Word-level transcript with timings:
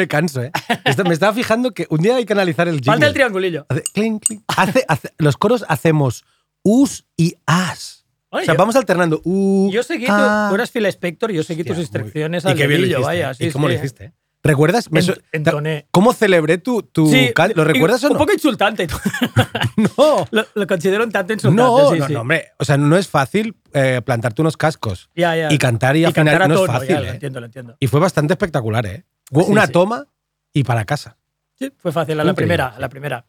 Me 0.00 0.08
canso, 0.08 0.42
¿eh? 0.42 0.50
Esto- 0.84 1.04
me 1.04 1.14
estaba 1.14 1.32
fijando 1.32 1.72
que 1.72 1.86
un 1.90 2.00
día 2.00 2.16
hay 2.16 2.24
que 2.24 2.32
analizar 2.32 2.66
el 2.68 2.74
jingle. 2.76 2.92
Falta 2.92 3.06
el 3.06 3.12
triangulillo. 3.14 3.66
Hace 3.68 3.82
clink, 3.94 4.24
clink. 4.24 4.42
Hace- 4.48 4.84
hace- 4.88 5.12
los 5.18 5.36
coros 5.36 5.64
hacemos 5.68 6.24
us 6.62 7.04
y 7.16 7.34
as. 7.46 8.04
O 8.30 8.38
sea, 8.38 8.54
yo- 8.54 8.58
vamos 8.58 8.76
alternando 8.76 9.20
u, 9.24 9.70
Yo 9.72 9.82
seguí, 9.82 10.06
tu- 10.06 10.12
a. 10.12 10.46
tú 10.48 10.54
eras 10.54 10.70
Phil 10.70 10.86
Spector 10.86 11.30
y 11.30 11.34
yo 11.34 11.42
seguí 11.42 11.62
Hostia, 11.62 11.74
tus 11.74 11.82
instrucciones 11.82 12.44
y 12.44 12.48
al 12.48 12.58
lo 12.58 12.68
dedillo, 12.68 13.00
vaya. 13.02 13.30
¿eh? 13.30 13.34
sí, 13.34 13.46
¿Y 13.46 13.50
cómo 13.50 13.66
sí. 13.68 13.72
lo 13.74 13.78
hiciste? 13.80 14.04
eh? 14.06 14.12
¿Recuerdas? 14.42 14.88
Entoné. 15.32 15.86
¿Cómo 15.90 16.14
celebré 16.14 16.56
tu, 16.56 16.82
tu 16.82 17.06
Sí, 17.10 17.30
¿Lo 17.54 17.62
y- 17.62 17.66
recuerdas 17.66 18.02
o 18.04 18.06
Un 18.06 18.14
no? 18.14 18.18
poco 18.20 18.32
insultante. 18.32 18.86
No. 19.76 20.26
lo, 20.30 20.46
lo 20.54 20.66
considero 20.66 21.04
un 21.04 21.10
tanto 21.10 21.32
insultante. 21.32 21.62
No, 21.62 21.90
sí, 21.92 21.98
no, 21.98 22.06
sí. 22.06 22.12
no, 22.14 22.20
hombre. 22.22 22.52
O 22.58 22.64
sea, 22.64 22.76
no 22.76 22.96
es 22.96 23.08
fácil 23.08 23.56
eh, 23.72 24.00
plantarte 24.04 24.40
unos 24.42 24.56
cascos 24.56 25.10
Ya, 25.14 25.36
ya. 25.36 25.52
y 25.52 25.58
cantar 25.58 25.96
y, 25.96 26.04
afinar. 26.04 26.34
cantar 26.38 26.42
a 26.42 26.48
no 26.48 26.64
es 26.64 26.66
fácil. 26.70 26.88
ya, 26.88 27.00
lo 27.00 27.06
¿eh? 27.06 27.10
entiendo, 27.10 27.40
lo 27.40 27.46
entiendo. 27.46 27.76
Y 27.80 27.86
fue 27.86 28.00
bastante 28.00 28.32
espectacular, 28.34 28.86
¿eh? 28.86 29.04
Una 29.30 29.66
sí. 29.66 29.72
toma 29.72 30.06
y 30.52 30.64
para 30.64 30.84
casa. 30.84 31.16
Sí, 31.58 31.72
fue 31.76 31.92
fácil, 31.92 32.18
a 32.20 32.24
la 32.24 32.34
primera, 32.34 32.68
a 32.68 32.80
la 32.80 32.88
primera. 32.88 33.24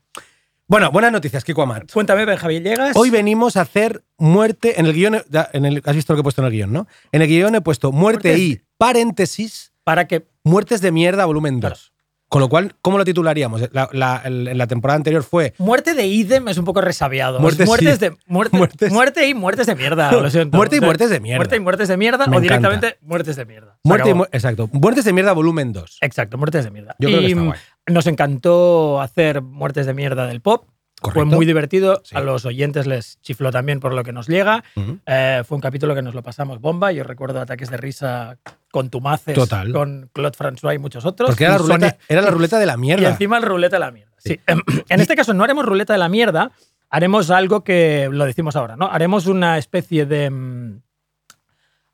Bueno, 0.68 0.90
buenas 0.90 1.12
noticias, 1.12 1.44
Kiko 1.44 1.64
Amat. 1.64 1.92
Cuéntame, 1.92 2.24
Benjamín, 2.24 2.64
¿llegas? 2.64 2.96
Hoy 2.96 3.10
venimos 3.10 3.58
a 3.58 3.62
hacer 3.62 4.06
muerte 4.18 4.80
en 4.80 4.86
el 4.86 4.94
guion. 4.94 5.22
En 5.52 5.66
el, 5.66 5.82
has 5.86 5.96
visto 5.96 6.14
lo 6.14 6.18
que 6.18 6.22
he 6.22 6.24
puesto 6.24 6.42
en 6.42 6.46
el 6.48 6.54
guion, 6.54 6.72
¿no? 6.72 6.88
En 7.12 7.22
el 7.22 7.28
guion 7.28 7.56
he 7.56 7.62
puesto 7.62 7.92
muerte 7.92 8.38
y 8.38 8.62
paréntesis, 8.78 9.74
Para 9.84 10.08
que... 10.08 10.26
muertes 10.46 10.80
de 10.80 10.92
mierda, 10.94 11.26
volumen 11.26 11.60
2. 11.60 11.70
Claro. 11.70 11.92
Con 12.32 12.40
lo 12.40 12.48
cual, 12.48 12.74
¿cómo 12.82 12.98
lo 12.98 13.04
titularíamos? 13.04 13.62
La- 13.74 13.90
la- 13.92 14.22
el- 14.24 14.48
en 14.48 14.58
la 14.58 14.66
temporada 14.66 14.96
anterior 14.96 15.22
fue 15.22 15.54
Muerte 15.58 15.94
de 15.94 16.08
idem 16.08 16.48
es 16.48 16.58
un 16.58 16.64
poco 16.64 16.80
resabiado. 16.80 17.42
Muertes 17.42 17.60
Es 17.64 17.68
muertes 17.68 17.94
sí. 17.96 18.00
de, 18.00 18.16
muerte, 18.26 18.58
Muertes- 18.58 18.90
muerte 18.94 19.28
y 19.28 19.34
muertes 19.34 19.68
de 19.68 19.76
mierda. 19.76 20.10
Lo 20.14 20.30
siento. 20.30 20.56
Muerte 20.58 20.78
y 20.78 20.80
muertes 20.80 21.10
de 21.10 21.20
mierda. 21.20 21.40
Muerte 21.40 21.56
y 21.58 21.60
muertes 21.60 21.88
de 21.90 21.98
mierda 21.98 22.28
Me 22.28 22.38
o 22.38 22.40
encanta. 22.40 22.42
directamente 22.42 22.98
muertes 23.02 23.36
de 23.36 23.46
mierda. 23.46 23.78
Muerte 23.84 24.10
y 24.12 24.14
mu- 24.14 24.24
Exacto. 24.32 24.70
Muertes 24.72 25.04
de 25.04 25.12
mierda, 25.12 25.34
volumen 25.34 25.74
2. 25.74 25.98
Exacto, 26.00 26.38
muertes 26.38 26.64
de 26.64 26.72
mierda. 26.72 26.96
Yo 27.00 27.10
creo 27.10 27.20
que 27.20 27.26
y 27.28 27.32
está 27.32 27.44
guay. 27.44 27.60
nos 27.90 28.08
encantó 28.08 29.02
hacer 29.02 29.42
muertes 29.42 29.86
de 29.86 29.94
mierda 29.94 30.26
del 30.26 30.40
pop. 30.40 30.70
Fue 31.14 31.26
muy 31.26 31.46
divertido. 31.46 32.02
Sí. 32.06 32.16
A 32.16 32.22
los 32.22 32.46
oyentes 32.46 32.88
les 32.88 33.20
chifló 33.22 33.52
también 33.52 33.80
por 33.80 33.92
lo 33.94 34.04
que 34.04 34.14
nos 34.14 34.28
llega. 34.28 34.64
Eh, 35.06 35.42
fue 35.46 35.56
un 35.56 35.62
capítulo 35.62 35.96
que 35.96 36.02
nos 36.04 36.14
lo 36.16 36.22
pasamos 36.24 36.62
bomba. 36.62 36.92
Yo 36.92 37.04
recuerdo 37.04 37.42
ataques 37.42 37.70
de 37.72 37.78
risa 37.78 38.38
con 38.72 38.90
Tumaces, 38.90 39.36
Total. 39.36 39.72
con 39.74 40.10
Claude 40.14 40.38
François 40.38 40.74
y 40.76 40.80
muchos 40.80 41.06
otros. 41.06 41.30
Porque 41.30 41.44
era 41.44 41.54
la, 41.54 41.60
Y 41.60 41.62
ruleta, 41.64 41.90
Sonia- 41.90 41.98
era 42.08 42.22
la 42.22 42.30
ruleta 42.32 42.60
de 42.60 42.66
la 42.66 42.74
Y 42.74 42.78
mierda. 42.78 43.10
encima 43.10 43.38
el 43.38 43.44
ruleta 43.44 43.76
de 43.76 43.80
la 43.82 43.92
mierda. 43.92 44.14
Sí. 44.18 44.30
Sí. 44.36 44.40
En 44.90 45.00
este 45.02 45.16
caso 45.16 45.34
no 45.34 45.44
haremos 45.44 45.66
ruleta 45.66 45.94
de 45.94 46.00
la 46.00 46.10
mierda, 46.10 46.52
haremos 46.90 47.30
algo 47.32 47.64
que 47.64 48.10
lo 48.12 48.26
decimos 48.26 48.56
ahora, 48.56 48.76
¿no? 48.78 48.88
Haremos 48.92 49.28
una 49.28 49.58
especie 49.58 50.06
de. 50.06 50.30
mm, 50.30 50.82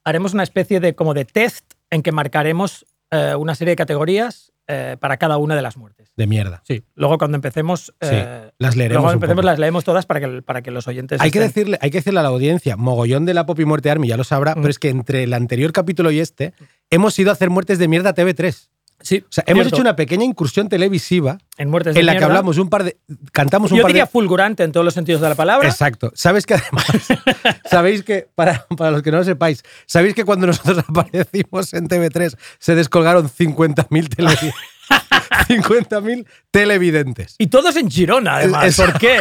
Haremos 0.03 0.33
una 0.33 0.43
especie 0.43 0.79
de 0.79 0.95
como 0.95 1.13
de 1.13 1.25
test 1.25 1.73
en 1.89 2.01
que 2.01 2.11
marcaremos 2.13 2.85
eh, 3.11 3.35
una 3.37 3.55
serie 3.55 3.71
de 3.73 3.75
categorías 3.75 4.53
eh, 4.67 4.97
para 4.99 5.17
cada 5.17 5.37
una 5.37 5.55
de 5.55 5.61
las 5.61 5.77
muertes. 5.77 6.11
De 6.15 6.27
mierda. 6.27 6.61
Sí. 6.65 6.83
Luego 6.95 7.17
cuando 7.17 7.35
empecemos. 7.35 7.93
Sí, 8.01 8.09
eh, 8.11 8.51
las 8.57 8.75
leeremos 8.75 9.03
Luego 9.03 9.13
empecemos, 9.13 9.45
las 9.45 9.59
leemos 9.59 9.83
todas 9.83 10.05
para 10.05 10.19
que, 10.19 10.41
para 10.41 10.61
que 10.61 10.71
los 10.71 10.87
oyentes. 10.87 11.21
Hay 11.21 11.31
que, 11.31 11.39
decirle, 11.39 11.77
hay 11.81 11.89
que 11.91 11.99
decirle 11.99 12.19
a 12.19 12.23
la 12.23 12.29
audiencia, 12.29 12.75
mogollón 12.75 13.25
de 13.25 13.33
la 13.33 13.45
Pop 13.45 13.59
y 13.59 13.65
Muerte 13.65 13.89
Army, 13.89 14.07
ya 14.07 14.17
lo 14.17 14.23
sabrá, 14.23 14.51
Mm. 14.55 14.61
pero 14.61 14.69
es 14.69 14.79
que 14.79 14.89
entre 14.89 15.23
el 15.23 15.33
anterior 15.33 15.71
capítulo 15.71 16.11
y 16.11 16.19
este 16.19 16.53
hemos 16.89 17.17
ido 17.19 17.29
a 17.29 17.33
hacer 17.33 17.49
muertes 17.49 17.79
de 17.79 17.87
mierda 17.87 18.09
a 18.09 18.13
TV3. 18.13 18.69
Sí, 18.99 19.23
O 19.23 19.31
sea, 19.31 19.43
hemos 19.47 19.63
cierto. 19.63 19.75
hecho 19.75 19.81
una 19.81 19.95
pequeña 19.95 20.25
incursión 20.25 20.69
televisiva 20.69 21.37
en 21.57 21.69
muertes 21.69 21.93
de 21.93 21.99
en 21.99 22.05
la 22.07 22.17
que 22.17 22.23
hablamos 22.23 22.57
un 22.57 22.67
par 22.69 22.83
de. 22.83 22.97
Cantamos 23.31 23.71
un 23.71 23.77
Yo 23.77 23.83
par 23.83 23.89
diría 23.89 24.05
de. 24.05 24.11
fulgurante 24.11 24.63
en 24.63 24.71
todos 24.71 24.83
los 24.83 24.93
sentidos 24.93 25.21
de 25.21 25.29
la 25.29 25.35
palabra. 25.35 25.69
Exacto. 25.69 26.11
Sabes 26.15 26.45
que 26.45 26.55
además. 26.55 26.85
sabéis 27.69 28.03
que, 28.03 28.27
para, 28.33 28.65
para 28.75 28.91
los 28.91 29.03
que 29.03 29.11
no 29.11 29.17
lo 29.17 29.23
sepáis, 29.23 29.63
sabéis 29.85 30.15
que 30.15 30.25
cuando 30.25 30.47
nosotros 30.47 30.83
aparecimos 30.87 31.73
en 31.73 31.87
TV3 31.87 32.35
se 32.59 32.75
descolgaron 32.75 33.29
50.000 33.29 33.87
televi- 34.15 34.53
50.000 35.47 36.25
televidentes. 36.51 37.35
Y 37.37 37.47
todos 37.47 37.75
en 37.75 37.89
Girona, 37.89 38.37
además. 38.37 38.75
¿Por 38.75 38.97
qué? 38.99 39.19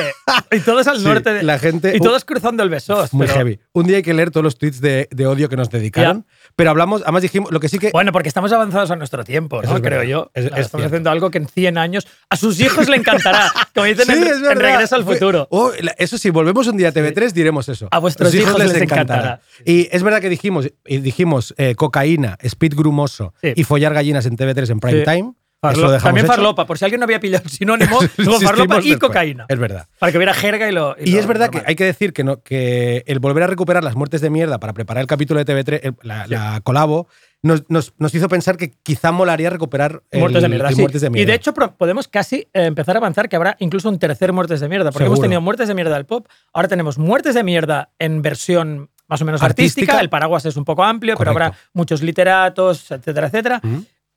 Y 0.53 0.61
todos 0.61 0.87
al 0.87 0.99
Sí, 0.99 1.05
norte. 1.05 1.33
de- 1.33 1.43
la 1.43 1.59
gente- 1.59 1.93
Y 1.97 2.01
todos 2.01 2.25
cruzando 2.25 2.63
el 2.63 2.71
Besós. 2.71 3.13
Muy 3.13 3.27
pero- 3.27 3.39
heavy. 3.39 3.61
Un 3.73 3.87
día 3.87 3.97
hay 3.99 4.03
que 4.03 4.15
leer 4.15 4.31
todos 4.31 4.45
los 4.45 4.59
tweets 4.59 4.81
de, 4.81 5.09
de 5.11 5.27
odio 5.27 5.49
que 5.49 5.57
nos 5.57 5.71
dedicaron. 5.71 6.27
Pero 6.57 6.71
hablamos, 6.71 7.03
además 7.03 7.23
dijimos, 7.23 7.51
lo 7.53 7.61
que 7.61 7.69
sí 7.69 7.79
que. 7.79 7.91
Bueno, 7.93 8.13
porque 8.13 8.29
estamos 8.29 8.53
avanzados 8.53 8.91
a 8.91 8.97
nuestro 8.97 9.25
tiempo, 9.25 9.63
¿no? 9.63 9.77
es 9.77 9.83
Creo 9.83 10.03
yo. 10.03 10.31
Es- 10.35 10.45
es 10.47 10.51
estamos 10.51 10.69
cierto. 10.71 10.87
haciendo 10.87 11.11
algo 11.11 11.31
que 11.31 11.39
en 11.39 11.49
100 11.49 11.79
años 11.79 12.07
a 12.31 12.37
sus 12.37 12.59
hijos 12.61 12.89
le 12.89 12.97
encantará. 12.97 13.53
Como 13.75 13.87
dicen 13.87 14.07
Sí, 14.07 14.13
en. 14.13 14.57
Regreso 14.59 14.97
al 14.97 15.05
Futuro. 15.05 15.47
Oh, 15.51 15.71
eso 15.99 16.19
sí, 16.19 16.31
volvemos 16.31 16.67
un 16.67 16.77
día 16.77 16.89
a 16.89 16.93
TV3, 16.93 17.33
diremos 17.33 17.69
eso. 17.69 17.89
A 17.91 17.99
vuestros 17.99 18.35
hijos 18.35 18.59
les 18.59 18.75
encantará. 18.75 19.41
Y 19.65 19.89
es 19.93 20.03
verdad 20.03 20.21
que 20.21 20.29
dijimos, 20.29 20.71
dijimos 20.85 21.55
eh, 21.59 21.75
cocaína, 21.75 22.37
speed 22.41 22.75
grumoso 22.75 23.35
y 23.43 23.65
follar 23.65 23.95
gallinas 23.95 24.27
en 24.27 24.37
TV3 24.37 24.71
en 24.71 24.81
prime 24.81 25.03
time. 25.05 25.33
Farlo- 25.75 26.01
también 26.03 26.27
hecho. 26.27 26.35
farlopa, 26.35 26.67
por 26.67 26.79
si 26.79 26.85
alguien 26.85 27.01
no 27.01 27.05
había 27.05 27.21
pillado 27.21 27.45
el 27.45 27.51
sinónimo, 27.51 27.99
luego 28.19 28.41
farlopa 28.41 28.77
y 28.81 28.91
después. 28.91 28.99
cocaína. 28.99 29.47
Es 29.49 29.59
verdad. 29.59 29.87
Para 29.99 30.13
que 30.13 30.19
hubiera 30.19 30.35
jerga 30.35 30.69
y 30.69 30.73
lo. 30.73 30.97
Y 30.99 31.13
lo 31.13 31.19
es 31.21 31.27
verdad 31.27 31.51
que 31.51 31.63
hay 31.67 31.75
que 31.77 31.85
decir 31.85 32.13
que, 32.13 32.25
no, 32.25 32.43
que 32.43 33.03
el 33.07 33.19
volver 33.19 33.43
a 33.45 33.47
recuperar 33.47 33.83
las 33.85 33.97
muertes 33.97 34.21
de 34.21 34.31
mierda 34.31 34.59
para 34.61 34.73
preparar 34.73 35.01
el 35.03 35.07
capítulo 35.07 35.43
de 35.43 35.47
TV3, 35.47 35.81
el- 35.83 35.95
la, 36.03 36.27
la 36.27 36.61
colabo, 36.63 37.09
nos, 37.43 37.65
nos- 37.69 37.93
nos 37.99 38.15
hizo 38.15 38.29
pensar 38.29 38.57
que 38.57 38.71
quizá 38.83 39.13
molaría 39.13 39.51
recuperar 39.51 40.03
el- 40.11 40.21
Muertes 40.21 40.43
de 40.43 40.49
mierda. 40.49 40.69
el 40.69 40.75
sí. 40.75 40.81
muertes 40.81 41.01
de 41.03 41.11
Y 41.15 41.25
de 41.25 41.35
hecho 41.35 41.53
podemos 41.55 42.09
casi 42.09 42.49
eh, 42.53 42.65
empezar 42.65 42.97
a 42.97 42.99
avanzar 42.99 43.29
que 43.29 43.37
habrá 43.37 43.57
incluso 43.61 43.89
un 43.89 43.99
tercer 43.99 44.33
muertes 44.33 44.61
de 44.61 44.69
mierda, 44.69 44.91
porque 44.91 45.07
hemos 45.07 45.21
tenido 45.21 45.41
muertes 45.41 45.69
de 45.69 45.75
mierda 45.75 45.95
del 45.95 46.07
pop, 46.07 46.27
ahora 46.53 46.69
tenemos 46.69 46.99
muertes 46.99 47.35
de 47.35 47.45
mierda 47.45 47.91
en 47.99 48.23
versión 48.23 48.91
más 49.09 49.23
o 49.23 49.25
menos 49.25 49.41
Artística. 49.41 49.83
artística, 49.93 50.01
el 50.01 50.09
paraguas 50.09 50.45
es 50.47 50.57
un 50.57 50.65
poco 50.65 50.83
amplio, 50.83 51.15
pero 51.17 51.31
habrá 51.31 51.53
muchos 51.73 52.03
literatos, 52.03 52.91
etcétera, 52.91 53.29
etcétera. 53.29 53.61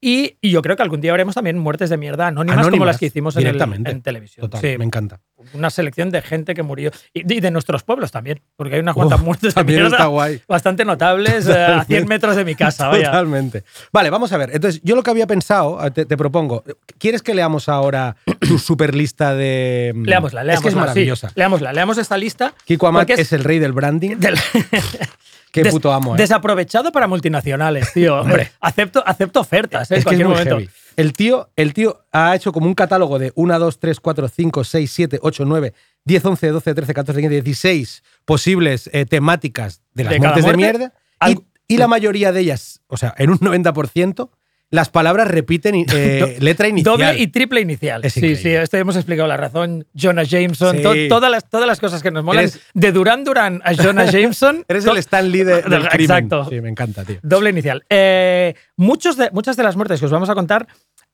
Y, 0.01 0.37
y 0.41 0.51
yo 0.51 0.61
creo 0.61 0.77
que 0.77 0.81
algún 0.83 1.01
día 1.01 1.13
haremos 1.13 1.35
también 1.35 1.57
muertes 1.59 1.89
de 1.89 1.97
mierda 1.97 2.27
anónimas, 2.27 2.55
como 2.57 2.67
Anónimas, 2.67 2.87
las 2.87 2.97
que 2.97 3.07
hicimos 3.07 3.35
en, 3.35 3.47
el- 3.47 3.61
en 3.85 4.01
televisión. 4.01 4.43
Total, 4.49 4.61
Sí, 4.61 4.77
me 4.77 4.85
encanta. 4.85 5.19
una 5.53 5.69
selección 5.69 6.09
de 6.09 6.21
gente 6.21 6.53
que 6.53 6.63
murió. 6.63 6.91
Y 7.13 7.23
de, 7.23 7.35
y 7.35 7.39
de 7.41 7.51
nuestros 7.51 7.83
pueblos 7.83 8.09
también, 8.11 8.39
porque 8.55 8.75
hay 8.75 8.79
unas 8.81 8.95
cuantas 8.95 9.19
Uf, 9.19 9.25
muertes 9.25 9.53
de 9.55 9.63
mierda 9.65 9.87
está 9.89 10.05
guay. 10.05 10.41
bastante 10.47 10.85
notables 10.85 11.47
eh, 11.49 11.53
a 11.53 11.83
100 11.83 12.07
metros 12.07 12.37
de 12.37 12.45
mi 12.45 12.55
casa. 12.55 12.87
Vaya. 12.87 13.07
Totalmente. 13.07 13.63
Vale, 13.91 14.09
vamos 14.09 14.31
a 14.31 14.37
ver. 14.37 14.51
Entonces, 14.53 14.79
yo 14.85 14.95
lo 14.95 15.03
que 15.03 15.11
había 15.11 15.27
pensado, 15.27 15.85
eh, 15.85 15.91
te, 15.91 16.05
te 16.05 16.15
propongo, 16.15 16.63
¿quieres 16.97 17.21
que 17.21 17.33
leamos 17.35 17.67
ahora 17.67 18.15
tu 18.39 18.57
super 18.59 18.95
lista 18.95 19.35
de. 19.35 19.91
mm, 19.95 20.03
Leámosla, 20.05 20.43
leámosla. 20.45 20.53
Es 20.53 20.61
que 20.61 20.67
es 20.69 20.73
sí, 20.73 20.79
maravillosa. 20.79 21.31
leámosla, 21.35 21.73
leamos 21.73 21.97
esta 21.97 22.17
lista. 22.17 22.53
Kiko 22.63 22.87
Amat 22.87 23.09
es, 23.09 23.33
el 23.33 23.43
rey 23.43 23.59
del 23.59 23.73
branding. 23.73 24.15
del- 24.17 24.37
Qué 25.51 25.63
des- 25.63 25.73
puto 25.73 25.91
amo, 25.91 26.13
¿eh? 26.15 26.17
Desaprovechado 26.17 26.91
para 26.91 27.07
multinacionales, 27.07 27.91
tío. 27.93 28.15
Hombre. 28.21 28.51
acepto, 28.59 29.03
acepto 29.05 29.39
ofertas, 29.39 29.89
¿eh? 29.91 29.95
en 29.95 29.99
Es 29.99 30.05
que 30.05 30.15
es 30.15 30.21
cualquier 30.21 30.27
momento. 30.27 30.55
heavy. 30.57 30.69
El 30.95 31.13
tío, 31.13 31.49
el 31.55 31.73
tío 31.73 32.01
ha 32.11 32.35
hecho 32.35 32.51
como 32.51 32.67
un 32.67 32.73
catálogo 32.75 33.19
de 33.19 33.31
1, 33.35 33.57
2, 33.59 33.79
3, 33.79 33.99
4, 33.99 34.27
5, 34.27 34.63
6, 34.63 34.91
7, 34.91 35.19
8, 35.21 35.45
9, 35.45 35.73
10, 36.03 36.25
11, 36.25 36.47
12, 36.49 36.73
13, 36.75 36.93
14, 36.93 37.21
15, 37.21 37.41
16 37.41 38.03
posibles 38.25 38.89
eh, 38.93 39.05
temáticas 39.05 39.81
de 39.93 40.03
las 40.03 40.13
De 40.13 40.19
muertes 40.19 40.45
de 40.45 40.57
mierda. 40.57 40.93
algo- 41.19 41.45
Y, 41.67 41.75
y 41.75 41.77
la 41.77 41.87
mayoría 41.87 42.31
de 42.31 42.41
ellas, 42.41 42.81
o 42.87 42.97
sea, 42.97 43.13
en 43.17 43.29
un 43.29 43.39
90%, 43.39 44.29
las 44.71 44.89
palabras 44.89 45.27
repiten 45.27 45.73
eh, 45.91 46.37
letra 46.41 46.67
inicial. 46.67 46.97
Doble 46.97 47.17
y 47.19 47.27
triple 47.27 47.61
inicial. 47.61 48.05
Es 48.05 48.13
sí, 48.13 48.35
sí, 48.35 48.49
esto 48.49 48.77
hemos 48.77 48.95
explicado 48.95 49.27
la 49.27 49.37
razón. 49.37 49.87
Jonah 49.99 50.23
Jameson, 50.23 50.77
Sí. 50.77 50.83
to- 50.83 50.93
todas, 51.09 51.31
las, 51.31 51.49
todas 51.49 51.65
las 51.67 51.79
cosas 51.79 52.03
que 52.03 52.11
nos 52.11 52.23
molan. 52.23 52.43
Eres- 52.43 52.59
de 52.73 52.91
Duran 52.91 53.23
Duran 53.23 53.61
a 53.65 53.73
Jonah 53.73 54.05
Jameson. 54.11 54.63
Eres 54.67 54.85
el 54.85 54.97
Stan 54.97 55.29
Lee 55.31 55.43
de, 55.43 55.61
del 55.63 55.87
crimen. 55.89 56.01
Exacto. 56.01 56.45
Sí, 56.49 56.61
me 56.61 56.69
encanta, 56.69 57.03
tío. 57.03 57.17
Doble 57.23 57.49
inicial. 57.49 57.83
Eh, 57.89 58.53
muchos 58.77 59.17
de, 59.17 59.31
muchas 59.31 59.57
de 59.57 59.63
las 59.63 59.75
muertes 59.75 59.99
que 59.99 60.05
os 60.05 60.11
vamos 60.11 60.29
a 60.29 60.35
contar 60.35 60.67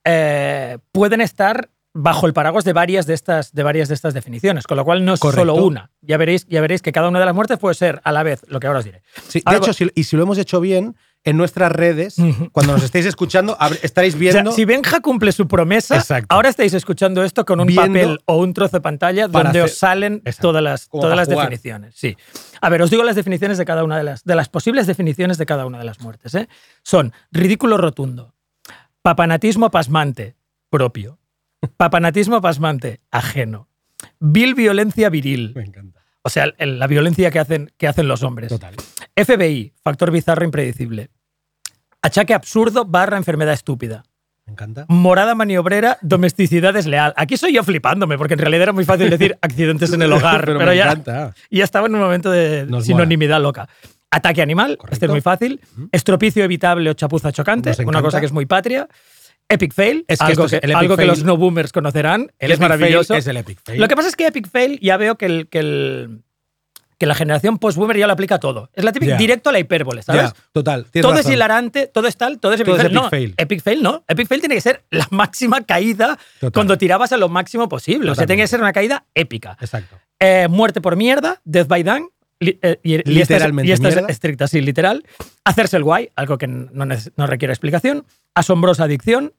eh, 0.03 0.77
pueden 0.91 1.21
estar 1.21 1.69
bajo 1.97 2.27
el 2.27 2.33
paraguas 2.33 2.65
de 2.65 2.73
varias 2.73 3.05
de 3.07 3.13
estas, 3.13 3.53
de 3.53 3.63
varias 3.63 3.87
de 3.87 3.93
estas 3.95 4.13
definiciones, 4.13 4.67
con 4.67 4.75
lo 4.75 4.83
cual 4.83 5.05
no 5.05 5.13
es 5.13 5.19
Correcto. 5.21 5.41
solo 5.55 5.65
una. 5.65 5.91
Ya 6.01 6.17
veréis, 6.17 6.45
ya 6.47 6.59
veréis 6.59 6.81
que 6.81 6.91
cada 6.91 7.07
una 7.07 7.19
de 7.19 7.25
las 7.25 7.33
muertes 7.33 7.57
puede 7.57 7.73
ser 7.75 8.01
a 8.03 8.11
la 8.11 8.21
vez 8.23 8.41
lo 8.49 8.59
que 8.59 8.67
ahora 8.67 8.79
os 8.79 8.85
diré. 8.85 9.01
Sí, 9.29 9.39
de 9.39 9.43
Ahora, 9.45 9.59
hecho, 9.59 9.71
si- 9.73 9.89
y 9.95 10.03
si 10.03 10.17
lo 10.17 10.23
hemos 10.23 10.37
hecho 10.37 10.59
bien, 10.59 10.97
en 11.25 11.38
nuestras 11.38 11.72
redes, 11.72 12.16
cuando 12.51 12.74
nos 12.74 12.83
estéis 12.83 13.06
escuchando, 13.07 13.57
estaréis 13.81 14.13
o 14.16 14.18
sea, 14.19 14.31
viendo. 14.31 14.51
si 14.51 14.63
Benja 14.63 15.00
cumple 15.01 15.31
su 15.31 15.48
promesa, 15.48 15.98
Exacto. 15.98 16.27
ahora 16.33 16.50
estáis 16.50 16.74
escuchando 16.74 17.24
esto 17.24 17.44
con 17.45 17.60
un 17.60 17.66
Viendo 17.68 17.81
papel 17.88 18.19
o 18.25 18.38
un 18.38 18.54
trozo 18.54 18.77
de 18.77 18.81
pantalla 18.81 19.27
donde 19.27 19.50
hacer- 19.50 19.63
os 19.63 19.74
salen 19.77 20.13
Exacto. 20.24 20.42
todas 20.50 20.63
las, 20.63 20.88
Como 20.88 21.01
todas 21.01 21.18
las 21.18 21.27
jugar. 21.27 21.50
definiciones. 21.50 21.95
Sí. 21.98 22.16
A 22.62 22.69
ver, 22.69 22.81
os 22.83 22.89
digo 22.92 23.04
las 23.04 23.16
definiciones 23.16 23.57
de 23.57 23.66
cada 23.66 23.83
una 23.83 23.98
de 23.98 24.04
las, 24.04 24.24
de 24.24 24.36
las 24.36 24.50
posibles 24.50 24.88
definiciones 24.88 25.38
de 25.38 25.45
cada 25.45 25.66
una 25.66 25.80
de 25.80 25.86
las 25.86 26.00
muertes. 26.00 26.33
¿eh? 26.36 26.48
Son 26.83 27.12
ridículo 27.31 27.77
rotundo, 27.77 28.36
papanatismo 29.01 29.72
pasmante, 29.72 30.36
propio, 30.69 31.19
papanatismo 31.77 32.42
pasmante, 32.42 33.01
ajeno, 33.12 33.68
vil 34.19 34.54
violencia 34.56 35.10
viril, 35.10 35.54
Me 35.56 35.63
encanta. 35.63 36.01
o 36.22 36.30
sea, 36.30 36.54
la 36.60 36.88
violencia 36.88 37.31
que 37.31 37.39
hacen, 37.39 37.72
que 37.77 37.88
hacen 37.88 38.07
los 38.07 38.24
hombres. 38.24 38.50
Total. 38.50 38.75
FBI, 39.16 39.74
factor 39.81 40.12
bizarro 40.12 40.44
impredecible. 40.44 41.10
Achaque 42.05 42.33
absurdo 42.35 42.85
barra 42.85 43.17
enfermedad 43.17 43.53
estúpida. 43.55 44.03
Me 44.45 44.51
encanta. 44.53 44.85
Morada 44.89 45.33
maniobrera, 45.33 45.97
domesticidad 46.03 46.71
desleal. 46.73 47.13
Aquí 47.17 47.35
soy 47.35 47.53
yo 47.55 47.63
flipándome, 47.63 48.15
porque 48.17 48.35
en 48.35 48.39
realidad 48.41 48.61
era 48.63 48.73
muy 48.73 48.85
fácil 48.85 49.09
decir 49.09 49.35
accidentes 49.41 49.91
en 49.91 50.03
el 50.03 50.13
hogar, 50.13 50.45
pero, 50.45 50.59
Pero, 50.59 50.69
me 50.71 50.77
ya, 50.77 50.83
encanta. 50.91 51.33
y 51.49 51.57
ya 51.57 51.63
estaba 51.63 51.87
en 51.87 51.95
un 51.95 52.01
momento 52.01 52.29
de 52.29 52.67
Nos 52.67 52.85
sinonimidad 52.85 53.41
loca. 53.41 53.67
Ataque 54.11 54.43
animal, 54.43 54.77
Correcto. 54.77 54.93
este 54.93 55.05
es 55.07 55.11
muy 55.11 55.21
fácil. 55.21 55.59
Estropicio 55.91 56.43
evitable 56.43 56.87
o 56.91 56.93
chapuza 56.93 57.31
chocante, 57.31 57.71
una 57.85 58.03
cosa 58.03 58.19
que 58.19 58.27
es 58.27 58.31
muy 58.31 58.45
patria. 58.45 58.87
Epic 59.49 59.73
fail, 59.73 60.05
Es 60.07 60.19
que 60.19 60.25
algo, 60.25 60.45
es 60.45 60.59
que, 60.59 60.73
algo 60.73 60.95
los 60.97 61.23
no 61.23 61.37
boomers 61.37 61.71
conocerán. 61.71 62.21
Él 62.21 62.29
El 62.39 62.51
es 62.51 62.59
maravilloso. 62.59 63.15
Es 63.15 63.25
el 63.27 63.37
epic 63.37 63.59
fail. 63.63 63.79
Lo 63.81 63.87
que 63.87 63.95
pasa 63.95 64.09
es 64.09 64.15
que 64.15 64.27
Epic 64.27 64.47
Fail 64.49 64.79
ya 64.79 64.97
veo 64.97 65.17
que, 65.17 65.25
el, 65.25 65.47
que, 65.49 65.59
el- 65.59 66.21
que 66.97 67.06
la 67.06 67.15
generación 67.15 67.57
post-boomer 67.59 67.97
ya 67.97 68.07
lo 68.07 68.13
aplica 68.13 68.39
todo. 68.39 68.69
Es 68.74 68.83
la 68.83 68.92
típica 68.92 69.18
directo 69.18 69.50
a 69.50 69.53
la 69.53 69.59
hipérbole, 69.59 70.01
¿sabes? 70.03 70.31
Total. 70.51 70.86
todo 71.01 71.15
es 71.19 71.30
hilarante, 71.30 71.88
todo 71.88 72.07
es 72.07 72.15
tal, 72.18 72.39
todo 72.39 72.53
es 72.53 72.62
epic, 72.62 72.75
Todo 72.75 72.77
es 72.77 72.81
fail. 72.83 72.94
epic 72.95 73.03
no, 73.03 73.09
fail. 73.09 73.33
Epic 73.38 73.62
fail 73.62 73.83
no. 73.83 74.03
Epic 74.07 74.27
fail 74.27 74.39
tiene 74.42 74.56
que 74.56 74.62
ser 74.62 74.83
la 74.92 75.07
máxima 75.12 75.62
caída 75.65 76.18
Total. 76.39 76.51
cuando 76.53 76.77
tirabas 76.77 77.12
a 77.12 77.18
lo 77.18 77.30
máximo 77.30 77.68
posible. 77.69 78.12
O 78.12 78.15
sea, 78.15 78.25
tiene 78.25 78.42
que 78.44 78.47
ser 78.47 78.59
una 78.62 78.74
caída 78.74 79.06
épica. 79.13 79.57
Exacto. 79.59 79.97
Eh, 80.19 80.47
muerte 80.50 80.80
por 80.81 80.95
mierda, 80.95 81.42
death 81.44 81.68
by 81.68 81.83
li- 82.39 82.57
eh, 82.62 82.80
y, 82.83 82.94
y 82.94 82.95
esta 82.95 83.09
es- 83.12 83.30
Literalmente 83.30 83.69
y 83.69 83.71
esta 83.74 83.89
es 83.89 83.98
estricta, 84.09 84.48
sí, 84.48 84.62
literal. 84.62 85.06
Hacerse 85.44 85.77
el 85.77 85.83
guay, 85.83 86.09
algo 86.15 86.38
que 86.38 86.48
no, 86.48 86.86
no 86.86 87.27
requiere 87.27 87.51
explicación. 87.53 88.06
Asombrosa 88.33 88.86
adicción. 88.86 89.33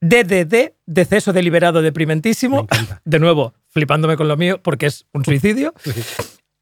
DDD, 0.00 0.72
deceso 0.84 1.32
deliberado 1.32 1.78
Me 1.80 1.84
deprimentísimo. 1.84 2.66
De 3.06 3.18
nuevo, 3.18 3.54
flipándome 3.70 4.16
con 4.18 4.28
lo 4.28 4.36
mío 4.36 4.60
porque 4.62 4.86
es 4.86 5.06
un 5.14 5.24
suicidio. 5.24 5.72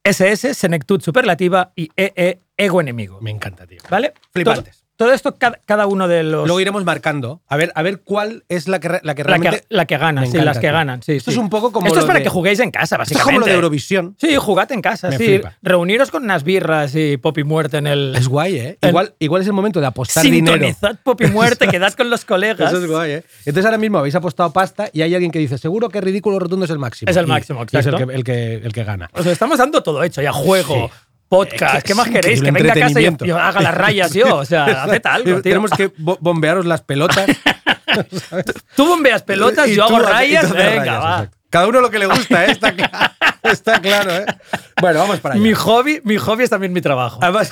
SS, 0.05 0.55
senectud 0.55 1.01
superlativa 1.01 1.73
y 1.77 1.91
EE, 1.97 2.41
ego 2.57 2.81
enemigo. 2.81 3.21
Me 3.21 3.31
encanta, 3.31 3.67
tío. 3.67 3.81
¿Vale? 3.89 4.15
Flipantes. 4.33 4.81
Todo, 5.03 5.13
esto, 5.13 5.35
cada, 5.37 5.59
cada 5.67 5.87
uno 5.87 6.09
de 6.09 6.23
los. 6.23 6.47
Luego 6.47 6.61
iremos 6.61 6.85
marcando. 6.85 7.41
A 7.49 7.57
ver, 7.57 7.73
a 7.75 7.83
ver 7.83 8.01
cuál 8.03 8.45
es 8.49 8.69
la 8.69 8.79
que, 8.81 8.89
la 9.03 9.15
que 9.15 9.23
la, 9.25 9.29
realmente. 9.29 9.61
que, 9.61 9.67
la 9.69 9.85
que 9.87 9.99
gana, 9.99 10.27
sí, 10.27 10.39
las 10.39 10.59
que 10.59 10.71
ganan. 10.71 11.03
Sí, 11.03 11.13
Esto 11.13 11.31
sí. 11.31 11.37
es 11.37 11.41
un 11.43 11.51
poco 11.51 11.73
como 11.73 11.87
Esto 11.87 12.01
es 12.01 12.05
para 12.05 12.19
de- 12.19 12.23
que 12.25 12.29
juguéis 12.29 12.61
en 12.61 12.71
casa, 12.71 12.97
Esto 12.97 13.03
es 13.03 13.09
básicamente. 13.11 13.33
como 13.35 13.41
lo 13.41 13.47
de 13.47 13.55
Eurovisión. 13.55 14.15
Sí, 14.19 14.37
jugad 14.37 14.71
en 14.73 14.81
casa, 14.83 15.09
Me 15.11 15.19
sí. 15.19 15.25
flipa. 15.25 15.57
Reuniros 15.63 16.11
con 16.11 16.23
unas 16.25 16.45
birras 16.45 16.95
y 16.95 17.17
pop 17.17 17.37
y 17.39 17.45
muerte 17.45 17.79
en 17.79 17.87
el. 17.87 18.15
Es 18.17 18.29
guay, 18.29 18.57
¿eh? 18.57 18.79
El- 18.81 18.89
Igual, 18.91 19.15
igual 19.19 19.43
es 19.43 19.47
el 19.49 19.55
momento 19.55 19.81
de 19.81 19.87
apostar 19.87 20.23
dinero. 20.25 20.53
Sintonizad 20.53 20.97
pop 21.03 21.21
y 21.23 21.27
muerte, 21.27 21.67
quedad 21.69 21.93
con 21.95 22.09
los 22.11 22.25
colegas. 22.25 22.73
Eso 22.73 22.83
es 22.83 22.91
guay, 22.91 23.11
¿eh? 23.13 23.25
Entonces 23.45 23.65
ahora 23.65 23.79
mismo 23.79 23.99
habéis 23.99 24.15
apostado 24.15 24.53
pasta 24.53 24.89
y 24.93 25.03
hay 25.03 25.15
alguien 25.15 25.31
que 25.33 25.39
dice, 25.39 25.59
seguro 25.59 25.89
que 25.89 26.01
ridículo 26.01 26.39
rotundo 26.39 26.65
es 26.65 26.71
el 26.71 26.79
máximo. 26.79 27.11
Es 27.11 27.17
el 27.17 27.25
Y- 27.25 27.29
máximo, 27.29 27.63
y 27.63 27.77
es 27.77 27.87
el 27.87 27.95
exacto. 27.95 28.07
que, 28.09 28.15
el, 28.15 28.25
que, 28.25 28.55
el 28.57 28.73
que 28.73 28.85
gana. 28.85 29.11
Os 29.13 29.25
lo 29.25 29.33
estamos 29.33 29.59
dando 29.59 29.83
todo 29.83 30.03
hecho, 30.05 30.23
ya 30.23 30.33
juego, 30.33 30.91
Sí. 30.91 30.95
Podcast, 31.32 31.76
Es 31.76 31.82
que 31.84 31.88
¿qué 31.88 31.94
más 31.94 32.08
queréis? 32.08 32.43
Que 32.43 32.50
venga 32.50 32.73
a 32.73 32.76
casa 32.76 33.00
y 33.00 33.17
yo 33.25 33.38
haga 33.38 33.61
las 33.62 33.75
rayas 33.75 34.12
yo. 34.12 34.37
O 34.37 34.44
sea, 34.44 34.64
haced 34.84 35.00
algo, 35.06 35.25
tío. 35.25 35.43
Tenemos 35.43 35.70
que 35.70 35.90
bo- 35.96 36.19
bombearos 36.20 36.67
las 36.67 36.82
pelotas. 36.82 37.26
Tú 38.76 38.87
bombeas 38.87 39.23
pelotas, 39.23 39.69
Y 39.69 39.75
yo 39.76 39.87
tú 39.87 39.96
hago 39.96 40.06
rayas. 40.06 40.50
Venga, 40.52 40.64
rayas, 40.79 41.05
va. 41.05 41.12
exacto. 41.20 41.37
Cada 41.50 41.67
uno 41.67 41.81
lo 41.81 41.90
que 41.90 41.99
le 41.99 42.06
gusta, 42.06 42.44
¿eh? 42.46 42.50
Está, 42.52 42.75
está 43.44 43.81
claro, 43.81 44.11
¿eh? 44.17 44.26
Bueno, 44.81 45.00
vamos 45.00 45.20
para 45.20 45.34
allá. 45.34 45.43
Mi 45.44 45.52
hobby, 45.55 46.00
mi 46.05 46.17
hobby 46.17 46.44
es 46.44 46.50
también 46.50 46.73
mi 46.73 46.81
trabajo. 46.81 47.19
Además. 47.23 47.50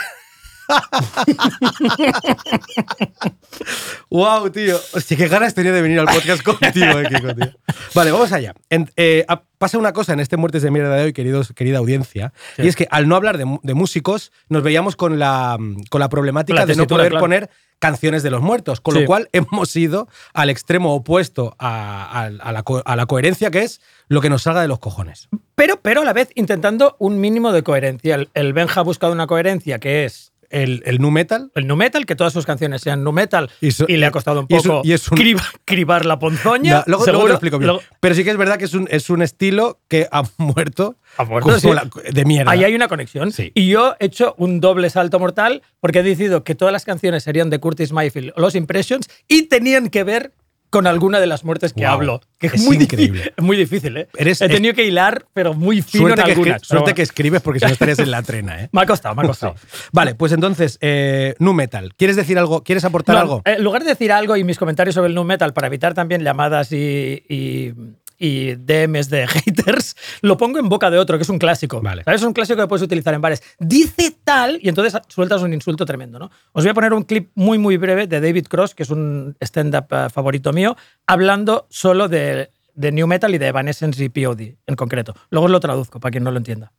Wow, 4.10 4.50
tío. 4.50 4.78
Hostia, 4.94 5.16
qué 5.16 5.28
ganas 5.28 5.54
tenía 5.54 5.72
de 5.72 5.82
venir 5.82 6.00
al 6.00 6.06
podcast 6.06 6.42
contigo, 6.42 6.98
eh, 7.00 7.08
Kiko, 7.08 7.34
tío. 7.34 7.52
Vale, 7.94 8.10
vamos 8.12 8.32
allá. 8.32 8.54
En- 8.68 8.90
eh, 8.96 9.26
pasa 9.58 9.78
una 9.78 9.92
cosa 9.92 10.12
en 10.12 10.20
este 10.20 10.36
Muertes 10.36 10.62
de 10.62 10.70
Mierda 10.70 10.94
de 10.96 11.04
hoy, 11.04 11.12
queridos, 11.12 11.52
querida 11.54 11.78
audiencia, 11.78 12.32
Sí. 12.56 12.62
y 12.62 12.68
es 12.68 12.76
que 12.76 12.86
al 12.90 13.08
no 13.08 13.16
hablar 13.16 13.38
de, 13.38 13.44
músicos, 13.74 14.32
nos 14.48 14.62
veíamos 14.62 14.96
con 14.96 15.18
la, 15.18 15.58
con 15.90 16.00
la 16.00 16.08
problemática 16.08 16.60
La 16.60 16.66
de 16.66 16.76
no 16.76 16.86
poder 16.86 17.10
claro. 17.10 17.20
poner 17.24 17.50
canciones 17.78 18.22
de 18.22 18.30
los 18.30 18.42
muertos, 18.42 18.80
con 18.80 18.94
Sí. 18.94 19.00
lo 19.00 19.06
cual 19.06 19.28
hemos 19.32 19.74
ido 19.76 20.08
al 20.34 20.50
extremo 20.50 20.94
opuesto 20.94 21.56
a, 21.58 22.04
a- 22.04 22.24
a 22.26 22.52
la, 22.52 22.62
co- 22.62 22.82
a 22.84 22.96
la 22.96 23.06
coherencia, 23.06 23.50
que 23.50 23.62
es 23.62 23.80
lo 24.08 24.20
que 24.20 24.28
nos 24.30 24.42
salga 24.42 24.60
de 24.62 24.68
los 24.68 24.78
cojones. 24.80 25.28
Pero, 25.54 25.80
pero 25.80 26.02
a 26.02 26.04
la 26.04 26.12
vez 26.12 26.30
intentando 26.34 26.96
un 26.98 27.20
mínimo 27.20 27.52
de 27.52 27.62
coherencia. 27.62 28.14
El, 28.16 28.30
el 28.34 28.52
Benja 28.52 28.80
ha 28.80 28.84
buscado 28.84 29.12
una 29.12 29.26
coherencia 29.26 29.78
que 29.78 30.04
es 30.04 30.29
El, 30.50 30.82
el 30.84 30.98
nu 31.00 31.10
metal 31.10 31.50
el 31.54 31.66
nu 31.66 31.76
metal, 31.76 32.04
que 32.06 32.16
todas 32.16 32.32
sus 32.32 32.44
canciones 32.44 32.82
sean 32.82 33.02
nu 33.04 33.12
metal, 33.12 33.48
Y 33.60 33.96
le 33.96 34.04
ha 34.06 34.10
costado 34.10 34.40
un 34.40 34.46
y 34.48 34.56
es 34.56 34.64
un- 34.64 34.70
poco 34.70 34.82
y 34.88 34.92
es 34.92 35.08
un- 35.10 35.16
criba- 35.16 35.46
cribar 35.64 36.04
la 36.04 36.18
ponzoña. 36.18 36.78
No, 36.78 36.84
luego, 36.86 36.86
luego 36.86 37.04
seguro. 37.04 37.22
te 37.22 37.28
lo 37.28 37.34
explico 37.34 37.58
bien. 37.58 37.66
Luego- 37.68 37.82
Pero 38.00 38.14
sí 38.16 38.24
que 38.24 38.30
es 38.30 38.36
verdad 38.36 38.58
que 38.58 38.64
es 38.64 38.74
un, 38.74 38.88
es 38.90 39.08
un 39.10 39.22
estilo 39.22 39.78
que 39.88 40.08
ha 40.10 40.22
muerto, 40.38 40.96
Ha 41.16 41.24
muerto, 41.24 41.48
como 41.48 41.60
sí. 41.60 41.68
la- 41.72 41.88
de 42.10 42.24
mierda. 42.24 42.50
Ahí 42.50 42.64
hay 42.64 42.74
una 42.74 42.88
conexión. 42.88 43.32
Sí. 43.32 43.52
Y 43.54 43.68
yo 43.68 43.94
he 44.00 44.06
hecho 44.06 44.34
un 44.38 44.60
doble 44.60 44.90
salto 44.90 45.18
mortal 45.20 45.62
porque 45.80 46.00
he 46.00 46.02
decidido 46.02 46.42
que 46.44 46.54
todas 46.54 46.72
las 46.72 46.84
canciones 46.84 47.22
serían 47.22 47.48
de 47.48 47.60
Curtis 47.60 47.92
Mayfield 47.92 48.32
o 48.36 48.40
Los 48.40 48.54
Impressions 48.56 49.08
y 49.28 49.42
tenían 49.42 49.88
que 49.88 50.02
ver 50.04 50.32
con 50.70 50.86
alguna 50.86 51.20
de 51.20 51.26
las 51.26 51.44
muertes 51.44 51.72
que 51.72 51.84
hablo. 51.84 52.20
Que 52.38 52.46
es, 52.46 52.54
es 52.54 52.62
muy 52.62 52.76
increíble. 52.76 53.18
difícil. 53.18 53.34
Es 53.36 53.44
muy 53.44 53.56
difícil, 53.56 53.96
¿eh? 53.98 54.08
Eres- 54.16 54.40
he 54.40 54.48
tenido 54.48 54.72
que 54.74 54.84
hilar, 54.84 55.26
pero 55.34 55.52
muy 55.52 55.82
fino 55.82 56.04
Suerte, 56.04 56.20
en 56.20 56.24
que, 56.26 56.32
algunas. 56.32 56.60
pero 56.60 56.66
suerte 56.68 56.82
bueno. 56.84 56.94
que 56.94 57.02
escribes 57.02 57.42
porque 57.42 57.58
si 57.60 57.66
no 57.66 57.72
estarías 57.72 57.98
en 57.98 58.10
la 58.10 58.22
trena, 58.22 58.62
¿eh? 58.62 58.68
Me 58.72 58.80
ha 58.82 58.86
costado, 58.86 59.14
me 59.14 59.22
ha 59.22 59.26
costado. 59.26 59.54
Vale, 59.92 60.14
pues 60.14 60.32
entonces, 60.32 60.78
eh, 60.80 61.34
nu 61.38 61.52
metal. 61.52 61.92
¿Quieres 61.96 62.16
decir 62.16 62.38
algo? 62.38 62.62
¿Quieres 62.62 62.84
aportar 62.84 63.16
No, 63.16 63.20
algo? 63.20 63.42
eh, 63.44 63.54
En 63.58 63.64
lugar 63.64 63.82
de 63.82 63.90
decir 63.90 64.12
algo 64.12 64.36
y 64.36 64.44
mis 64.44 64.58
comentarios 64.58 64.94
sobre 64.94 65.08
el 65.08 65.14
nu 65.14 65.24
metal 65.24 65.52
para 65.52 65.66
evitar 65.66 65.92
también 65.92 66.22
llamadas 66.22 66.72
y, 66.72 67.24
y- 67.28 67.74
y 68.20 68.54
DMs 68.54 69.08
de 69.08 69.26
haters, 69.26 69.96
lo 70.20 70.36
pongo 70.36 70.58
en 70.58 70.68
boca 70.68 70.90
de 70.90 70.98
otro, 70.98 71.16
que 71.16 71.22
es 71.22 71.28
un 71.30 71.38
clásico. 71.38 71.80
Vale. 71.80 72.04
¿Sabes? 72.04 72.20
Es 72.20 72.26
un 72.26 72.34
clásico 72.34 72.60
que 72.60 72.68
puedes 72.68 72.82
utilizar 72.82 73.14
en 73.14 73.22
bares. 73.22 73.42
Dice 73.58 74.14
tal, 74.22 74.58
y 74.62 74.68
entonces 74.68 75.00
sueltas 75.08 75.40
un 75.42 75.54
insulto 75.54 75.86
tremendo, 75.86 76.18
¿no? 76.18 76.30
Os 76.52 76.62
voy 76.62 76.70
a 76.70 76.74
poner 76.74 76.92
un 76.92 77.02
clip 77.04 77.30
muy, 77.34 77.56
muy 77.56 77.78
breve 77.78 78.06
de 78.06 78.20
David 78.20 78.46
Cross, 78.46 78.74
que 78.74 78.82
es 78.82 78.90
un 78.90 79.36
stand-up 79.40 79.86
eh, 79.90 80.08
favorito 80.10 80.52
mío, 80.52 80.76
hablando 81.06 81.66
solo 81.70 82.08
de, 82.08 82.50
de 82.74 82.92
New 82.92 83.06
Metal 83.06 83.34
y 83.34 83.38
de 83.38 83.46
Evanescence 83.46 84.04
y 84.04 84.10
POD 84.10 84.40
en 84.66 84.76
concreto. 84.76 85.14
Luego 85.30 85.46
os 85.46 85.50
lo 85.50 85.60
traduzco 85.60 85.98
para 85.98 86.10
quien 86.10 86.22
no 86.22 86.30
lo 86.30 86.36
entienda. 86.36 86.72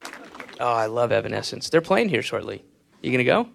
Oh, 0.60 0.80
I 0.80 0.88
love 0.88 1.12
Evanescence. 1.12 1.72
They're 1.72 1.86
playing 1.86 2.10
here 2.10 2.22
shortly. 2.22 2.64
You 3.02 3.12
gonna 3.12 3.24
go? 3.24 3.50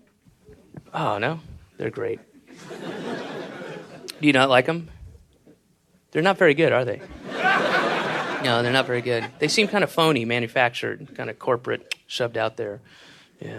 Oh 0.92 1.18
no, 1.20 1.38
they're 1.78 1.92
great. 1.92 2.18
Do 4.20 4.26
you 4.26 4.32
not 4.32 4.50
like 4.50 4.66
them? 4.66 4.88
They're 6.10 6.24
not 6.24 6.36
very 6.36 6.54
good, 6.54 6.72
are 6.72 6.84
they? 6.84 7.00
No, 8.46 8.62
they're 8.62 8.72
not 8.72 8.86
very 8.86 9.00
good. 9.00 9.26
They 9.40 9.48
seem 9.48 9.66
kind 9.66 9.82
of 9.82 9.90
phony, 9.90 10.24
manufactured, 10.24 11.16
kind 11.16 11.28
of 11.28 11.36
corporate, 11.36 11.96
shoved 12.06 12.38
out 12.38 12.56
there. 12.56 12.80
Yeah. 13.40 13.58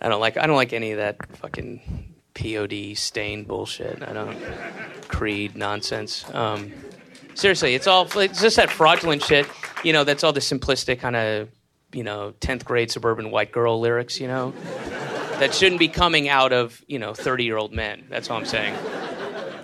I 0.00 0.08
don't 0.08 0.20
like. 0.20 0.36
I 0.36 0.48
don't 0.48 0.56
like 0.56 0.72
any 0.72 0.90
of 0.90 0.98
that 0.98 1.36
fucking 1.36 2.12
POD 2.34 2.96
stain 2.96 3.44
bullshit. 3.44 4.02
I 4.02 4.12
don't. 4.12 4.36
Creed 5.06 5.54
nonsense. 5.54 6.24
Um, 6.34 6.72
seriously, 7.34 7.76
it's 7.76 7.86
all 7.86 8.08
it's 8.18 8.40
just 8.40 8.56
that 8.56 8.68
fraudulent 8.68 9.22
shit. 9.22 9.46
You 9.84 9.92
know, 9.92 10.02
that's 10.02 10.24
all 10.24 10.32
the 10.32 10.40
simplistic 10.40 10.98
kind 10.98 11.14
of, 11.14 11.48
you 11.92 12.02
know, 12.02 12.34
tenth 12.40 12.64
grade 12.64 12.90
suburban 12.90 13.30
white 13.30 13.52
girl 13.52 13.78
lyrics. 13.78 14.18
You 14.18 14.26
know, 14.26 14.52
that 15.38 15.54
shouldn't 15.54 15.78
be 15.78 15.86
coming 15.86 16.28
out 16.28 16.52
of 16.52 16.82
you 16.88 16.98
know 16.98 17.14
thirty 17.14 17.44
year 17.44 17.58
old 17.58 17.72
men. 17.72 18.06
That's 18.08 18.28
all 18.28 18.38
I'm 18.38 18.44
saying. 18.44 18.74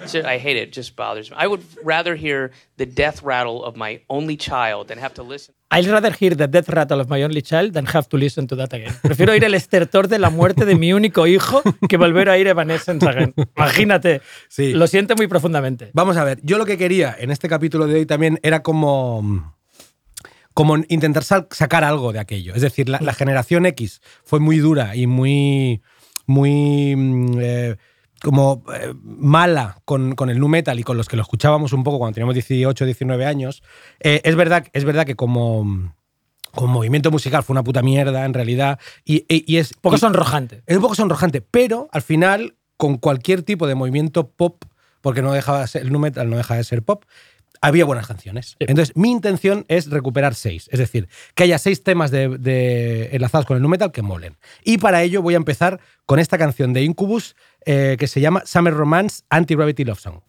So 0.09 0.21
I 0.21 0.39
hate 0.39 0.57
it. 0.57 0.69
It 0.69 0.73
just 0.73 0.97
bothers 0.97 1.31
me. 1.31 1.37
I 1.39 1.47
would 1.47 1.63
rather 1.85 2.17
hear 2.17 2.51
the 2.79 2.87
death 2.87 3.23
rattle 3.23 3.63
of 3.63 3.77
my 3.77 4.01
only 4.09 4.37
child 4.37 4.89
than 4.89 4.99
have 4.99 5.15
to 5.15 5.23
listen. 5.23 5.55
I'd 5.71 5.87
rather 5.87 6.11
hear 6.11 6.35
the 6.35 6.47
death 6.47 6.69
rattle 6.71 6.99
of 6.99 7.09
my 7.11 7.23
only 7.23 7.43
child 7.43 7.75
than 7.75 7.85
have 7.87 8.09
to 8.09 8.17
listen 8.17 8.47
to 8.47 8.57
that 8.57 8.73
again. 8.73 8.95
Prefiero 9.03 9.33
oír 9.33 9.45
el 9.45 9.55
estertor 9.55 10.09
de 10.09 10.19
la 10.19 10.31
muerte 10.31 10.65
de 10.65 10.75
mi 10.77 10.95
único 10.95 11.27
hijo 11.27 11.63
que 11.89 11.99
volver 11.99 12.31
a 12.31 12.33
oír 12.33 12.47
Evanescence 12.47 13.07
again. 13.07 13.35
Imagínate. 13.57 14.23
Sí. 14.49 14.73
Lo 14.73 14.87
siento 14.87 15.15
muy 15.15 15.27
profundamente. 15.27 15.91
Vamos 15.93 16.17
a 16.17 16.25
ver, 16.25 16.41
yo 16.43 16.57
lo 16.57 16.65
que 16.65 16.79
quería 16.79 17.15
en 17.19 17.31
este 17.31 17.49
capítulo 17.49 17.87
de 17.87 17.97
hoy 17.97 18.07
también 18.07 18.41
era 18.43 18.63
como, 18.63 19.55
como 20.55 20.79
intentar 20.89 21.23
sacar 21.23 21.85
algo 21.85 22.13
de 22.15 22.21
aquello. 22.21 22.55
Es 22.55 22.63
decir, 22.63 22.89
la, 22.89 22.99
la 23.03 23.13
generación 23.13 23.67
X 23.67 24.01
fue 24.25 24.41
muy 24.41 24.59
dura 24.59 24.97
y 24.97 25.07
muy, 25.07 25.83
muy 26.25 26.97
mm, 26.97 27.39
eh, 27.41 27.77
como 28.23 28.65
eh, 28.75 28.93
mala 29.03 29.81
con, 29.85 30.15
con 30.15 30.31
el 30.31 30.39
nu 30.39 30.49
metal 30.49 30.79
y 30.79 30.83
con 30.83 30.97
los 30.97 31.09
que 31.09 31.17
lo 31.17 31.23
escuchábamos 31.23 31.73
un 31.73 31.85
poco 31.85 31.99
cuando 31.99 32.15
teníamos 32.15 32.35
18, 32.35 32.85
19 32.85 33.27
años, 33.27 33.63
eh, 34.01 34.21
es, 34.25 34.35
verdad, 34.37 34.67
es 34.73 34.85
verdad 34.85 35.07
que 35.07 35.15
como, 35.15 35.95
como 36.53 36.73
movimiento 36.75 37.11
musical 37.11 37.43
fue 37.43 37.55
una 37.55 37.63
puta 37.65 37.83
mierda 37.83 38.25
en 38.25 38.35
realidad 38.35 38.79
y, 39.05 39.25
y- 39.29 39.45
y 39.47 39.59
es... 39.59 39.73
Un 39.73 39.81
poco 39.83 39.97
y- 39.97 40.01
sonrojante. 40.01 40.63
es 40.67 40.77
un 40.77 40.83
poco 40.83 40.95
sonrojante, 40.95 41.41
pero 41.43 41.89
al 41.93 42.03
final, 42.03 42.57
con 42.77 42.97
cualquier 42.99 43.43
tipo 43.43 43.67
de 43.67 43.75
movimiento 43.75 44.29
pop, 44.31 44.65
porque 45.01 45.23
no 45.23 45.33
dejaba 45.33 45.61
de 45.61 45.69
ser, 45.69 45.83
el 45.83 45.93
nu 45.93 45.99
metal 46.01 46.29
no 46.29 46.37
deja 46.37 46.57
de 46.57 46.65
ser 46.65 46.83
pop, 46.83 47.05
había 47.61 47.85
buenas 47.85 48.07
canciones. 48.07 48.55
Entonces, 48.61 48.95
mi 48.97 49.11
intención 49.11 49.65
es 49.67 49.91
recuperar 49.91 50.37
seis. 50.37 50.69
Es 50.71 50.79
decir, 50.79 51.09
que 51.35 51.43
haya 51.43 51.59
seis 51.59 51.83
temas 51.83 52.13
de, 52.13 52.39
de- 52.39 53.09
enlazados 53.13 53.47
con 53.47 53.57
el 53.57 53.63
nu 53.63 53.69
metal 53.69 53.91
que 53.91 54.03
molen. 54.03 54.37
Y 54.65 54.79
para 54.79 55.03
ello 55.03 55.23
voy 55.23 55.35
a 55.35 55.39
empezar 55.39 55.81
con 56.07 56.21
esta 56.21 56.39
canción 56.39 56.73
de 56.73 56.83
Incubus 56.83 57.35
eh, 57.65 57.97
que 57.99 58.07
se 58.07 58.21
llama 58.21 58.43
Summer 58.45 58.75
Romance 58.75 59.23
Anti-Gravity 59.31 59.85
Love 59.85 60.01
Song. 60.01 60.21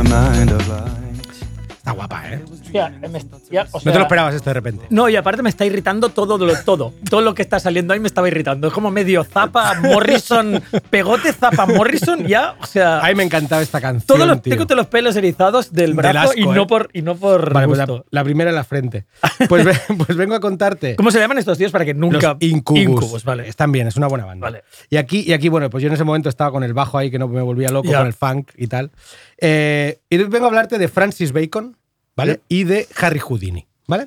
Está 0.00 1.92
guapa, 1.92 2.22
¿eh? 2.28 2.42
Hostia, 2.52 2.88
me- 3.08 3.20
ya, 3.48 3.62
o 3.70 3.76
no 3.76 3.80
sea, 3.80 3.92
te 3.92 3.98
lo 3.98 4.04
esperabas 4.04 4.34
esto 4.34 4.50
de 4.50 4.54
repente. 4.54 4.86
No, 4.90 5.08
y 5.08 5.14
aparte 5.14 5.40
me 5.42 5.48
está 5.48 5.64
irritando 5.64 6.08
todo 6.08 6.36
lo, 6.36 6.52
todo. 6.64 6.92
Todo 7.08 7.20
lo 7.20 7.32
que 7.32 7.42
está 7.42 7.60
saliendo 7.60 7.94
ahí 7.94 8.00
me 8.00 8.08
estaba 8.08 8.26
irritando. 8.26 8.66
Es 8.66 8.74
como 8.74 8.90
medio 8.90 9.22
zapa 9.22 9.80
Morrison, 9.80 10.60
pegote 10.90 11.32
zapa 11.32 11.64
Morrison, 11.64 12.26
ya, 12.26 12.56
o 12.60 12.66
sea, 12.66 12.98
A 12.98 13.08
mí 13.08 13.14
me 13.14 13.22
encantaba 13.22 13.62
esta 13.62 13.80
canción. 13.80 14.04
todos 14.04 14.26
los, 14.28 14.42
tío. 14.42 14.50
tengo 14.50 14.66
todos 14.66 14.76
los 14.78 14.88
pelos 14.88 15.14
erizados 15.14 15.72
del 15.72 15.86
Del 15.90 15.94
brazo 15.94 16.32
y, 16.34 16.40
asco, 16.40 16.54
no 16.54 16.62
¿eh? 16.62 16.66
por, 16.66 16.90
y 16.92 17.02
no 17.02 17.14
por 17.16 17.52
Vale, 17.52 17.68
pues 17.68 17.78
la, 17.78 17.86
gusto. 17.86 18.04
la 18.10 18.24
primera 18.24 18.50
en 18.50 18.56
la 18.56 18.64
frente. 18.64 19.06
Pues, 19.48 19.64
ve- 19.64 19.78
pues 20.04 20.16
vengo 20.18 20.34
a 20.34 20.40
contarte. 20.40 20.96
¿Cómo 20.96 21.12
se 21.12 21.20
llaman 21.20 21.38
estos 21.38 21.56
tíos 21.56 21.70
para 21.70 21.84
que 21.84 21.94
nunca... 21.94 22.32
Los 22.34 22.36
Incubus. 22.42 22.82
Incubus, 22.82 23.24
vale. 23.24 23.46
Están 23.48 23.70
bien, 23.70 23.86
es 23.86 23.96
una 23.96 24.08
buena 24.08 24.24
banda. 24.24 24.44
Vale. 24.46 24.64
Y 24.90 24.96
aquí, 24.96 25.20
y 25.24 25.32
aquí, 25.34 25.48
bueno, 25.48 25.70
pues 25.70 25.82
yo 25.82 25.86
en 25.88 25.94
ese 25.94 26.02
momento 26.04 26.28
estaba 26.28 26.50
con 26.50 26.64
el 26.64 26.74
bajo 26.74 26.98
ahí 26.98 27.10
que 27.12 27.18
no 27.18 27.28
me 27.28 27.42
volvía 27.42 27.68
loco, 27.68 27.88
Ya. 27.88 27.98
con 27.98 28.06
el 28.08 28.12
funk 28.12 28.50
y 28.56 28.66
tal. 28.66 28.90
Eh, 29.38 29.98
y 30.08 30.16
vengo 30.18 30.46
a 30.46 30.48
hablarte 30.48 30.78
de 30.78 30.88
Francis 30.88 31.32
Bacon, 31.32 31.76
¿vale? 32.14 32.40
Y 32.48 32.64
de 32.64 32.86
Harry 33.00 33.18
Houdini, 33.18 33.66
¿vale? 33.86 34.06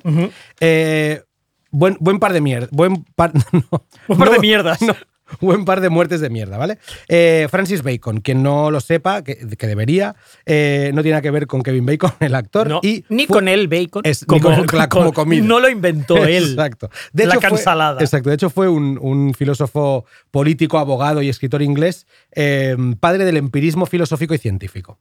Eh, 0.60 1.22
buen, 1.70 1.96
buen 2.00 2.18
par 2.18 2.32
de 2.32 2.40
mierda. 2.40 2.68
Buen 2.72 3.04
par, 3.14 3.32
no, 3.52 3.62
Buen 4.08 4.18
par 4.18 4.28
no, 4.28 4.34
de 4.34 4.38
mierdas. 4.40 4.82
no, 4.82 4.94
buen 5.40 5.64
par 5.64 5.80
de 5.80 5.88
muertes 5.90 6.20
de 6.20 6.30
mierda, 6.30 6.56
¿vale? 6.58 6.78
Eh, 7.08 7.46
Francis 7.50 7.82
Bacon, 7.82 8.20
quien 8.20 8.42
no 8.42 8.70
lo 8.70 8.80
sepa, 8.80 9.22
que, 9.22 9.36
que 9.56 9.66
debería, 9.66 10.16
eh, 10.46 10.90
no 10.94 11.02
tiene 11.02 11.12
nada 11.14 11.22
que 11.22 11.30
ver 11.30 11.46
con 11.46 11.62
Kevin 11.62 11.86
Bacon, 11.86 12.12
el 12.20 12.34
actor. 12.34 12.68
No, 12.68 12.80
y 12.82 13.04
ni 13.08 13.26
fue- 13.26 13.34
con 13.34 13.48
él, 13.48 13.68
Bacon. 13.68 14.02
Es- 14.04 14.26
ni 14.28 14.40
con- 14.40 14.66
la- 14.72 14.88
como 14.88 15.12
comida. 15.12 15.44
No 15.44 15.60
lo 15.60 15.68
inventó 15.68 16.16
él. 16.16 16.50
Exacto. 16.50 16.90
la 17.12 17.32
fue- 17.32 17.40
cansalada. 17.40 18.00
exacto. 18.00 18.28
De 18.28 18.34
hecho, 18.34 18.50
fue 18.50 18.68
un, 18.68 18.98
un 19.00 19.34
filósofo 19.34 20.04
político, 20.30 20.78
abogado 20.78 21.22
y 21.22 21.28
escritor 21.28 21.62
inglés, 21.62 22.06
eh, 22.32 22.76
padre 23.00 23.24
del 23.24 23.36
empirismo 23.36 23.86
filosófico 23.86 24.34
y 24.34 24.38
científico. 24.38 24.98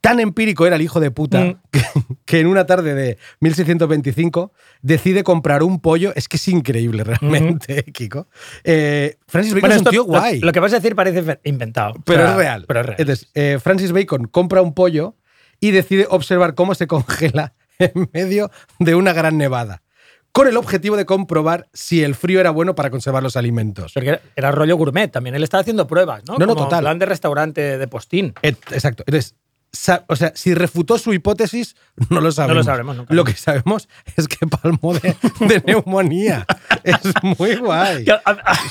Tan 0.00 0.18
empírico 0.20 0.66
era 0.66 0.76
el 0.76 0.82
hijo 0.82 0.98
de 1.00 1.10
puta 1.10 1.40
Mm. 1.40 1.56
que, 1.70 1.82
que 2.24 2.40
en 2.40 2.46
una 2.46 2.64
tarde 2.66 2.94
de 2.94 3.18
1625 3.40 4.52
decide 4.82 5.22
comprar 5.24 5.62
un 5.62 5.80
pollo. 5.80 6.12
Es 6.16 6.28
que 6.28 6.36
es 6.36 6.48
increíble 6.48 7.04
realmente, 7.04 7.84
Kiko. 7.92 8.26
Eh, 8.64 9.16
Francis 9.28 9.52
Bacon 9.54 9.68
Bueno, 9.68 9.74
es 9.80 9.86
un 9.86 9.90
tío 9.90 10.04
guay. 10.04 10.40
Lo, 10.40 10.52
que 10.52 10.60
vas 10.60 10.72
a 10.72 10.76
decir 10.76 10.94
parece 10.96 11.38
inventado. 11.44 11.94
Pero 12.04 12.20
O 12.20 12.22
sea, 12.24 12.30
es 12.32 12.36
real. 12.36 12.64
Pero 12.66 12.80
es 12.80 12.86
real. 12.86 12.96
Entonces, 13.00 13.30
eh, 13.34 13.58
Francis 13.62 13.92
Bacon 13.92 14.24
compra 14.26 14.62
un 14.62 14.74
pollo 14.74 15.16
y 15.60 15.70
decide 15.72 16.06
observar 16.08 16.54
cómo 16.54 16.74
se 16.74 16.86
congela 16.86 17.52
en 17.78 18.08
medio 18.12 18.50
de 18.78 18.94
una 18.94 19.12
gran 19.12 19.36
nevada, 19.36 19.82
con 20.32 20.46
el 20.48 20.56
objetivo 20.56 20.96
de 20.96 21.04
comprobar 21.06 21.68
si 21.72 22.02
el 22.02 22.14
frío 22.14 22.40
era 22.40 22.50
bueno 22.50 22.74
para 22.74 22.88
conservar 22.90 23.22
los 23.22 23.36
alimentos. 23.36 23.92
Porque 23.92 24.08
era, 24.10 24.20
era 24.36 24.52
rollo 24.52 24.76
gourmet 24.76 25.10
también. 25.10 25.34
Él 25.34 25.42
estaba 25.42 25.60
haciendo 25.60 25.86
pruebas, 25.86 26.22
¿no? 26.26 26.34
No, 26.38 26.46
no, 26.46 26.54
Como 26.54 26.64
total. 26.66 26.80
plan 26.84 26.98
de 26.98 27.06
restaurante 27.06 27.78
de 27.78 27.88
postín. 27.88 28.32
Et- 28.42 28.56
Exacto. 28.72 29.02
Entonces, 29.06 29.34
o 30.08 30.16
sea, 30.16 30.32
si 30.34 30.54
refutó 30.54 30.98
su 30.98 31.12
hipótesis, 31.14 31.76
no 32.08 32.20
lo 32.20 32.32
sabemos. 32.32 32.66
sabremos 32.66 32.96
nunca. 32.96 33.14
Lo 33.14 33.24
que 33.24 33.34
sabemos 33.34 33.88
es 34.16 34.26
que 34.26 34.46
palmó 34.46 34.94
de, 34.94 35.16
de 35.40 35.62
neumonía. 35.66 36.46
es 36.84 36.98
muy 37.22 37.56
guay. 37.56 38.04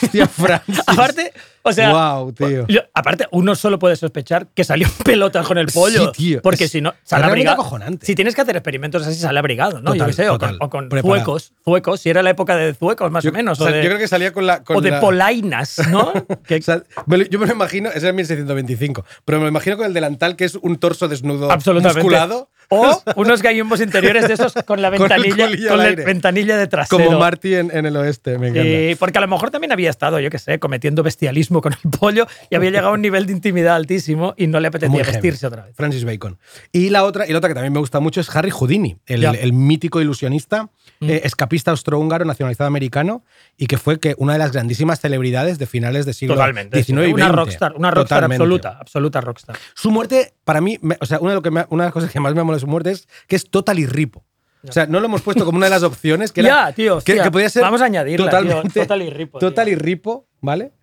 Hostia, 0.03 0.27
Francis. 0.27 0.81
aparte, 0.85 1.33
o 1.69 1.73
sea, 1.73 1.89
Guau, 1.91 2.31
tío. 2.33 2.65
yo- 2.67 2.81
aparte, 2.93 3.27
uno 3.31 3.55
solo 3.55 3.79
puede 3.79 3.95
sospechar 3.95 4.47
que 4.53 4.63
salió 4.63 4.87
en 4.87 4.93
pelotas 5.03 5.45
con 5.47 5.57
el 5.57 5.67
pollo. 5.67 6.05
Sí, 6.07 6.11
tío. 6.29 6.41
Porque 6.41 6.65
Es- 6.65 6.71
si 6.71 6.81
no, 6.81 6.93
sale 7.03 7.25
abrigado. 7.25 7.65
Si 8.01 8.15
tienes 8.15 8.35
que 8.35 8.41
hacer 8.41 8.55
experimentos 8.55 9.05
así, 9.05 9.19
sale 9.19 9.39
abrigado, 9.39 9.81
¿no? 9.81 9.95
yo 9.95 10.05
qué 10.05 10.13
sé, 10.13 10.29
o 10.29 10.37
con, 10.37 10.57
o 10.59 10.69
con 10.69 10.89
zuecos, 10.89 11.53
zuecos, 11.63 11.99
si 12.01 12.09
era 12.09 12.21
la 12.23 12.29
época 12.31 12.55
de 12.55 12.73
zuecos, 12.73 13.11
más 13.11 13.23
Yo, 13.23 13.31
o 13.31 13.33
menos. 13.33 13.59
o 13.59 13.63
sea, 13.63 13.71
o 13.71 13.75
de, 13.75 13.83
yo 13.83 13.89
creo 13.89 13.99
que 13.99 14.07
salía 14.07 14.31
con 14.33 14.45
la. 14.45 14.63
con 14.63 14.77
o 14.77 14.81
de 14.81 14.91
la- 14.91 14.99
polainas, 14.99 15.77
¿no? 15.89 16.11
Que- 16.47 16.55
O 16.57 16.61
sea, 16.61 16.83
me 17.05 17.17
lo- 17.17 17.25
yo 17.25 17.39
me 17.39 17.45
lo 17.47 17.53
imagino, 17.53 17.89
ese 17.89 18.09
es 18.09 18.13
1625, 18.13 19.05
pero 19.25 19.37
me 19.39 19.43
lo 19.45 19.49
imagino 19.49 19.77
con 19.77 19.85
el 19.85 19.93
delantal 19.93 20.35
que 20.35 20.45
es 20.45 20.55
un 20.55 20.77
torso 20.77 21.07
desnudo 21.07 21.51
absolutamente. 21.51 21.99
musculado. 22.01 22.49
O 22.69 23.01
unos 23.15 23.41
gallumbos 23.41 23.81
interiores 23.81 24.27
de 24.27 24.35
esos 24.35 24.53
con 24.65 24.81
la 24.81 24.89
Con 24.95 25.07
ventanilla, 25.09 25.47
con 25.69 25.79
al 25.81 25.95
la 25.95 26.03
ventanilla 26.05 26.57
de 26.57 26.67
trasero. 26.67 27.03
Como 27.05 27.19
Marty 27.19 27.55
en, 27.55 27.75
en 27.75 27.85
el 27.85 27.95
oeste, 27.97 28.37
me 28.37 28.49
encanta. 28.49 28.69
Sí, 28.69 28.95
porque 28.99 29.17
a 29.17 29.21
lo 29.21 29.27
mejor 29.27 29.49
también 29.51 29.71
había 29.71 29.89
estado, 29.89 30.19
yo 30.19 30.29
qué 30.29 30.39
sé, 30.39 30.59
cometiendo 30.59 31.03
bestialismo 31.03 31.61
con 31.61 31.73
el 31.73 31.91
pollo 31.91 32.27
y 32.49 32.55
había 32.55 32.69
llegado 32.69 32.89
a 32.89 32.91
un 32.93 33.01
nivel 33.01 33.25
de 33.25 33.33
intimidad 33.33 33.75
altísimo 33.75 34.33
y 34.37 34.47
no 34.47 34.59
le 34.59 34.67
apetecía 34.67 34.91
Muy 34.91 35.03
vestirse 35.03 35.47
otra 35.47 35.65
vez. 35.65 35.75
Francis 35.75 36.05
Bacon. 36.05 36.37
Y 36.71 36.89
la 36.89 37.03
otra, 37.03 37.27
y 37.27 37.31
la 37.31 37.39
otra 37.39 37.49
que 37.49 37.55
también 37.55 37.73
me 37.73 37.79
gusta 37.79 37.99
mucho 37.99 38.21
es 38.21 38.35
Harry 38.35 38.51
Houdini, 38.51 38.97
el. 39.05 39.21
Mm. 39.27 39.35
el 39.41 39.53
mítico 39.53 39.99
ilusionista, 40.01 40.69
eh, 41.01 41.21
escapista 41.23 41.71
austrohúngaro 41.71 42.25
nacionalizado 42.25 42.67
americano 42.67 43.23
y 43.57 43.67
que 43.67 43.77
fue 43.77 43.99
que 43.99 44.15
una 44.17 44.33
de 44.33 44.39
las 44.39 44.51
grandísimas 44.51 44.99
celebridades 44.99 45.57
de 45.59 45.65
finales 45.65 46.05
del 46.05 46.13
siglo 46.13 46.35
Totalmente. 46.35 46.83
XIX 46.83 47.07
y 47.09 47.13
una 47.13 47.29
rockstar, 47.29 47.73
una 47.75 47.89
rockstar 47.91 48.17
Totalmente. 48.19 48.43
absoluta, 48.43 48.77
absoluta 48.79 49.21
rockstar. 49.21 49.57
Su 49.73 49.91
muerte, 49.91 50.33
para 50.43 50.61
mí, 50.61 50.77
me- 50.81 50.97
o 50.99 51.05
sea, 51.05 51.19
una 51.19 51.31
de, 51.31 51.35
lo 51.35 51.41
que 51.41 51.51
me- 51.51 51.65
una 51.69 51.83
de 51.83 51.87
las 51.87 51.93
cosas 51.93 52.11
que 52.11 52.19
más 52.19 52.33
me 52.35 52.43
mola 52.43 52.58
de 52.59 52.65
su 52.65 52.67
muerte 52.67 52.91
es 52.91 53.07
que 53.27 53.35
es 53.35 53.49
total 53.49 53.79
y 53.79 53.85
ripo. 53.85 54.25
O 54.67 54.71
sea, 54.71 54.85
no 54.87 54.99
lo 54.99 55.05
hemos 55.05 55.21
puesto 55.21 55.45
como 55.45 55.57
una 55.57 55.67
de 55.67 55.69
las 55.71 55.83
opciones 55.83 56.31
que 56.33 56.41
era, 56.41 56.49
Ya, 56.69 56.71
tío, 56.73 56.99
que, 57.01 57.31
podía 57.31 57.49
ser 57.49 57.61
Vamos 57.63 57.81
a 57.81 57.85
añadirla, 57.85 58.29
tío. 58.29 58.39
totalmente, 58.41 58.79
Total 58.81 59.01
y 59.01 59.09
ripo, 59.09 59.39
tío. 59.39 59.75
ripo, 59.75 60.27
¿vale? 60.41 60.73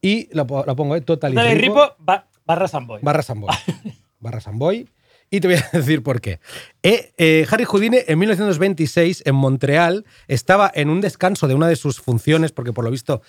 Y 0.00 0.28
lo 0.34 0.46
pongo, 0.46 0.94
¿eh? 0.94 1.00
Total 1.00 1.32
y 1.32 1.34
Dale, 1.34 1.54
ripo. 1.54 1.82
Ripo, 1.82 1.94
ba- 1.98 2.28
barra 2.44 2.68
Samboy. 2.68 3.00
Barra 3.02 3.22
Samboy. 3.22 3.54
barra 4.20 4.40
Samboy. 4.40 4.88
Y 5.30 5.40
te 5.40 5.48
voy 5.48 5.56
a 5.58 5.68
decir 5.76 6.02
por 6.02 6.20
qué. 6.20 6.40
Eh, 6.82 7.12
eh, 7.18 7.46
Harry 7.50 7.64
Houdini 7.64 7.98
en 8.06 8.18
1926 8.18 9.24
en 9.26 9.34
Montreal 9.34 10.06
estaba 10.26 10.70
en 10.74 10.88
un 10.88 11.00
descanso 11.00 11.46
de 11.48 11.54
una 11.54 11.68
de 11.68 11.76
sus 11.76 12.00
funciones, 12.00 12.52
porque 12.52 12.72
por 12.72 12.84
lo 12.84 12.90
visto 12.90 13.20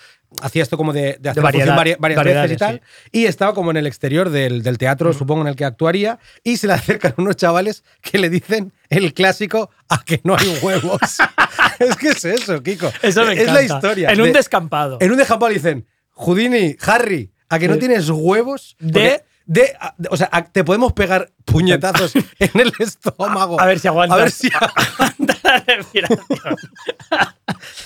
hacía 0.41 0.63
esto 0.63 0.77
como 0.77 0.93
de, 0.93 1.17
de 1.19 1.29
hacer 1.29 1.43
función 1.43 1.75
variedad- 1.75 1.97
vari- 1.99 2.15
varias 2.15 2.23
veces 2.23 2.51
y 2.51 2.55
tal. 2.57 2.81
Y 3.11 3.25
estaba 3.25 3.53
como 3.53 3.71
en 3.71 3.77
el 3.77 3.87
exterior 3.87 4.29
del, 4.29 4.63
del 4.63 4.77
teatro, 4.77 5.11
supongo, 5.13 5.41
en 5.41 5.47
el 5.47 5.55
que 5.55 5.65
actuaría. 5.65 6.19
Y 6.43 6.57
se 6.57 6.67
le 6.67 6.73
acercan 6.79 7.13
unos 7.17 7.35
chavales 7.35 7.83
que 8.01 8.17
le 8.17 8.29
dicen 8.29 8.71
el 8.89 9.13
clásico 9.13 9.69
a 9.89 10.03
que 10.03 10.21
no 10.23 10.35
hay 10.37 10.57
huevos. 10.61 10.99
es 11.79 11.95
que 11.97 12.09
es 12.09 12.23
eso, 12.25 12.63
Kiko. 12.63 12.91
Eso 13.01 13.25
me 13.25 13.33
es 13.33 13.51
la 13.51 13.61
historia. 13.63 14.11
En 14.11 14.21
un 14.21 14.27
de- 14.27 14.33
descampado. 14.33 14.97
En 15.01 15.11
un 15.11 15.17
descampado 15.17 15.49
le 15.49 15.55
dicen, 15.55 15.85
Houdini, 16.13 16.75
Harry, 16.81 17.31
¿a 17.49 17.59
que 17.59 17.67
no 17.67 17.73
Sí. 17.73 17.79
tienes 17.81 18.09
huevos? 18.09 18.75
De- 18.79 19.23
de, 19.49 19.75
o 20.11 20.15
sea, 20.15 20.29
te 20.51 20.63
podemos 20.63 20.93
pegar 20.93 21.31
puñetazos 21.43 22.13
en 22.15 22.51
el 22.53 22.71
estómago. 22.79 23.59
A 23.59 23.65
ver 23.65 23.79
si 23.79 23.87
aguantas. 23.87 24.19
A 24.19 24.21
ver 24.21 24.31
si 24.31 24.47
aguantas. 24.53 25.28
La 25.67 25.75
respiración. 25.75 26.19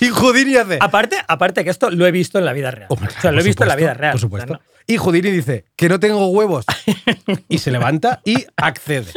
Y 0.00 0.08
Houdini 0.08 0.56
hace. 0.56 0.78
aparte, 0.80 1.16
aparte 1.26 1.64
que 1.64 1.70
esto 1.70 1.90
lo 1.90 2.06
he 2.06 2.10
visto 2.12 2.38
en 2.38 2.44
la 2.44 2.52
vida 2.52 2.70
real. 2.70 2.86
Hombre, 2.90 3.10
o 3.16 3.20
sea, 3.20 3.32
lo 3.32 3.40
he 3.40 3.44
visto 3.44 3.62
en 3.64 3.68
la 3.68 3.76
vida 3.76 3.94
real. 3.94 4.12
Por 4.12 4.16
O 4.16 4.18
sea, 4.18 4.26
supuesto. 4.26 4.52
no- 4.54 4.60
Y 4.86 4.96
Houdini 4.98 5.30
dice 5.30 5.64
que 5.76 5.88
no 5.88 5.98
tengo 5.98 6.26
huevos. 6.28 6.66
y 7.48 7.58
se 7.58 7.70
levanta 7.70 8.20
y 8.24 8.44
accede. 8.56 9.10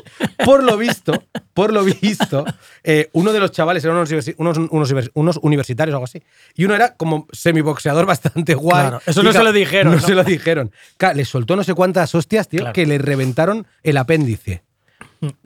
Por 0.45 0.63
lo 0.63 0.77
visto, 0.77 1.23
por 1.53 1.73
lo 1.73 1.83
visto, 1.83 2.45
eh, 2.83 3.09
uno 3.13 3.33
de 3.33 3.39
los 3.39 3.51
chavales 3.51 3.83
eran 3.83 3.97
unos, 3.97 4.09
universi- 4.11 4.35
unos, 4.37 4.57
unos 4.57 4.91
univers- 4.93 5.11
unos 5.13 5.39
universitarios 5.41 5.93
o 5.93 5.97
algo 5.97 6.05
así. 6.05 6.23
Y 6.55 6.63
uno 6.65 6.73
era 6.75 6.95
como 6.95 7.27
semiboxeador 7.33 8.05
bastante 8.05 8.53
guay. 8.55 8.81
Claro, 8.81 9.01
eso 9.05 9.23
no 9.23 9.33
se 9.33 9.43
lo 9.43 9.51
dijeron, 9.51 9.93
No, 9.95 9.99
¿no? 9.99 10.05
se 10.07 10.15
lo 10.15 10.23
dijeron. 10.23 10.71
Le 11.15 11.25
soltó 11.25 11.55
no 11.57 11.63
sé 11.63 11.73
cuántas 11.73 12.15
hostias, 12.15 12.47
tío, 12.47 12.59
Claro. 12.61 12.73
que 12.73 12.85
le 12.85 12.97
reventaron 12.97 13.67
el 13.83 13.97
apéndice. 13.97 14.63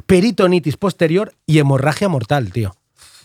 Peritonitis 0.06 0.76
posterior 0.78 1.34
y 1.46 1.60
hemorragia 1.60 2.10
mortal, 2.10 2.52
tío. 2.52 2.76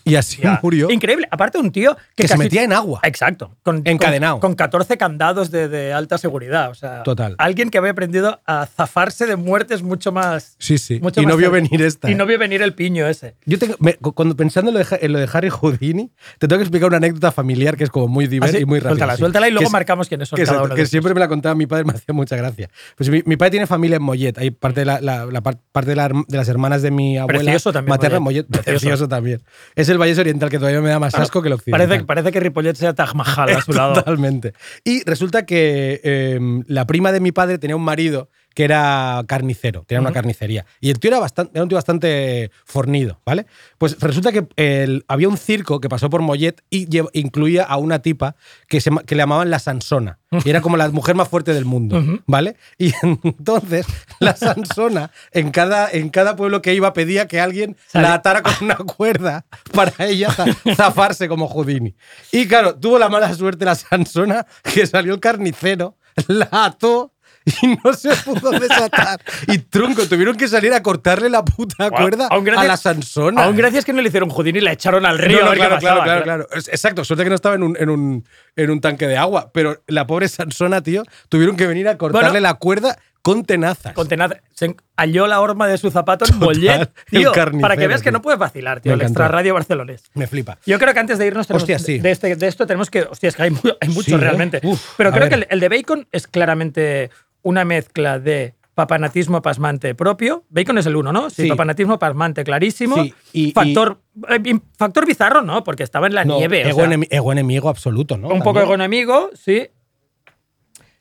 Y 0.06 0.16
así 0.16 0.40
Ya. 0.42 0.60
murió. 0.62 0.90
Increíble. 0.90 1.28
Aparte, 1.30 1.58
un 1.58 1.70
tío 1.72 1.96
que, 2.14 2.22
Que 2.22 2.28
se 2.28 2.36
metía 2.38 2.62
en 2.62 2.72
agua. 2.72 3.00
Exacto. 3.02 3.56
Con, 3.62 3.82
Encadenado. 3.84 4.40
Con, 4.40 4.50
con 4.52 4.56
14 4.56 4.96
candados 4.96 5.50
de, 5.50 5.68
de 5.68 5.92
alta 5.92 6.16
seguridad. 6.16 6.70
O 6.70 6.75
sea, 6.75 7.02
Total. 7.02 7.34
Alguien 7.38 7.70
que 7.70 7.78
había 7.78 7.90
aprendido 7.90 8.40
a 8.46 8.66
zafarse 8.66 9.26
de 9.26 9.36
muertes 9.36 9.82
mucho 9.82 10.12
más. 10.12 10.56
Sí, 10.58 10.78
sí. 10.78 11.00
mucho 11.00 11.20
Y 11.20 11.25
más 11.26 11.32
no 11.34 11.36
vio 11.38 11.50
cerca. 11.50 11.62
venir 11.68 11.82
esta, 11.86 12.08
Y 12.08 12.12
¿eh? 12.12 12.14
no 12.16 12.25
vio 12.25 12.38
venir 12.38 12.62
el 12.62 12.72
piño 12.75 13.06
ese. 13.06 13.34
Yo 13.44 13.58
tengo, 13.58 13.75
me- 13.80 13.94
cuando 13.94 14.36
pensando 14.36 14.70
en 14.70 14.78
lo, 14.78 14.84
de, 14.84 14.98
en 15.00 15.12
lo 15.12 15.18
de 15.18 15.28
Harry 15.32 15.50
Houdini, 15.50 16.10
te 16.38 16.46
tengo 16.48 16.58
que 16.58 16.62
explicar 16.64 16.88
una 16.88 16.98
anécdota 16.98 17.32
familiar 17.32 17.76
que 17.76 17.84
es 17.84 17.90
como 17.90 18.08
muy 18.08 18.26
divertida 18.28 18.56
Así, 18.58 18.62
y 18.62 18.66
muy 18.66 18.78
rápida. 18.78 18.90
suéltala, 18.90 19.12
sí. 19.16 19.18
suéltala 19.20 19.48
y 19.48 19.50
luego 19.50 19.66
Que 19.68 19.72
marcamos 19.72 20.08
quiénes 20.08 20.28
son 20.28 20.36
que, 20.36 20.44
cada 20.44 20.62
uno 20.62 20.75
que 20.75 20.86
siempre 20.86 21.12
me 21.14 21.20
la 21.20 21.28
contaba 21.28 21.54
mi 21.54 21.66
padre, 21.66 21.84
me 21.86 21.92
hacía 21.92 22.14
mucha 22.14 22.36
gracia. 22.36 22.70
Pues 22.96 23.10
mi, 23.10 23.22
mi 23.26 23.36
padre 23.36 23.50
tiene 23.50 23.66
familia 23.66 23.96
en 23.96 24.02
Mollet, 24.02 24.38
hay 24.38 24.50
parte 24.52 24.80
de, 24.80 24.84
la, 24.86 25.00
la- 25.00 25.26
la 25.26 25.40
par- 25.42 25.58
parte 25.72 25.90
de, 25.94 25.96
las 26.28 26.48
hermanas 26.48 26.82
de 26.82 26.90
mi 26.92 27.18
abuela 27.18 27.40
Precioso 27.40 27.72
también, 27.72 27.90
materna, 27.90 28.20
Mollet. 28.20 28.46
Mollet, 28.46 28.46
Precioso. 28.64 28.80
precioso. 28.86 29.08
también. 29.08 29.42
Es 29.75 29.88
el 29.88 29.96
Valle 29.99 30.21
Oriental 30.21 30.50
que 30.50 30.59
todavía 30.59 30.81
me 30.81 30.91
da 30.91 30.99
más 30.99 31.15
asco 31.15 31.43
que 31.43 31.49
el 31.49 31.55
occidental. 31.55 31.88
Parece, 31.88 32.05
parece 32.05 32.33
que 32.33 32.41
Ripollet 32.41 32.75
sea 32.75 32.95
Taj 32.95 33.15
Mahal 33.15 33.50
a 33.50 33.61
su 33.61 33.73
lado. 33.73 33.93
Totalmente. 33.95 34.55
Y 34.85 35.03
resulta 35.05 35.47
que 35.47 36.00
eh, 36.03 36.38
la 36.67 36.87
prima 36.87 37.12
de 37.12 37.21
mi 37.21 37.33
padre 37.33 37.59
tenía 37.59 37.76
un 37.76 37.85
marido 37.85 38.31
que 38.56 38.64
era 38.64 39.22
carnicero, 39.28 39.84
tenía 39.86 40.00
una 40.00 40.12
carnicería. 40.12 40.64
Y 40.80 40.88
el 40.88 40.98
tío 40.98 41.10
era, 41.10 41.18
bastante, 41.20 41.52
era 41.54 41.62
un 41.62 41.68
tío 41.68 41.76
bastante 41.76 42.50
fornido, 42.64 43.20
¿vale? 43.26 43.44
Pues 43.76 44.00
resulta 44.00 44.32
que 44.32 44.46
el- 44.56 45.04
había 45.08 45.28
un 45.28 45.36
circo 45.36 45.78
que 45.78 45.90
pasó 45.90 46.08
por 46.08 46.22
Mollet 46.22 46.62
y 46.70 46.88
incluía 47.12 47.64
a 47.64 47.76
una 47.76 47.98
tipa 48.00 48.34
que, 48.66 48.80
se, 48.80 48.90
que 49.06 49.14
le 49.14 49.20
llamaban 49.20 49.50
la 49.50 49.58
Sansona. 49.58 50.20
Y 50.42 50.48
era 50.48 50.62
como 50.62 50.78
la 50.78 50.88
mujer 50.88 51.14
más 51.14 51.28
fuerte 51.28 51.52
del 51.52 51.66
mundo, 51.66 52.02
¿vale? 52.26 52.56
Y 52.78 52.94
entonces 53.02 53.84
la 54.20 54.34
Sansona 54.34 55.10
en 55.32 55.50
cada, 55.50 55.90
en 55.90 56.08
cada 56.08 56.34
pueblo 56.34 56.62
que 56.62 56.72
iba 56.75 56.94
pedía 56.94 57.28
que 57.28 57.40
alguien 57.40 57.76
Sale- 57.88 58.08
la 58.08 58.14
atara 58.14 58.42
con 58.42 58.54
una 58.62 58.76
cuerda 58.76 59.44
para 59.75 59.92
ella 60.06 60.30
za- 60.30 60.46
zafarse 60.75 61.28
como 61.28 61.46
Houdini. 61.46 61.94
Y 62.32 62.48
claro, 62.48 62.75
tuvo 62.75 62.98
la 62.98 63.10
mala 63.10 63.34
suerte 63.34 63.66
la 63.66 63.75
Sansona 63.75 64.46
que 64.62 64.86
salió 64.86 65.12
el 65.12 65.20
carnicero, 65.20 65.98
la 66.26 66.48
ató 66.50 67.12
y 67.62 67.79
no 67.85 67.93
se 67.95 68.15
pudo 68.17 68.50
desatar. 68.50 69.21
Y 69.49 69.59
trunco, 69.59 70.07
tuvieron 70.07 70.37
que 70.37 70.49
salir 70.49 70.73
a 70.73 70.83
cortarle 70.83 71.31
la 71.31 71.45
puta 71.45 71.91
cuerda 71.91 72.29
gracias- 72.31 72.59
a 72.59 72.65
la 72.69 72.76
Sansona. 72.76 73.45
Aún 73.45 73.57
gracias 73.57 73.85
que 73.85 73.93
no 73.93 74.03
le 74.03 74.09
hicieron 74.09 74.29
Houdini 74.31 74.59
y 74.59 74.62
la 74.62 74.73
echaron 74.73 75.07
al 75.07 75.19
río. 75.19 75.38
No, 75.41 75.45
no, 75.45 75.47
a 75.47 75.50
ver 75.50 75.59
qué 75.61 75.67
claro, 75.67 75.81
claro, 75.81 75.99
pasaba, 76.00 76.23
claro, 76.23 76.47
claro. 76.47 76.62
Exacto, 76.71 77.05
suerte 77.05 77.25
que 77.25 77.31
no 77.31 77.37
estaba 77.37 77.55
en 77.55 77.62
un, 77.62 77.76
en, 77.79 77.88
un, 77.91 78.25
en 78.57 78.71
un 78.71 78.81
tanque 78.81 79.07
de 79.07 79.17
agua, 79.17 79.50
pero 79.55 79.83
la 79.87 80.07
pobre 80.07 80.29
Sansona, 80.29 80.83
tío, 80.83 81.05
tuvieron 81.29 81.57
que 81.57 81.67
venir 81.67 81.87
a 81.88 81.97
cortarle 81.97 82.29
Bueno. 82.31 82.41
la 82.41 82.55
cuerda 82.55 82.99
con 83.23 83.45
tenazas. 83.45 83.93
Con 83.93 84.07
tenaz- 84.09 84.41
se 84.55 84.76
halló 84.97 85.26
la 85.26 85.41
horma 85.41 85.67
de 85.67 85.79
su 85.79 85.91
zapato 85.91 86.25
en 86.31 86.38
Mollet. 86.38 86.91
Tío, 87.11 87.33
para 87.61 87.76
que 87.76 87.88
veas 87.88 88.00
que 88.00 88.11
tío. 88.11 88.12
no 88.12 88.23
puedes 88.23 88.38
vacilar, 88.38 88.81
tío. 88.81 88.93
Me 88.93 89.03
El 89.03 89.09
extra 89.09 89.26
radio 89.26 89.53
barcelonés. 89.55 90.05
Me 90.15 90.29
flipa. 90.29 90.59
Yo 90.65 90.79
creo 90.79 90.95
que 90.95 91.00
antes 91.00 91.19
de 91.19 91.26
irnos 91.26 91.49
tenemos- 91.49 91.62
Hostia, 91.62 91.81
sí. 91.81 91.99
de, 91.99 92.12
este- 92.12 92.37
de 92.37 92.47
esto 92.47 92.69
tenemos 92.69 92.88
que. 92.88 93.03
Hostia, 93.03 93.29
es 93.31 93.35
que 93.37 93.43
hay, 93.43 93.50
hay 93.81 93.88
mucho 93.88 94.03
Sí, 94.03 94.15
¿eh? 94.15 94.19
realmente. 94.19 94.61
Uf, 94.62 94.81
Pero 94.97 95.11
creo 95.11 95.23
ver. 95.23 95.29
que 95.29 95.35
el, 95.35 95.47
el 95.50 95.59
de 95.61 95.69
Bacon 95.69 96.07
es 96.12 96.29
claramente 96.29 97.11
una 97.47 97.65
mezcla 97.65 98.19
de 98.19 98.55
papanatismo 98.75 99.41
pasmante 99.41 99.95
propio. 99.95 100.45
Bacon 100.50 100.79
es 100.79 100.87
el 100.87 100.97
uno, 100.97 101.12
¿no? 101.12 101.31
Sí, 101.31 101.43
Sí. 101.45 101.49
papanatismo 101.49 101.99
pasmante 101.99 102.45
clarísimo. 102.45 102.97
Sí, 102.97 103.15
y- 103.33 103.53
factor, 103.53 104.00
eh, 104.29 104.59
factor 104.76 105.07
bizarro, 105.07 105.43
¿no? 105.43 105.65
Porque 105.65 105.83
estaba 105.83 106.07
en 106.09 106.15
la 106.15 106.25
No, 106.25 106.37
nieve. 106.38 106.65
o 106.65 106.69
ego, 106.69 106.81
sea, 106.81 106.88
enemi- 106.91 107.09
ego 107.11 107.33
enemigo 107.33 107.69
absoluto, 107.69 108.19
¿no? 108.19 108.29
un 108.29 108.41
poco 108.41 108.45
También. 108.61 108.65
ego 108.65 108.75
enemigo, 108.75 109.31
sí. 109.35 109.69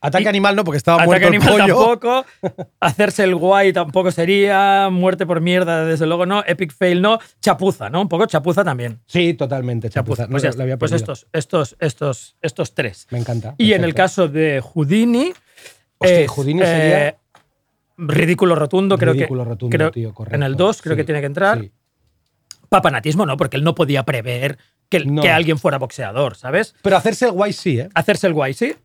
Ataque 0.02 0.26
y- 0.26 0.28
animal 0.28 0.56
no, 0.56 0.64
porque 0.64 0.78
estaba 0.78 1.04
muerto 1.04 1.28
el 1.28 1.34
animal 1.36 1.50
pollo. 1.50 1.66
tampoco. 2.00 2.26
Hacerse 2.80 3.24
el 3.24 3.34
guay 3.36 3.74
tampoco 3.74 4.12
sería. 4.12 4.90
Muerte 4.92 5.26
por 5.26 5.42
mierda, 5.42 5.84
desde 5.84 6.06
luego 6.06 6.26
no. 6.28 6.44
Epic 6.46 6.72
fail 6.72 7.02
no. 7.02 7.18
Chapuza, 7.42 7.90
¿no? 7.90 8.02
Un 8.02 8.08
poco 8.10 8.28
chapuza 8.28 8.64
también. 8.64 9.00
Sí, 9.08 9.34
totalmente. 9.34 9.90
Chapuza. 9.90 10.24
chapuza. 10.24 10.28
No, 10.28 10.32
Pues, 10.34 10.44
está. 10.44 10.62
había 10.64 10.78
Pues 10.78 10.92
estos, 10.92 11.28
estos, 11.34 11.76
estos, 11.80 12.36
estos 12.42 12.76
tres. 12.76 13.08
Me 13.10 13.18
encanta. 13.18 13.56
Y 13.58 13.74
en 13.74 13.84
el 13.84 13.96
caso 13.96 14.28
de 14.28 14.62
Houdini. 14.62 15.34
Hostia, 15.98 16.28
Houdini 16.28 16.60
sería- 16.62 17.08
eh, 17.10 17.16
ridículo 17.98 18.56
rotundo, 18.56 18.98
creo 18.98 19.14
Ridículo 19.14 19.44
que. 19.44 19.50
rotundo, 19.50 19.78
creo- 19.78 19.92
tío, 19.92 20.14
correcto. 20.14 20.36
En 20.36 20.44
el 20.44 20.56
2 20.56 20.82
creo 20.82 20.96
Sí, 20.96 20.98
que 20.98 21.04
tiene 21.06 21.22
que 21.22 21.28
entrar. 21.28 21.60
sí. 21.62 21.72
Papanatismo 22.70 23.26
no, 23.26 23.38
porque 23.38 23.58
él 23.58 23.64
no 23.64 23.76
podía 23.76 24.04
prever 24.04 24.58
que, 24.90 25.06
No. 25.06 25.22
que 25.22 25.30
alguien 25.30 25.58
fuera 25.58 25.78
boxeador, 25.78 26.36
¿sabes? 26.36 26.76
Pero 26.82 26.98
hacerse 26.98 27.26
el 27.26 27.32
guay 27.32 27.54
sí, 27.54 27.80
¿eh? 27.80 27.90
Hacerse 27.94 28.28
el 28.28 28.34
guay, 28.34 28.54
sí. 28.54 28.76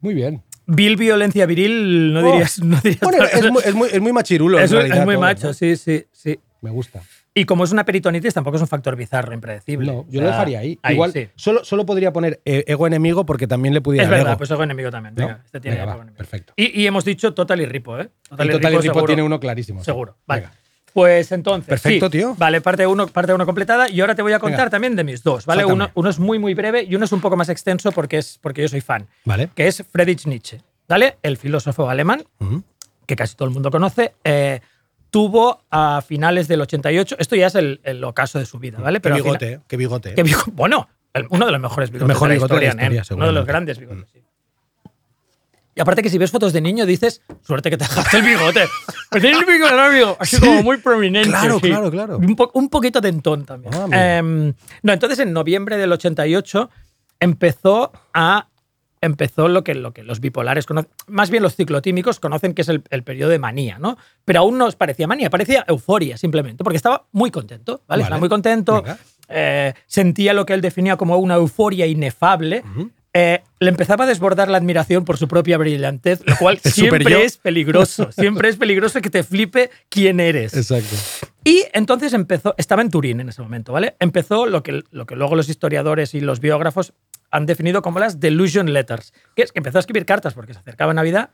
Muy 0.00 0.14
bien. 0.14 0.42
Vil 0.66 0.96
violencia 0.96 1.46
viril, 1.46 2.12
no 2.12 2.20
Oh. 2.20 2.32
dirías. 2.32 2.58
No 2.62 2.76
dirías 2.80 3.00
Bueno, 3.00 3.24
otra 3.24 3.38
es 3.38 3.50
muy, 3.50 3.62
es 3.64 3.74
muy- 3.74 3.88
es 3.92 4.00
muy 4.00 4.12
machirulo. 4.12 4.58
en 4.58 4.64
Es, 4.64 4.72
es 4.72 5.04
muy 5.04 5.14
todo, 5.14 5.20
macho, 5.20 5.46
¿no? 5.48 5.54
sí, 5.54 5.76
sí, 5.76 6.04
sí. 6.12 6.38
Me 6.60 6.70
gusta. 6.70 7.02
Y 7.34 7.46
como 7.46 7.64
es 7.64 7.72
una 7.72 7.84
peritonitis, 7.86 8.34
tampoco 8.34 8.56
es 8.56 8.62
un 8.62 8.68
factor 8.68 8.94
bizarro, 8.94 9.32
impredecible. 9.32 9.86
No, 9.90 9.98
O 10.00 10.06
yo 10.10 10.20
lo 10.20 10.26
sea, 10.26 10.32
dejaría 10.36 10.58
ahí. 10.60 10.78
Igual, 10.90 11.12
sí. 11.12 11.28
solo, 11.34 11.64
solo 11.64 11.86
podría 11.86 12.12
poner 12.12 12.42
eh, 12.44 12.64
ego 12.66 12.86
enemigo 12.86 13.24
porque 13.24 13.46
también 13.46 13.72
le 13.72 13.80
pudiera 13.80 14.04
Es 14.04 14.10
verdad, 14.10 14.32
ego. 14.32 14.38
pues 14.38 14.50
ego 14.50 14.62
enemigo 14.62 14.90
también. 14.90 15.14
¿No? 15.14 15.26
Venga, 15.28 15.40
este 15.44 15.60
tiene 15.60 15.76
Venga, 15.78 15.86
va, 15.86 15.92
ego 15.92 16.02
enemigo. 16.02 16.18
perfecto. 16.18 16.52
Y, 16.56 16.82
y 16.82 16.86
hemos 16.86 17.04
dicho 17.06 17.32
Total 17.32 17.58
y 17.60 17.64
Ripo, 17.66 17.98
¿eh? 17.98 18.10
Y 18.24 18.28
Total 18.36 18.48
y 18.50 18.76
Ripo 18.76 18.82
seguro. 18.82 19.06
tiene 19.06 19.22
uno 19.22 19.40
clarísimo. 19.40 19.82
Seguro. 19.82 20.18
Vale. 20.26 20.42
Venga. 20.42 20.54
Pues 20.92 21.32
entonces. 21.32 21.68
Perfecto, 21.70 22.06
sí. 22.06 22.18
tío. 22.18 22.34
Vale, 22.36 22.60
parte 22.60 22.86
uno, 22.86 23.06
parte 23.06 23.32
uno 23.32 23.46
completada. 23.46 23.88
Y 23.88 23.98
ahora 24.02 24.14
te 24.14 24.20
voy 24.20 24.34
a 24.34 24.38
contar 24.38 24.58
Venga. 24.60 24.70
también 24.70 24.94
de 24.94 25.04
mis 25.04 25.22
dos, 25.22 25.46
¿vale? 25.46 25.64
Uno, 25.64 25.90
uno 25.94 26.10
es 26.10 26.18
muy, 26.18 26.38
muy 26.38 26.52
breve 26.52 26.82
y 26.82 26.94
uno 26.96 27.06
es 27.06 27.12
un 27.12 27.22
poco 27.22 27.34
más 27.38 27.48
extenso 27.48 27.92
porque, 27.92 28.18
es, 28.18 28.38
porque 28.42 28.60
yo 28.60 28.68
soy 28.68 28.82
fan. 28.82 29.08
Vale. 29.24 29.48
Que 29.54 29.68
es 29.68 29.82
Friedrich 29.90 30.26
Nietzsche, 30.26 30.60
¿vale? 30.86 31.16
El 31.22 31.38
filósofo 31.38 31.88
alemán 31.88 32.24
Ujú. 32.40 32.62
que 33.06 33.16
casi 33.16 33.34
todo 33.36 33.48
el 33.48 33.54
mundo 33.54 33.70
conoce, 33.70 34.12
eh, 34.22 34.60
tuvo 35.12 35.62
a 35.70 36.02
finales 36.04 36.48
del 36.48 36.62
88, 36.62 37.16
esto 37.20 37.36
ya 37.36 37.46
es 37.46 37.54
el, 37.54 37.80
el 37.84 38.02
ocaso 38.02 38.38
de 38.40 38.46
su 38.46 38.58
vida, 38.58 38.78
¿vale? 38.80 39.00
Qué 39.00 39.12
bigote, 39.12 39.52
¿eh? 39.52 39.60
Qué 39.68 39.76
bigote. 39.76 40.08
¿eh? 40.10 40.14
qué 40.16 40.24
bigo- 40.24 40.50
bueno, 40.52 40.88
el- 41.12 41.26
uno 41.28 41.44
de 41.46 41.52
los 41.52 41.60
mejores 41.60 41.90
bigotes 41.90 42.08
mejor 42.08 42.28
de 42.30 42.34
la 42.34 42.38
bigote 42.38 42.54
de 42.54 42.60
la 42.60 42.66
historia, 42.68 42.88
nen. 42.90 43.02
Uno 43.18 43.26
de 43.26 43.32
los 43.32 43.46
grandes 43.46 43.78
bigotes, 43.78 44.06
sí. 44.10 44.22
Y 45.74 45.80
aparte 45.80 46.02
que 46.02 46.10
si 46.10 46.18
ves 46.18 46.30
fotos 46.30 46.52
de 46.52 46.60
niño 46.60 46.84
dices, 46.86 47.22
suerte 47.42 47.70
que 47.70 47.76
te 47.78 47.84
dejaste 47.84 48.16
el 48.18 48.22
bigote. 48.24 48.64
Pues 49.10 49.20
tiene 49.22 49.38
el 49.38 49.44
bigote. 49.44 50.16
Así 50.18 50.36
Sí. 50.36 50.42
como 50.42 50.62
muy 50.62 50.78
prominente. 50.78 51.28
Claro, 51.28 51.56
sí. 51.60 51.68
claro, 51.68 51.90
claro. 51.90 52.16
Un, 52.16 52.34
po- 52.34 52.50
un 52.54 52.70
poquito 52.70 52.98
tentón 53.02 53.44
también. 53.44 53.74
Ah. 53.74 54.16
Em, 54.16 54.54
no, 54.82 54.92
entonces 54.94 55.18
en 55.18 55.34
noviembre 55.34 55.76
del 55.76 55.92
88 55.92 56.70
empezó 57.20 57.92
a 58.14 58.48
empezó 59.02 59.48
lo 59.48 59.64
que, 59.64 59.74
lo 59.74 59.92
que 59.92 60.02
los 60.02 60.20
bipolares 60.20 60.64
conocen, 60.64 60.90
más 61.08 61.28
bien 61.28 61.42
los 61.42 61.56
ciclotímicos 61.56 62.20
conocen 62.20 62.54
que 62.54 62.62
es 62.62 62.68
el, 62.68 62.82
el 62.88 63.02
periodo 63.02 63.30
de 63.30 63.38
manía, 63.38 63.78
¿no? 63.78 63.98
Pero 64.24 64.40
aún 64.40 64.56
no 64.56 64.66
os 64.66 64.76
parecía 64.76 65.06
manía, 65.06 65.28
parecía 65.28 65.64
euforia 65.68 66.16
simplemente, 66.16 66.64
porque 66.64 66.76
estaba 66.76 67.06
muy 67.12 67.30
contento, 67.30 67.82
¿vale? 67.86 67.86
Vale. 67.88 68.02
Estaba 68.04 68.20
muy 68.20 68.28
contento, 68.28 68.82
eh, 69.28 69.74
sentía 69.86 70.32
lo 70.32 70.46
que 70.46 70.54
él 70.54 70.60
definía 70.60 70.96
como 70.96 71.18
una 71.18 71.34
euforia 71.34 71.86
inefable. 71.86 72.62
eh, 73.14 73.42
le 73.60 73.68
empezaba 73.68 74.04
a 74.04 74.06
desbordar 74.06 74.48
la 74.48 74.56
admiración 74.56 75.04
por 75.04 75.18
su 75.18 75.28
propia 75.28 75.58
brillantez, 75.58 76.22
lo 76.24 76.36
cual 76.38 76.58
siempre 76.64 77.24
es 77.24 77.36
peligroso. 77.36 78.10
Siempre 78.16 78.48
es 78.48 78.56
peligroso 78.56 79.02
que 79.02 79.10
te 79.10 79.22
flipe 79.22 79.70
quién 79.88 80.18
eres. 80.20 80.54
Exacto. 80.54 80.96
Y 81.44 81.64
entonces 81.72 82.12
empezó, 82.12 82.54
estaba 82.56 82.82
en 82.82 82.90
Turín 82.90 83.20
en 83.20 83.28
ese 83.28 83.42
momento, 83.42 83.72
¿vale? 83.72 83.96
Empezó 83.98 84.46
lo 84.46 84.62
que, 84.62 84.82
lo 84.90 85.06
que 85.06 85.16
luego 85.16 85.34
los 85.34 85.48
historiadores 85.48 86.14
y 86.14 86.20
los 86.20 86.40
biógrafos 86.40 86.94
han 87.32 87.46
definido 87.46 87.82
como 87.82 87.98
las 87.98 88.20
delusion 88.20 88.72
letters, 88.72 89.12
que 89.34 89.42
es 89.42 89.50
que 89.50 89.58
empezó 89.58 89.78
a 89.78 89.80
escribir 89.80 90.06
cartas 90.06 90.34
porque 90.34 90.52
se 90.54 90.60
acercaba 90.60 90.94
Navidad 90.94 91.30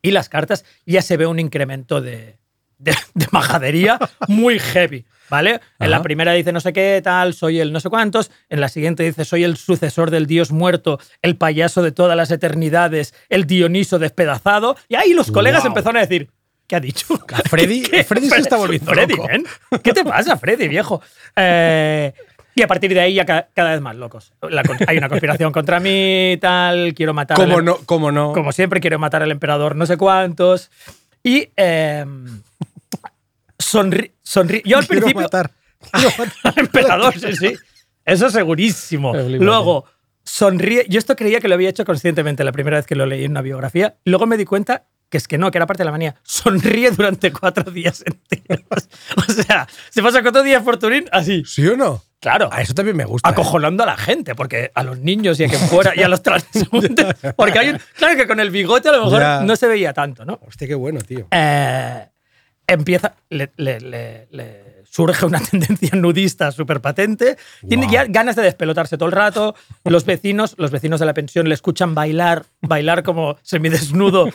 y 0.00 0.12
las 0.12 0.28
cartas 0.28 0.64
ya 0.86 1.02
se 1.02 1.16
ve 1.16 1.26
un 1.26 1.38
incremento 1.40 2.00
de, 2.00 2.38
de, 2.78 2.94
de 3.14 3.26
majadería 3.32 3.98
muy 4.28 4.58
heavy, 4.58 5.04
¿vale? 5.30 5.60
En 5.78 5.90
la 5.90 5.96
Ajá. 5.96 6.02
primera 6.02 6.32
dice 6.32 6.52
no 6.52 6.60
sé 6.60 6.72
qué, 6.72 7.00
tal, 7.02 7.34
soy 7.34 7.60
el 7.60 7.72
no 7.72 7.80
sé 7.80 7.88
cuántos, 7.88 8.30
en 8.48 8.60
la 8.60 8.68
siguiente 8.68 9.02
dice 9.04 9.24
soy 9.24 9.42
el 9.44 9.56
sucesor 9.56 10.10
del 10.10 10.26
dios 10.26 10.52
muerto, 10.52 10.98
el 11.22 11.36
payaso 11.36 11.82
de 11.82 11.92
todas 11.92 12.16
las 12.16 12.30
eternidades, 12.30 13.14
el 13.28 13.46
Dioniso 13.46 13.98
despedazado, 13.98 14.76
y 14.88 14.96
ahí 14.96 15.14
los 15.14 15.30
colegas 15.30 15.62
Wow. 15.62 15.68
empezaron 15.70 15.96
a 15.96 16.00
decir, 16.00 16.28
¿qué 16.66 16.76
ha 16.76 16.80
dicho? 16.80 17.06
Freddy- 17.48 17.82
¿Qué? 17.90 18.02
Freddy 18.04 18.28
se 18.28 18.36
está 18.38 18.56
volviendo 18.56 18.90
Freddy, 18.90 19.14
loco. 19.16 19.28
¿Qué 19.82 19.92
te 19.92 20.04
pasa, 20.04 20.36
Freddy, 20.36 20.68
viejo? 20.68 21.00
Eh, 21.36 22.12
y 22.54 22.62
a 22.62 22.66
partir 22.66 22.92
de 22.94 23.00
ahí 23.00 23.14
ya 23.14 23.24
ca- 23.24 23.48
cada, 23.54 23.70
vez 23.72 23.80
más 23.80 23.96
locos. 23.96 24.32
La 24.48 24.62
hay 24.86 24.98
una 24.98 25.08
conspiración 25.08 25.52
contra 25.52 25.80
mí, 25.80 26.36
tal, 26.40 26.94
quiero 26.94 27.14
matar 27.14 27.36
¿Cómo 27.36 27.58
al- 27.58 27.64
no? 27.64 27.78
¿Cómo 27.86 28.12
no? 28.12 28.32
como 28.32 28.52
siempre, 28.52 28.80
quiero 28.80 28.98
matar 28.98 29.22
al 29.22 29.30
emperador 29.30 29.76
no 29.76 29.86
sé 29.86 29.96
cuántos. 29.96 30.70
Y 31.24 31.48
eh, 31.56 32.04
sonri, 33.58 34.12
sonri- 34.24 34.62
Yo 34.64 34.78
al 34.78 34.86
Quiero 34.86 35.02
principio. 35.06 35.22
matar. 35.22 35.50
Emperador, 36.56 37.14
sí, 37.18 37.34
sí. 37.36 37.54
Eso 38.04 38.30
segurísimo. 38.30 39.14
Luego, 39.14 39.84
sonríe. 40.24 40.86
Yo 40.88 40.98
esto 40.98 41.16
creía 41.16 41.40
que 41.40 41.48
lo 41.48 41.54
había 41.54 41.68
hecho 41.70 41.84
conscientemente 41.84 42.44
la 42.44 42.52
primera 42.52 42.76
vez 42.76 42.86
que 42.86 42.94
lo 42.96 43.06
leí 43.06 43.24
en 43.24 43.32
una 43.32 43.42
biografía. 43.42 43.96
Luego 44.04 44.26
me 44.26 44.36
di 44.36 44.44
cuenta 44.44 44.84
que 45.08 45.18
es 45.18 45.28
que 45.28 45.38
no, 45.38 45.50
que 45.50 45.58
era 45.58 45.66
parte 45.66 45.82
de 45.82 45.84
la 45.86 45.90
manía. 45.92 46.16
Sonríe 46.22 46.90
durante 46.90 47.32
cuatro 47.32 47.70
días 47.70 48.02
enteros. 48.06 48.88
O 49.16 49.32
sea, 49.32 49.68
se 49.90 50.02
pasa 50.02 50.22
cuatro 50.22 50.42
días 50.42 50.62
por 50.62 50.78
Turín 50.78 51.04
así. 51.12 51.42
¿Sí 51.46 51.66
o 51.66 51.76
no? 51.76 52.02
Claro. 52.22 52.48
A 52.52 52.62
eso 52.62 52.72
también 52.72 52.96
me 52.96 53.04
gusta. 53.04 53.28
¿eh? 53.28 53.32
Acojonando 53.32 53.82
a 53.82 53.86
la 53.86 53.96
gente, 53.98 54.34
porque 54.36 54.70
a 54.74 54.82
los 54.84 54.96
niños 54.98 55.38
y 55.40 55.44
a 55.44 55.48
quien 55.48 55.60
fuera, 55.62 55.92
y 55.94 56.02
a 56.02 56.08
los 56.08 56.22
transeúntes. 56.22 57.16
Porque 57.36 57.58
hay 57.58 57.68
un. 57.70 57.80
Claro 57.98 58.16
que 58.16 58.26
con 58.28 58.38
el 58.40 58.50
bigote 58.50 58.88
a 58.88 58.92
lo 58.92 59.04
mejor 59.04 59.20
Ya. 59.20 59.40
no 59.42 59.56
se 59.56 59.66
veía 59.66 59.92
tanto, 59.92 60.24
¿no? 60.24 60.38
Hostia, 60.46 60.68
qué 60.68 60.74
bueno, 60.76 61.00
tío. 61.00 61.26
Eh, 61.32 62.06
empieza, 62.68 63.16
le, 63.28 63.50
le- 63.56 63.80
le- 63.80 64.28
le 64.30 64.72
surge 64.84 65.26
una 65.26 65.40
tendencia 65.50 65.90
nudista 65.94 66.52
súper 66.52 66.80
patente, 66.80 67.36
tiene 67.68 67.88
ya 67.90 68.04
ganas 68.04 68.36
de 68.36 68.42
despelotarse 68.42 68.96
todo 68.96 69.06
el 69.08 69.12
rato, 69.12 69.54
los 69.84 70.04
vecinos, 70.04 70.54
los 70.58 70.70
vecinos 70.70 71.00
de 71.00 71.06
la 71.06 71.14
pensión 71.14 71.48
le 71.48 71.54
escuchan 71.54 71.94
bailar, 71.94 72.44
bailar 72.60 73.02
como 73.02 73.36
semidesnudo, 73.42 74.28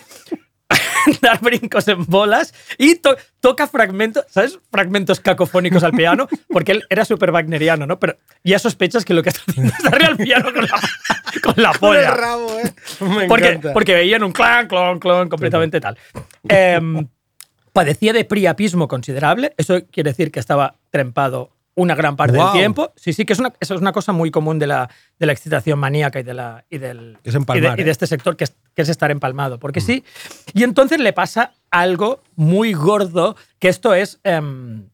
dar 1.22 1.40
brincos 1.42 1.88
en 1.88 2.06
bolas 2.06 2.54
y 2.78 2.96
to- 2.96 3.16
toca 3.40 3.68
fragmentos, 3.68 4.26
¿sabes? 4.30 4.60
Fragmentos 4.72 5.20
cacofónicos 5.20 5.84
al 5.84 5.92
piano, 5.94 6.28
porque 6.50 6.74
él 6.74 6.84
era 6.90 7.06
súper 7.06 7.32
wagneriano, 7.32 7.86
¿no? 7.88 8.00
Pero 8.00 8.18
ya 8.44 8.60
sospechas 8.60 9.06
que 9.06 9.14
lo 9.14 9.24
que 9.24 9.30
está 9.30 9.42
haciendo 9.48 9.74
es 9.78 9.84
darle 9.84 10.06
al 10.08 10.18
piano 10.18 10.54
con 10.54 10.64
la, 10.66 10.80
con 11.44 11.54
la 11.64 11.70
Con 11.72 11.80
polla. 11.80 12.10
el 12.10 12.18
rabo, 12.18 12.60
¿eh? 12.60 12.74
Me 13.02 13.28
Porque, 13.28 13.60
porque 13.74 13.94
veían 13.94 14.24
un 14.24 14.32
clan, 14.32 14.68
clon, 14.68 15.00
clon, 15.00 15.30
completamente 15.30 15.80
tal. 15.82 15.98
Em, 16.48 17.08
padecía 17.74 18.14
de 18.14 18.26
priapismo 18.26 18.88
considerable. 18.88 19.54
Eso 19.58 19.82
quiere 19.92 20.12
decir 20.12 20.32
que 20.32 20.40
estaba 20.40 20.76
trempado 20.90 21.52
una 21.78 21.96
gran 21.96 22.16
parte 22.16 22.38
del 22.38 22.52
tiempo. 22.52 22.92
Sí, 22.96 23.14
sí, 23.14 23.24
que 23.24 23.34
es 23.34 23.40
una, 23.40 23.54
eso 23.60 23.76
es 23.76 23.82
una 23.82 23.92
cosa 23.92 24.12
muy 24.12 24.32
común 24.32 24.60
de 24.60 24.68
la, 24.68 24.90
de 25.20 25.26
la 25.26 25.32
excitación 25.32 25.80
maníaca 25.80 26.20
y, 26.20 26.24
de 26.24 26.34
la, 26.34 26.66
y, 26.70 26.80
del, 26.80 27.18
Es 27.24 27.36
empalmar, 27.36 27.74
y, 27.74 27.76
de, 27.76 27.78
y 27.78 27.82
¿eh? 27.82 27.86
de 27.86 27.92
este 27.92 28.08
sector, 28.08 28.36
que 28.36 28.46
es, 28.46 28.56
que 28.74 28.82
es 28.82 28.90
estar 28.90 29.12
empalmado. 29.12 29.60
Porque 29.60 29.80
sí. 29.80 30.04
Y 30.54 30.64
entonces 30.64 31.00
le 31.00 31.14
pasa 31.14 31.54
algo 31.70 32.22
muy 32.36 32.74
gordo, 32.74 33.36
que 33.60 33.70
esto 33.70 33.94
es... 33.94 34.20
em, 34.24 34.90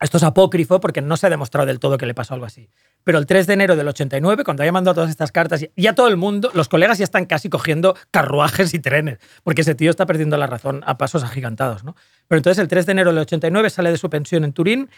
esto 0.00 0.16
es 0.16 0.22
apócrifo 0.22 0.80
porque 0.80 1.02
no 1.02 1.18
se 1.18 1.26
ha 1.26 1.30
demostrado 1.30 1.66
del 1.66 1.78
todo 1.78 1.98
que 1.98 2.06
le 2.06 2.14
pasó 2.14 2.32
algo 2.32 2.46
así. 2.46 2.70
Pero 3.04 3.18
el 3.18 3.26
3 3.26 3.46
de 3.46 3.52
enero 3.52 3.76
del 3.76 3.86
89, 3.86 4.44
cuando 4.44 4.62
había 4.62 4.72
mandado 4.72 4.94
todas 4.94 5.10
estas 5.10 5.30
cartas, 5.30 5.64
ya 5.76 5.94
todo 5.94 6.08
el 6.08 6.16
mundo, 6.16 6.50
los 6.54 6.68
colegas 6.68 6.96
ya 6.96 7.04
están 7.04 7.26
casi 7.26 7.50
cogiendo 7.50 7.94
carruajes 8.10 8.72
y 8.72 8.78
trenes, 8.78 9.18
porque 9.42 9.60
ese 9.60 9.74
tío 9.74 9.90
está 9.90 10.06
perdiendo 10.06 10.38
la 10.38 10.46
razón 10.46 10.82
a 10.86 10.96
pasos 10.96 11.22
agigantados. 11.22 11.84
¿no? 11.84 11.96
Pero 12.28 12.38
entonces 12.38 12.58
el 12.58 12.68
3 12.68 12.86
de 12.86 12.92
enero 12.92 13.10
del 13.10 13.20
89 13.20 13.68
sale 13.68 13.90
de 13.90 13.98
su 13.98 14.08
pensión 14.08 14.44
en 14.44 14.54
Turín, 14.54 14.90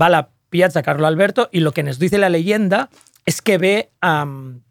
va 0.00 0.06
a 0.06 0.10
la 0.10 0.28
Piazza 0.50 0.82
Carlo 0.82 1.06
Alberto 1.06 1.48
y 1.52 1.60
lo 1.60 1.72
que 1.72 1.82
nos 1.82 1.98
dice 1.98 2.18
la 2.18 2.28
leyenda 2.28 2.88
es 3.26 3.42
que 3.42 3.58
ve 3.58 3.90
am, 4.00 4.62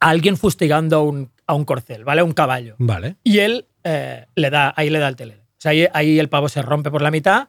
a 0.00 0.08
alguien 0.10 0.36
fustigando 0.36 0.96
a 0.98 1.02
un, 1.02 1.30
a 1.46 1.54
un 1.54 1.64
corcel, 1.64 2.04
¿vale? 2.04 2.22
A 2.22 2.24
un 2.24 2.32
caballo. 2.32 2.74
Vale. 2.78 3.16
Y 3.22 3.38
él 3.38 3.66
eh, 3.84 4.26
le 4.34 4.50
da, 4.50 4.72
ahí 4.76 4.90
le 4.90 4.98
da 4.98 5.08
el 5.08 5.16
tele. 5.16 5.34
O 5.42 5.60
sea, 5.62 5.70
ahí, 5.72 5.86
ahí 5.92 6.18
el 6.18 6.28
pavo 6.28 6.48
se 6.48 6.60
rompe 6.62 6.90
por 6.90 7.02
la 7.02 7.10
mitad, 7.10 7.48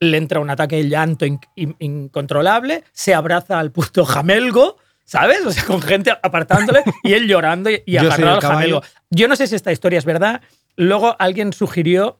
le 0.00 0.16
entra 0.16 0.40
un 0.40 0.50
ataque 0.50 0.76
de 0.76 0.88
llanto 0.88 1.24
in- 1.24 1.38
in- 1.54 1.76
incontrolable, 1.78 2.82
se 2.92 3.14
abraza 3.14 3.60
al 3.60 3.70
puto 3.70 4.04
jamelgo, 4.04 4.76
¿sabes? 5.04 5.44
O 5.46 5.52
sea, 5.52 5.64
con 5.64 5.80
gente 5.82 6.10
apartándole 6.22 6.82
y 7.04 7.12
él 7.12 7.28
llorando 7.28 7.70
y, 7.70 7.82
y 7.86 7.96
agarrado 7.96 8.34
al 8.36 8.40
jamelgo. 8.40 8.82
Yo 9.10 9.28
no 9.28 9.36
sé 9.36 9.46
si 9.46 9.54
esta 9.54 9.70
historia 9.70 9.98
es 9.98 10.04
verdad. 10.04 10.40
Luego 10.76 11.14
alguien 11.20 11.52
sugirió 11.52 12.18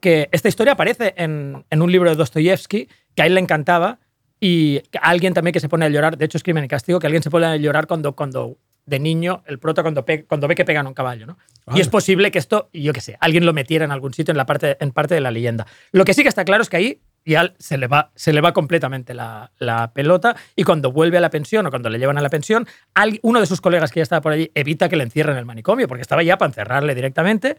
que 0.00 0.28
esta 0.32 0.48
historia 0.48 0.74
aparece 0.74 1.14
en, 1.16 1.64
en 1.68 1.82
un 1.82 1.90
libro 1.90 2.08
de 2.10 2.16
Dostoyevsky, 2.16 2.88
que 3.14 3.22
a 3.22 3.26
él 3.26 3.34
le 3.34 3.40
encantaba, 3.40 3.98
y 4.40 4.80
alguien 5.02 5.34
también 5.34 5.52
que 5.52 5.60
se 5.60 5.68
pone 5.68 5.84
a 5.84 5.88
llorar, 5.88 6.16
de 6.16 6.24
hecho 6.24 6.38
es 6.38 6.42
Crimen 6.42 6.64
y 6.64 6.68
Castigo, 6.68 6.98
que 6.98 7.06
alguien 7.06 7.22
se 7.22 7.30
pone 7.30 7.46
a 7.46 7.56
llorar 7.56 7.86
cuando, 7.86 8.14
cuando 8.16 8.56
de 8.86 8.98
niño, 8.98 9.42
el 9.46 9.58
prota 9.58 9.82
cuando, 9.82 10.04
pe- 10.04 10.24
cuando 10.24 10.48
ve 10.48 10.54
que 10.54 10.64
pegan 10.64 10.86
a 10.86 10.88
un 10.88 10.94
caballo, 10.94 11.26
¿no? 11.26 11.36
Y 11.76 11.80
es 11.80 11.88
posible 11.88 12.30
que 12.30 12.38
esto, 12.38 12.70
yo 12.72 12.92
qué 12.92 13.00
sé, 13.02 13.16
alguien 13.20 13.44
lo 13.44 13.52
metiera 13.52 13.84
en 13.84 13.92
algún 13.92 14.14
sitio 14.14 14.32
en, 14.32 14.38
la 14.38 14.46
parte, 14.46 14.76
en 14.80 14.90
parte 14.92 15.14
de 15.14 15.20
la 15.20 15.30
leyenda. 15.30 15.66
Lo 15.92 16.04
que 16.04 16.14
sí 16.14 16.22
que 16.22 16.28
está 16.30 16.44
claro 16.44 16.62
es 16.62 16.70
que 16.70 16.76
ahí 16.78 17.00
ya 17.26 17.52
se 17.58 17.76
le 17.76 17.86
va, 17.86 18.10
se 18.14 18.32
le 18.32 18.40
va 18.40 18.52
completamente 18.54 19.12
la, 19.12 19.52
la 19.58 19.92
pelota 19.92 20.34
y 20.56 20.64
cuando 20.64 20.90
vuelve 20.90 21.18
a 21.18 21.20
la 21.20 21.28
pensión 21.30 21.66
o 21.66 21.70
cuando 21.70 21.90
le 21.90 21.98
llevan 21.98 22.16
a 22.16 22.22
la 22.22 22.30
pensión, 22.30 22.66
al- 22.94 23.20
uno 23.22 23.38
de 23.40 23.46
sus 23.46 23.60
colegas 23.60 23.92
que 23.92 24.00
ya 24.00 24.04
estaba 24.04 24.22
por 24.22 24.32
allí 24.32 24.50
evita 24.54 24.88
que 24.88 24.96
le 24.96 25.04
encierren 25.04 25.34
en 25.34 25.40
el 25.40 25.44
manicomio 25.46 25.86
porque 25.86 26.00
estaba 26.02 26.22
ya 26.22 26.38
para 26.38 26.48
encerrarle 26.48 26.94
directamente 26.94 27.58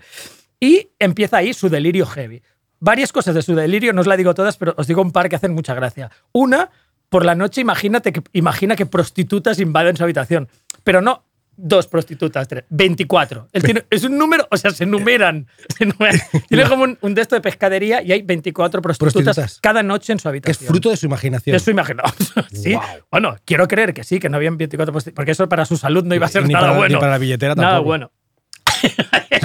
y 0.60 0.90
empieza 1.00 1.38
ahí 1.38 1.54
su 1.54 1.70
delirio 1.70 2.06
heavy. 2.08 2.42
Varias 2.82 3.14
cosas 3.14 3.34
de 3.36 3.42
su 3.44 3.56
delirio, 3.56 3.94
no 3.94 4.02
os 4.02 4.08
la 4.08 4.18
digo 4.18 4.34
todas, 4.34 4.58
pero 4.58 4.74
os 4.76 4.88
digo 4.88 5.02
un 5.02 5.12
par 5.12 5.30
que 5.30 5.36
hacen 5.38 5.54
mucha 5.54 5.74
gracia. 5.76 6.10
Una, 6.34 6.70
por 7.10 7.24
la 7.24 7.36
noche 7.36 7.62
imagínate 7.62 8.12
que, 8.12 8.22
imagina 8.34 8.76
que 8.76 8.86
prostitutas 8.88 9.60
invaden 9.60 9.96
su 9.96 10.04
habitación, 10.04 10.50
pero 10.84 11.00
no 11.02 11.24
dos 11.64 11.86
prostitutas, 11.86 12.48
tres, 12.48 12.64
24. 12.70 13.50
Él 13.54 13.62
tiene, 13.62 13.86
es 13.92 14.04
un 14.04 14.18
número, 14.18 14.48
o 14.50 14.58
sea, 14.58 14.72
se 14.72 14.88
numeran. 14.88 15.46
se 15.78 15.86
numeran. 15.86 16.20
Tiene 16.48 16.64
como 16.68 16.84
un, 16.86 16.98
un 17.02 17.14
de 17.14 17.24
pescadería 17.40 18.02
y 18.02 18.12
hay 18.14 18.24
24 18.24 18.82
prostitutas, 18.82 19.36
Prostitutas. 19.36 19.60
cada 19.62 19.84
noche 19.84 20.12
en 20.14 20.18
su 20.18 20.24
Que 20.24 20.30
habitación. 20.30 20.64
es 20.64 20.68
fruto 20.68 20.90
de 20.90 20.98
su 20.98 21.06
imaginación. 21.06 21.54
de 21.54 21.60
su 21.60 21.70
imaginación. 21.70 22.46
sí. 22.52 22.76
Bueno, 23.12 23.36
quiero 23.46 23.68
creer 23.68 23.94
que 23.94 24.04
sí, 24.04 24.18
que 24.20 24.28
no 24.30 24.38
habían 24.38 24.58
24 24.58 24.92
prostitutas, 24.92 25.16
porque 25.16 25.32
eso 25.34 25.48
para 25.48 25.66
su 25.66 25.78
salud 25.78 26.04
no 26.04 26.16
iba 26.16 26.26
a 26.26 26.30
ser 26.30 26.48
Ni 26.48 26.54
nada 26.54 26.62
para- 26.68 26.74
ni 26.74 26.80
bueno. 26.80 27.00
para 27.00 27.12
la 27.12 27.18
billetera 27.20 27.54
Nada 27.54 27.70
tampoco. 27.70 27.86
bueno. 27.88 28.12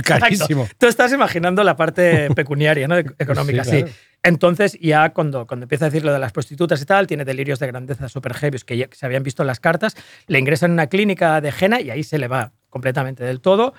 Carísimo. 0.04 0.68
Tú 0.78 0.86
estás 0.86 1.12
imaginando 1.12 1.62
la 1.64 1.76
parte 1.76 2.28
pecuniaria, 2.34 2.88
¿no? 2.88 2.96
Económica, 2.96 3.64
Sí, 3.64 3.70
sí. 3.70 3.76
claro. 3.82 3.92
Entonces, 4.22 4.76
ya 4.80 5.10
cuando, 5.12 5.46
cuando 5.46 5.64
empieza 5.64 5.84
a 5.86 5.90
decir 5.90 6.04
lo 6.04 6.12
de 6.12 6.18
las 6.18 6.32
prostitutas 6.32 6.80
y 6.82 6.84
tal, 6.84 7.06
tiene 7.06 7.24
delirios 7.24 7.58
de 7.60 7.66
grandeza 7.68 8.08
super 8.08 8.34
heavy 8.34 8.58
que, 8.66 8.76
ya- 8.76 8.88
se 8.92 9.06
habían 9.06 9.22
visto 9.22 9.42
en 9.42 9.46
las 9.46 9.60
cartas, 9.60 9.96
le 10.26 10.38
ingresan 10.38 10.70
en 10.70 10.74
una 10.74 10.88
clínica 10.88 11.40
de 11.40 11.52
Jena 11.52 11.80
y 11.80 11.90
ahí 11.90 12.02
se 12.02 12.18
le 12.18 12.26
va 12.28 12.52
completamente 12.68 13.22
del 13.24 13.40
todo. 13.40 13.72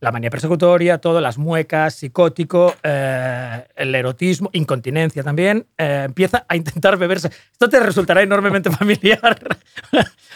La 0.00 0.12
manía 0.12 0.28
persecutoria, 0.28 0.98
todo, 0.98 1.20
las 1.22 1.38
muecas, 1.38 1.94
psicótico, 1.94 2.74
eh, 2.82 3.64
el 3.74 3.94
erotismo, 3.94 4.50
incontinencia 4.52 5.22
también. 5.22 5.66
eh, 5.78 6.02
empieza 6.04 6.44
a 6.46 6.56
intentar 6.56 6.98
beberse. 6.98 7.30
Esto 7.52 7.68
te 7.70 7.80
resultará 7.80 8.20
enormemente 8.20 8.70
familiar, 8.76 9.38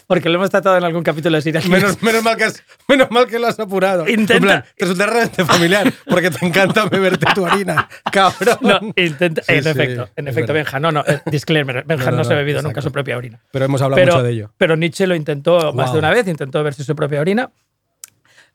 porque 0.07 0.29
lo 0.31 0.37
hemos 0.37 0.49
tratado 0.51 0.79
en 0.79 0.85
algún 0.85 1.03
capítulo 1.03 1.37
de 1.37 1.43
Killers. 1.43 1.69
Menos, 1.69 2.03
menos 2.03 2.23
mal 2.23 2.37
que 2.37 2.45
has- 2.45 2.63
menos 2.89 3.11
mal 3.11 3.27
que 3.27 3.39
lo 3.39 3.47
has 3.47 3.59
apurado. 3.61 4.07
Intenta- 4.09 4.37
En 4.37 4.43
plan, 4.43 4.65
te 4.77 4.85
resulta 4.85 5.07
realmente 5.07 5.45
familiar 5.45 5.93
porque 6.09 6.31
te 6.31 6.47
encanta 6.47 6.87
beberte 6.87 7.27
tu 7.35 7.45
harina. 7.47 7.89
Cabrón. 8.13 8.59
No, 8.63 8.81
intenta, 8.97 9.43
Sí, 9.43 9.53
en 9.55 9.63
sí, 9.65 9.69
efecto, 9.69 10.09
en 10.17 10.29
efecto, 10.29 10.53
verdad. 10.55 10.65
Benja. 10.73 10.81
No, 10.81 10.93
no, 10.93 11.05
eh, 11.07 11.21
disclaimer. 11.27 11.85
Benja 11.85 12.07
No, 12.07 12.11
no, 12.13 12.17
no, 12.19 12.25
se 12.25 12.33
ha 12.33 12.37
bebido 12.37 12.59
nunca 12.63 12.81
exacto. 12.81 12.89
su 12.89 12.93
propia 12.93 13.17
orina. 13.19 13.41
Pero 13.53 13.65
hemos 13.67 13.83
hablado 13.83 14.01
Pero, 14.01 14.15
mucho 14.15 14.25
de 14.25 14.33
ello. 14.33 14.53
pero 14.57 14.77
Nietzsche 14.77 15.07
lo 15.07 15.15
intentó 15.15 15.73
más 15.75 15.93
de 15.93 15.99
una 15.99 16.11
vez, 16.11 16.27
intentó 16.27 16.63
verse 16.63 16.85
su 16.85 16.97
propia 16.97 17.21
orina. 17.21 17.51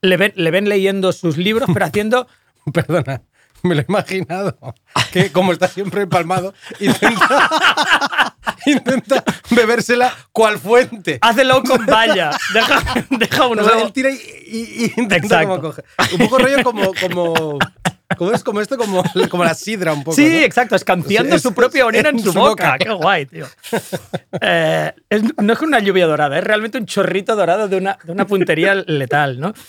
Le 0.03 0.17
ven, 0.17 0.33
le 0.35 0.51
ven 0.51 0.67
leyendo 0.69 1.11
sus 1.13 1.37
libros, 1.37 1.69
pero 1.73 1.85
haciendo. 1.87 2.27
Perdona, 2.73 3.21
me 3.63 3.73
lo 3.75 3.81
he 3.81 3.85
imaginado. 3.87 4.57
Que 5.11 5.31
como 5.31 5.51
está 5.53 5.67
siempre 5.67 6.01
empalmado, 6.03 6.53
intenta, 6.79 8.35
intenta 8.65 9.23
bebérsela 9.49 10.13
cual 10.31 10.59
fuente. 10.59 11.19
Hácelo 11.21 11.63
con 11.63 11.85
valla. 11.85 12.31
Deja, 12.53 12.83
deja 13.11 13.47
un 13.47 13.59
O 13.59 13.63
sea, 13.63 13.79
él 13.81 13.93
tira 13.93 14.09
y, 14.11 14.15
y- 14.47 14.85
y 14.97 15.01
intenta 15.01 15.43
como 15.43 15.61
coger. 15.61 15.85
Un 16.13 16.17
poco 16.19 16.37
rollo 16.37 16.63
como, 16.63 16.91
como, 16.99 17.59
¿cómo 18.17 18.31
es 18.31 18.43
como 18.43 18.61
esto? 18.61 18.77
Como, 18.77 19.03
como 19.29 19.43
la 19.43 19.53
sidra 19.53 19.93
un 19.93 20.03
poco. 20.03 20.15
Sí, 20.15 20.27
¿no? 20.27 20.37
exacto, 20.39 20.75
escanciando 20.75 21.35
Es- 21.35 21.41
su 21.41 21.53
propia 21.53 21.85
orina 21.85 22.09
en, 22.09 22.17
en 22.19 22.23
su, 22.23 22.33
boca. 22.33 22.73
boca. 22.73 22.77
Qué 22.79 22.89
guay, 22.91 23.25
tío. 23.25 23.45
Eh, 24.41 24.91
es- 25.09 25.23
no 25.41 25.53
es 25.53 25.61
una 25.61 25.79
lluvia 25.79 26.05
dorada, 26.07 26.37
es 26.37 26.43
realmente 26.43 26.77
un 26.77 26.85
chorrito 26.85 27.35
dorado 27.35 27.67
de 27.67 27.77
una, 27.77 27.97
de 28.03 28.11
una 28.11 28.25
puntería 28.27 28.75
letal, 28.75 29.39
¿no? 29.39 29.53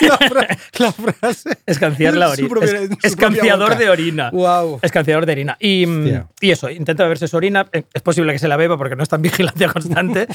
La, 0.00 0.16
fra- 0.16 0.48
la 0.78 0.92
frase. 0.92 1.50
Escanciar 1.66 2.16
la 2.16 2.30
orina. 2.30 2.48
Es- 2.62 2.90
escanciador 3.04 3.76
de 3.76 3.88
orina. 3.90 4.30
Wow. 4.32 4.80
Escanciador 4.82 5.26
de 5.26 5.32
orina. 5.32 5.56
Y, 5.60 5.86
mm, 5.86 6.24
y 6.40 6.50
eso, 6.50 6.70
intenta 6.70 7.04
beberse 7.04 7.28
su 7.28 7.36
orina. 7.36 7.66
eh, 7.72 7.84
Es 7.92 8.02
posible 8.02 8.32
que 8.32 8.38
se 8.40 8.48
la 8.48 8.56
beba 8.56 8.76
porque 8.76 8.96
no 8.96 9.02
está 9.04 9.16
en 9.16 9.22
vigilancia 9.22 9.68
constante. 9.72 10.26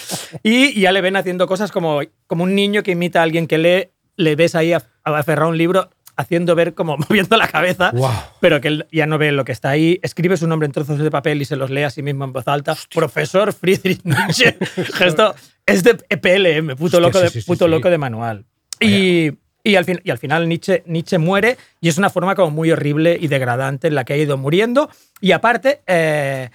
y 0.43 0.79
ya 0.79 0.91
le 0.93 1.01
ven 1.01 1.17
haciendo 1.17 1.47
cosas 1.47 1.71
como, 1.71 1.99
como 2.27 2.43
un 2.45 2.55
niño 2.55 2.83
que 2.83 2.91
imita 2.91 3.19
a 3.19 3.23
alguien 3.23 3.47
que 3.47 3.57
lee, 3.57 3.89
le 4.15 4.35
ves 4.37 4.55
ahí 4.55 4.69
af- 4.69 4.85
aferrado 5.03 5.47
a 5.47 5.51
un 5.51 5.57
libro 5.57 5.89
haciendo 6.17 6.55
ver 6.55 6.73
como 6.73 6.97
moviendo 7.09 7.37
la 7.37 7.47
cabeza, 7.47 7.91
Wow. 7.91 8.11
pero 8.39 8.61
que 8.61 8.67
él 8.69 8.87
ya 8.91 9.05
no 9.05 9.17
ve 9.17 9.31
lo 9.31 9.45
que 9.45 9.51
está 9.51 9.69
ahí. 9.69 9.99
Escribe 10.03 10.37
su 10.37 10.47
nombre 10.47 10.65
en 10.65 10.71
trozos 10.71 10.97
de 10.99 11.11
papel 11.11 11.41
y 11.41 11.45
se 11.45 11.55
los 11.55 11.69
lee 11.69 11.83
a 11.83 11.89
sí 11.89 12.01
mismo 12.01 12.23
en 12.25 12.33
voz 12.33 12.47
alta. 12.47 12.75
Profesor 12.93 13.53
Friedrich 13.53 14.01
Nietzsche. 14.03 14.57
Esto 14.99 15.35
es 15.65 15.83
de 15.83 15.95
PLM, 15.95 16.75
puto, 16.75 16.97
Hostia, 16.97 16.99
loco, 16.99 17.17
sí, 17.19 17.23
de, 17.23 17.29
sí, 17.29 17.41
puto 17.41 17.65
sí. 17.65 17.71
loco 17.71 17.89
de 17.89 17.97
manual. 17.97 18.45
Y, 18.79 19.31
y, 19.63 19.75
al 19.75 19.85
fin, 19.85 19.99
y 20.03 20.11
al 20.11 20.17
final 20.17 20.47
Nietzsche, 20.47 20.83
Nietzsche 20.85 21.17
muere 21.17 21.57
y 21.81 21.89
es 21.89 21.97
una 21.97 22.09
forma 22.09 22.35
como 22.35 22.51
muy 22.51 22.71
horrible 22.71 23.17
y 23.19 23.27
degradante 23.27 23.87
en 23.87 23.95
la 23.95 24.03
que 24.03 24.13
ha 24.13 24.17
ido 24.17 24.37
muriendo. 24.37 24.89
Y 25.21 25.31
aparte, 25.31 25.81
eh, 25.87 26.49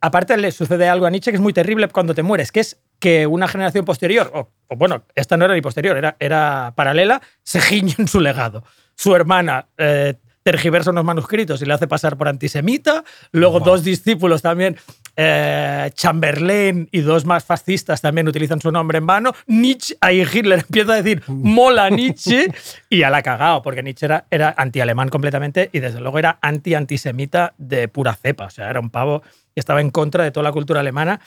aparte 0.00 0.36
le 0.36 0.50
sucede 0.50 0.88
algo 0.88 1.06
a 1.06 1.10
Nietzsche 1.10 1.30
que 1.30 1.36
es 1.36 1.42
muy 1.42 1.52
terrible 1.52 1.88
cuando 1.88 2.14
te 2.14 2.22
mueres, 2.22 2.50
que 2.52 2.60
es 2.60 2.78
que 2.98 3.28
una 3.28 3.46
generación 3.46 3.84
posterior, 3.84 4.30
o, 4.34 4.50
o 4.66 4.76
bueno, 4.76 5.04
esta 5.14 5.36
no 5.36 5.44
era 5.44 5.54
ni 5.54 5.60
posterior, 5.60 5.96
era, 5.96 6.16
era 6.18 6.72
paralela, 6.74 7.22
se 7.44 7.60
giñe 7.62 7.94
en 7.98 8.08
su 8.08 8.18
legado. 8.20 8.64
Su 8.98 9.14
hermana 9.14 9.64
eh, 9.76 10.14
tergiversa 10.42 10.90
unos 10.90 11.04
manuscritos 11.04 11.62
y 11.62 11.66
le 11.66 11.72
hace 11.72 11.86
pasar 11.86 12.16
por 12.16 12.26
antisemita, 12.26 13.04
luego 13.30 13.60
dos 13.60 13.84
discípulos 13.84 14.42
también 14.42 14.76
eh, 15.14 15.88
Chamberlain 15.94 16.88
y 16.90 17.00
dos 17.02 17.24
más 17.24 17.44
fascistas 17.44 18.00
también 18.00 18.26
utilizan 18.26 18.60
su 18.60 18.72
nombre 18.72 18.98
en 18.98 19.06
vano. 19.06 19.34
Nietzsche, 19.46 19.96
ahí 20.00 20.22
Hitler 20.22 20.58
empieza 20.66 20.94
a 20.94 21.02
decir 21.02 21.22
mola 21.28 21.90
Nietzsche 21.90 22.48
y 22.90 22.98
ya 22.98 23.10
la 23.10 23.18
ha 23.18 23.22
cagado, 23.22 23.62
porque 23.62 23.84
Nietzsche 23.84 24.06
era, 24.06 24.26
era 24.32 24.52
anti-alemán 24.58 25.10
completamente 25.10 25.70
y 25.72 25.78
desde 25.78 26.00
luego 26.00 26.18
era 26.18 26.40
anti-antisemita 26.42 27.54
de 27.56 27.86
pura 27.86 28.16
cepa. 28.16 28.46
O 28.46 28.50
sea, 28.50 28.68
era 28.68 28.80
un 28.80 28.90
pavo 28.90 29.22
que 29.22 29.60
estaba 29.60 29.80
en 29.80 29.90
contra 29.90 30.24
de 30.24 30.32
toda 30.32 30.42
la 30.42 30.52
cultura 30.52 30.80
alemana 30.80 31.20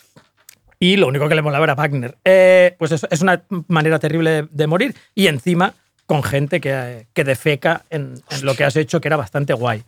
y 0.77 0.97
lo 0.97 1.07
único 1.07 1.29
que 1.29 1.35
le 1.35 1.41
molaba 1.41 1.63
era 1.63 1.75
Wagner. 1.75 2.17
Eh, 2.25 2.75
pues 2.77 2.91
eso 2.91 3.07
es 3.09 3.21
una 3.21 3.43
manera 3.69 3.97
terrible 3.97 4.29
de, 4.31 4.47
de 4.51 4.67
morir 4.67 4.93
y 5.15 5.27
encima 5.27 5.73
con 6.11 6.23
gente 6.23 6.59
que, 6.59 7.07
que 7.13 7.23
defeca 7.23 7.85
en, 7.89 8.21
en 8.31 8.45
lo 8.45 8.53
que 8.53 8.65
has 8.65 8.75
hecho, 8.75 8.99
que 8.99 9.07
era 9.07 9.15
bastante 9.15 9.53
guay. 9.53 9.85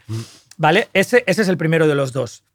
¿Vale? 0.55 0.87
Ese, 0.93 1.25
ese 1.27 1.41
es 1.41 1.49
el 1.49 1.57
primero 1.57 1.85
de 1.85 1.95
los 1.95 2.13
dos. 2.13 2.45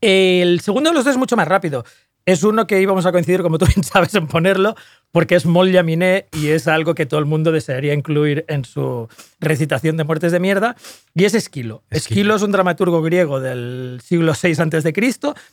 El 0.00 0.58
segundo 0.62 0.90
de 0.90 0.94
los 0.94 1.04
dos 1.04 1.12
es 1.12 1.16
mucho 1.16 1.36
más 1.36 1.46
rápido. 1.46 1.84
Es 2.26 2.42
uno 2.42 2.66
que 2.66 2.80
íbamos 2.80 3.06
a 3.06 3.12
coincidir, 3.12 3.42
como 3.42 3.58
tú 3.58 3.66
bien 3.66 3.84
sabes, 3.84 4.16
en 4.16 4.26
ponerlo, 4.26 4.74
porque 5.12 5.36
es 5.36 5.44
Yaminé 5.44 6.26
y 6.32 6.48
es 6.48 6.66
algo 6.66 6.96
que 6.96 7.06
todo 7.06 7.20
el 7.20 7.26
mundo 7.26 7.52
desearía 7.52 7.94
incluir 7.94 8.44
en 8.48 8.64
su 8.64 9.08
recitación 9.38 9.96
de 9.96 10.02
muertes 10.02 10.32
de 10.32 10.40
mierda. 10.40 10.74
Y 11.14 11.24
es 11.24 11.34
Esquilo. 11.34 11.84
Esquilo 11.88 12.34
es 12.34 12.42
un 12.42 12.50
dramaturgo 12.50 13.00
griego 13.00 13.38
del 13.38 14.00
siglo 14.04 14.32
VI 14.32 14.54
a.C. 14.60 14.92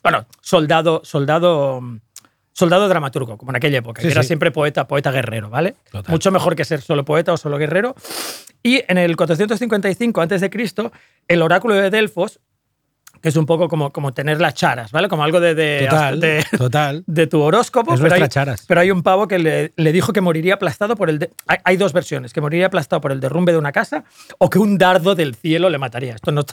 Bueno, 0.02 0.26
soldado, 0.42 1.02
soldado, 1.04 1.84
soldado 2.60 2.88
dramaturgo, 2.90 3.38
como 3.38 3.52
en 3.52 3.56
aquella 3.56 3.78
época, 3.80 4.02
Sí, 4.02 4.08
que 4.08 4.12
era 4.12 4.22
sí. 4.22 4.28
siempre 4.28 4.52
poeta, 4.52 4.88
poeta 4.88 5.12
guerrero, 5.12 5.50
¿vale? 5.50 5.76
Total. 5.92 6.12
Mucho 6.12 6.30
mejor 6.32 6.56
que 6.56 6.66
ser 6.66 6.82
solo 6.82 7.06
poeta 7.06 7.32
o 7.34 7.38
solo 7.38 7.58
guerrero. 7.58 7.96
Y 8.62 8.84
en 8.88 8.98
el 8.98 9.16
455 9.16 10.22
a.C., 10.22 10.50
el 11.30 11.42
oráculo 11.42 11.76
de 11.76 11.90
Delfos, 11.90 12.40
que 13.22 13.30
es 13.30 13.36
un 13.36 13.46
poco 13.46 13.68
como, 13.68 13.92
como 13.92 14.14
tener 14.14 14.40
las 14.40 14.54
charas, 14.54 14.92
¿vale? 14.92 15.08
Como 15.10 15.24
algo 15.24 15.40
de, 15.40 15.56
de, 15.56 15.88
Total, 15.90 16.20
de- 16.20 16.46
total. 16.58 17.04
de 17.08 17.28
tu 17.28 17.42
horóscopo. 17.42 17.94
Es 17.94 18.00
pero 18.02 18.16
hay, 18.16 18.28
charas. 18.28 18.66
pero 18.68 18.82
hay 18.82 18.92
un 18.92 19.04
pavo 19.04 19.28
que 19.28 19.40
le, 19.40 19.74
le 19.76 19.92
dijo 19.92 20.14
que 20.14 20.22
moriría 20.22 20.56
aplastado 20.56 20.96
por 20.96 21.10
el... 21.10 21.20
de- 21.20 21.32
hay, 21.48 21.58
hay 21.64 21.78
dos 21.78 21.94
versiones, 21.94 22.34
que 22.34 22.42
moriría 22.42 22.68
aplastado 22.68 23.02
por 23.02 23.12
el 23.12 23.20
derrumbe 23.20 23.52
de 23.52 23.58
una 23.58 23.72
casa 23.72 24.04
o 24.38 24.50
que 24.50 24.60
un 24.60 24.78
dardo 24.78 25.16
del 25.16 25.36
cielo 25.36 25.70
le 25.70 25.78
mataría. 25.78 26.16
Esto 26.16 26.32
no 26.32 26.44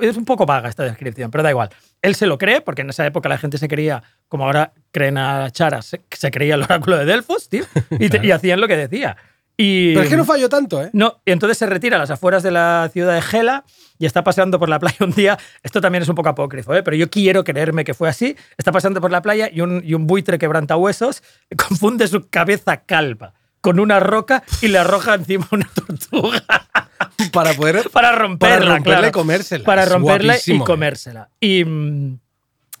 es 0.00 0.16
un 0.16 0.24
poco 0.24 0.46
vaga 0.46 0.68
esta 0.68 0.84
descripción, 0.84 1.30
pero 1.30 1.42
da 1.44 1.50
igual. 1.50 1.70
Él 2.02 2.14
se 2.14 2.26
lo 2.26 2.38
cree, 2.38 2.60
porque 2.60 2.82
en 2.82 2.90
esa 2.90 3.06
época 3.06 3.28
la 3.28 3.38
gente 3.38 3.58
se 3.58 3.68
creía, 3.68 4.02
como 4.28 4.44
ahora 4.44 4.72
creen 4.90 5.16
a 5.18 5.50
charas, 5.50 5.86
se, 5.86 6.02
se 6.10 6.30
creía 6.30 6.54
el 6.56 6.62
oráculo 6.62 6.98
de 6.98 7.04
Delfos, 7.04 7.48
tío, 7.48 7.64
y, 7.90 8.08
te- 8.08 8.20
y 8.26 8.30
hacían 8.30 8.60
lo 8.60 8.68
que 8.68 8.76
decía. 8.76 9.16
Y, 9.56 9.92
Pero 9.92 10.02
es 10.02 10.08
que 10.10 10.16
no 10.16 10.24
falló 10.24 10.48
tanto, 10.48 10.82
¿eh? 10.82 10.90
no, 10.92 11.20
y 11.24 11.30
entonces 11.30 11.56
se 11.56 11.66
retira 11.66 11.96
a 11.96 12.00
las 12.00 12.10
afueras 12.10 12.42
de 12.42 12.50
la 12.50 12.90
ciudad 12.92 13.14
de 13.14 13.22
Gela 13.22 13.64
y 13.98 14.06
está 14.06 14.24
paseando 14.24 14.58
por 14.58 14.68
la 14.68 14.80
playa 14.80 14.96
un 15.00 15.12
día. 15.12 15.38
Esto 15.62 15.80
también 15.80 16.02
es 16.02 16.08
un 16.08 16.16
poco 16.16 16.28
apócrifo, 16.28 16.74
¿eh? 16.74 16.82
pero 16.82 16.96
yo 16.96 17.08
quiero 17.08 17.44
creerme 17.44 17.84
que 17.84 17.94
fue 17.94 18.08
así. 18.08 18.36
Está 18.58 18.72
paseando 18.72 19.00
por 19.00 19.12
la 19.12 19.22
playa 19.22 19.48
y 19.52 19.60
un, 19.60 19.80
y 19.84 19.94
un 19.94 20.06
buitre 20.06 20.38
quebrantahuesos 20.38 21.22
confunde 21.68 22.08
su 22.08 22.28
cabeza 22.28 22.78
calva 22.78 23.34
con 23.60 23.80
una 23.80 23.98
roca 23.98 24.42
y 24.60 24.68
le 24.68 24.78
arroja 24.78 25.14
encima 25.14 25.48
una 25.50 25.66
tortuga 25.74 26.44
Para 27.32 27.54
poder. 27.54 27.88
para 27.92 28.12
romperla, 28.12 28.58
Para 28.58 28.74
romperla 28.74 28.82
claro. 28.82 29.08
y 29.08 29.10
comérsela. 29.12 29.64
Para 29.64 29.84
romperla 29.86 30.36
y 30.44 30.52
¿eh? 30.52 30.60
comérsela. 30.64 31.30
Y, 31.40 31.64
mm, 31.64 32.18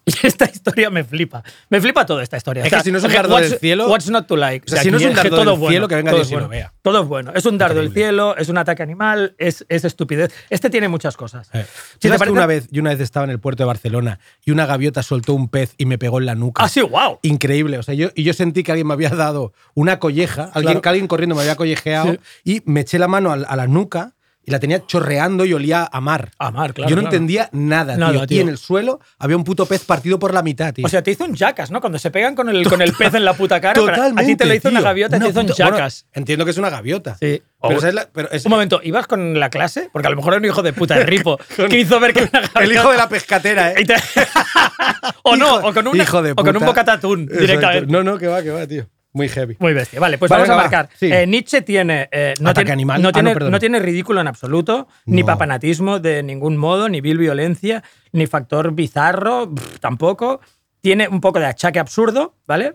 y 0.06 0.12
esta 0.26 0.44
historia 0.46 0.90
me 0.90 1.04
flipa. 1.04 1.42
Me 1.70 1.80
flipa 1.80 2.04
toda 2.06 2.22
esta 2.22 2.36
historia. 2.36 2.64
Es 2.64 2.72
que 2.72 2.80
si 2.80 2.92
no 2.92 2.98
es 2.98 3.04
un 3.04 3.12
dardo 3.12 3.36
del 3.36 3.58
cielo- 3.58 3.88
What's 3.88 4.10
not 4.10 4.26
to 4.26 4.36
like. 4.36 4.64
O 4.66 4.68
sea, 4.74 4.82
si 4.82 4.90
no 4.90 4.98
es 4.98 5.04
un 5.04 5.14
dardo 5.14 5.36
del 5.36 5.48
bueno, 5.58 5.68
cielo, 5.70 5.88
que 5.88 5.94
venga 5.96 6.10
todo 6.10 6.20
Dios 6.20 6.30
y 6.30 6.34
bueno. 6.34 6.48
vea. 6.48 6.72
Todo 6.82 7.02
es 7.02 7.08
bueno. 7.08 7.32
Es 7.34 7.46
un 7.46 7.56
dardo 7.58 7.80
del 7.80 7.92
cielo, 7.92 8.36
es 8.36 8.48
un 8.48 8.58
ataque 8.58 8.82
animal, 8.82 9.34
es, 9.38 9.64
es 9.68 9.84
estupidez. 9.84 10.32
Este 10.50 10.68
tiene 10.70 10.88
muchas 10.88 11.16
cosas. 11.16 11.48
Eh. 11.54 11.64
Si 11.94 11.98
te 12.00 12.08
¿Sabes 12.08 12.16
que 12.16 12.18
parece- 12.18 12.32
una 12.32 12.46
vez, 12.46 12.68
yo 12.70 12.80
una 12.82 12.90
vez 12.90 13.00
estaba 13.00 13.24
en 13.24 13.30
el 13.30 13.40
puerto 13.40 13.62
de 13.62 13.66
Barcelona 13.66 14.18
y 14.44 14.50
una 14.50 14.66
gaviota 14.66 15.02
soltó 15.02 15.34
un 15.34 15.48
pez 15.48 15.74
y 15.78 15.86
me 15.86 15.98
pegó 15.98 16.18
en 16.18 16.26
la 16.26 16.34
nuca. 16.34 16.62
Ah, 16.62 16.68
sí, 16.68 16.82
wow. 16.82 17.18
Increíble. 17.22 17.78
O 17.78 17.82
sea, 17.82 17.94
yo, 17.94 18.08
y 18.14 18.22
yo 18.24 18.32
sentí 18.34 18.62
que 18.62 18.72
alguien 18.72 18.86
me 18.86 18.94
había 18.94 19.10
dado 19.10 19.52
una 19.74 19.98
colleja, 19.98 20.44
alguien, 20.52 20.62
Claro. 20.64 20.82
que 20.82 20.88
alguien 20.90 21.06
corriendo 21.06 21.34
me 21.34 21.40
había 21.42 21.56
collejeado 21.56 22.12
Sí. 22.12 22.18
y 22.44 22.62
me 22.66 22.80
eché 22.80 22.98
la 22.98 23.08
mano 23.08 23.32
a, 23.32 23.36
la 23.56 23.66
nuca 23.66 24.14
y 24.46 24.50
la 24.50 24.58
tenía 24.60 24.84
chorreando 24.86 25.44
y 25.44 25.52
olía 25.54 25.88
a 25.90 26.00
mar. 26.00 26.30
A 26.38 26.50
mar, 26.50 26.74
claro, 26.74 26.90
Yo 26.90 26.96
no 26.96 27.02
claro. 27.02 27.16
entendía 27.16 27.48
nada, 27.52 27.96
Nada, 27.96 28.12
tío. 28.12 28.26
tío. 28.26 28.36
Y 28.38 28.40
en 28.40 28.48
el 28.48 28.58
suelo 28.58 29.00
había 29.18 29.36
un 29.36 29.44
puto 29.44 29.66
pez 29.66 29.84
partido 29.84 30.18
por 30.18 30.34
la 30.34 30.42
mitad, 30.42 30.72
tío. 30.74 30.84
O 30.84 30.88
sea, 30.88 31.02
te 31.02 31.10
hizo 31.10 31.24
un 31.24 31.34
jackas, 31.34 31.70
¿no? 31.70 31.80
Cuando 31.80 31.98
se 31.98 32.10
pegan 32.10 32.34
con 32.34 32.48
el, 32.48 32.66
con 32.68 32.82
el 32.82 32.92
pez 32.92 33.14
en 33.14 33.24
la 33.24 33.32
puta 33.34 33.60
cara. 33.60 33.74
Totalmente. 33.74 34.22
a 34.22 34.26
ti 34.26 34.36
te 34.36 34.44
lo 34.46 34.54
hizo 34.54 34.68
una 34.68 34.80
gaviota 34.80 35.18
te 35.18 35.28
hizo 35.28 35.40
un 35.40 35.46
bueno, 35.46 35.54
jackas. 35.56 36.06
entiendo 36.12 36.44
que 36.44 36.50
es 36.50 36.58
una 36.58 36.70
gaviota. 36.70 37.16
Sí. 37.20 37.42
Pero, 37.62 37.76
O- 37.78 37.80
¿sabes 37.80 37.94
la- 37.94 38.08
pero 38.12 38.30
es- 38.30 38.44
Un 38.44 38.50
momento, 38.50 38.80
¿ibas 38.82 39.06
con 39.06 39.40
la 39.40 39.48
clase? 39.48 39.88
Porque 39.92 40.06
a 40.08 40.10
lo 40.10 40.16
mejor 40.16 40.34
era 40.34 40.40
un 40.40 40.44
hijo 40.44 40.62
de 40.62 40.72
puta 40.74 40.98
de 40.98 41.06
ripo 41.06 41.38
que 41.70 41.78
hizo 41.80 41.98
ver 41.98 42.12
que 42.12 42.24
una 42.30 42.42
el 42.62 42.72
hijo 42.72 42.90
de 42.90 42.98
la 42.98 43.08
pescatera, 43.08 43.72
¿eh? 43.72 43.86
O 45.22 45.36
no, 45.36 45.56
o 45.56 45.72
con, 45.72 45.86
una- 45.86 46.02
hijo 46.02 46.20
de 46.22 46.32
o 46.32 46.34
con 46.36 46.54
un 46.56 46.64
bocatatún 46.64 47.22
Exacto. 47.22 47.40
directamente. 47.40 47.92
No, 47.92 48.02
no, 48.02 48.18
que 48.18 48.26
va, 48.26 48.42
que 48.42 48.50
va, 48.50 48.66
tío. 48.66 48.86
Muy 49.14 49.28
heavy. 49.28 49.56
Muy 49.60 49.72
bestia. 49.72 50.00
Vale, 50.00 50.18
pues 50.18 50.28
Vale, 50.28 50.42
vamos 50.42 50.52
a 50.52 50.56
va. 50.56 50.62
marcar. 50.62 50.88
Sí. 50.98 51.10
Eh, 51.10 51.26
Nietzsche 51.26 51.62
tiene. 51.62 52.08
eh, 52.12 52.34
no, 52.40 52.50
Ataque 52.50 52.64
tiene 52.66 52.72
animal. 52.72 53.00
no 53.00 53.08
Ah, 53.08 53.12
no, 53.22 53.32
tiene, 53.32 53.50
no 53.50 53.58
tiene 53.60 53.78
ridículo 53.78 54.20
en 54.20 54.26
absoluto, 54.26 54.88
ni 55.06 55.22
papanatismo 55.22 56.00
de 56.00 56.22
ningún 56.24 56.56
modo, 56.56 56.88
ni 56.88 57.00
vil 57.00 57.16
violencia, 57.16 57.82
ni 58.12 58.26
factor 58.26 58.72
bizarro, 58.74 59.54
pff, 59.54 59.78
tampoco. 59.78 60.40
Tiene 60.80 61.08
un 61.08 61.20
poco 61.20 61.38
de 61.38 61.46
achaque 61.46 61.78
absurdo, 61.78 62.34
¿vale? 62.46 62.74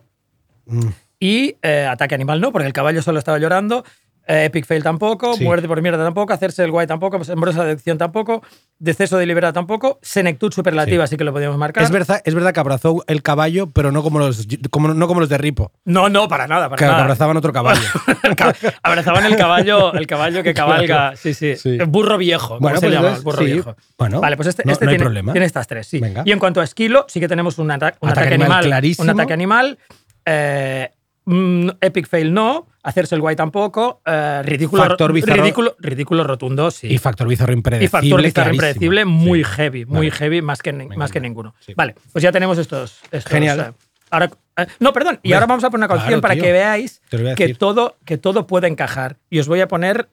Mm. 0.65 0.88
Y 1.19 1.58
eh, 1.62 1.86
ataque 1.89 2.15
animal 2.15 2.39
no, 2.39 2.52
porque 2.54 2.67
el 2.67 2.73
caballo 2.73 3.02
solo 3.02 3.19
estaba 3.19 3.38
llorando. 3.38 3.84
Eh, 4.31 4.45
epic 4.45 4.65
fail 4.65 4.83
tampoco, 4.83 5.33
Sí. 5.33 5.43
muerte 5.43 5.67
por 5.67 5.81
mierda 5.81 6.03
tampoco, 6.03 6.31
hacerse 6.33 6.63
el 6.63 6.69
guay 6.69 6.85
tampoco, 6.85 7.17
asombrosa 7.17 7.63
adicción 7.63 7.97
tampoco, 7.97 8.43
deceso 8.77 9.17
deliberado 9.17 9.53
tampoco, 9.53 9.97
senectud 10.03 10.53
superlativa 10.53 11.07
sí, 11.07 11.17
que 11.17 11.23
lo 11.23 11.33
podíamos 11.33 11.57
marcar. 11.57 11.83
Es 11.83 11.89
verdad, 11.89 12.21
es 12.23 12.35
verdad 12.35 12.53
que 12.53 12.59
abrazó 12.59 13.03
el 13.07 13.23
caballo, 13.23 13.67
pero 13.73 13.91
no 13.91 14.03
como 14.03 14.19
los, 14.19 14.47
como, 14.69 14.89
no 14.93 15.07
como 15.07 15.19
los 15.19 15.29
de 15.29 15.39
Ripo. 15.39 15.71
No, 15.83 16.09
no, 16.09 16.27
para 16.27 16.45
nada, 16.47 16.69
para 16.69 16.77
Que 16.77 16.85
nada. 16.85 17.01
abrazaban 17.01 17.35
otro 17.37 17.51
caballo. 17.51 17.81
Abrazaban 18.83 19.25
el 19.25 19.35
caballo, 19.35 19.93
el 19.93 20.07
caballo 20.07 20.43
que 20.43 20.53
cabalga. 20.53 21.15
Sí, 21.15 21.33
sí. 21.33 21.55
Sí. 21.55 21.77
Burro 21.87 22.17
viejo. 22.17 22.47
¿cómo 22.49 22.59
Bueno, 22.59 22.79
se 22.79 22.85
pues 22.87 22.93
llama? 22.93 23.07
entonces, 23.09 23.19
El 23.19 23.25
burro 23.25 23.45
sí. 23.45 23.51
viejo. 23.53 23.75
Bueno, 23.97 24.21
vale, 24.21 24.35
pues 24.37 24.47
este, 24.49 24.63
no- 24.65 24.71
este 24.73 24.85
no 24.85 24.91
tiene, 25.33 25.45
estas 25.45 25.67
tres, 25.67 25.87
sí. 25.87 25.99
Venga. 25.99 26.21
Y 26.25 26.31
en 26.31 26.39
cuanto 26.39 26.61
a 26.61 26.63
esquilo, 26.63 27.05
sí 27.07 27.19
que 27.19 27.27
tenemos 27.27 27.57
un, 27.57 27.71
ata- 27.71 27.95
un 27.99 28.09
Ataque 28.09 28.27
ataque, 28.27 28.35
animal 28.35 28.51
animal. 28.51 28.63
clarísimo. 28.65 29.03
Un 29.03 29.09
ataque 29.09 29.33
animal. 29.33 29.77
eh, 30.25 30.91
mm, 31.29 31.69
epic 31.81 32.07
fail 32.07 32.33
no. 32.33 32.67
Hacerse 32.81 33.13
el 33.15 33.21
guay 33.21 33.35
tampoco. 33.35 34.01
eh, 34.05 34.41
ridículo, 34.43 34.83
Factor 34.83 35.11
bizarro. 35.13 35.41
ridículo, 35.43 35.75
ridículo 35.79 36.23
rotundo, 36.23 36.71
sí. 36.71 36.87
Y 36.87 36.97
factor 36.97 37.27
bizarro 37.27 37.51
Y 37.53 37.57
impredecible. 37.57 37.89
factor 37.89 38.21
bizarro 38.23 38.51
impredecible, 38.53 39.05
muy 39.05 39.43
Sí. 39.43 39.49
heavy, 39.55 39.85
muy 39.85 40.07
Vale. 40.07 40.11
heavy, 40.11 40.41
más 40.41 40.61
que, 40.61 40.71
más 40.73 41.11
que 41.11 41.19
ninguno. 41.19 41.53
Sí. 41.59 41.73
Vale, 41.75 41.95
pues 42.13 42.23
ya 42.23 42.31
tenemos 42.31 42.57
estos. 42.57 42.99
estos, 43.11 43.31
Genial. 43.31 43.59
eh, 43.59 43.73
ahora, 44.11 44.31
eh, 44.57 44.65
no, 44.79 44.93
perdón, 44.93 45.19
y 45.23 45.33
ahora 45.33 45.45
vamos 45.45 45.63
a 45.65 45.69
poner 45.69 45.81
una 45.85 45.87
canción 45.89 46.07
claro, 46.19 46.21
para 46.21 46.33
tío. 46.35 46.43
que 46.43 46.51
veáis 46.53 47.01
que 47.35 47.53
todo, 47.53 47.97
que 48.05 48.17
todo 48.17 48.47
puede 48.47 48.67
encajar. 48.67 49.17
Y 49.29 49.39
os 49.39 49.47
voy 49.47 49.59
a 49.61 49.67
poner 49.67 50.09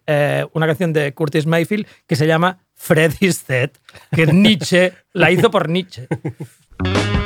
una 0.53 0.67
canción 0.67 0.93
de 0.93 1.15
Curtis 1.15 1.47
Mayfield 1.47 1.87
que 2.09 2.17
se 2.17 2.27
llama 2.27 2.59
Freddy's 2.75 3.47
Dead, 3.47 3.71
que 4.13 4.27
Nietzsche 4.27 4.93
la 5.13 5.31
hizo 5.31 5.51
por 5.53 5.69
Nietzsche. 5.69 6.09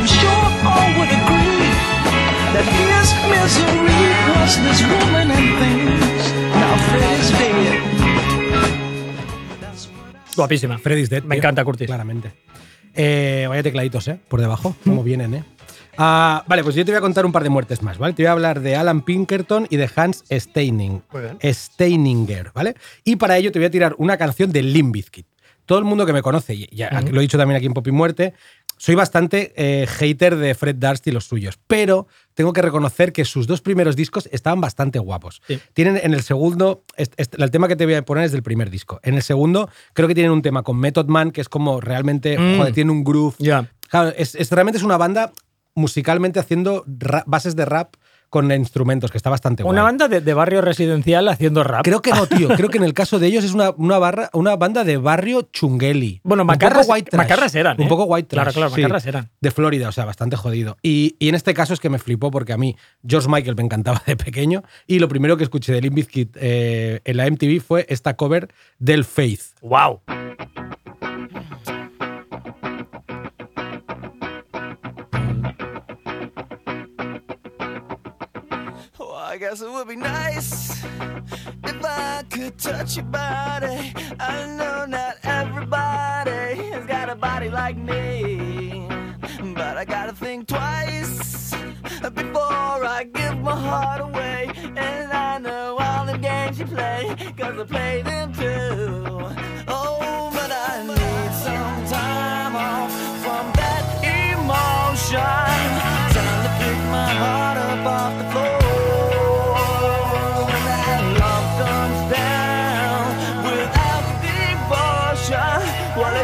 I'm 0.00 0.06
sure 0.06 0.30
all 0.64 0.96
would 0.96 1.12
agree 1.12 1.68
that 2.56 2.64
his 2.64 3.08
misery 3.28 4.00
was 4.32 4.56
this 4.64 4.80
woman 4.88 5.30
and 5.30 5.48
things. 5.60 6.32
Now 6.56 6.76
Freddy's 6.88 7.30
dead. 7.36 7.82
That's 9.60 9.88
what 9.88 10.14
I 10.14 10.34
Guapísima. 10.34 10.78
Freddy's 10.78 11.10
Dead. 11.10 11.22
Me 11.24 11.36
tío. 11.36 11.40
encanta 11.40 11.66
Curtis. 11.66 11.86
Claramente. 11.86 12.32
Eh, 12.94 13.44
vaya 13.46 13.62
tecladitos, 13.62 14.08
¿eh? 14.08 14.18
Por 14.26 14.40
debajo. 14.40 14.74
Cómo 14.84 15.02
vienen, 15.04 15.34
¿eh? 15.34 15.44
Ah, 15.98 16.44
vale, 16.48 16.64
pues 16.64 16.74
yo 16.76 16.84
te 16.86 16.92
voy 16.92 16.98
a 16.98 17.02
contar 17.02 17.26
un 17.26 17.32
par 17.32 17.42
de 17.42 17.50
muertes 17.50 17.82
más, 17.82 17.98
¿vale? 17.98 18.14
Te 18.14 18.22
voy 18.22 18.28
a 18.28 18.32
hablar 18.32 18.60
de 18.60 18.76
Alan 18.76 19.02
Pinkerton 19.02 19.66
y 19.68 19.76
de 19.76 19.90
Hans 19.94 20.24
Steining. 20.32 21.02
Steininger, 21.44 22.52
¿vale? 22.54 22.74
Y 23.04 23.16
para 23.16 23.36
ello 23.36 23.52
te 23.52 23.58
voy 23.58 23.66
a 23.66 23.70
tirar 23.70 23.96
una 23.98 24.16
canción 24.16 24.50
de 24.50 24.62
Limp 24.62 24.94
Bizkit. 24.94 25.26
Todo 25.70 25.78
el 25.78 25.84
mundo 25.84 26.04
que 26.04 26.12
me 26.12 26.20
conoce, 26.20 26.66
ya 26.72 26.90
lo 27.12 27.20
he 27.20 27.22
dicho 27.22 27.38
también 27.38 27.56
aquí 27.56 27.66
en 27.66 27.74
Pop 27.74 27.86
y 27.86 27.92
Muerte, 27.92 28.34
soy 28.82 28.94
bastante 28.94 29.52
eh, 29.56 29.86
hater 29.86 30.36
de 30.36 30.54
Fred 30.54 30.76
Durst 30.76 31.06
y 31.06 31.10
los 31.10 31.26
suyos, 31.26 31.58
pero 31.66 32.06
tengo 32.32 32.54
que 32.54 32.62
reconocer 32.62 33.12
que 33.12 33.26
sus 33.26 33.46
dos 33.46 33.60
primeros 33.60 33.94
discos 33.94 34.26
estaban 34.32 34.62
bastante 34.62 34.98
guapos. 34.98 35.42
Sí. 35.46 35.60
Tienen 35.74 35.98
en 36.02 36.14
el 36.14 36.22
segundo, 36.22 36.82
est- 36.96 37.12
est- 37.18 37.34
el 37.38 37.50
tema 37.50 37.68
que 37.68 37.76
te 37.76 37.84
voy 37.84 37.92
a 37.96 38.04
poner 38.06 38.24
es 38.24 38.32
del 38.32 38.42
primer 38.42 38.70
disco. 38.70 38.98
En 39.02 39.16
el 39.16 39.22
segundo, 39.22 39.68
creo 39.92 40.08
que 40.08 40.14
tienen 40.14 40.32
un 40.32 40.40
tema 40.40 40.62
con 40.62 40.78
Method 40.78 41.08
Man, 41.08 41.30
que 41.30 41.42
es 41.42 41.50
como 41.50 41.82
realmente, 41.82 42.38
Mm. 42.38 42.56
joder, 42.56 42.72
tiene 42.72 42.90
un 42.90 43.04
groove. 43.04 43.34
Ya. 43.38 43.70
Claro, 43.90 44.14
es, 44.16 44.34
es- 44.34 44.50
realmente 44.50 44.78
es 44.78 44.82
una 44.84 44.96
banda 44.96 45.30
musicalmente 45.74 46.40
haciendo 46.40 46.82
bases 47.26 47.56
de 47.56 47.64
rap 47.66 47.96
con 48.30 48.50
instrumentos, 48.52 49.10
que 49.10 49.18
está 49.18 49.28
bastante 49.28 49.62
Una 49.64 49.82
guay. 49.82 49.84
banda 49.90 50.08
de, 50.08 50.20
de 50.20 50.34
barrio 50.34 50.60
residencial 50.62 51.28
haciendo 51.28 51.62
rap. 51.64 51.82
Creo 51.84 52.00
que 52.00 52.12
no, 52.12 52.26
tío. 52.26 52.48
Creo 52.56 52.68
que 52.70 52.78
en 52.78 52.84
el 52.84 52.94
caso 52.94 53.18
de 53.18 53.26
ellos 53.26 53.44
es 53.44 53.52
una, 53.52 53.70
una, 53.76 53.98
barra, 53.98 54.30
una 54.32 54.56
banda 54.56 54.84
de 54.84 54.96
barrio 54.96 55.42
chungeli. 55.52 56.20
Bueno, 56.24 56.44
macarras- 56.44 56.86
white 56.88 57.10
trash. 57.10 57.18
macarras 57.24 57.54
eran, 57.54 57.76
Un 57.78 57.86
¿eh? 57.86 57.88
poco 57.88 58.04
white 58.04 58.28
Claro, 58.28 58.52
trash. 58.52 58.54
claro, 58.68 58.70
macarras 58.82 59.06
eran. 59.06 59.28
De 59.40 59.50
Florida, 59.50 59.88
o 59.88 59.92
sea, 59.92 60.04
bastante 60.04 60.36
jodido. 60.36 60.76
Y, 60.82 61.16
y 61.18 61.28
en 61.28 61.34
este 61.34 61.52
caso 61.54 61.74
es 61.74 61.80
que 61.80 61.90
me 61.90 61.98
flipó 61.98 62.30
porque 62.30 62.52
a 62.52 62.56
mí 62.56 62.76
George 63.06 63.28
Michael 63.28 63.56
me 63.56 63.64
encantaba 63.64 64.00
de 64.06 64.16
pequeño 64.16 64.62
y 64.86 65.00
lo 65.00 65.08
primero 65.08 65.36
que 65.36 65.44
escuché 65.44 65.72
de 65.72 65.80
Limp 65.80 65.96
Bizkit 65.96 66.36
eh, 66.40 67.00
en 67.04 67.16
la 67.16 67.28
MTV 67.28 67.60
fue 67.60 67.84
esta 67.88 68.14
cover 68.16 68.48
del 68.78 69.04
Faith. 69.04 69.40
¡Wow! 69.60 70.00
Guess 79.50 79.62
it 79.62 79.70
would 79.72 79.88
be 79.88 79.96
nice 79.96 80.84
if 81.64 81.84
I 81.84 82.22
could 82.30 82.56
touch 82.56 82.94
your 82.94 83.06
body. 83.06 83.92
I 84.20 84.46
know 84.46 84.86
not 84.86 85.16
everybody 85.24 86.70
has 86.70 86.86
got 86.86 87.08
a 87.08 87.16
body 87.16 87.50
like 87.50 87.76
me, 87.76 88.86
but 89.56 89.76
I 89.76 89.84
gotta 89.84 90.12
think 90.12 90.46
twice 90.46 91.52
before 92.14 92.84
I 92.96 93.10
give 93.12 93.40
my 93.40 93.58
heart 93.58 94.02
away. 94.02 94.52
And 94.76 95.12
I 95.12 95.38
know 95.38 95.78
all 95.80 96.06
the 96.06 96.18
games 96.18 96.60
you 96.60 96.66
play, 96.66 97.12
cause 97.36 97.58
I 97.58 97.64
play 97.64 98.02
them 98.02 98.32
too. 98.32 99.04
Oh, 99.66 100.30
but 100.32 100.52
I 100.52 100.86
need 100.86 101.32
some 101.46 101.86
time 101.98 102.54
off 102.54 102.92
from 103.24 103.52
that 103.58 103.82
emotion. 104.04 105.18
Time 106.16 106.40
to 106.44 106.52
pick 106.62 106.78
my 106.98 107.10
heart 107.22 107.56
up 107.56 107.86
off 107.86 108.18
the 108.22 108.30
floor. 108.30 108.59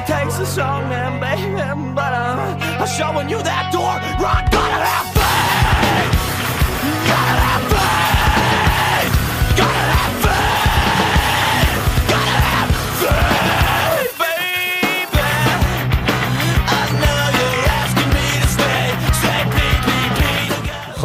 Takes 0.07 0.39
a 0.39 0.47
song, 0.47 0.89
man, 0.89 1.21
baby, 1.21 1.95
but 1.95 2.13
I'm, 2.15 2.61
I'm 2.81 2.87
showing 2.87 3.29
you 3.29 3.43
that 3.43 3.73
door. 3.73 3.99
Rock, 4.23 4.51
gotta 4.53 5.16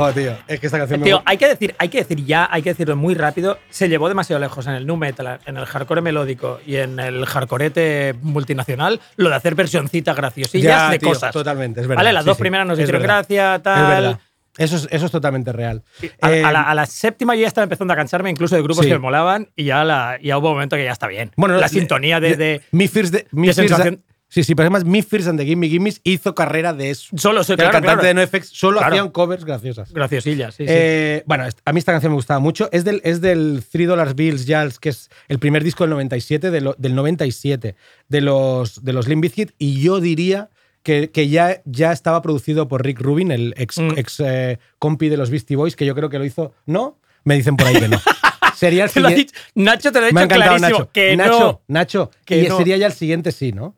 Joder, 0.02 0.14
tío. 0.16 0.38
Es 0.48 0.60
que 0.60 0.66
esta 0.66 0.78
canción 0.78 1.00
me 1.00 1.06
Tío, 1.06 1.22
hay 1.26 1.38
que 1.38 1.48
decir, 1.48 1.76
hay 1.78 1.90
que 1.90 2.00
decir 2.00 2.26
ya, 2.26 2.48
hay 2.52 2.62
que 2.62 2.70
decirlo 2.72 2.96
muy 2.96 3.14
rápido. 3.16 3.58
Se 3.70 3.88
llevó 3.90 4.08
demasiado 4.10 4.40
lejos 4.40 4.66
en 4.68 4.74
el 4.74 4.86
nu 4.88 4.98
metal, 4.98 5.40
en 5.46 5.58
el 5.58 5.66
hardcore 5.66 6.02
melódico 6.02 6.60
y 6.66 6.78
en 6.78 7.00
el 7.00 7.26
hardcorete 7.26 8.16
multinacional 8.22 9.00
lo 9.18 9.30
de 9.30 9.36
hacer 9.36 9.56
versioncitas 9.56 10.16
graciosillas 10.16 10.64
Ya, 10.88 10.90
de 10.90 11.00
tío, 11.00 11.10
cosas. 11.10 11.32
Totalmente, 11.32 11.82
es 11.82 11.88
verdad. 11.88 12.00
Vale, 12.04 12.14
las 12.14 12.24
Sí, 12.24 12.28
dos 12.30 12.38
sí, 12.38 12.42
primeras 12.42 12.68
nos 12.68 12.80
hicieron 12.80 13.02
verdad. 13.02 13.16
gracia, 13.28 13.56
Es 13.56 13.64
tal. 13.64 13.88
verdad. 13.88 14.20
Eso 14.58 14.76
es, 14.76 14.88
eso 14.92 15.06
es 15.06 15.12
totalmente 15.12 15.54
real. 15.54 15.82
A, 16.20 16.32
Eh, 16.32 16.44
a 16.44 16.52
la, 16.52 16.64
a 16.64 16.76
la 16.76 16.86
séptima 16.86 17.36
yo 17.36 17.42
ya 17.42 17.48
estaba 17.48 17.64
empezando 17.64 17.94
a 17.94 17.96
cansarme 17.96 18.30
incluso 18.30 18.56
de 18.56 18.62
grupos 18.62 18.84
Sí. 18.84 18.90
que 18.90 18.96
me 18.96 19.00
molaban 19.00 19.50
y 19.56 19.64
ya, 19.64 19.84
la, 19.86 20.18
ya 20.22 20.38
hubo 20.38 20.50
un 20.50 20.56
momento 20.56 20.76
que 20.76 20.84
ya 20.84 20.92
está 20.92 21.08
bien. 21.08 21.32
Bueno, 21.38 21.56
la 21.56 21.62
le- 21.62 21.70
sintonía 21.70 22.20
de, 22.20 22.36
de- 22.36 22.62
Mi 22.72 22.90
First, 22.90 23.14
de, 23.14 23.28
Mi 23.32 23.48
de 23.48 23.54
First- 23.54 23.68
sensación- 23.70 24.04
Sí, 24.34 24.46
sí, 24.46 24.56
pero 24.56 24.68
además 24.68 24.86
Mi 24.86 25.02
First 25.02 25.28
and 25.28 25.38
the 25.38 25.46
Gimme 25.46 25.68
Gimmes 25.68 26.00
hizo 26.06 26.34
carrera 26.34 26.72
de 26.74 26.90
eso. 26.90 27.10
Solo, 27.18 27.44
Que 27.44 27.52
el 27.52 27.58
claro, 27.58 27.72
cantante 27.74 28.02
claro. 28.04 28.08
de 28.08 28.14
NoFX 28.14 28.48
solo 28.48 28.78
Claro. 28.78 28.94
hacían 28.96 29.10
covers 29.10 29.44
graciosas. 29.44 29.92
graciosillas. 29.92 30.56
Sí, 30.56 30.64
sí. 30.66 30.72
Eh, 30.74 31.24
bueno, 31.26 31.44
a 31.66 31.74
mí 31.74 31.80
esta 31.80 31.92
canción 31.92 32.14
me 32.14 32.16
gustaba 32.16 32.40
mucho. 32.40 32.70
Es 32.72 32.86
del, 32.86 33.02
es 33.04 33.20
del 33.20 33.62
Three 33.70 33.86
Dollars 33.86 34.16
Bills 34.16 34.46
Jals, 34.48 34.80
que 34.80 34.88
es 34.88 35.10
el 35.28 35.38
primer 35.38 35.66
disco 35.66 35.84
del 35.84 35.92
97, 35.92 36.50
de 36.50 36.62
lo- 36.62 36.76
del 36.78 36.96
97, 36.96 37.76
de 38.08 38.22
los, 38.22 38.86
de 38.86 38.94
los 38.94 39.10
Limp 39.10 39.22
Bizkit, 39.24 39.52
y 39.58 39.82
yo 39.82 40.00
diría 40.00 40.50
que, 40.82 41.12
que 41.12 41.28
ya, 41.28 41.62
ya 41.66 41.92
estaba 41.92 42.22
producido 42.22 42.70
por 42.70 42.86
Rick 42.86 43.02
Rubin, 43.02 43.32
el 43.32 43.54
ex, 43.58 43.78
Mm. 43.80 43.92
ex 43.98 44.20
eh, 44.22 44.60
compi 44.80 45.10
de 45.10 45.18
los 45.18 45.30
Beastie 45.30 45.58
Boys, 45.58 45.76
que 45.76 45.86
yo 45.86 45.94
creo 45.94 46.10
que 46.10 46.18
lo 46.20 46.24
hizo. 46.26 46.54
¿No? 46.66 46.98
Me 47.26 47.36
dicen 47.36 47.58
por 47.58 47.68
ahí 47.68 47.76
que 47.76 47.90
no. 47.90 48.00
Sería 48.56 48.86
el 48.86 48.90
siguiente. 48.90 49.34
Nacho 49.56 49.92
te 49.92 50.00
lo 50.00 50.06
ha 50.06 50.10
dicho 50.10 50.28
clarísimo. 50.28 50.60
Nacho. 50.70 50.90
Que 50.94 51.18
Nacho, 51.18 51.40
no. 51.40 51.62
Nacho, 51.68 52.12
Que 52.26 52.44
y 52.44 52.48
no. 52.48 52.58
sería 52.58 52.78
ya 52.78 52.88
el 52.88 52.94
siguiente 52.94 53.32
sí, 53.32 53.52
¿no? 53.52 53.76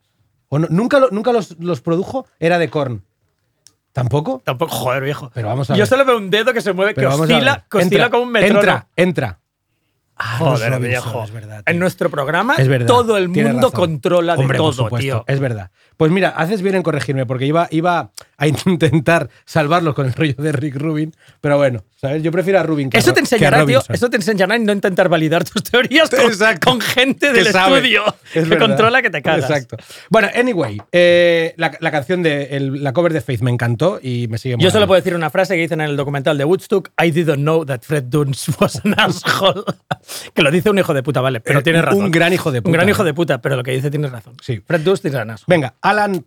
¿O 0.54 0.60
no? 0.60 0.68
¿Nunca, 0.70 1.00
lo- 1.00 1.10
nunca 1.10 1.32
los, 1.34 1.58
los 1.60 1.82
produjo? 1.82 2.28
Era 2.40 2.60
de 2.60 2.70
Korn. 2.70 3.04
¿Tampoco? 3.92 4.40
Tampoco, 4.46 4.72
joder, 4.72 5.02
viejo. 5.04 5.32
Pero 5.34 5.48
vamos 5.48 5.70
a 5.72 5.74
Yo 5.74 5.80
ver. 5.80 5.88
solo 5.88 6.06
veo 6.06 6.18
un 6.18 6.30
dedo 6.30 6.54
que 6.54 6.62
se 6.62 6.74
mueve, 6.74 6.92
que 6.92 6.98
Pero 7.02 7.10
vamos 7.10 7.28
a 7.30 7.34
oscila, 7.34 7.54
ver. 7.54 7.64
que 7.72 7.78
oscila 7.78 7.96
Entra, 7.96 8.10
como 8.12 8.24
un 8.24 8.32
metrónomo. 8.32 8.60
Entra, 8.62 8.88
entra. 8.96 9.40
Ah, 10.26 10.38
Joder, 10.40 10.72
Robinson, 10.72 10.82
viejo. 11.12 11.24
es 11.26 11.32
verdad, 11.32 11.64
en 11.66 11.80
nuestro 11.80 12.10
programa, 12.10 12.56
Es 12.58 12.68
verdad. 12.70 12.88
todo 12.88 13.18
el 13.18 13.28
mundo 13.28 13.72
controla 13.72 14.36
de 14.38 14.42
Hombre, 14.42 14.58
por 14.58 14.68
todo, 14.74 14.84
supuesto, 14.86 14.98
tío. 15.04 15.26
Es 15.28 15.40
verdad. 15.42 15.70
Pues 15.98 16.12
mira, 16.12 16.30
haces 16.30 16.62
bien 16.62 16.76
en 16.76 16.82
corregirme, 16.84 17.26
porque 17.26 17.46
iba, 17.46 17.68
iba 17.72 18.12
a 18.38 18.48
intentar 18.66 19.30
salvarlos 19.46 19.94
con 19.94 20.06
el 20.08 20.14
rollo 20.14 20.34
de 20.38 20.52
Rick 20.54 20.76
Rubin, 20.78 21.14
pero 21.42 21.58
bueno, 21.58 21.84
¿sabes? 21.96 22.24
Yo 22.24 22.32
prefiero 22.32 22.60
a 22.60 22.64
Rubin 22.64 22.90
que 22.90 22.98
Eso 22.98 23.10
te 23.10 23.16
que 23.16 23.20
a 23.20 23.24
enseñará, 23.24 23.66
tío. 23.66 23.82
Eso 23.90 24.10
te 24.10 24.16
enseñará 24.16 24.56
en 24.56 24.66
no 24.66 24.72
intentar 24.72 25.10
validar 25.10 25.44
tus 25.44 25.62
teorías 25.64 26.10
con, 26.10 26.58
con 26.60 26.82
gente 26.82 27.32
del 27.34 27.48
sabe. 27.48 27.76
estudio 27.78 28.04
Es 28.34 28.44
que 28.44 28.50
verdad. 28.50 28.60
controla 28.68 29.02
que 29.02 29.10
te 29.10 29.22
cagas. 29.22 29.50
Exacto. 29.50 29.78
Bueno, 30.10 30.30
anyway, 30.36 30.82
eh, 30.92 31.54
la, 31.58 31.78
la 31.80 31.92
canción 31.92 32.24
de 32.24 32.44
el- 32.56 32.84
la 32.84 32.94
cover 32.94 33.14
de 33.14 33.22
Faith 33.22 33.42
me 33.42 33.52
encantó 33.52 34.00
y 34.02 34.28
me 34.30 34.38
sigue 34.38 34.56
Yo 34.60 34.72
solo 34.72 34.88
puedo 34.88 35.00
decir 35.00 35.16
una 35.16 35.30
frase 35.30 35.56
que 35.56 35.62
dicen 35.62 35.82
en 35.82 35.90
el 35.90 35.98
documental 35.98 36.38
de 36.38 36.46
Woodstock: 36.46 36.90
I 37.04 37.12
didn't 37.12 37.36
know 37.42 37.66
that 37.66 37.82
Fred 37.82 38.06
Durst 38.06 38.50
was 38.60 38.82
an 38.84 38.96
asshole. 38.98 39.64
Que 40.34 40.42
lo 40.42 40.52
dice 40.52 40.70
un 40.70 40.78
hijo 40.80 40.94
de 40.94 41.04
puta, 41.04 41.22
vale, 41.22 41.40
pero 41.42 41.60
Eh, 41.60 41.64
tiene 41.64 41.80
un 41.80 41.86
razón. 41.86 42.12
gran 42.12 42.34
hijo 42.34 42.52
de 42.52 42.60
Un 42.60 42.64
puta, 42.64 42.74
gran 42.74 42.88
¿eh? 42.88 42.92
hijo 42.92 43.04
de 43.04 43.14
puta, 43.14 43.42
pero 43.42 43.56
lo 43.56 43.64
que 43.64 43.72
dice 43.72 43.90
tienes 43.92 44.12
razón. 44.12 44.36
Sí. 44.42 44.62
Fred 44.66 44.82
Durst 44.82 45.06
es 45.06 45.14
un 45.14 45.30
asshole. 45.30 45.46
Venga, 45.48 45.76
Alan, 45.82 46.24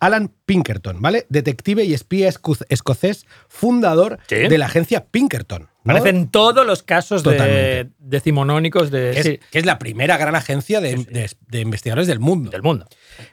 Alan 0.00 0.30
Pinkerton, 0.46 1.00
¿vale? 1.00 1.26
Detective 1.28 1.84
y 1.84 1.94
espía 1.94 2.28
escocés, 2.68 3.26
fundador 3.48 4.18
Sí. 4.28 4.36
de 4.36 4.58
la 4.58 4.66
agencia 4.66 5.04
Pinkerton. 5.10 5.68
¿no? 5.84 5.94
Parecen 5.94 6.28
todos 6.28 6.66
los 6.66 6.82
casos 6.82 7.22
de 7.22 7.88
decimonónicos 7.98 8.90
de, 8.90 9.12
que, 9.12 9.20
es, 9.20 9.26
sí, 9.26 9.40
que 9.50 9.58
es 9.58 9.64
la 9.64 9.78
primera 9.78 10.18
gran 10.18 10.34
agencia 10.36 10.80
de, 10.82 10.96
de- 10.96 11.30
de 11.48 11.60
investigadores 11.60 12.06
del 12.06 12.20
mundo. 12.20 12.50
del 12.50 12.62
mundo. 12.62 12.86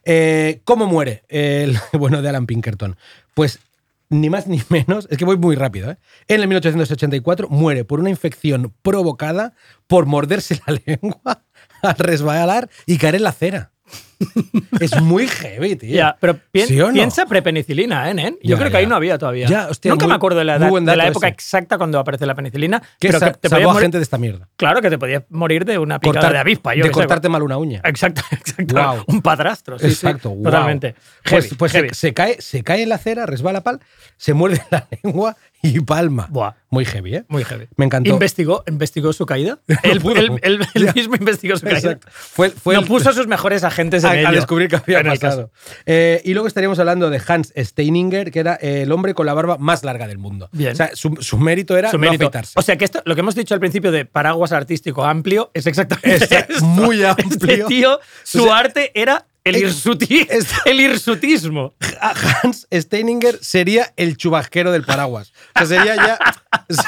Eh, 0.05 0.61
¿Cómo 0.63 0.85
muere 0.85 1.23
el 1.27 1.77
bueno 1.93 2.21
de 2.21 2.29
Alan 2.29 2.45
Pinkerton? 2.45 2.95
Pues 3.33 3.59
ni 4.09 4.29
más 4.29 4.47
ni 4.47 4.61
menos, 4.69 5.07
es 5.09 5.17
que 5.17 5.25
voy 5.25 5.37
muy 5.37 5.55
rápido, 5.55 5.91
¿eh? 5.91 5.97
En 6.27 6.41
el 6.41 6.47
1884 6.47 7.49
muere 7.49 7.85
por 7.85 7.99
una 7.99 8.09
infección 8.09 8.73
provocada 8.81 9.53
por 9.87 10.05
morderse 10.05 10.59
la 10.67 10.79
lengua 10.85 11.43
al 11.81 11.95
resbalar 11.97 12.69
y 12.85 12.97
caer 12.97 13.15
en 13.15 13.23
la 13.23 13.29
acera. 13.29 13.71
Es 14.79 15.01
muy 15.01 15.27
heavy, 15.27 15.75
tío. 15.75 15.95
Ya, 15.95 16.17
pero 16.19 16.37
¿Sí 16.53 16.75
no? 16.75 16.91
piensa 16.91 17.25
prepenicilina, 17.25 18.09
¿eh, 18.09 18.13
nen? 18.13 18.37
Yo 18.41 18.55
Ya, 18.55 18.57
creo 18.59 18.71
que 18.71 18.77
ahí 18.77 18.87
no 18.87 18.95
había 18.95 19.17
todavía. 19.17 19.47
Ya, 19.47 19.67
hostia, 19.69 19.91
Nunca 19.91 20.05
muy- 20.05 20.11
me 20.11 20.15
acuerdo 20.15 20.39
de 20.39 20.45
la, 20.45 20.55
edad- 20.57 20.71
de 20.71 20.95
la 20.95 21.07
época 21.07 21.27
ese. 21.27 21.33
exacta 21.33 21.77
cuando 21.77 21.99
aparece 21.99 22.25
la 22.25 22.35
penicilina. 22.35 22.81
Que 22.99 23.09
pero 23.09 23.19
que 23.19 23.31
te 23.33 23.49
podías 23.49 23.69
a 23.69 23.73
morir- 23.73 23.81
gente 23.81 23.97
de 23.97 24.03
esta 24.03 24.17
mierda. 24.17 24.47
Claro 24.55 24.81
que 24.81 24.89
te 24.89 24.97
podías 24.97 25.23
morir 25.29 25.65
de 25.65 25.77
una 25.77 25.99
picada 25.99 26.19
Cortar- 26.21 26.33
de 26.33 26.39
avispa. 26.39 26.75
Yo 26.75 26.83
de 26.83 26.89
sé. 26.89 26.93
cortarte 26.93 27.29
mal 27.29 27.43
una 27.43 27.57
uña. 27.57 27.81
Exacto, 27.83 28.21
exacto. 28.31 29.03
Un 29.07 29.21
padrastro. 29.21 29.77
sí, 29.79 29.87
sí, 29.87 29.91
Exacto, 29.93 30.29
guau. 30.29 30.43
Totalmente. 30.43 30.95
Pues, 31.23 31.45
Heavy, 31.45 31.55
pues 31.57 31.71
se- 31.71 31.77
heavy. 31.79 31.89
Se, 31.93 32.13
cae, 32.13 32.41
se 32.41 32.63
cae 32.63 32.83
en 32.83 32.89
la 32.89 32.95
acera, 32.95 33.25
resbala 33.25 33.61
pal, 33.61 33.79
se 34.17 34.33
muerde 34.33 34.61
la 34.71 34.87
lengua 35.03 35.35
y 35.65 35.79
palma. 35.81 36.27
Buah. 36.29 36.53
Muy 36.69 36.83
heavy, 36.85 37.15
¿eh? 37.15 37.25
Muy 37.29 37.43
heavy. 37.45 37.67
Me 37.77 37.85
encantó. 37.85 38.09
¿Investigó, 38.09 38.63
investigó 38.67 39.13
su 39.13 39.25
caída? 39.25 39.59
él, 39.83 40.01
pudo. 40.01 40.15
él- 40.15 40.31
él- 40.41 40.59
él 40.73 40.85
Ya. 40.85 40.93
mismo 40.93 41.15
investigó 41.15 41.55
su 41.55 41.63
caída. 41.63 41.77
Exacto. 41.77 42.07
Fue, 42.11 42.49
fue 42.49 42.73
no 42.75 42.81
el- 42.81 42.87
puso 42.87 43.09
a 43.09 43.13
sus 43.13 43.27
mejores 43.27 43.63
agentes 43.63 44.03
en 44.03 44.09
a, 44.09 44.13
a 44.13 44.19
ello. 44.19 44.31
descubrir 44.31 44.67
qué 44.69 44.75
había 44.77 44.99
En 44.99 45.07
pasado. 45.07 45.51
Eh, 45.85 46.21
y 46.25 46.33
luego 46.33 46.47
estaríamos 46.47 46.77
hablando 46.79 47.09
de 47.09 47.21
Hans 47.25 47.53
Steininger, 47.57 48.31
que 48.31 48.39
era 48.39 48.55
el 48.55 48.91
hombre 48.91 49.13
con 49.13 49.25
la 49.25 49.33
barba 49.33 49.57
más 49.57 49.83
larga 49.83 50.07
del 50.07 50.17
mundo. 50.17 50.49
Bien. 50.51 50.73
O 50.73 50.75
sea, 50.75 50.89
su, 50.93 51.15
su 51.21 51.37
mérito 51.37 51.77
era 51.77 51.91
Su 51.91 51.97
no 51.97 52.09
afeitarse. 52.09 52.53
o 52.55 52.61
sea 52.61 52.77
que 52.77 52.85
esto, 52.85 53.01
lo 53.05 53.15
que 53.15 53.21
hemos 53.21 53.35
dicho 53.35 53.53
al 53.53 53.59
principio 53.59 53.91
de 53.91 54.05
paraguas 54.05 54.51
artístico 54.51 55.05
amplio 55.05 55.51
es 55.53 55.65
exactamente 55.67 56.25
esto. 56.49 56.65
muy 56.65 57.03
Este 57.03 57.21
amplio. 57.23 57.67
tío, 57.67 57.99
su 58.23 58.43
O 58.43 58.47
sea, 58.47 58.57
arte 58.57 58.91
era 58.93 59.25
El, 59.45 59.55
Es- 59.63 59.85
irsuti- 59.85 60.27
el 60.65 60.81
irsutismo. 60.81 61.75
Hans 62.01 62.67
Steininger 62.73 63.37
sería 63.41 63.93
el 63.95 64.17
chubasquero 64.17 64.71
del 64.71 64.83
paraguas. 64.83 65.31
O 65.55 65.65
sea, 65.65 65.67
sería 65.67 65.95
ya, 65.95 66.19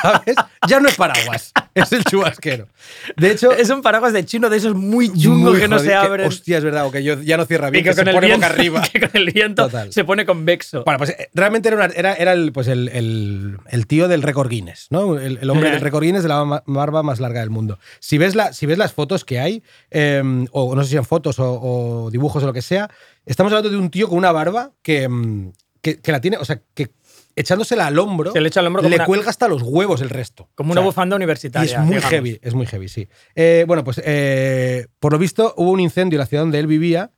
¿sabes? 0.01 0.35
Ya 0.67 0.79
no 0.81 0.89
es 0.89 0.95
paraguas, 0.95 1.53
es 1.81 1.91
el 1.93 2.03
chubasquero. 2.03 2.67
De 3.15 3.31
hecho, 3.31 3.51
Es 3.51 3.69
un 3.69 3.81
paraguas 3.81 4.13
de 4.13 4.25
chino 4.25 4.49
de 4.49 4.57
esos 4.57 4.75
muy 4.75 5.11
chungos 5.13 5.57
que 5.59 5.67
no 5.67 5.77
se 5.79 5.85
jodido, 5.85 6.01
que, 6.01 6.07
abren. 6.07 6.27
hostia, 6.27 6.57
es 6.57 6.63
verdad, 6.63 6.85
o 6.85 6.91
que 6.91 7.03
yo, 7.03 7.21
ya 7.21 7.37
no 7.37 7.45
cierra 7.45 7.69
bien, 7.69 7.83
que, 7.83 7.89
que, 7.91 7.95
se 7.95 8.03
pone 8.05 8.19
viento, 8.27 8.35
boca 8.37 8.47
arriba. 8.47 8.81
que 8.91 8.99
con 8.99 9.09
el 9.13 9.31
viento 9.31 9.65
Total. 9.65 9.91
se 9.93 10.03
pone 10.03 10.25
convexo. 10.25 10.83
Bueno, 10.83 10.97
pues 10.97 11.11
eh, 11.11 11.29
realmente 11.33 11.69
era, 11.69 11.77
una- 11.77 11.93
era, 11.93 12.13
era 12.13 12.33
el, 12.33 12.51
pues 12.51 12.67
el, 12.67 12.89
el- 12.89 13.57
el 13.69 13.87
tío 13.87 14.07
del 14.07 14.21
récord 14.23 14.49
Guinness, 14.49 14.87
¿no? 14.89 15.17
El, 15.17 15.39
el 15.41 15.49
hombre 15.49 15.69
del 15.71 15.81
récord 15.81 16.03
Guinness 16.03 16.23
de 16.23 16.29
la 16.29 16.63
barba 16.65 17.03
más 17.03 17.19
larga 17.19 17.39
del 17.41 17.49
mundo. 17.49 17.79
Si 17.99 18.17
ves, 18.17 18.35
la, 18.35 18.53
si 18.53 18.65
ves 18.65 18.77
las 18.77 18.93
fotos 18.93 19.23
que 19.25 19.39
hay, 19.39 19.63
eh, 19.91 20.21
o 20.51 20.75
no 20.75 20.83
sé 20.83 20.89
si 20.89 20.95
son 20.95 21.05
fotos 21.05 21.39
o, 21.39 21.59
o 22.05 22.11
dibujos 22.11 22.43
o 22.43 22.45
lo 22.47 22.53
que 22.53 22.61
sea, 22.61 22.89
estamos 23.25 23.51
hablando 23.53 23.69
de 23.69 23.77
un 23.77 23.89
tío 23.89 24.07
con 24.09 24.17
una 24.17 24.31
barba 24.31 24.71
que, 24.81 25.07
mm, 25.07 25.51
que, 25.81 25.99
que 25.99 26.11
la 26.11 26.21
tiene, 26.21 26.37
o 26.37 26.45
sea, 26.45 26.61
que 26.73 26.89
echándosela 27.37 27.87
al 27.87 27.97
hombro, 27.99 28.31
Se 28.33 28.41
le 28.41 28.47
echa 28.49 28.59
al 28.59 28.67
hombro 28.67 28.81
como 28.83 28.93
una- 28.93 29.05
cuelga 29.05 29.29
hasta 29.29 29.47
los 29.47 29.61
huevos 29.61 30.01
el 30.01 30.09
resto. 30.09 30.49
Como 30.55 30.69
O 30.69 30.73
una 30.73 30.81
sea, 30.81 30.85
bufanda 30.87 31.15
y 31.15 31.17
universitaria. 31.17 31.71
es 31.71 31.79
muy 31.79 31.87
digamos. 31.95 32.09
heavy, 32.09 32.39
es 32.41 32.53
muy 32.53 32.65
heavy, 32.65 32.89
sí. 32.89 33.07
Eh, 33.35 33.63
bueno, 33.67 33.83
pues 33.83 34.01
eh, 34.03 34.87
por 34.99 35.13
lo 35.13 35.19
visto 35.19 35.53
hubo 35.57 35.71
un 35.71 35.79
incendio 35.79 36.17
en 36.17 36.19
la 36.21 36.25
ciudad 36.25 36.43
donde 36.43 36.59
él 36.59 36.67
vivía. 36.67 37.11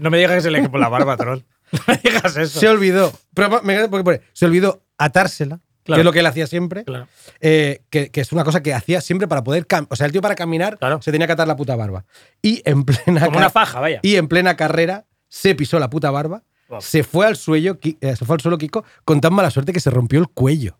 No 0.00 0.10
me 0.10 0.18
digas 0.18 0.32
que 0.36 0.40
se 0.42 0.50
le 0.50 0.68
por 0.68 0.80
la 0.80 0.88
barba, 0.88 1.16
troll. 1.16 1.40
No 1.72 1.80
me 1.88 1.96
digas 2.02 2.36
eso. 2.36 2.60
Se 2.60 2.68
olvidó, 2.68 3.12
pero 3.34 3.60
me 3.62 3.88
porque 3.88 4.04
pone, 4.04 4.20
se 4.32 4.46
olvidó 4.46 4.84
atársela, 4.98 5.60
Claro. 5.82 5.98
que 5.98 6.00
es 6.00 6.04
lo 6.04 6.12
que 6.12 6.18
él 6.20 6.26
hacía 6.26 6.46
siempre. 6.46 6.84
Claro. 6.84 7.06
eh, 7.40 7.82
que, 7.90 8.10
que 8.10 8.20
es 8.20 8.32
una 8.32 8.42
cosa 8.44 8.62
que 8.62 8.72
hacía 8.74 9.00
siempre 9.00 9.26
para 9.28 9.42
poder. 9.44 9.66
cam- 9.66 9.86
O 9.90 9.96
sea, 9.96 10.06
el 10.06 10.12
tío 10.12 10.20
para 10.22 10.34
caminar 10.34 10.78
Claro. 10.78 11.00
se 11.02 11.10
tenía 11.12 11.26
que 11.26 11.32
atar 11.34 11.46
la 11.48 11.56
puta 11.56 11.74
barba. 11.76 12.04
Y 12.42 12.62
en 12.64 12.84
plena. 12.84 13.24
Como 13.26 13.38
una 13.38 13.50
faja, 13.50 13.80
vaya. 13.80 14.00
Y 14.02 14.16
en 14.16 14.28
plena 14.28 14.56
carrera 14.56 15.06
se 15.28 15.54
pisó 15.54 15.78
la 15.78 15.90
puta 15.90 16.10
barba, 16.10 16.42
Wow. 16.68 16.80
se 16.80 17.04
fue 17.04 17.26
al 17.26 17.36
suelo, 17.36 17.78
eh, 17.82 18.16
se 18.16 18.24
fue 18.24 18.34
al 18.34 18.40
suelo 18.40 18.58
Kiko 18.58 18.84
con 19.04 19.20
tan 19.20 19.32
mala 19.32 19.50
suerte 19.50 19.72
que 19.72 19.80
se 19.80 19.90
rompió 19.90 20.18
el 20.18 20.28
cuello. 20.28 20.76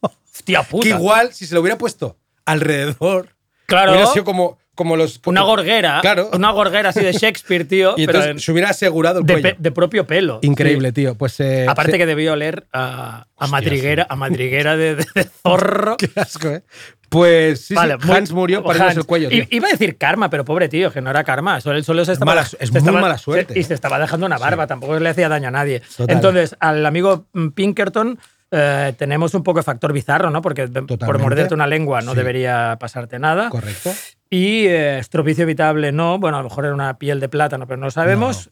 Hostia 0.00 0.62
puta. 0.62 0.82
Que 0.84 0.88
igual, 0.90 1.32
si 1.32 1.46
se 1.46 1.54
lo 1.54 1.60
hubiera 1.60 1.78
puesto 1.78 2.16
alrededor, 2.44 3.30
Claro. 3.66 3.92
hubiera 3.92 4.06
sido 4.12 4.24
como, 4.24 4.58
como 4.74 4.96
los. 4.96 5.20
Una 5.26 5.42
gorguera. 5.42 5.98
Claro. 6.02 6.30
Una 6.32 6.50
gorguera 6.52 6.90
así 6.90 7.00
de 7.00 7.12
Shakespeare, 7.12 7.64
tío. 7.64 7.94
Y 7.96 8.06
pero 8.06 8.18
entonces 8.18 8.30
en- 8.30 8.38
se 8.40 8.52
hubiera 8.52 8.70
asegurado 8.70 9.20
el 9.20 9.26
de, 9.26 9.32
cuello. 9.34 9.48
pe- 9.48 9.56
de 9.58 9.70
propio 9.72 10.06
pelo. 10.06 10.38
Increíble, 10.42 10.88
Sí. 10.90 10.94
tío. 10.94 11.14
Pues. 11.16 11.40
eh, 11.40 11.66
Aparte 11.68 11.92
se- 11.92 11.98
que 11.98 12.06
debió 12.06 12.34
oler 12.34 12.66
a, 12.72 13.22
a 13.22 13.26
Hostia, 13.34 13.46
madriguera, 13.48 14.02
sí. 14.04 14.06
a 14.10 14.16
madriguera 14.16 14.76
de, 14.76 14.94
de- 14.96 15.06
de 15.14 15.24
zorro. 15.42 15.96
Qué 15.98 16.10
asco, 16.16 16.48
¿eh? 16.48 16.62
Pues 17.08 17.60
sí, 17.60 17.66
sí, 17.68 17.74
Vale, 17.74 17.96
Hans 18.00 18.32
murió 18.32 18.62
partiéndose 18.64 19.00
el 19.00 19.06
cuello, 19.06 19.28
tío. 19.28 19.44
Iba 19.50 19.68
a 19.68 19.70
decir 19.70 19.96
karma, 19.96 20.28
pero 20.28 20.44
pobre 20.44 20.68
tío, 20.68 20.92
que 20.92 21.00
no 21.00 21.10
era 21.10 21.22
karma. 21.24 21.60
Solo, 21.60 21.80
se 22.04 22.12
estaba. 22.12 22.32
Mala 22.32 22.42
es 22.42 22.48
se 22.50 22.70
muy 22.70 22.78
estaba- 22.78 23.00
mala 23.00 23.18
suerte. 23.18 23.54
se- 23.54 23.60
y 23.60 23.62
se 23.62 23.74
estaba 23.74 23.98
dejando 23.98 24.26
una 24.26 24.38
barba, 24.38 24.66
tampoco 24.66 24.98
le 24.98 25.08
hacía 25.08 25.28
daño 25.28 25.48
a 25.48 25.52
nadie. 25.52 25.80
Total. 25.96 26.14
Entonces, 26.16 26.56
al 26.60 26.84
amigo 26.84 27.26
mm, 27.32 27.48
Pinkerton. 27.50 28.18
eh, 28.52 28.94
tenemos 28.96 29.34
un 29.34 29.42
poco 29.42 29.58
de 29.58 29.64
factor 29.64 29.92
bizarro, 29.92 30.30
¿no? 30.30 30.40
Porque 30.40 30.68
por 30.68 31.18
morderte 31.18 31.52
una 31.52 31.66
lengua 31.66 32.00
no 32.00 32.12
Sí. 32.12 32.16
debería 32.18 32.76
pasarte 32.78 33.18
nada. 33.18 33.50
Correcto. 33.50 33.90
Y 34.30 34.66
eh, 34.66 34.98
estropicio 35.00 35.42
evitable 35.42 35.90
no. 35.92 36.18
Bueno, 36.20 36.36
a 36.38 36.42
lo 36.42 36.48
mejor 36.48 36.64
era 36.66 36.74
una 36.74 36.96
piel 36.96 37.18
de 37.18 37.28
plátano, 37.28 37.66
pero 37.66 37.76
no 37.80 37.90
sabemos. 37.90 38.50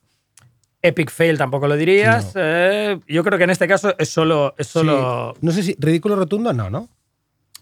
Epic 0.83 1.11
fail 1.11 1.39
tampoco 1.39 1.67
lo 1.69 1.77
dirías. 1.77 2.27
No. 2.35 2.41
Eh, 2.45 2.99
yo 3.07 3.25
creo 3.25 3.39
que 3.39 3.45
en 3.45 3.51
este 3.51 3.67
caso 3.69 3.95
es 3.99 4.09
solo. 4.11 4.55
Es 4.59 4.67
solo 4.67 5.33
Sí. 5.35 5.39
No 5.47 5.53
sé 5.53 5.63
si. 5.63 5.77
¿Ridículo 5.79 6.17
rotundo? 6.17 6.53
No, 6.53 6.69
¿no? 6.71 6.89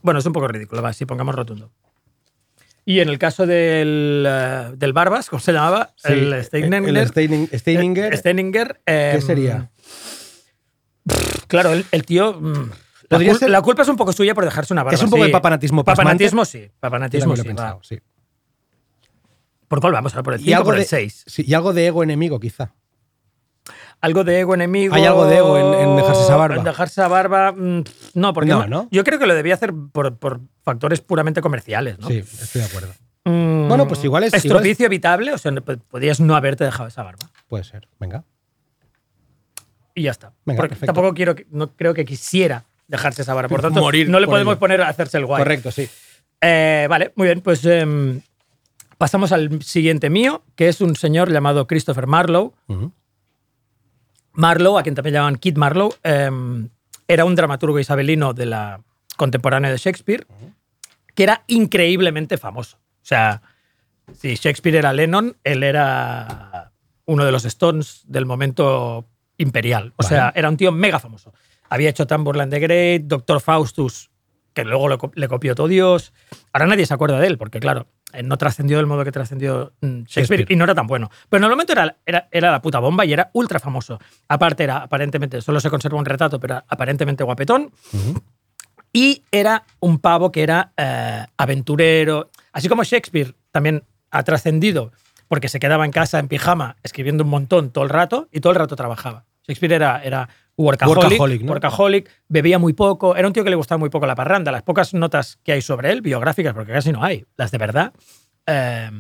Bueno, 0.03 0.21
es 0.21 0.27
un 0.27 0.33
poco 0.33 0.49
ridículo, 0.49 0.83
va, 0.83 0.93
si 0.93 1.07
pongamos 1.07 1.35
rotundo. 1.35 1.71
Y 2.85 2.99
en 3.01 3.09
el 3.09 3.19
caso 3.19 3.47
del, 3.47 4.27
eh, 4.29 4.73
del 4.77 4.93
Barbas, 4.93 5.31
¿cómo 5.31 5.39
se 5.41 5.53
llamaba? 5.53 5.95
Sí, 5.97 6.13
el 6.13 6.45
Steininger. 6.45 6.97
El 6.97 7.09
Steining- 7.09 7.49
Steininger. 7.59 8.13
Eh, 8.13 8.17
Steininger, 8.17 8.81
eh, 8.87 9.13
¿Qué 9.15 9.21
sería? 9.21 9.71
Claro, 11.47 11.73
el, 11.73 11.85
el 11.93 12.05
tío. 12.05 12.33
mm, 12.41 12.53
La, 13.09 13.19
Podría 13.19 13.33
cul- 13.35 13.39
ser- 13.39 13.51
la 13.51 13.63
culpa 13.63 13.83
es 13.83 13.89
un 13.89 13.97
poco 13.97 14.13
suya 14.13 14.35
por 14.35 14.45
dejarse 14.45 14.73
una 14.73 14.83
barba. 14.83 14.95
Es 14.97 15.03
un 15.03 15.11
poco 15.11 15.23
sí. 15.23 15.29
de 15.29 15.33
papanatismo. 15.33 15.85
Papanatismo 15.85 16.45
sí. 16.45 16.71
Papanatismo 16.81 17.37
sí. 17.37 17.43
pensado, 17.43 17.81
sí. 17.83 17.99
¿Por 19.69 19.81
cuál 19.81 19.93
vamos? 19.93 20.13
¿Por 20.13 20.35
el 20.35 20.41
Y 20.41 20.45
5 20.45 20.57
algo, 20.57 20.65
por 20.67 20.75
el 20.75 20.81
de, 20.83 20.87
6? 20.87 21.25
sí, 21.27 21.45
y 21.47 21.55
algo 21.55 21.73
de 21.73 21.87
ego 21.87 22.03
enemigo, 22.03 22.41
quizá. 22.41 22.75
Algo 24.03 24.25
de 24.25 24.41
ego 24.41 24.55
enemigo. 24.55 24.95
¿Hay 24.95 25.05
algo 25.07 25.25
de 25.27 25.37
ego 25.39 25.57
en- 25.57 25.89
en 25.89 25.97
dejarse 25.97 26.23
esa 26.25 26.37
barba? 26.37 26.57
En 26.57 26.65
dejarse 26.65 26.93
esa 27.01 27.09
barba. 27.09 27.53
mm, 27.53 27.85
No, 28.15 28.33
porque 28.35 28.51
No, 28.51 28.61
no- 28.63 28.67
¿no? 28.67 28.89
yo 28.91 29.05
creo 29.05 29.19
que 29.19 29.27
lo 29.27 29.35
debía 29.35 29.55
hacer 29.55 29.73
por, 29.93 30.17
por 30.19 30.41
factores 30.65 31.01
puramente 31.01 31.41
comerciales. 31.41 31.99
¿no? 32.01 32.09
Sí, 32.09 32.19
estoy 32.19 32.63
de 32.63 32.67
acuerdo. 32.69 32.93
Mm, 33.25 33.69
Bueno, 33.69 33.87
pues 33.89 34.03
igual 34.05 34.25
es- 34.25 34.29
igual 34.33 34.39
es- 34.39 34.45
Estropicio 34.45 34.87
evitable, 34.87 35.33
o 35.33 35.39
sea, 35.39 35.53
no- 35.53 35.63
podrías 35.63 36.19
no 36.21 36.35
haberte 36.35 36.65
dejado 36.65 36.89
esa 36.89 37.03
barba. 37.05 37.31
Puede 37.49 37.63
ser. 37.65 37.87
Venga. 38.01 38.25
Y 39.95 40.03
ya 40.03 40.11
está. 40.11 40.33
Venga, 40.45 40.57
Porque 40.59 40.71
perfecto. 40.71 40.93
tampoco 40.93 41.15
quiero, 41.15 41.35
que- 41.35 41.47
no 41.51 41.69
creo 41.77 41.95
que 41.95 42.05
quisiera 42.05 42.65
dejarse 42.89 43.23
esa 43.23 43.35
barba. 43.35 43.49
Por 43.49 43.61
tanto, 43.63 43.81
Morir 43.81 44.09
no 44.09 44.19
le 44.19 44.27
por 44.27 44.35
podemos 44.35 44.53
ello. 44.53 44.59
poner 44.61 44.83
a 44.83 44.89
hacerse 44.89 45.19
el 45.19 45.27
guay. 45.27 45.41
Correcto, 45.43 45.71
sí. 45.71 45.89
Eh, 46.41 46.87
vale, 46.91 47.13
muy 47.15 47.27
bien, 47.29 47.41
pues 47.41 47.65
em, 47.67 48.21
pasamos 48.99 49.31
al 49.33 49.63
siguiente 49.63 50.11
mío, 50.11 50.43
que 50.57 50.69
es 50.69 50.81
un 50.81 50.97
señor 50.97 51.31
llamado 51.31 51.67
Christopher 51.69 52.07
Marlowe. 52.09 52.53
Ujú. 52.67 52.91
Marlowe, 54.33 54.79
a 54.79 54.83
quien 54.83 54.95
también 54.95 55.15
llaman 55.15 55.37
Kid 55.37 55.57
Marlowe, 55.57 55.95
em, 56.03 56.69
era 57.09 57.25
un 57.25 57.35
dramaturgo 57.35 57.79
isabelino 57.79 58.33
de 58.33 58.47
la 58.47 58.81
contemporánea 59.17 59.71
de 59.71 59.77
Shakespeare, 59.77 60.27
que 61.15 61.23
era 61.23 61.45
increíblemente 61.47 62.39
famoso. 62.39 62.77
O 62.77 63.05
sea, 63.05 63.43
si 64.19 64.35
Shakespeare 64.35 64.77
era 64.77 64.93
Lennon, 64.93 65.37
él 65.45 65.63
era 65.63 66.73
uno 67.05 67.25
de 67.25 67.33
los 67.33 67.45
Stones 67.45 68.03
del 68.07 68.27
momento 68.27 69.07
imperial. 69.37 69.93
O 69.97 70.03
Vale. 70.03 70.09
sea, 70.09 70.33
era 70.35 70.49
un 70.49 70.57
tío 70.57 70.73
mega 70.73 70.99
famoso. 70.99 71.33
Había 71.69 71.91
hecho 71.91 72.07
Tamburlaine 72.07 72.51
the 72.51 72.61
Great, 72.61 73.03
Doctor 73.03 73.41
Faustus, 73.41 74.11
que 74.55 74.65
luego 74.65 75.11
le 75.15 75.29
copió 75.29 75.55
todo 75.55 75.69
Dios. 75.69 76.13
Ahora 76.53 76.67
nadie 76.67 76.87
se 76.87 76.95
acuerda 76.95 77.19
de 77.19 77.27
él, 77.27 77.39
porque 77.39 77.61
claro, 77.61 77.87
no 78.25 78.37
trascendió 78.37 78.77
del 78.77 78.87
modo 78.87 79.05
que 79.05 79.13
trascendió 79.13 79.73
mm, 79.81 79.87
Shakespeare, 79.87 80.07
Shakespeare. 80.07 80.47
y 80.53 80.57
no 80.57 80.65
era 80.65 80.75
tan 80.75 80.87
bueno. 80.87 81.11
Pero 81.29 81.39
en 81.39 81.45
el 81.45 81.51
momento 81.51 81.73
era, 81.73 81.97
era, 82.05 82.29
era 82.31 82.51
la 82.51 82.61
puta 82.61 82.79
bomba 82.79 83.05
y 83.05 83.13
era 83.13 83.31
ultra 83.33 83.59
famoso. 83.59 83.99
Aparte 84.29 84.65
era 84.65 84.79
aparentemente, 84.79 85.41
solo 85.41 85.61
se 85.61 85.71
conserva 85.71 85.99
un 85.99 86.05
retrato, 86.05 86.39
pero 86.39 86.55
era 86.55 86.65
aparentemente 86.69 87.25
guapetón. 87.25 87.71
Y 88.93 89.25
era 89.31 89.65
un 89.81 89.99
pavo 89.99 90.31
que 90.31 90.43
era 90.43 90.73
eh, 90.77 91.25
aventurero. 91.37 92.31
Así 92.53 92.69
como 92.69 92.85
Shakespeare 92.85 93.35
también 93.51 93.85
ha 94.11 94.23
trascendido 94.23 94.93
porque 95.29 95.49
se 95.49 95.59
quedaba 95.59 95.87
en 95.87 95.93
casa 95.93 96.19
en 96.19 96.29
pijama 96.29 96.77
escribiendo 96.83 97.25
un 97.25 97.31
montón 97.31 97.71
todo 97.71 97.85
el 97.85 97.91
rato 97.91 98.29
y 98.31 98.41
todo 98.41 98.53
el 98.53 98.59
rato 98.59 98.77
trabajaba. 98.77 99.25
Shakespeare 99.47 99.73
era, 99.73 100.03
era 100.03 100.29
workaholic, 100.57 101.03
Workaholic, 101.03 101.43
¿no? 101.43 101.53
workaholic, 101.53 102.11
bebía 102.29 102.59
muy 102.59 102.73
poco, 102.73 103.17
era 103.17 103.27
un 103.27 103.33
tío 103.33 103.45
que 103.45 103.51
le 103.51 103.57
gustaba 103.57 103.79
muy 103.79 103.91
poco 103.91 104.07
la 104.07 104.15
parranda. 104.15 104.53
Las 104.53 104.63
pocas 104.63 104.95
notas 104.95 105.39
que 105.43 105.53
hay 105.53 105.63
sobre 105.63 105.91
él, 105.93 106.03
biográficas, 106.03 106.55
porque 106.55 106.73
casi 106.73 106.93
no 106.93 107.03
hay, 107.03 107.25
las 107.37 107.51
de 107.51 107.59
verdad, 107.59 107.93
eh, 108.47 108.91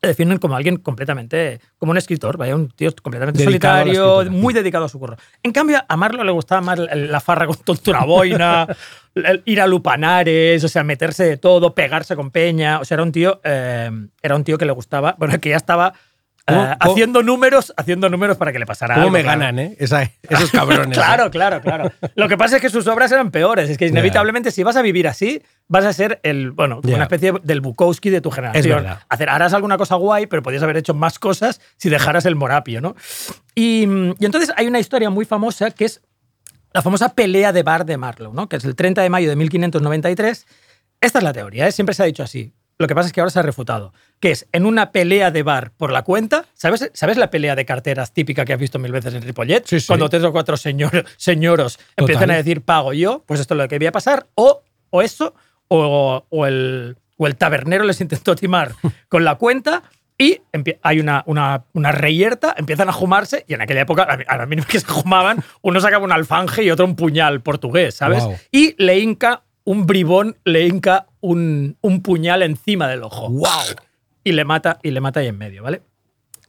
le 0.00 0.08
definen 0.08 0.38
como 0.38 0.54
alguien 0.54 0.76
completamente, 0.76 1.60
como 1.76 1.90
un 1.90 1.98
escritor, 1.98 2.36
vaya, 2.36 2.54
un 2.54 2.68
tío 2.68 2.90
completamente 3.02 3.44
Dedicado 3.44 3.84
solitario, 3.84 4.30
muy 4.30 4.54
dedicado 4.54 4.84
a 4.84 4.88
su 4.88 4.98
curro. 4.98 5.16
En 5.42 5.50
cambio, 5.50 5.80
a 5.88 5.96
Marlo 5.96 6.22
le 6.22 6.30
gustaba 6.30 6.60
más 6.60 6.78
la, 6.78 7.20
farra 7.20 7.46
con 7.46 7.56
tontura 7.56 8.04
boina, 8.04 8.66
ir 9.44 9.60
a 9.60 9.66
lupanares, 9.66 10.62
o 10.62 10.68
sea, 10.68 10.84
meterse 10.84 11.24
de 11.24 11.36
todo, 11.36 11.74
pegarse 11.74 12.14
con 12.14 12.30
peña. 12.30 12.78
O 12.78 12.84
sea, 12.84 12.94
era 12.94 13.02
un 13.02 13.10
tío, 13.10 13.40
eh, 13.42 13.90
era 14.22 14.36
un 14.36 14.44
tío 14.44 14.56
que 14.56 14.66
le 14.66 14.72
gustaba, 14.72 15.16
bueno, 15.18 15.40
que 15.40 15.48
ya 15.48 15.56
estaba 15.56 15.92
eh, 16.48 16.52
¿Cómo- 16.54 16.78
cómo- 16.80 16.92
haciendo 16.92 17.22
números, 17.22 17.72
haciendo 17.76 18.08
números 18.08 18.36
para 18.36 18.52
que 18.52 18.58
le 18.58 18.66
pasara 18.66 18.94
¿Cómo 18.94 19.06
algo. 19.08 19.12
me 19.12 19.22
claro. 19.22 19.40
ganan, 19.40 19.58
eh? 19.58 19.76
Esa- 19.78 20.10
esos 20.22 20.50
cabrones. 20.52 20.96
Claro, 20.96 21.30
claro, 21.30 21.60
claro. 21.60 21.92
Lo 22.14 22.28
que 22.28 22.36
pasa 22.36 22.56
es 22.56 22.62
que 22.62 22.70
sus 22.70 22.86
obras 22.86 23.12
eran 23.12 23.30
peores. 23.30 23.68
Es 23.70 23.78
que 23.78 23.86
inevitablemente, 23.86 24.50
si 24.50 24.62
vas 24.62 24.76
a 24.76 24.82
vivir 24.82 25.06
así, 25.06 25.42
vas 25.68 25.84
a 25.84 25.92
ser 25.92 26.20
el, 26.22 26.50
bueno, 26.52 26.80
Ya. 26.82 26.94
una 26.94 27.04
especie 27.04 27.34
del 27.42 27.60
Bukowski 27.60 28.10
de 28.10 28.20
tu 28.20 28.30
generación. 28.30 28.82
verdad. 28.82 29.00
Hacer, 29.08 29.28
harás 29.28 29.52
alguna 29.54 29.76
cosa 29.76 29.96
guay, 29.96 30.26
pero 30.26 30.42
podrías 30.42 30.62
haber 30.62 30.76
hecho 30.78 30.94
más 30.94 31.18
cosas 31.18 31.60
si 31.76 31.88
dejaras 31.90 32.24
el 32.26 32.34
morapio, 32.36 32.80
¿no? 32.80 32.96
Y, 33.54 33.82
y 34.18 34.24
entonces 34.24 34.52
hay 34.56 34.66
una 34.66 34.78
historia 34.80 35.10
muy 35.10 35.24
famosa 35.24 35.70
que 35.70 35.84
es 35.84 36.00
la 36.72 36.82
famosa 36.82 37.14
pelea 37.14 37.52
de 37.52 37.62
bar 37.62 37.84
de 37.86 37.96
Marlowe, 37.96 38.32
¿no? 38.34 38.48
Que 38.48 38.56
es 38.56 38.64
el 38.64 38.76
30 38.76 39.02
de 39.02 39.10
mayo 39.10 39.28
de 39.28 39.36
1593. 39.36 40.46
Esta 41.00 41.18
es 41.18 41.22
la 41.24 41.32
teoría, 41.32 41.66
¿eh? 41.68 41.72
siempre 41.72 41.94
se 41.94 42.02
ha 42.02 42.06
dicho 42.06 42.22
así. 42.22 42.52
Lo 42.78 42.86
que 42.86 42.94
pasa 42.94 43.08
es 43.08 43.12
que 43.12 43.20
ahora 43.20 43.30
se 43.30 43.38
ha 43.38 43.42
refutado. 43.42 43.92
Que 44.20 44.30
es 44.30 44.46
en 44.52 44.64
una 44.64 44.92
pelea 44.92 45.30
de 45.30 45.42
bar 45.42 45.72
por 45.76 45.90
la 45.92 46.02
cuenta. 46.02 46.44
¿Sabes, 46.54 46.90
¿Sabes 46.94 47.16
la 47.16 47.30
pelea 47.30 47.56
de 47.56 47.64
carteras 47.64 48.12
típica 48.12 48.44
que 48.44 48.52
has 48.52 48.58
visto 48.60 48.78
mil 48.78 48.92
veces 48.92 49.14
en 49.14 49.22
Ripollet? 49.22 49.64
Sí, 49.66 49.80
sí. 49.80 49.86
Cuando 49.88 50.08
tres 50.08 50.22
o 50.24 50.32
cuatro 50.32 50.56
señor, 50.56 51.04
señoros 51.16 51.78
empiezan 51.96 52.30
a 52.30 52.36
decir 52.36 52.62
pago 52.62 52.92
yo, 52.92 53.24
pues 53.26 53.40
esto 53.40 53.54
es 53.54 53.58
lo 53.58 53.68
que 53.68 53.74
debía 53.76 53.90
pasar. 53.92 54.26
O, 54.36 54.62
o 54.90 55.02
eso, 55.02 55.34
o, 55.66 56.24
o 56.28 56.46
el, 56.46 56.96
o 57.16 57.26
el 57.26 57.36
tabernero 57.36 57.82
les 57.84 58.00
intentó 58.00 58.36
timar 58.36 58.72
con 59.08 59.24
la 59.24 59.34
cuenta 59.34 59.82
y 60.16 60.40
hay 60.82 61.00
una, 61.00 61.22
una, 61.26 61.64
una 61.72 61.90
reyerta, 61.92 62.54
empiezan 62.56 62.88
a 62.88 62.92
jumarse 62.92 63.44
y 63.48 63.54
en 63.54 63.60
aquella 63.60 63.80
época, 63.82 64.02
a 64.04 64.36
la- 64.36 64.42
a 64.44 64.46
mínima 64.46 64.66
que 64.68 64.78
se 64.80 64.86
jumaban, 64.86 65.42
uno 65.62 65.80
sacaba 65.80 66.04
un 66.04 66.12
alfanje 66.12 66.62
y 66.64 66.70
otro 66.70 66.84
un 66.86 66.94
puñal 66.96 67.40
portugués, 67.40 67.96
¿sabes? 67.96 68.24
Guau. 68.24 68.36
Y 68.52 68.74
le 68.82 68.98
hinca 69.00 69.42
un 69.64 69.84
bribón, 69.86 70.36
le 70.44 70.66
hinca 70.66 71.06
un, 71.20 71.76
un 71.80 72.02
puñal 72.02 72.42
encima 72.42 72.88
del 72.88 73.02
ojo. 73.02 73.28
¡Wow! 73.30 73.48
Y 74.24 74.32
le 74.32 74.44
mata, 74.44 74.78
y 74.82 74.90
le 74.90 75.00
mata 75.00 75.20
ahí 75.20 75.26
en 75.28 75.38
medio, 75.38 75.62
¿vale? 75.62 75.82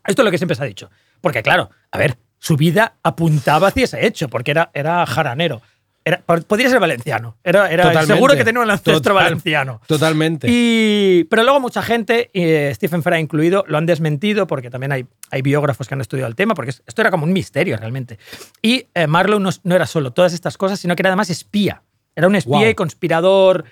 Esto 0.05 0.21
es 0.21 0.25
lo 0.25 0.31
que 0.31 0.37
siempre 0.37 0.55
se 0.55 0.63
ha 0.63 0.65
dicho. 0.65 0.89
Porque, 1.21 1.43
claro, 1.43 1.69
a 1.91 1.97
ver, 1.97 2.17
su 2.39 2.55
vida 2.57 2.95
apuntaba 3.03 3.67
hacia 3.67 3.83
ese 3.85 4.05
hecho, 4.05 4.29
porque 4.29 4.51
era, 4.51 4.71
era 4.73 5.05
jaranero. 5.05 5.61
Era, 6.05 6.21
podría 6.21 6.69
ser 6.69 6.79
valenciano. 6.79 7.37
Era, 7.43 7.69
era 7.69 8.03
seguro 8.05 8.35
que 8.35 8.43
tenía 8.45 8.61
un 8.61 8.71
ancestro 8.71 8.93
Total- 8.95 9.13
valenciano. 9.15 9.81
Totalmente. 9.85 10.47
Y, 10.49 11.25
pero 11.29 11.43
luego 11.43 11.59
mucha 11.59 11.81
gente, 11.83 12.31
y, 12.33 12.41
eh, 12.41 12.71
Stephen 12.73 13.03
Fry 13.03 13.19
incluido, 13.19 13.63
lo 13.67 13.77
han 13.77 13.85
desmentido 13.85 14.47
porque 14.47 14.69
también 14.71 14.91
hay, 14.93 15.05
hay 15.29 15.41
biógrafos 15.41 15.87
que 15.87 15.93
han 15.93 16.01
estudiado 16.01 16.29
el 16.29 16.35
tema, 16.35 16.55
porque 16.55 16.71
es- 16.71 16.83
esto 16.87 17.01
era 17.01 17.11
como 17.11 17.25
un 17.25 17.33
misterio 17.33 17.77
realmente. 17.77 18.17
Y 18.61 18.87
eh, 18.95 19.05
Marlowe 19.07 19.39
no, 19.41 19.49
no 19.63 19.75
era 19.75 19.85
solo 19.85 20.11
todas 20.11 20.33
estas 20.33 20.57
cosas, 20.57 20.79
sino 20.79 20.95
que 20.95 21.01
era 21.01 21.09
además 21.09 21.29
espía. 21.29 21.83
Era 22.15 22.27
un 22.27 22.35
espía 22.35 22.69
y 22.69 22.75
conspirador, 22.75 23.65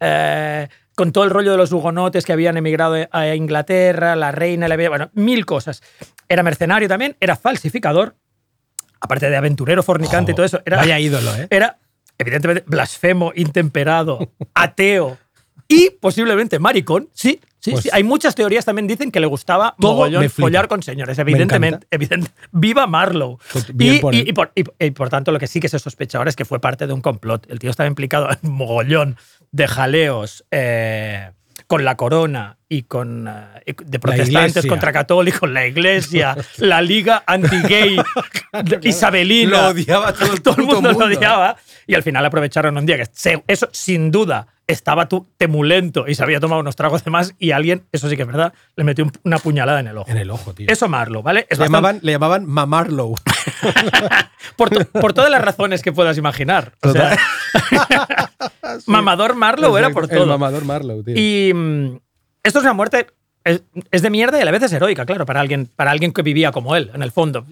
eh, 0.00 0.68
con 0.94 1.12
todo 1.12 1.24
el 1.24 1.30
rollo 1.30 1.52
de 1.52 1.56
los 1.56 1.72
hugonotes 1.72 2.24
que 2.26 2.32
habían 2.32 2.56
emigrado 2.56 2.96
a 3.10 3.34
Inglaterra, 3.34 4.14
la 4.16 4.30
reina, 4.32 4.66
había, 4.66 4.88
bueno, 4.88 5.10
mil 5.14 5.46
cosas. 5.46 5.82
Era 6.28 6.42
mercenario 6.42 6.88
también, 6.88 7.16
era 7.20 7.36
falsificador, 7.36 8.16
aparte 9.00 9.28
de 9.30 9.36
aventurero, 9.36 9.82
fornicante 9.82 10.32
y 10.32 10.34
todo 10.34 10.46
eso. 10.46 10.60
Era, 10.64 10.78
Vaya 10.78 10.98
ídolo, 11.00 11.34
¿eh? 11.36 11.46
era, 11.50 11.78
evidentemente, 12.18 12.64
blasfemo, 12.66 13.32
intemperado, 13.34 14.30
ateo 14.54 15.18
y 15.68 15.90
posiblemente 15.90 16.58
maricón. 16.58 17.08
Sí, 17.14 17.40
sí, 17.58 17.70
Pues- 17.70 17.84
sí. 17.84 17.90
Hay 17.92 18.04
muchas 18.04 18.34
teorías 18.34 18.64
también 18.66 18.86
dicen 18.86 19.10
que 19.10 19.20
le 19.20 19.26
gustaba 19.26 19.74
mogollón 19.78 20.28
follar 20.28 20.68
con 20.68 20.82
señores. 20.82 21.16
Me 21.16 21.22
Evidentemente, 21.22 21.86
evidente, 21.90 22.30
viva 22.50 22.86
Marlowe. 22.86 23.38
Pues 23.52 23.66
y, 23.78 23.98
por 23.98 24.14
y- 24.14 24.20
y 24.28 24.32
por, 24.34 24.52
y 24.54 24.90
por 24.90 25.08
tanto, 25.08 25.32
lo 25.32 25.38
que 25.38 25.46
sí 25.46 25.58
que 25.60 25.68
se 25.70 25.78
sospecha 25.78 26.18
ahora 26.18 26.28
es 26.28 26.36
que 26.36 26.44
fue 26.44 26.60
parte 26.60 26.86
de 26.86 26.92
un 26.92 27.00
complot. 27.00 27.50
El 27.50 27.58
tío 27.58 27.70
estaba 27.70 27.86
implicado 27.86 28.28
en 28.30 28.50
mogollón 28.50 29.16
de 29.52 29.68
jaleos 29.68 30.44
eh, 30.50 31.30
con 31.66 31.84
la 31.84 31.96
corona 31.96 32.58
y 32.68 32.82
con 32.82 33.28
eh, 33.28 33.74
de 33.84 33.98
protestantes 33.98 34.66
contra 34.66 34.92
católicos, 34.92 35.48
la 35.48 35.66
iglesia, 35.66 36.36
la 36.58 36.82
liga 36.82 37.22
anti-gay 37.26 37.96
isabelina. 38.82 39.62
Lo 39.62 39.68
odiaba 39.68 40.12
todo 40.12 40.32
el 40.32 40.42
todo 40.42 40.56
el 40.58 40.64
mundo, 40.66 40.92
lo 40.92 41.06
odiaba. 41.06 41.56
Y 41.86 41.94
al 41.94 42.02
final 42.02 42.24
aprovecharon 42.24 42.76
un 42.76 42.86
día 42.86 42.96
que 42.96 43.06
se- 43.12 43.42
eso, 43.46 43.68
sin 43.72 44.10
duda, 44.10 44.46
estaba 44.72 45.08
tu, 45.08 45.26
temulento 45.36 46.06
y 46.08 46.14
se 46.14 46.22
había 46.22 46.40
tomado 46.40 46.60
unos 46.60 46.76
tragos 46.76 47.04
de 47.04 47.10
más 47.10 47.34
y 47.38 47.50
alguien, 47.52 47.84
eso 47.92 48.08
sí 48.08 48.16
que 48.16 48.22
es 48.22 48.28
verdad, 48.28 48.52
le 48.76 48.84
metió 48.84 49.04
un- 49.04 49.12
una 49.24 49.38
puñalada 49.38 49.80
en 49.80 49.86
el 49.88 49.98
ojo. 49.98 50.10
En 50.10 50.16
el 50.18 50.30
ojo, 50.30 50.54
tío. 50.54 50.66
Eso 50.68 50.88
Marlo, 50.88 51.22
¿vale? 51.22 51.46
Es 51.48 51.58
le, 51.58 51.64
bastante- 51.64 51.76
llamaban, 51.76 51.98
le 52.02 52.12
llamaban 52.12 52.46
Mamarlow. 52.46 53.14
por, 54.56 54.70
to- 54.70 54.84
por 55.00 55.12
todas 55.12 55.30
las 55.30 55.42
razones 55.42 55.82
que 55.82 55.92
puedas 55.92 56.16
imaginar. 56.18 56.72
O 56.82 56.90
sea, 56.92 57.16
Mamador 58.86 59.34
Marlowe 59.34 59.78
era 59.78 59.90
por 59.90 60.04
El 60.04 60.10
todo. 60.10 60.26
mamador 60.26 60.64
Marlow, 60.64 61.02
tío. 61.02 61.14
Y 61.16 61.52
mm, 61.54 61.96
esto 62.42 62.58
es 62.58 62.64
una 62.64 62.72
muerte. 62.74 63.06
Es, 63.44 64.02
de 64.02 64.10
mierda 64.10 64.38
y 64.38 64.42
a 64.42 64.44
la 64.44 64.52
vez 64.52 64.62
es 64.62 64.72
heroica, 64.72 65.04
claro, 65.04 65.26
para 65.26 65.40
alguien, 65.40 65.68
para 65.74 65.90
alguien 65.90 66.12
que 66.12 66.22
vivía 66.22 66.52
como 66.52 66.76
él, 66.76 66.92
en 66.94 67.02
el 67.02 67.10
fondo. 67.10 67.44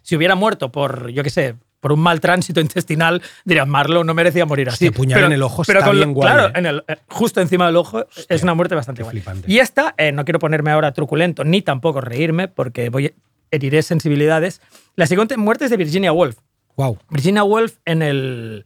Si 0.00 0.16
hubiera 0.16 0.34
muerto 0.36 0.72
por, 0.72 1.10
yo 1.10 1.22
qué 1.22 1.28
sé, 1.28 1.56
por 1.84 1.92
un 1.92 2.00
mal 2.00 2.18
tránsito 2.18 2.60
intestinal, 2.62 3.20
dirían, 3.44 3.68
Marlowe 3.68 4.04
no 4.04 4.14
merecía 4.14 4.46
morir 4.46 4.70
así. 4.70 4.86
Hostia, 4.86 4.90
puñal 4.96 5.24
en 5.24 5.32
el 5.32 5.42
ojo 5.42 5.60
está 5.60 5.84
con 5.84 5.94
bien 5.96 6.14
Claro, 6.14 6.46
¿eh? 6.48 6.52
en 6.54 6.64
el- 6.64 6.82
eh, 6.88 6.96
justo 7.08 7.42
encima 7.42 7.66
del 7.66 7.76
ojo 7.76 8.06
es 8.26 8.42
una 8.42 8.54
muerte 8.54 8.74
bastante 8.74 9.02
guay. 9.02 9.12
flipante. 9.12 9.52
Y 9.52 9.58
esta, 9.58 9.94
eh, 9.98 10.10
no 10.10 10.24
quiero 10.24 10.38
ponerme 10.38 10.70
ahora 10.70 10.92
truculento 10.92 11.44
ni 11.44 11.60
tampoco 11.60 12.00
reírme, 12.00 12.48
porque 12.48 12.88
voy, 12.88 13.14
heriré 13.50 13.82
sensibilidades. 13.82 14.62
La 14.96 15.06
siguiente 15.06 15.36
muerte 15.36 15.66
es 15.66 15.70
de 15.70 15.76
Virginia 15.76 16.10
Woolf. 16.10 16.38
Wow. 16.76 16.96
Virginia 17.10 17.44
Woolf 17.44 17.74
en 17.84 18.00
el. 18.00 18.64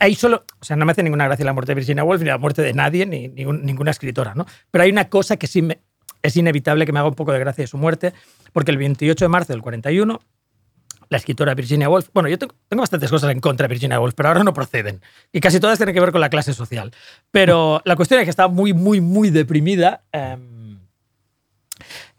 Hay 0.00 0.16
solo. 0.16 0.44
O 0.60 0.64
sea, 0.64 0.74
no 0.74 0.84
me 0.86 0.90
hace 0.92 1.04
ninguna 1.04 1.26
gracia 1.26 1.44
la 1.44 1.52
muerte 1.52 1.70
de 1.70 1.76
Virginia 1.76 2.02
Woolf 2.02 2.20
ni 2.20 2.28
la 2.28 2.38
muerte 2.38 2.62
de 2.62 2.72
nadie, 2.74 3.06
ni, 3.06 3.28
ni 3.28 3.44
un- 3.44 3.64
ninguna 3.64 3.92
escritora, 3.92 4.34
¿no? 4.34 4.44
Pero 4.72 4.82
hay 4.82 4.90
una 4.90 5.08
cosa 5.08 5.36
que 5.36 5.46
sí 5.46 5.62
me- 5.62 5.78
es 6.22 6.36
inevitable 6.36 6.84
que 6.84 6.92
me 6.92 6.98
haga 6.98 7.08
un 7.08 7.14
poco 7.14 7.32
de 7.32 7.38
gracia 7.38 7.62
de 7.62 7.68
su 7.68 7.76
muerte, 7.78 8.12
porque 8.52 8.70
el 8.72 8.76
28 8.78 9.24
de 9.24 9.28
marzo 9.28 9.52
del 9.52 9.62
41, 9.62 10.20
la 11.08 11.18
escritora 11.18 11.54
Virginia 11.54 11.88
Woolf. 11.88 12.08
Bueno, 12.12 12.28
yo 12.28 12.38
tengo, 12.38 12.54
tengo 12.68 12.80
bastantes 12.82 13.10
cosas 13.10 13.30
en 13.30 13.40
contra 13.40 13.68
de 13.68 13.72
Virginia 13.74 14.00
Woolf, 14.00 14.14
pero 14.14 14.28
ahora 14.28 14.44
no 14.44 14.52
proceden. 14.54 15.00
Y 15.32 15.40
casi 15.40 15.60
todas 15.60 15.78
tienen 15.78 15.94
que 15.94 16.00
ver 16.00 16.12
con 16.12 16.20
la 16.20 16.30
clase 16.30 16.52
social. 16.54 16.92
Pero 17.30 17.80
la 17.86 17.96
cuestión 17.96 18.20
es 18.20 18.24
que 18.24 18.30
estaba 18.30 18.48
muy, 18.48 18.72
muy, 18.72 19.00
muy 19.00 19.30
deprimida. 19.30 20.04
em, 20.12 20.78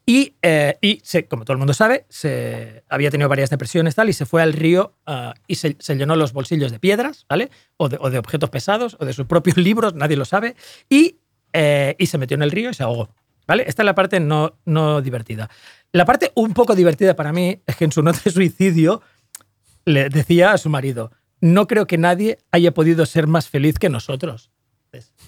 y, 0.07 0.35
eh, 0.43 0.77
y 0.81 1.01
se- 1.03 1.27
como 1.27 1.45
todo 1.45 1.53
el 1.53 1.57
mundo 1.57 1.73
sabe, 1.73 2.05
se, 2.09 2.83
había 2.89 3.09
tenido 3.09 3.27
varias 3.27 3.49
depresiones 3.49 3.95
tal, 3.95 4.07
y 4.07 4.13
se 4.13 4.27
fue 4.27 4.43
al 4.43 4.53
río 4.53 4.93
ah, 5.07 5.33
y 5.47 5.55
se, 5.55 5.75
se 5.79 5.95
llenó 5.95 6.15
los 6.15 6.31
bolsillos 6.31 6.71
de 6.71 6.77
piedras, 6.79 7.25
¿vale? 7.27 7.49
O 7.77 7.89
de, 7.89 7.97
o 7.99 8.11
de 8.11 8.19
objetos 8.19 8.51
pesados, 8.51 8.97
o 8.99 9.05
de 9.05 9.13
sus 9.13 9.25
propios 9.25 9.57
libros, 9.69 9.95
nadie 9.95 10.15
lo 10.15 10.25
sabe, 10.25 10.55
y, 10.89 11.17
eh, 11.53 11.95
y 11.97 12.05
se 12.05 12.19
metió 12.19 12.35
en 12.35 12.43
el 12.43 12.51
río 12.51 12.69
y 12.69 12.73
se 12.75 12.83
ahogó. 12.83 13.09
¿Vale? 13.47 13.63
Esta 13.67 13.81
es 13.83 13.85
la 13.85 13.95
parte 13.95 14.19
no, 14.19 14.57
no 14.65 15.01
divertida. 15.01 15.49
La 15.91 16.05
parte 16.05 16.31
un 16.35 16.53
poco 16.53 16.75
divertida 16.75 17.15
para 17.15 17.31
mí 17.31 17.61
es 17.65 17.75
que 17.75 17.85
en 17.85 17.91
su 17.91 18.01
nota 18.01 18.19
de 18.23 18.31
suicidio 18.31 19.01
le 19.85 20.09
decía 20.09 20.51
a 20.51 20.57
su 20.57 20.69
marido, 20.69 21.11
no 21.41 21.67
creo 21.67 21.85
que 21.87 21.97
nadie 21.97 22.39
haya 22.51 22.73
podido 22.73 23.05
ser 23.05 23.27
más 23.27 23.47
feliz 23.49 23.77
que 23.77 23.89
nosotros. 23.89 24.51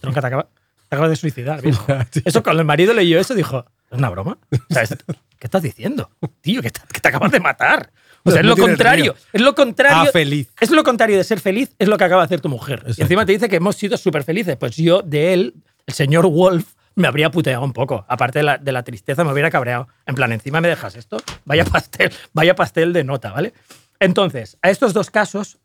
Tronca, 0.01 0.21
te 0.21 0.27
acaba- 0.27 0.49
te 0.89 0.95
acabas 0.95 1.09
de 1.11 1.15
suicidar. 1.17 1.61
Eso 2.25 2.43
cuando 2.43 2.61
el 2.61 2.65
marido 2.65 2.93
leyó 2.93 3.19
eso 3.19 3.35
dijo, 3.35 3.65
¿es 3.91 3.97
una 3.97 4.09
broma? 4.09 4.37
O 4.51 4.73
sea, 4.73 4.83
es- 4.83 4.95
¿Qué 5.37 5.45
estás 5.45 5.61
diciendo? 5.61 6.09
Tío, 6.41 6.61
que 6.63 6.71
te, 6.71 6.79
que 6.91 6.99
te 6.99 7.07
acabas 7.09 7.31
de 7.31 7.39
matar. 7.39 7.91
O 8.23 8.31
sea, 8.31 8.39
es 8.39 8.45
lo 8.47 8.57
contrario. 8.57 9.13
Es 9.31 9.41
lo 9.41 9.53
contrario. 9.53 9.97
Ah, 9.97 10.11
feliz. 10.11 10.49
Es 10.59 10.71
lo 10.71 10.83
contrario 10.83 11.15
de 11.17 11.23
ser 11.23 11.39
feliz, 11.39 11.75
es 11.77 11.87
lo 11.87 11.95
que 11.97 12.03
acaba 12.05 12.23
de 12.23 12.25
hacer 12.25 12.41
tu 12.41 12.49
mujer. 12.49 12.83
Y 12.97 13.01
encima 13.01 13.23
te 13.25 13.33
dice 13.33 13.47
que 13.47 13.57
hemos 13.57 13.75
sido 13.75 13.97
súper 13.97 14.23
felices. 14.23 14.57
Pues 14.57 14.75
yo, 14.77 15.03
de 15.03 15.33
él, 15.33 15.53
el 15.85 15.93
señor 15.93 16.25
Wolf, 16.27 16.73
me 16.97 17.07
habría 17.07 17.31
puteado 17.31 17.63
un 17.63 17.71
poco. 17.73 18.05
Aparte 18.09 18.39
de 18.39 18.43
la, 18.43 18.57
de 18.57 18.71
la 18.71 18.83
tristeza, 18.83 19.23
me 19.23 19.31
hubiera 19.31 19.49
cabreado. 19.49 19.87
En 20.05 20.15
plan, 20.15 20.31
encima 20.31 20.59
me 20.61 20.67
dejas 20.67 20.95
esto. 20.95 21.17
Vaya 21.45 21.63
pastel, 21.63 22.11
vaya 22.33 22.55
pastel 22.55 22.91
de 22.91 23.03
nota, 23.03 23.31
¿vale? 23.31 23.53
Entonces, 23.99 24.57
a 24.61 24.69
estos 24.69 24.93
dos 24.93 25.09
casos, 25.09 25.59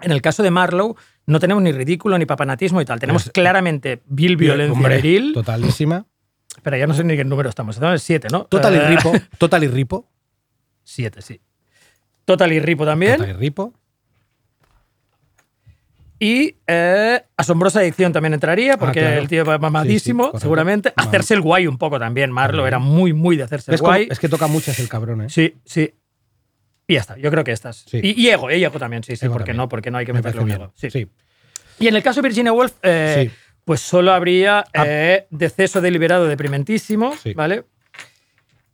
en 0.00 0.12
el 0.12 0.22
caso 0.22 0.42
de 0.42 0.50
Marlowe, 0.50 0.94
no 1.26 1.40
tenemos 1.40 1.62
ni 1.62 1.72
ridículo 1.72 2.16
ni 2.18 2.26
papanatismo 2.26 2.80
y 2.80 2.84
tal. 2.84 3.00
Tenemos 3.00 3.26
Es- 3.26 3.32
claramente 3.32 4.02
vil 4.06 4.36
violencia 4.36 4.72
Hombre, 4.72 4.96
viril. 4.96 5.32
Totalísima. 5.34 6.06
Pero 6.62 6.76
ya 6.76 6.86
no 6.86 6.94
sé 6.94 7.02
ni 7.04 7.16
qué 7.16 7.24
número 7.24 7.48
estamos. 7.48 7.76
Estamos 7.76 7.94
en 7.94 7.98
siete, 8.06 8.28
¿no? 8.30 8.44
Total 8.44 8.74
y 8.74 8.78
Eh, 8.78 8.88
ripo. 8.88 9.12
Total 9.38 9.64
y 9.64 9.68
ripo. 9.68 10.08
Siete, 10.84 11.20
sí. 11.22 11.40
Total 12.24 12.52
y 12.52 12.60
Ripo 12.60 12.84
también. 12.84 13.16
Total 13.16 13.30
y 13.30 13.32
ripo. 13.32 13.72
Y 16.20 16.56
eh, 16.66 17.22
Asombrosa 17.36 17.78
Adicción 17.80 18.12
también 18.12 18.34
entraría, 18.34 18.76
porque 18.76 19.00
Ah, 19.00 19.02
claro. 19.04 19.20
el 19.22 19.28
tío 19.28 19.44
va 19.44 19.58
mamadísimo, 19.58 20.30
Sí, 20.34 20.40
seguramente. 20.40 20.92
Vale. 20.96 21.08
Hacerse 21.08 21.34
el 21.34 21.40
guay 21.40 21.66
un 21.66 21.78
poco 21.78 21.98
también. 21.98 22.32
Marlo 22.32 22.66
era 22.66 22.78
muy, 22.80 23.12
muy 23.12 23.36
de 23.36 23.44
hacerse 23.44 23.72
el 23.72 23.78
guay. 23.78 24.08
es 24.10 24.18
que 24.18 24.28
toca 24.28 24.46
muchas 24.48 24.78
el 24.80 24.88
cabrón, 24.88 25.22
¿eh? 25.22 25.28
Sí, 25.30 25.54
sí. 25.64 25.94
Y 26.88 26.94
ya 26.94 27.00
está, 27.00 27.16
yo 27.18 27.30
creo 27.30 27.44
que 27.44 27.52
estas. 27.52 27.84
Sí. 27.86 28.00
Y, 28.02 28.20
y 28.20 28.28
ego, 28.30 28.50
y 28.50 28.64
ego 28.64 28.78
también, 28.78 29.04
sí, 29.04 29.14
sí, 29.14 29.26
Ego 29.26 29.34
¿por 29.34 29.42
qué 29.42 29.48
también. 29.52 29.56
no? 29.58 29.68
Porque 29.68 29.90
no 29.90 29.98
hay 29.98 30.06
que 30.06 30.12
Me 30.12 30.20
un 30.20 30.44
bien. 30.46 30.60
ego. 30.60 30.72
Sí. 30.74 31.06
Y 31.78 31.86
en 31.86 31.94
el 31.94 32.02
caso 32.02 32.20
de 32.22 32.28
Virginia 32.28 32.52
Woolf, 32.52 32.72
eh. 32.82 33.30
Ah. 33.30 33.34
pues 33.64 33.80
solo 33.80 34.12
habría 34.12 34.64
eh, 34.72 35.26
deceso 35.30 35.80
deliberado 35.80 36.26
deprimentísimo, 36.26 37.14
Sí. 37.16 37.34
¿vale? 37.34 37.64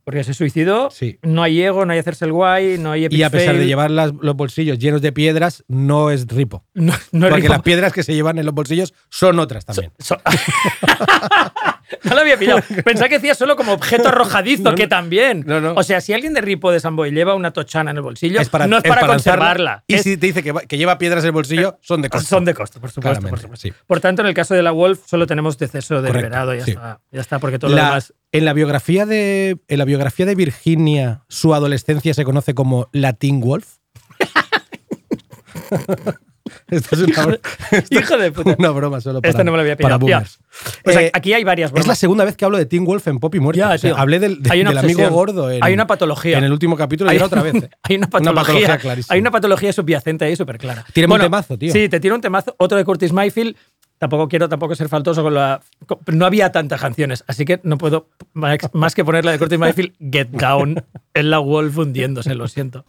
Porque 0.04 0.22
se 0.22 0.34
suicidó, 0.34 0.90
Sí. 0.90 1.18
no 1.22 1.42
hay 1.42 1.62
ego, 1.62 1.86
no 1.86 1.92
hay 1.94 1.98
hacerse 1.98 2.26
el 2.26 2.32
guay, 2.32 2.76
no 2.78 2.92
hay 2.92 3.08
Y 3.10 3.22
a 3.22 3.30
pesar 3.30 3.54
de 3.54 3.60
epic 3.60 3.68
llevar 3.68 3.90
las- 3.90 4.12
los 4.20 4.36
bolsillos 4.36 4.78
llenos 4.78 5.00
de 5.00 5.12
piedras, 5.12 5.64
no 5.66 6.10
es 6.10 6.26
ripo. 6.26 6.64
No, 6.74 6.92
no 7.12 7.26
es 7.26 7.32
Porque 7.32 7.48
las 7.48 7.62
piedras 7.62 7.92
que 7.92 8.02
se 8.02 8.14
llevan 8.14 8.38
en 8.38 8.44
los 8.44 8.54
bolsillos 8.54 8.92
son 9.08 9.38
otras 9.38 9.64
también. 9.64 9.92
So- 9.98 10.18
no 12.04 12.14
lo 12.14 12.20
había 12.20 12.36
pillado. 12.38 12.60
Pensaba 12.84 13.08
que 13.08 13.16
decía 13.16 13.34
solo 13.34 13.56
como 13.56 13.72
objeto 13.72 14.08
arrojadizo, 14.08 14.62
No, 14.64 14.70
no. 14.70 14.76
que 14.76 14.86
también. 14.86 15.44
No. 15.46 15.74
O 15.74 15.82
sea, 15.82 16.00
si 16.00 16.12
alguien 16.12 16.34
de 16.34 16.40
Ripo 16.40 16.70
de 16.72 16.80
Samboy 16.80 17.10
lleva 17.10 17.34
una 17.34 17.52
tochana 17.52 17.90
en 17.90 17.96
el 17.98 18.02
bolsillo, 18.02 18.40
es 18.40 18.48
para, 18.48 18.66
no 18.66 18.78
es 18.78 18.82
para, 18.82 19.06
conservarla. 19.06 19.84
Y 19.86 19.94
es- 19.94 20.02
si 20.02 20.16
te 20.16 20.26
dice 20.26 20.42
que, 20.42 20.52
va- 20.52 20.62
que 20.62 20.76
lleva 20.78 20.98
piedras 20.98 21.22
en 21.24 21.28
el 21.28 21.32
bolsillo, 21.32 21.78
son 21.80 22.02
de 22.02 22.10
costa. 22.10 22.28
son 22.28 22.44
de 22.44 22.54
costo, 22.54 22.80
por 22.80 22.90
supuesto. 22.90 23.28
Por, 23.28 23.38
supuesto. 23.38 23.56
sí. 23.68 23.72
Por 23.86 24.00
tanto, 24.00 24.22
en 24.22 24.28
el 24.28 24.34
caso 24.34 24.54
de 24.54 24.62
la 24.62 24.70
Wolf 24.72 25.00
solo 25.06 25.26
tenemos 25.26 25.58
deceso 25.58 26.02
deliberado 26.02 26.54
ya, 26.54 26.64
sí. 26.64 26.72
está, 26.72 27.00
ya 27.12 27.20
está, 27.20 27.38
porque 27.38 27.58
todo 27.58 27.70
lo 27.70 27.76
La- 27.76 27.84
demás. 27.86 28.14
en, 28.32 28.44
la 28.44 28.52
biografía 28.52 29.06
de, 29.06 29.58
en 29.68 29.78
la 29.78 29.84
biografía 29.84 30.26
de 30.26 30.34
Virginia, 30.34 31.22
su 31.28 31.54
adolescencia 31.54 32.14
se 32.14 32.24
conoce 32.24 32.54
como 32.54 32.88
la 32.92 33.12
Teen 33.12 33.40
Wolf. 33.40 33.76
Esto 36.68 36.94
es 36.96 37.02
una, 37.02 37.38
esto 37.70 37.98
Hijo 38.00 38.18
de 38.18 38.30
puta. 38.30 38.54
una 38.58 38.70
broma 38.70 39.00
solo 39.00 39.22
para, 39.22 39.30
Esta 39.30 39.44
no 39.44 39.50
me 39.52 39.56
la 39.56 39.62
había 39.62 39.76
para 39.76 39.98
pillado. 39.98 40.06
Ya. 40.08 40.16
boomers. 40.18 40.38
Pues 40.84 40.96
Eh, 40.96 41.10
aquí 41.14 41.32
hay 41.32 41.42
varias 41.42 41.70
es 41.70 41.74
la 41.74 41.80
bromas. 41.80 41.98
segunda 41.98 42.24
vez 42.24 42.36
que 42.36 42.44
hablo 42.44 42.58
de 42.58 42.66
Teen 42.66 42.84
Wolf 42.84 43.06
en 43.08 43.18
Pop 43.18 43.34
y 43.34 43.40
Muerte. 43.40 43.60
Ya, 43.60 43.70
O 43.72 43.78
sea, 43.78 43.94
hablé 43.94 44.18
del, 44.18 44.42
de- 44.42 44.50
Hay 44.52 44.60
una 44.60 44.70
del 44.70 44.78
amigo 44.78 45.08
gordo 45.08 45.50
en, 45.50 45.64
Hay 45.64 45.72
una 45.72 45.86
patología. 45.86 46.36
en 46.38 46.44
el 46.44 46.52
último 46.52 46.76
capítulo 46.76 47.10
y 47.12 47.16
era 47.16 47.24
otra 47.26 47.42
vez. 47.42 47.54
Hay 47.82 47.96
una 47.96 48.08
patología, 48.08 48.76
clarísima. 48.78 49.14
hay 49.14 49.20
una 49.20 49.30
patología 49.30 49.72
subyacente 49.72 50.24
ahí 50.26 50.36
súper 50.36 50.58
clara. 50.58 50.84
Tírame 50.92 51.14
un 51.14 51.20
temazo, 51.22 51.56
tío. 51.56 51.72
Sí, 51.72 51.88
te 51.88 51.98
tiro 51.98 52.14
un 52.14 52.20
temazo. 52.20 52.54
Otro 52.58 52.76
de 52.76 52.84
Curtis 52.84 53.12
Mayfield. 53.12 53.56
Tampoco 53.96 54.28
quiero 54.28 54.48
tampoco 54.48 54.74
ser 54.74 54.88
faltoso 54.88 55.22
con 55.22 55.32
la. 55.34 55.60
con- 55.86 55.98
no 56.08 56.26
había 56.26 56.50
tantas 56.52 56.80
canciones, 56.80 57.24
así 57.28 57.44
que 57.44 57.60
no 57.62 57.78
puedo 57.78 58.08
más 58.34 58.58
más 58.72 58.94
que 58.94 59.04
poner 59.04 59.24
la 59.24 59.30
de 59.32 59.38
Curtis 59.38 59.58
Mayfield, 59.58 59.92
Get 60.12 60.28
Down, 60.30 60.84
en 61.14 61.30
la 61.30 61.38
Wolf 61.38 61.78
hundiéndose, 61.78 62.34
lo 62.34 62.48
siento. 62.48 62.84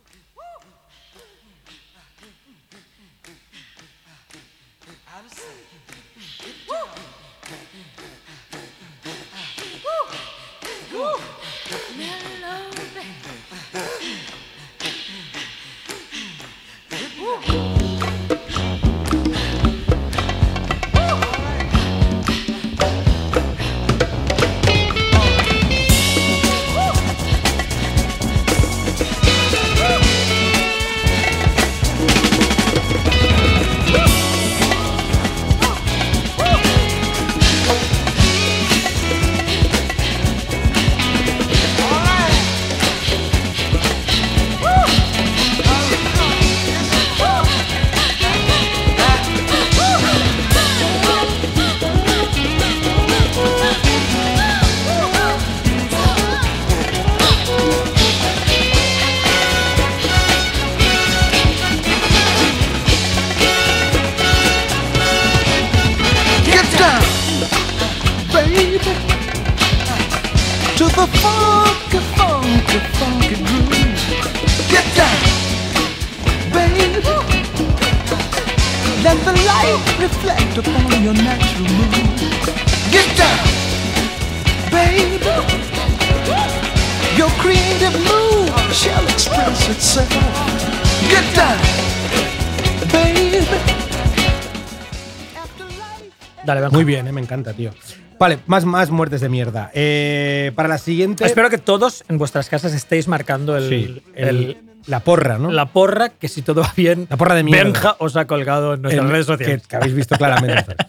Dale. 96.45 96.69
Muy 96.69 96.83
bien, 96.83 97.07
eh, 97.07 97.11
me 97.11 97.21
encanta, 97.21 97.53
tío. 97.53 97.71
Vale, 98.19 98.39
más, 98.47 98.63
más 98.65 98.89
muertes 98.91 99.21
de 99.21 99.29
mierda. 99.29 99.71
Eh, 99.73 100.51
para 100.55 100.69
la 100.69 100.77
siguiente. 100.77 101.25
Espero 101.25 101.49
que 101.49 101.57
todos 101.57 102.03
en 102.07 102.17
vuestras 102.17 102.47
casas 102.49 102.73
estéis 102.73 103.07
marcando 103.07 103.57
el, 103.57 103.67
Sí, 103.69 104.01
el- 104.15 104.27
el- 104.27 104.57
la 104.87 104.99
porra, 104.99 105.37
¿no? 105.39 105.51
la 105.51 105.65
porra, 105.65 106.09
que 106.09 106.27
si 106.27 106.41
todo 106.43 106.61
va 106.61 106.71
bien, 106.77 107.07
La 107.09 107.17
porra 107.17 107.33
de 107.35 107.43
mierda. 107.43 107.63
Benja 107.63 107.95
os 107.99 108.15
ha 108.15 108.25
colgado 108.27 108.75
en 108.75 108.83
nuestras 108.83 109.09
redes 109.09 109.25
sociales. 109.25 109.61
Que, 109.63 109.67
que 109.67 109.75
habéis 109.75 109.93
visto 109.95 110.15
claramente. 110.17 110.75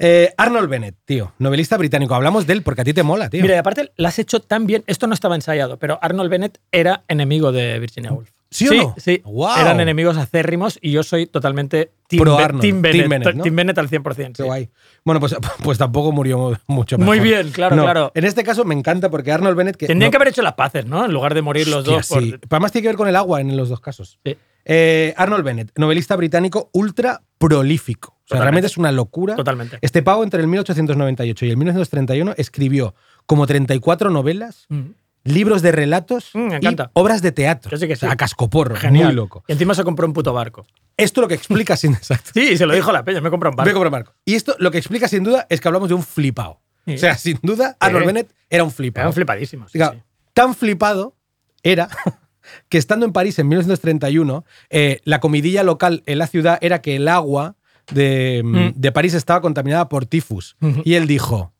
Eh, 0.00 0.32
Arnold 0.36 0.68
Bennett, 0.68 0.94
tío, 1.04 1.32
novelista 1.40 1.76
británico. 1.76 2.14
Hablamos 2.14 2.46
de 2.46 2.52
él 2.52 2.62
porque 2.62 2.82
a 2.82 2.84
ti 2.84 2.94
te 2.94 3.02
mola, 3.02 3.28
tío. 3.28 3.42
Mira, 3.42 3.56
y 3.56 3.58
aparte 3.58 3.90
lo 3.96 4.06
has 4.06 4.16
hecho 4.20 4.38
tan 4.38 4.64
bien. 4.64 4.84
Esto 4.86 5.08
no 5.08 5.14
estaba 5.14 5.34
ensayado, 5.34 5.76
pero 5.80 5.98
Arnold 6.00 6.30
Bennett 6.30 6.58
era 6.70 7.02
enemigo 7.08 7.50
de 7.50 7.80
Virginia 7.80 8.12
Woolf. 8.12 8.30
¿Sí 8.50 8.66
o 8.66 8.70
sí, 8.70 8.78
no? 8.78 8.94
Sí, 8.96 9.20
Guau. 9.24 9.60
eran 9.60 9.78
enemigos 9.80 10.16
acérrimos 10.16 10.78
y 10.80 10.92
yo 10.92 11.02
soy 11.02 11.26
totalmente 11.26 11.92
Pro 12.08 12.38
Arnold, 12.38 12.62
Team 12.62 12.80
Bennett. 12.80 13.00
Team 13.00 13.10
Bennett, 13.10 13.34
¿no? 13.36 13.42
Team 13.42 13.56
Bennett 13.56 13.78
al 13.78 13.90
100%. 13.90 14.16
Qué 14.16 14.32
sí. 14.36 14.42
guay. 14.42 14.70
Bueno, 15.04 15.20
pues, 15.20 15.36
pues 15.62 15.76
tampoco 15.76 16.12
murió 16.12 16.58
mucho 16.66 16.96
mejor. 16.96 17.14
Muy 17.16 17.22
bien, 17.22 17.50
claro, 17.50 17.76
No, 17.76 17.82
claro. 17.82 18.10
En 18.14 18.24
este 18.24 18.42
caso 18.44 18.64
me 18.64 18.74
encanta 18.74 19.10
porque 19.10 19.32
Arnold 19.32 19.56
Bennett. 19.56 19.76
Que 19.76 19.86
Tendrían 19.86 20.08
no- 20.08 20.10
que 20.12 20.16
haber 20.16 20.28
hecho 20.28 20.40
las 20.42 20.54
paces, 20.54 20.86
¿no? 20.86 21.04
En 21.04 21.12
lugar 21.12 21.34
de 21.34 21.42
morir 21.42 21.68
los 21.68 21.80
Hostia, 21.80 21.96
dos. 21.96 22.08
por- 22.08 22.22
sí. 22.22 22.34
Además 22.48 22.72
tiene 22.72 22.82
que 22.84 22.88
ver 22.88 22.96
con 22.96 23.08
el 23.08 23.16
agua 23.16 23.40
en 23.42 23.54
los 23.56 23.68
dos 23.68 23.80
casos. 23.80 24.18
Sí. 24.24 24.36
Eh, 24.70 25.14
Arnold 25.16 25.44
Bennett, 25.44 25.70
novelista 25.76 26.16
británico 26.16 26.70
ultra 26.72 27.22
prolífico. 27.38 28.08
O 28.08 28.12
sea, 28.28 28.36
Totalmente. 28.38 28.42
realmente 28.44 28.66
es 28.66 28.76
una 28.78 28.92
locura. 28.92 29.36
Totalmente. 29.36 29.78
Este 29.80 30.02
pavo 30.02 30.24
entre 30.24 30.40
el 30.40 30.46
1898 30.46 31.46
y 31.46 31.50
el 31.50 31.56
1931 31.56 32.34
escribió 32.36 32.94
como 33.26 33.46
34 33.46 34.10
novelas, 34.10 34.66
Mm. 34.68 34.90
Libros 35.24 35.62
de 35.62 35.72
relatos 35.72 36.30
Mm, 36.34 36.38
me 36.48 36.58
y 36.62 36.76
obras 36.94 37.22
de 37.22 37.32
teatro. 37.32 37.70
Que 37.70 37.76
sí, 37.76 37.86
que 37.86 37.94
O 37.94 37.96
sea, 37.96 38.08
sí. 38.08 38.12
a 38.12 38.16
cascoporro, 38.16 38.76
Genial. 38.76 39.06
muy 39.08 39.14
loco. 39.14 39.44
Y 39.48 39.52
encima 39.52 39.74
se 39.74 39.84
compró 39.84 40.06
un 40.06 40.12
puto 40.12 40.32
barco. 40.32 40.66
Esto 40.96 41.20
lo 41.20 41.28
que 41.28 41.34
explica 41.34 41.76
sin 41.76 41.92
exacto. 41.94 42.30
Sí, 42.34 42.56
se 42.56 42.66
lo 42.66 42.74
dijo 42.74 42.92
la 42.92 43.04
peña, 43.04 43.20
me 43.20 43.30
compró 43.30 43.50
un 43.50 43.56
barco. 43.56 43.66
Voy 43.66 43.70
a 43.70 43.74
comprar 43.74 43.90
Marco. 43.92 44.14
Y 44.24 44.34
esto 44.34 44.56
lo 44.58 44.70
que 44.70 44.78
explica 44.78 45.08
sin 45.08 45.22
duda 45.24 45.46
es 45.50 45.60
que 45.60 45.68
hablamos 45.68 45.88
de 45.88 45.94
un 45.94 46.02
flipado. 46.02 46.60
Sí. 46.86 46.94
O 46.94 46.98
sea, 46.98 47.16
sin 47.18 47.38
duda, 47.42 47.76
Arnold 47.80 48.04
Sí. 48.04 48.06
Bennett 48.06 48.30
era 48.48 48.64
un 48.64 48.70
flipado. 48.70 49.04
Eran 49.04 49.12
flipadísimos. 49.12 49.70
sí, 49.72 49.78
Diga, 49.78 49.92
sí. 49.92 49.98
Tan 50.32 50.54
flipado 50.54 51.16
era 51.62 51.88
que 52.70 52.78
estando 52.78 53.04
en 53.04 53.12
París 53.12 53.38
en 53.38 53.48
1931, 53.48 54.44
eh, 54.70 55.00
la 55.04 55.20
comidilla 55.20 55.62
local 55.64 56.02
en 56.06 56.18
la 56.18 56.26
ciudad 56.26 56.58
era 56.62 56.80
que 56.80 56.96
el 56.96 57.08
agua 57.08 57.56
de, 57.92 58.42
Mm. 58.44 58.72
de 58.80 58.92
París 58.92 59.14
estaba 59.14 59.40
contaminada 59.40 59.88
por 59.88 60.06
tifus. 60.06 60.56
Y 60.84 60.94
él 60.94 61.06
dijo, 61.06 61.52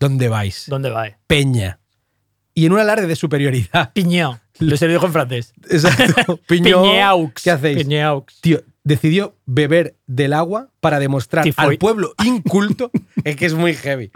¿dónde 0.00 0.28
vais? 0.28 0.64
¿Dónde 0.68 0.90
va? 0.90 1.06
eh? 1.08 1.18
Peña. 1.26 1.80
Y 2.56 2.66
en 2.66 2.72
un 2.72 2.80
alarde 2.80 3.06
de 3.06 3.14
superioridad. 3.16 3.92
Piñao. 3.94 4.40
Lo 4.58 4.76
se 4.78 4.86
lo 4.86 4.94
dijo 4.94 5.04
en 5.06 5.12
francés. 5.12 5.52
Exacto. 5.70 6.40
Piñó, 6.48 6.82
Piñaux. 6.82 7.42
¿Qué 7.44 7.50
hacéis? 7.50 7.76
Piñaux. 7.84 8.24
Tío, 8.40 8.62
decidió 8.82 9.34
beber 9.44 9.96
del 10.06 10.32
agua 10.32 10.70
para 10.80 10.98
demostrar 10.98 11.44
al 11.56 11.76
pueblo 11.76 12.14
inculto, 12.24 12.90
es 13.24 13.36
que 13.36 13.44
es 13.44 13.52
muy 13.52 13.74
heavy, 13.74 14.10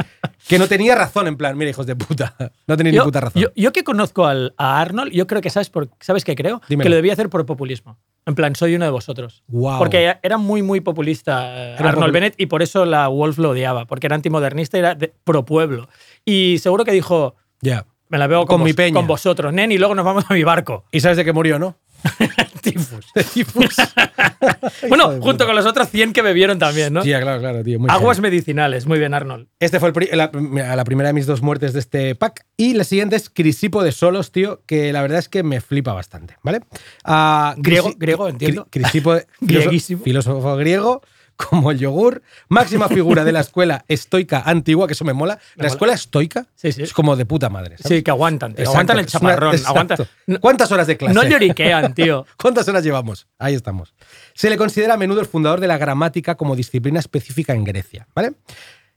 que 0.48 0.58
no 0.58 0.66
tenía 0.68 0.94
razón, 0.94 1.26
en 1.26 1.36
plan, 1.36 1.58
mira, 1.58 1.70
hijos 1.70 1.86
de 1.86 1.94
puta, 1.96 2.34
no 2.66 2.76
ni 2.76 2.92
Yo, 2.92 3.04
puta 3.04 3.20
razón. 3.20 3.42
yo- 3.42 3.48
yo 3.54 3.72
que 3.72 3.84
conozco 3.84 4.24
al- 4.26 4.54
a 4.56 4.80
Arnold, 4.80 5.12
yo 5.12 5.26
creo 5.26 5.42
que 5.42 5.50
sabes, 5.50 5.68
por, 5.68 5.90
¿sabes 6.00 6.24
qué 6.24 6.34
creo? 6.36 6.62
Dímelo. 6.68 6.84
Que 6.84 6.88
lo 6.88 6.96
debía 6.96 7.12
hacer 7.12 7.28
por 7.28 7.44
populismo. 7.44 7.98
En 8.24 8.34
plan, 8.34 8.54
soy 8.56 8.74
uno 8.76 8.84
de 8.86 8.90
vosotros. 8.92 9.42
Guau. 9.48 9.78
Porque 9.78 10.14
era 10.22 10.38
muy, 10.38 10.62
muy 10.62 10.80
populista 10.80 11.42
eh, 11.72 11.76
Era 11.78 11.90
Arnold 11.90 12.08
popul- 12.10 12.12
Bennett 12.14 12.34
y 12.40 12.46
por 12.46 12.62
eso 12.62 12.86
la 12.86 13.08
Wolf 13.08 13.36
lo 13.38 13.50
odiaba, 13.50 13.84
porque 13.86 14.06
era 14.06 14.14
antimodernista 14.16 14.76
y 14.78 14.80
era 14.80 14.94
de- 14.94 15.12
pro 15.24 15.44
pueblo. 15.44 15.88
Y 16.24 16.58
seguro 16.62 16.84
que 16.86 16.92
dijo, 16.92 17.34
Ya. 17.60 17.84
Me 18.10 18.18
la 18.18 18.26
veo 18.26 18.44
Con 18.44 18.58
con, 18.58 18.64
mi 18.64 18.72
peña. 18.74 18.94
con 18.94 19.06
vosotros, 19.06 19.52
nen, 19.52 19.72
y 19.72 19.78
luego 19.78 19.94
nos 19.94 20.04
vamos 20.04 20.24
a 20.28 20.34
mi 20.34 20.44
barco. 20.44 20.84
¿Y 20.92 21.00
sabes 21.00 21.16
de 21.16 21.24
qué 21.24 21.32
murió, 21.32 21.58
no? 21.58 21.76
Tifus. 22.62 23.06
Bueno, 24.88 25.20
junto 25.20 25.46
con 25.46 25.54
los 25.54 25.66
otros 25.66 25.88
100 25.90 26.12
que 26.12 26.22
bebieron 26.22 26.58
también, 26.58 26.92
¿no? 26.92 27.02
Sí, 27.02 27.10
claro, 27.10 27.38
claro, 27.40 27.62
tío. 27.62 27.78
muy 27.78 27.90
Aguas 27.90 28.20
medicinales, 28.20 28.86
muy 28.86 28.98
bien, 28.98 29.12
Arnold. 29.14 29.48
Este 29.60 29.78
fue 29.80 29.90
el 29.90 30.18
la, 30.18 30.84
primera 30.84 31.08
de 31.08 31.12
mis 31.12 31.26
dos 31.26 31.42
muertes 31.42 31.72
de 31.72 31.80
este 31.80 32.14
pack. 32.14 32.46
Y 32.56 32.72
la 32.74 32.84
siguiente 32.84 33.16
es 33.16 33.28
Crisipo 33.30 33.82
de 33.82 33.92
Solos, 33.92 34.32
tío, 34.32 34.62
que 34.66 34.92
la 34.92 35.02
verdad 35.02 35.18
es 35.18 35.28
que 35.28 35.42
me 35.42 35.60
flipa 35.60 35.92
bastante, 35.92 36.36
¿vale? 36.42 36.60
Ah, 37.04 37.54
Griego- 37.58 37.94
griego, 37.98 38.28
entiendo. 38.28 38.66
Cri- 38.70 38.82
Crisipo, 38.82 39.16
filósofo 40.04 40.56
griego, 40.56 41.02
como 41.48 41.70
el 41.70 41.78
yogur, 41.78 42.22
máxima 42.48 42.88
figura 42.88 43.24
de 43.24 43.32
la 43.32 43.40
escuela 43.40 43.84
estoica 43.88 44.42
antigua, 44.44 44.86
que 44.86 44.92
eso 44.92 45.04
me 45.04 45.12
mola. 45.12 45.34
Me 45.36 45.40
la 45.40 45.54
mola. 45.56 45.68
escuela 45.68 45.92
estoica 45.94 46.46
Sí, 46.54 46.72
sí. 46.72 46.82
es 46.82 46.92
como 46.92 47.16
de 47.16 47.26
puta 47.26 47.48
madre. 47.48 47.76
¿sabes? 47.78 47.98
Sí, 47.98 48.02
que 48.02 48.10
aguantan. 48.10 48.52
Exacto, 48.52 48.70
aguantan 48.70 48.96
el 48.98 49.02
una- 49.04 49.10
chaparrón. 49.10 49.56
aguantan. 49.66 49.98
No, 50.26 50.40
¿Cuántas 50.40 50.70
horas 50.72 50.86
de 50.86 50.96
clase? 50.96 51.14
no 51.14 51.24
lloriquean, 51.24 51.94
tío. 51.94 52.26
¿Cuántas 52.36 52.68
horas 52.68 52.84
llevamos? 52.84 53.26
Ahí 53.38 53.54
estamos. 53.54 53.94
Se 54.34 54.50
le 54.50 54.56
considera 54.56 54.94
a 54.94 54.96
menudo 54.96 55.20
el 55.20 55.26
fundador 55.26 55.60
de 55.60 55.66
la 55.68 55.78
gramática 55.78 56.36
como 56.36 56.56
disciplina 56.56 57.00
específica 57.00 57.54
en 57.54 57.64
Grecia, 57.64 58.06
¿vale? 58.14 58.32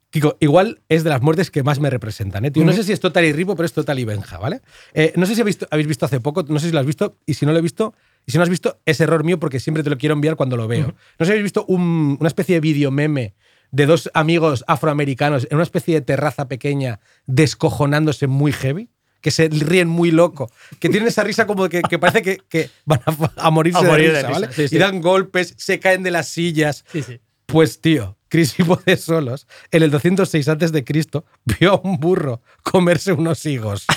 Kiko, 0.10 0.38
igual 0.40 0.80
es 0.90 1.04
de 1.04 1.10
las 1.10 1.22
muertes 1.24 1.50
que 1.50 1.64
más 1.64 1.80
me 1.80 1.90
representan, 1.90 2.46
¿eh, 2.46 2.52
tío? 2.52 2.64
No 2.64 2.72
sé 2.72 2.84
si 2.84 2.92
es 2.92 3.00
Total 3.00 3.26
y 3.26 3.34
Ripo, 3.34 3.56
pero 3.56 3.66
es 3.66 3.74
Total 3.74 3.98
y 3.98 4.06
Benja, 4.06 4.38
¿vale? 4.38 4.62
Eh, 4.94 5.12
no 5.16 5.26
sé 5.26 5.34
si 5.34 5.42
habéis 5.42 5.56
visto, 5.58 5.68
habéis 5.72 5.88
visto 5.88 6.06
hace 6.06 6.20
poco, 6.20 6.46
no 6.48 6.60
sé 6.60 6.68
si 6.68 6.72
lo 6.72 6.80
has 6.80 6.86
visto, 6.86 7.18
y 7.26 7.34
si 7.34 7.48
no 7.48 7.52
lo 7.52 7.58
he 7.58 7.62
visto, 7.64 7.96
y 8.26 8.32
si 8.32 8.38
no 8.38 8.44
has 8.44 8.50
visto, 8.50 8.80
es 8.86 9.00
error 9.02 9.24
mío 9.24 9.40
porque 9.40 9.60
siempre 9.60 9.84
te 9.84 9.90
lo 9.90 9.98
quiero 9.98 10.14
enviar 10.14 10.36
cuando 10.36 10.56
lo 10.58 10.68
veo. 10.68 10.88
No 10.88 10.94
sé 11.20 11.26
si 11.26 11.32
habéis 11.32 11.44
visto 11.44 11.66
un- 11.68 12.18
una 12.20 12.28
especie 12.28 12.56
de 12.56 12.62
video 12.62 12.90
meme 12.92 13.34
de 13.72 13.86
dos 13.86 14.10
amigos 14.14 14.64
afroamericanos 14.68 15.48
en 15.50 15.56
una 15.56 15.64
especie 15.64 15.96
de 15.96 16.02
terraza 16.02 16.48
pequeña 16.48 17.00
descojonándose 17.26 18.28
muy 18.28 18.52
heavy, 18.54 18.90
que 19.20 19.32
se 19.32 19.48
ríen 19.50 19.88
muy 19.88 20.12
loco, 20.12 20.52
que 20.80 20.90
tienen 20.90 21.08
esa 21.08 21.24
risa 21.24 21.48
como 21.48 21.68
que, 21.70 21.82
que 21.82 21.98
parece 21.98 22.22
que, 22.22 22.38
que 22.50 22.70
van 22.86 23.02
a, 23.06 23.48
a 23.48 23.50
morirse 23.52 23.80
A 23.80 23.84
morir 23.84 24.12
de 24.12 24.18
de 24.18 24.22
risa, 24.28 24.32
¿vale? 24.32 24.54
sí, 24.54 24.68
sí. 24.68 24.76
Y 24.76 24.80
dan 24.80 25.02
golpes, 25.02 25.54
se 25.58 25.80
caen 25.80 26.04
de 26.04 26.12
las 26.12 26.28
sillas. 26.28 26.86
Sí. 26.92 27.04
Pues 27.46 27.82
tío, 27.82 28.18
Crisipo 28.30 28.80
de 28.86 28.96
Solos, 28.98 29.48
en 29.72 29.84
el 29.84 29.92
206 29.92 30.48
antes 30.50 30.72
de 30.72 30.84
Cristo, 30.84 31.26
vio 31.60 31.74
a 31.74 31.82
un 31.84 32.00
burro 32.00 32.42
comerse 32.64 33.12
unos 33.14 33.46
higos. 33.46 33.86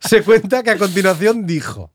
Se 0.00 0.22
cuenta 0.22 0.62
que 0.62 0.70
a 0.70 0.78
continuación 0.78 1.46
dijo: 1.46 1.92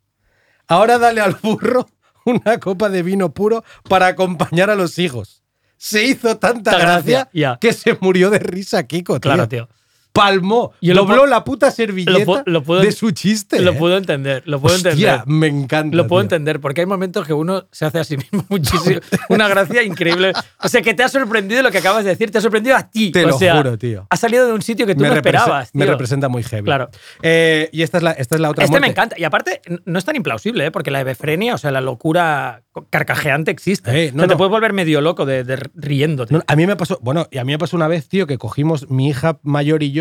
Ahora 0.72 0.97
dale 0.97 1.19
al 1.19 1.36
burro 1.36 1.86
una 2.26 2.57
copa 2.57 2.88
de 2.88 3.03
vino 3.03 3.34
puro 3.34 3.61
para 3.89 4.07
acompañar 4.07 4.69
a 4.69 4.76
los 4.76 4.97
higos. 4.97 5.43
Se 5.76 6.05
hizo 6.05 6.38
tanta 6.38 6.78
gracia, 6.78 7.30
que 7.59 7.74
se 7.74 7.97
murió 7.99 8.30
de 8.30 8.39
risa 8.39 8.84
Kiko, 8.84 9.19
tío. 9.19 9.19
Claro, 9.19 9.49
tío. 9.49 9.67
Palmó, 10.14 10.74
Yo 10.82 10.93
lo 10.93 11.05
dobló 11.05 11.26
la 11.26 11.43
puta 11.43 11.72
servilleta 11.72 12.12
lo 12.12 12.26
pu- 12.26 12.43
lo 12.45 12.64
puedo- 12.64 12.82
de 12.82 12.91
su 12.91 13.12
chiste. 13.12 13.62
Lo 13.62 13.72
¿eh? 13.72 13.76
puedo 13.76 13.95
entender, 13.97 14.43
lo 14.45 14.59
puedo 14.59 14.76
Hostia, 14.76 14.91
entender. 14.91 15.22
me 15.28 15.47
encanta. 15.47 15.95
Lo 15.95 16.07
puedo 16.07 16.22
tío. 16.22 16.26
entender, 16.36 16.59
porque 16.59 16.82
hay 16.82 16.88
momentos 16.88 17.26
que 17.26 17.34
uno 17.34 17.66
se 17.72 17.86
hace 17.86 17.99
a 17.99 18.03
sí 18.03 18.18
mismo 18.18 18.45
muchísimo. 18.49 18.99
Una 19.30 19.47
gracia 19.47 19.84
increíble. 19.84 20.34
O 20.62 20.68
sea, 20.68 20.82
que 20.82 20.93
te 20.93 21.03
ha 21.03 21.09
sorprendido 21.09 21.62
lo 21.62 21.72
que 21.72 21.78
acabas 21.78 22.03
de 22.03 22.09
decir, 22.12 22.30
te 22.30 22.38
ha 22.39 22.41
sorprendido 22.41 22.76
a 22.76 22.89
ti. 22.89 23.12
Te 23.12 23.24
o 23.24 23.30
lo 23.30 23.38
sea, 23.38 23.55
juro, 23.57 23.78
tío. 23.78 24.05
Ha 24.09 24.18
salido 24.18 24.45
de 24.47 24.53
un 24.53 24.62
sitio 24.62 24.86
que 24.86 24.95
tú 24.95 25.03
no 25.03 25.09
represe- 25.09 25.18
esperabas. 25.38 25.70
me 25.74 25.86
tío. 25.86 25.91
representa 25.93 26.28
muy 26.28 26.43
heavy. 26.43 26.66
Claro. 26.66 26.89
Eh, 27.22 27.70
y 27.72 27.82
esta 27.84 27.97
es 27.97 28.03
la, 28.03 28.12
esta 28.12 28.36
es 28.36 28.41
la 28.41 28.49
otra 28.49 28.66
Este 28.66 28.74
me 28.76 28.80
muerte. 28.82 28.91
encanta. 28.91 29.16
Y 29.20 29.24
aparte, 29.24 29.62
n- 29.66 29.80
no 29.86 29.97
es 29.97 30.03
tan 30.05 30.16
implausible, 30.16 30.66
¿eh? 30.66 30.72
porque 30.72 30.91
la 30.91 30.99
hebefrenia, 31.01 31.55
o 31.55 31.57
sea, 31.57 31.72
la 31.72 31.80
locura 31.82 32.64
carcajeante 32.89 33.51
existe. 33.51 33.91
Eh, 33.91 34.09
o 34.09 34.16
no, 34.16 34.20
sea, 34.24 34.28
te 34.28 34.34
no. 34.34 34.38
puedes 34.38 34.51
volver 34.51 34.74
medio 34.74 34.99
loco 35.01 35.26
de, 35.26 35.43
de 35.43 35.55
riéndote. 35.76 36.34
No, 36.34 36.41
a 36.45 36.55
mí 36.55 36.68
me 36.68 36.76
pasó, 36.76 36.99
bueno, 37.01 37.28
y 37.32 37.38
a 37.38 37.43
mí 37.45 37.51
me 37.53 37.57
pasó 37.59 37.76
una 37.78 37.88
vez, 37.88 38.07
tío, 38.07 38.28
que 38.28 38.38
cogimos, 38.38 38.89
mi 38.89 39.07
hija 39.09 39.39
mayor 39.43 39.84
y 39.84 39.91
yo, 39.91 40.01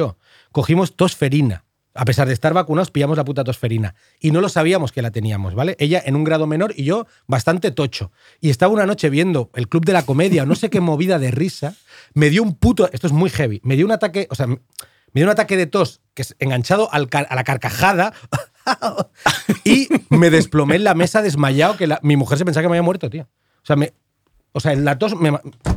cogimos 0.53 0.97
tosferina. 0.97 1.65
A 1.93 2.05
pesar 2.05 2.29
de 2.29 2.35
estar 2.35 2.55
vacunados, 2.55 2.93
pillamos 2.93 3.17
la 3.17 3.25
puta 3.25 3.43
tosferina. 3.43 3.97
Y 4.21 4.31
no 4.31 4.41
lo 4.41 4.49
sabíamos 4.49 4.93
que 4.93 5.03
la 5.03 5.11
teníamos, 5.11 5.55
¿vale? 5.57 5.75
Ella 5.81 6.01
en 6.05 6.15
un 6.15 6.23
grado 6.23 6.47
menor 6.47 6.73
y 6.77 6.85
yo 6.85 7.07
bastante 7.27 7.73
tocho. 7.73 8.13
Y 8.41 8.51
estaba 8.51 8.73
una 8.73 8.87
noche 8.87 9.11
viendo 9.11 9.51
el 9.55 9.69
Club 9.69 9.85
de 9.85 9.93
la 9.93 10.05
Comedia 10.05 10.47
no 10.47 10.55
sé 10.55 10.71
qué 10.71 10.81
movida 10.81 11.19
de 11.19 11.33
risa. 11.33 11.75
Me 12.15 12.31
dio 12.31 12.45
un 12.45 12.55
puto. 12.55 12.89
Esto 12.93 13.09
es 13.09 13.13
muy 13.13 13.29
heavy. 13.29 13.61
Me 13.65 13.75
dio 13.75 13.87
un 13.87 13.93
ataque. 13.93 14.29
O 14.31 14.37
sea, 14.37 14.47
me 14.47 14.59
dio 15.15 15.25
un 15.25 15.31
ataque 15.31 15.57
de 15.57 15.67
tos 15.67 16.01
que 16.15 16.23
es 16.23 16.37
enganchado 16.39 16.89
al 16.93 17.09
a 17.13 17.35
la 17.35 17.43
carcajada. 17.45 18.13
y 19.65 19.89
me 20.11 20.31
desplomé 20.31 20.77
en 20.77 20.85
la 20.85 20.95
mesa 20.95 21.23
desmayado 21.23 21.77
que 21.77 21.89
la- 21.89 21.99
mi 22.03 22.17
mujer 22.17 22.39
se 22.39 22.45
pensaba 22.45 22.63
que 22.63 22.69
me 22.69 22.77
había 22.77 22.83
muerto, 22.85 23.11
tío. 23.11 23.25
O 23.63 23.67
sea, 23.67 23.75
me, 23.77 23.93
O 24.53 24.61
sea, 24.61 24.75
la 24.75 24.99
tos 24.99 25.15
me, 25.15 25.31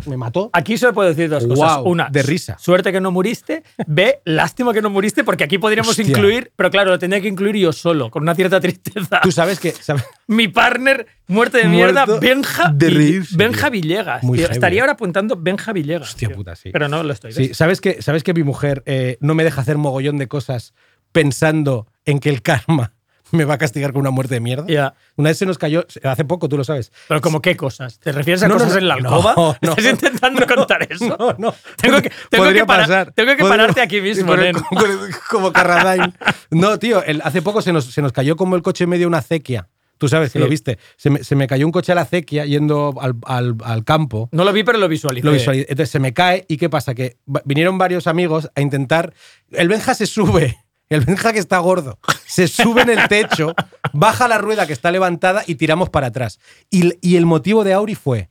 me 0.08 0.18
mató. 0.18 0.50
Aquí 0.54 0.78
solo 0.78 0.94
puedo 0.94 1.08
decir 1.10 1.30
dos 1.30 1.44
cosas. 1.44 1.58
Guau, 1.58 1.84
Una, 1.88 2.10
de 2.10 2.24
risa. 2.24 2.58
Suerte 2.58 2.92
que 2.92 3.00
no 3.00 3.12
muriste. 3.12 3.64
B, 3.86 4.20
lástima 4.26 4.74
que 4.74 4.82
no 4.82 4.90
muriste, 4.90 5.24
porque 5.24 5.44
aquí 5.44 5.58
podríamos 5.60 5.90
Hostia. 5.92 6.08
incluir, 6.08 6.52
pero 6.56 6.72
claro, 6.72 6.90
lo 6.92 6.98
tendría 7.00 7.22
que 7.22 7.28
incluir 7.28 7.56
yo 7.58 7.72
solo, 7.72 8.10
con 8.10 8.24
una 8.24 8.34
cierta 8.34 8.60
tristeza. 8.60 9.20
Tú 9.22 9.32
sabes 9.32 9.60
que. 9.60 9.72
sabes- 9.74 10.04
Mi 10.28 10.48
partner, 10.48 11.06
muerte 11.28 11.60
de 11.60 11.66
mierda, 11.68 12.06
Muerto 12.08 12.20
Benja, 12.22 12.72
de 12.74 12.90
reírse, 12.90 13.38
Benja. 13.38 13.70
Villegas. 13.70 14.24
Muy 14.24 14.38
tío. 14.40 14.48
heavy. 14.48 14.56
Estaría 14.56 14.82
ahora 14.82 14.94
apuntando 14.94 15.36
Benja 15.38 15.72
Villegas. 15.72 16.10
Hostia 16.10 16.30
tío. 16.30 16.38
puta, 16.38 16.56
sí. 16.56 16.70
Pero 16.72 16.88
no 16.88 17.04
lo 17.04 17.14
estoy. 17.14 17.32
Sí, 17.32 17.50
¿ves? 17.50 17.58
¿sabes 17.58 17.80
que, 17.80 18.02
¿sabes 18.02 18.24
que 18.24 18.34
mi 18.34 18.44
mujer 18.44 18.82
eh, 18.88 19.18
no 19.20 19.36
me 19.36 19.44
deja 19.44 19.62
hacer 19.62 19.78
mogollón 19.78 20.18
de 20.18 20.28
cosas 20.28 20.74
pensando 21.12 21.88
en 22.06 22.20
que 22.20 22.30
el 22.30 22.42
karma 22.42 22.94
me 23.38 23.46
va 23.46 23.56
a 23.56 23.58
castigar 23.58 23.92
con 23.92 24.00
una 24.02 24.12
muerte 24.12 24.36
de 24.36 24.40
mierda? 24.40 24.66
Ya. 24.68 24.94
Una 25.16 25.30
vez 25.30 25.38
se 25.38 25.46
nos 25.46 25.58
cayó, 25.58 25.86
hace 26.04 26.26
poco, 26.26 26.48
tú 26.48 26.58
lo 26.58 26.64
sabes. 26.64 26.92
Pero 27.08 27.20
como 27.22 27.42
qué 27.42 27.58
cosas? 27.58 28.00
¿Te 28.00 28.12
refieres 28.12 28.44
a 28.44 28.48
No, 28.48 28.56
cosas 28.56 28.74
no, 28.74 28.78
en 28.78 28.88
la 28.88 28.94
alcoba? 28.96 29.34
no, 29.36 29.52
¿Estás 29.62 29.84
no, 29.84 29.90
intentando 29.90 30.46
contar 30.48 30.88
eso? 30.90 31.18
No, 31.20 31.36
no. 31.38 31.56
Tengo 31.82 32.02
que- 32.02 32.12
tengo 32.30 32.52
que 32.54 32.66
parar- 32.66 32.88
pasar. 32.88 33.12
tengo 33.14 33.32
que 33.32 33.38
Podría- 33.44 33.58
pararte 33.58 33.82
aquí 33.82 34.00
mismo, 34.02 34.28
Con 34.28 34.40
el- 34.40 34.54
nen. 34.54 34.64
con 34.64 34.90
el- 34.90 34.98
como 35.30 35.52
Carradine. 35.52 36.14
No, 36.52 36.78
tío, 36.80 37.04
el- 37.04 37.22
hace 37.24 37.42
poco 37.42 37.62
se 37.62 37.74
nos, 37.74 37.86
se 37.86 38.02
nos 38.02 38.12
cayó 38.14 38.36
como 38.36 38.56
el 38.56 38.62
coche 38.62 38.84
en 38.86 38.92
medio 38.92 39.02
de 39.04 39.08
una 39.08 39.18
acequia. 39.18 39.68
Tú 40.00 40.10
sabes 40.10 40.34
que 40.34 40.40
Sí. 40.40 40.44
lo 40.44 40.50
viste. 40.50 40.80
Se 40.98 41.10
me, 41.10 41.24
se 41.24 41.36
me 41.36 41.48
cayó 41.48 41.66
un 41.66 41.72
coche 41.72 41.92
a 41.94 41.96
la 41.96 42.02
acequia 42.02 42.46
yendo 42.46 42.94
al, 43.00 43.16
al- 43.26 43.56
al 43.64 43.84
campo. 43.86 44.28
No 44.34 44.44
lo 44.44 44.52
vi, 44.52 44.64
pero 44.64 44.78
lo 44.78 44.90
visualicé. 44.90 45.26
Lo 45.26 45.32
visualicé. 45.32 45.66
Entonces 45.70 45.92
se 45.92 46.00
me 46.00 46.14
cae 46.14 46.44
y 46.50 46.58
¿qué 46.58 46.70
pasa? 46.70 46.94
Que 46.94 47.16
vinieron 47.46 47.78
varios 47.78 48.08
amigos 48.08 48.50
a 48.54 48.60
intentar... 48.62 49.14
El 49.52 49.70
Benja 49.70 49.94
se 49.94 50.06
sube, 50.06 50.58
el 50.94 51.02
Benja 51.02 51.34
que 51.34 51.40
está 51.40 51.60
gordo, 51.60 52.00
se 52.26 52.48
sube 52.48 52.82
en 52.84 52.90
el 52.90 53.08
techo, 53.08 53.54
baja 53.94 54.28
la 54.28 54.38
rueda 54.38 54.68
que 54.68 54.74
está 54.74 54.92
levantada 54.92 55.44
y 55.48 55.56
tiramos 55.56 55.90
para 55.90 56.08
atrás. 56.08 56.40
Y, 56.70 56.94
y 57.02 57.16
el 57.18 57.26
motivo 57.26 57.64
de 57.64 57.74
Auri 57.74 57.96
fue, 57.96 58.30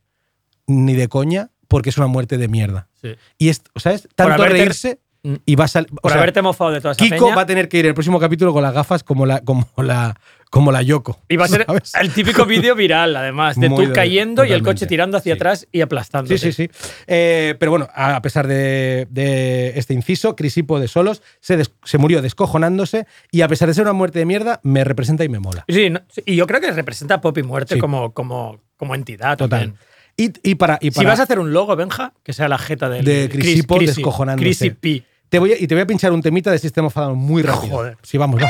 ni 0.67 0.93
de 0.93 1.07
coña, 1.07 1.49
porque 1.67 1.89
es 1.89 1.97
una 1.97 2.07
muerte 2.07 2.37
de 2.37 2.47
mierda. 2.47 2.87
Sí. 3.01 3.15
Y 3.37 3.49
es, 3.49 3.61
¿sabes? 3.75 4.07
Tanto 4.15 4.33
haberte- 4.43 4.53
reírse 4.53 4.99
y 5.45 5.55
va 5.55 5.65
a 5.65 5.67
salir... 5.69 5.89
Por 5.89 6.11
haberte 6.11 6.41
mofado 6.41 6.71
de 6.71 6.81
toda 6.81 6.91
esa 6.91 7.03
Kiko 7.03 7.25
peña. 7.25 7.35
va 7.35 7.41
a 7.43 7.45
tener 7.45 7.69
que 7.69 7.77
ir 7.79 7.85
el 7.85 7.93
próximo 7.93 8.19
capítulo 8.19 8.51
con 8.51 8.61
las 8.61 8.73
gafas 8.73 9.03
como 9.03 9.25
la, 9.25 9.39
como 9.41 9.65
la, 9.77 10.19
como 10.53 10.71
la 10.71 10.83
Yoko. 10.83 11.19
Y 11.29 11.35
va 11.35 11.45
a 11.45 11.47
ser 11.47 11.65
¿sabes? 11.67 11.93
el 11.99 12.13
típico 12.13 12.45
vídeo 12.45 12.75
viral, 12.75 13.15
además, 13.15 13.59
de 13.59 13.69
Muy 13.69 13.87
tú 13.87 13.93
cayendo 13.93 14.43
y 14.43 14.49
el 14.49 14.59
totalmente. 14.59 14.65
coche 14.81 14.85
tirando 14.85 15.17
hacia 15.17 15.33
Sí. 15.33 15.37
atrás 15.37 15.67
y 15.71 15.81
aplastando. 15.81 16.27
Sí, 16.29 16.37
sí, 16.37 16.51
sí. 16.53 16.69
Eh, 17.07 17.55
pero 17.57 17.71
bueno, 17.71 17.87
a 17.95 18.21
pesar 18.21 18.45
de, 18.47 19.07
de 19.09 19.73
este 19.79 19.95
inciso, 19.95 20.35
Crisipo 20.35 20.79
de 20.79 20.87
Solos 20.87 21.23
se, 21.39 21.57
des- 21.57 21.71
se 21.83 21.97
murió 21.97 22.21
descojonándose 22.21 23.07
y 23.31 23.41
a 23.41 23.47
pesar 23.47 23.67
de 23.67 23.73
ser 23.73 23.83
una 23.85 23.93
muerte 23.93 24.19
de 24.19 24.25
mierda, 24.25 24.59
me 24.61 24.83
representa 24.83 25.23
y 25.23 25.29
me 25.29 25.39
mola. 25.39 25.65
Sí, 25.67 25.89
no- 25.89 26.01
y 26.23 26.35
yo 26.35 26.45
creo 26.45 26.61
que 26.61 26.69
representa 26.71 27.15
a 27.15 27.21
Pop 27.21 27.35
y 27.39 27.41
Muerte 27.41 27.73
Sí. 27.73 27.79
como, 27.81 28.13
como, 28.13 28.61
como 28.77 28.93
entidad 28.93 29.35
Total. 29.37 29.59
también. 29.59 29.79
Y, 30.17 30.51
y 30.51 30.53
para, 30.53 30.77
y 30.79 30.91
Si 30.91 30.97
para 30.97 31.09
vas 31.09 31.19
a 31.19 31.23
hacer 31.23 31.39
un 31.39 31.51
logo, 31.51 31.75
Benja, 31.75 32.13
que 32.21 32.31
sea 32.33 32.47
la 32.47 32.59
jeta 32.59 32.89
del 32.89 33.03
de 33.03 33.27
Crisipo 33.27 33.79
descojonándose. 33.79 34.45
Chrissy 34.45 34.69
P. 34.69 35.03
Te 35.29 35.39
voy 35.39 35.53
a- 35.53 35.57
y 35.59 35.65
te 35.65 35.73
voy 35.73 35.81
a 35.81 35.87
pinchar 35.87 36.11
un 36.11 36.21
temita 36.21 36.51
de 36.51 36.59
System 36.59 36.85
of 36.85 36.95
a 36.95 37.01
Down 37.05 37.17
muy 37.17 37.41
rápido. 37.41 37.75
Joder. 37.77 37.97
Sí, 38.03 38.19
vamos, 38.19 38.39
va. 38.39 38.47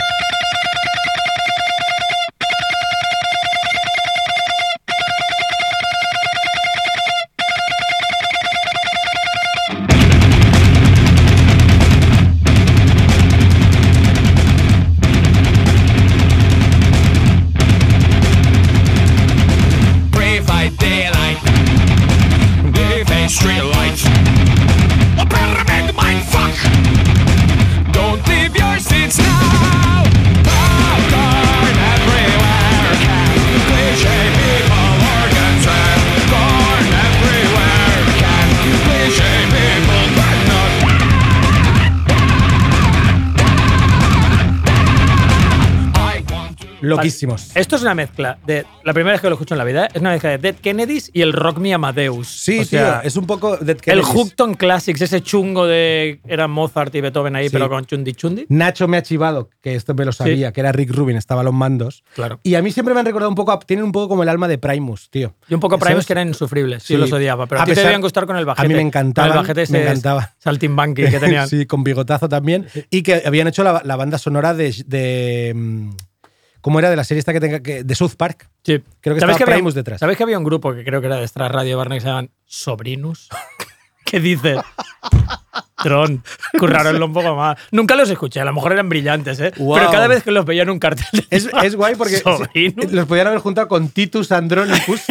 Loquísimos. 46.88 47.56
Esto 47.56 47.76
es 47.78 47.82
una 47.82 47.96
mezcla 47.96 48.38
de. 48.46 48.66
La 48.84 48.94
primera 48.94 49.14
vez 49.14 49.22
que 49.22 49.28
lo 49.30 49.36
escucho 49.36 49.54
en 49.54 49.58
la 49.60 49.64
vida, 49.64 49.86
¿eh? 49.86 49.90
es 49.94 50.02
una 50.02 50.12
mezcla 50.12 50.32
de 50.32 50.38
Dead 50.38 50.56
Kennedys 50.56 51.10
y 51.14 51.22
el 51.22 51.32
Rock 51.34 51.58
Me 51.60 51.74
Amadeus. 51.74 52.28
Sí, 52.28 52.60
O 52.60 52.66
sea, 52.66 53.00
tío, 53.02 53.08
es 53.08 53.16
un 53.16 53.26
poco 53.26 53.58
Dead 53.58 53.78
El 53.78 53.82
Kennedys. 53.82 54.06
Hookton 54.08 54.54
Classics, 54.56 55.02
ese 55.02 55.22
chungo 55.22 55.66
de. 55.66 56.20
Era 56.28 56.48
Mozart 56.48 56.94
y 56.96 57.02
Beethoven 57.02 57.36
ahí, 57.36 57.48
Sí. 57.50 57.54
pero 57.54 57.70
con 57.70 57.86
Chundi 57.86 58.14
Chundi. 58.14 58.46
Nacho 58.50 58.88
me 58.88 58.98
ha 58.98 59.02
chivado, 59.04 59.50
que 59.62 59.76
esto 59.76 59.94
me 59.94 60.04
lo 60.06 60.12
sabía, 60.12 60.52
que 60.52 60.60
era 60.60 60.72
Rick 60.72 60.92
Rubin, 60.92 61.16
estaba 61.18 61.42
a 61.42 61.44
los 61.44 61.54
mandos. 61.54 62.04
Claro. 62.16 62.40
Y 62.44 62.56
a 62.56 62.62
mí 62.62 62.72
siempre 62.72 62.94
me 62.94 63.00
han 63.00 63.06
recordado 63.06 63.30
un 63.30 63.36
poco, 63.36 63.52
a- 63.54 63.60
tienen 63.60 63.86
un 63.86 63.92
poco 63.92 64.10
como 64.10 64.24
el 64.24 64.30
alma 64.30 64.48
de 64.48 64.58
Primus, 64.58 65.10
tío. 65.10 65.36
Y 65.48 65.54
un 65.54 65.60
poco 65.60 65.78
Primus 65.78 65.94
¿Sabes? 65.94 66.06
que 66.08 66.14
eran 66.14 66.28
insufribles, 66.28 66.84
sí, 66.84 66.96
Sí. 66.96 67.00
los 67.00 67.12
odiaba. 67.12 67.48
Pero 67.48 67.62
a, 67.62 67.64
A 67.64 67.66
ti 67.66 67.74
te 67.74 67.82
debían 67.82 68.02
gustar 68.02 68.26
con 68.26 68.36
el 68.38 68.46
bajete. 68.46 68.66
a 68.66 68.68
mí 68.68 68.74
me 68.76 68.82
encantaban, 68.82 69.30
Con 69.32 69.38
el 69.38 69.44
bajete 69.44 69.62
ese 69.64 69.74
me 69.74 69.84
encantaba. 69.84 70.34
saltimbanqui 70.40 71.04
que 71.10 71.20
tenían. 71.20 71.48
sí, 71.48 71.66
con 71.66 71.84
bigotazo 71.84 72.28
también. 72.28 72.68
Y 72.90 73.04
que 73.04 73.24
habían 73.26 73.48
hecho 73.48 73.64
la, 73.64 73.82
la 73.86 73.96
banda 73.96 74.18
sonora 74.18 74.54
de, 74.54 74.76
de, 74.86 75.54
mm, 75.56 75.90
¿Cómo 76.64 76.80
era? 76.80 76.90
De 76.90 76.96
la 76.96 77.04
serie 77.04 77.20
esta 77.20 77.32
que 77.34 77.40
tenga 77.40 77.60
que. 77.60 77.84
de 77.84 77.94
South 77.96 78.16
Park. 78.18 78.50
Sí. 78.64 78.82
Creo 79.02 79.14
que 79.14 79.20
¿Sabes 79.22 79.36
estaba 79.36 79.52
había- 79.52 79.56
Primus 79.58 79.76
detrás. 79.76 80.00
¿Sabes 80.00 80.18
que 80.18 80.24
había 80.24 80.40
un 80.40 80.44
grupo 80.44 80.74
que 80.74 80.84
creo 80.84 81.00
que 81.02 81.08
era 81.08 81.18
de 81.18 81.24
Extra 81.24 81.48
Radio 81.50 81.78
Barney 81.78 81.98
que 81.98 82.02
se 82.02 82.08
llaman 82.08 82.32
Sobrinus? 82.46 83.30
¿Qué 84.06 84.20
dices? 84.20 84.58
Tron, 85.84 86.24
curraronlo 86.58 87.06
un 87.06 87.12
poco 87.14 87.36
más. 87.36 87.58
Nunca 87.72 87.96
los 87.96 88.10
escuché, 88.10 88.40
a 88.40 88.46
lo 88.46 88.54
mejor 88.54 88.72
eran 88.72 88.88
brillantes, 88.88 89.38
¿eh? 89.42 89.52
Wow. 89.58 89.76
Pero 89.76 89.92
cada 89.92 90.08
vez 90.08 90.24
que 90.24 90.32
los 90.32 90.46
veía 90.46 90.64
en 90.64 90.70
un 90.70 90.80
cartel. 90.80 91.06
Es, 91.30 91.50
es 91.62 91.76
guay 91.76 91.96
porque 91.96 92.18
Sobrinus. 92.18 92.92
los 92.94 93.06
podían 93.06 93.28
haber 93.28 93.40
juntado 93.40 93.68
con 93.68 93.90
Titus 93.90 94.32
Andronicus, 94.32 95.02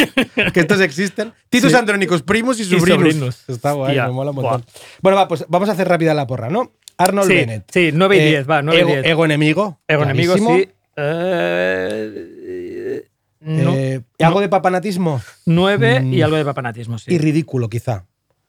que 0.54 0.60
estos 0.60 0.80
existen. 0.80 1.34
Titus 1.50 1.72
Sí. 1.72 1.76
Andronicus, 1.76 2.22
Primus 2.22 2.58
y 2.60 2.62
Y 2.62 2.64
Sobrinus. 2.64 2.96
Sobrinus. 3.12 3.48
Está 3.48 3.72
guay, 3.72 3.96
me 4.00 4.08
mola 4.10 4.30
un 4.30 4.36
montón. 4.36 4.64
Bueno, 5.02 5.16
va, 5.18 5.28
pues 5.28 5.44
vamos 5.48 5.68
a 5.68 5.72
hacer 5.72 5.86
rápida 5.88 6.14
la 6.14 6.26
porra, 6.26 6.48
¿no? 6.48 6.72
Arnold 6.96 7.28
Sí, 7.28 7.34
Bennett. 7.34 7.64
sí, 7.70 7.90
9 7.92 8.16
y 8.16 8.20
Eh, 8.20 8.26
10, 8.28 8.48
va, 8.50 8.62
9 8.62 8.78
y 8.78 8.82
ego, 8.82 8.92
10. 8.92 9.06
ego 9.06 9.24
enemigo. 9.26 9.80
Ego 9.88 10.02
enemigo, 10.04 10.36
sí. 10.38 10.70
Eh, 10.96 13.08
no, 13.40 13.74
Eh, 13.74 14.02
¿Algo 14.20 14.40
de 14.40 14.48
papanatismo? 14.48 15.20
9 15.46 16.00
y 16.04 16.20
mm, 16.20 16.24
algo 16.24 16.36
de 16.36 16.44
papanatismo, 16.44 16.98
sí. 16.98 17.12
Y 17.14 17.18
ridículo, 17.18 17.68
quizá. 17.68 18.06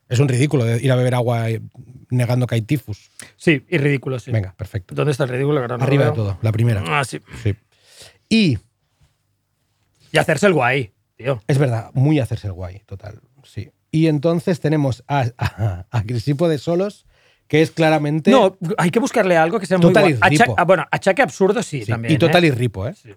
Es 0.09 0.19
un 0.19 0.27
ridículo 0.27 0.65
de 0.65 0.83
ir 0.83 0.91
a 0.91 0.95
beber 0.95 1.15
agua 1.15 1.45
negando 2.09 2.45
que 2.45 2.55
hay 2.55 2.61
tifus. 2.61 3.09
Sí, 3.37 3.65
y 3.67 3.77
ridículo, 3.77 4.19
sí. 4.19 4.31
Venga, 4.31 4.53
perfecto. 4.55 4.93
¿Dónde 4.93 5.11
está 5.11 5.23
el 5.23 5.29
ridículo? 5.31 5.65
No 5.67 5.77
lo 5.77 5.83
Arriba 5.83 6.05
de 6.05 6.11
todo, 6.11 6.37
la 6.41 6.51
primera. 6.51 6.83
Ah, 6.85 7.03
sí. 7.03 7.19
Sí. 7.41 7.55
Y 8.29 8.59
Y 10.11 10.17
hacerse 10.17 10.45
el 10.47 10.53
guay, 10.53 10.91
tío. 11.15 11.41
es 11.47 11.57
verdad, 11.57 11.89
muy 11.93 12.19
hacerse 12.19 12.47
el 12.47 12.53
guay, 12.53 12.81
total. 12.85 13.21
Sí. 13.43 13.71
Y 13.89 14.07
entonces 14.07 14.59
tenemos 14.59 15.03
a, 15.07 15.25
a, 15.37 15.85
a 15.89 16.03
Crisipo 16.03 16.47
de 16.49 16.57
Solos, 16.59 17.07
que 17.53 17.61
es 17.61 17.69
claramente. 17.69 18.31
No, 18.31 18.57
hay 18.79 18.89
que 18.89 18.97
buscarle 18.97 19.37
algo 19.37 19.59
que 19.59 19.67
sea 19.67 19.77
muy 19.77 19.93
Total 19.93 20.09
y 20.09 20.13
guay. 20.15 20.37
ripo. 20.37 20.55
ah, 20.57 20.63
bueno, 20.63 20.87
achaque 20.89 21.21
absurdo 21.21 21.61
sí, 21.61 21.81
Sí, 21.83 21.91
también. 21.91 22.15
y 22.15 22.17
total 22.17 22.43
¿eh? 22.45 22.47
y 22.47 22.49
ripo, 22.49 22.87
¿eh? 22.87 22.95
Sí. 22.95 23.13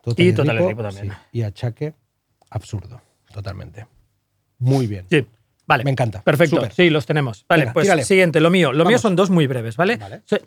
Total 0.00 0.24
Y 0.26 0.32
total 0.32 0.56
y 0.62 0.68
ripo 0.68 0.80
también. 0.80 1.10
sí. 1.10 1.12
Y 1.32 1.42
achaque 1.42 1.92
absurdo, 2.48 3.02
totalmente. 3.32 3.84
Muy 4.60 4.86
bien. 4.86 5.06
Sí. 5.10 5.26
Vale. 5.70 5.84
Me 5.84 5.92
encanta. 5.92 6.20
Perfecto. 6.22 6.68
Sí, 6.74 6.90
los 6.90 7.06
tenemos. 7.06 7.44
Vale, 7.48 7.62
Venga, 7.62 7.72
pues 7.74 7.84
tírale. 7.84 8.04
siguiente, 8.04 8.40
lo 8.40 8.50
mío. 8.50 8.72
Lo 8.72 8.84
mío 8.84 8.98
son 8.98 9.14
dos 9.14 9.30
muy 9.30 9.46
breves, 9.46 9.76
¿vale? 9.76 10.00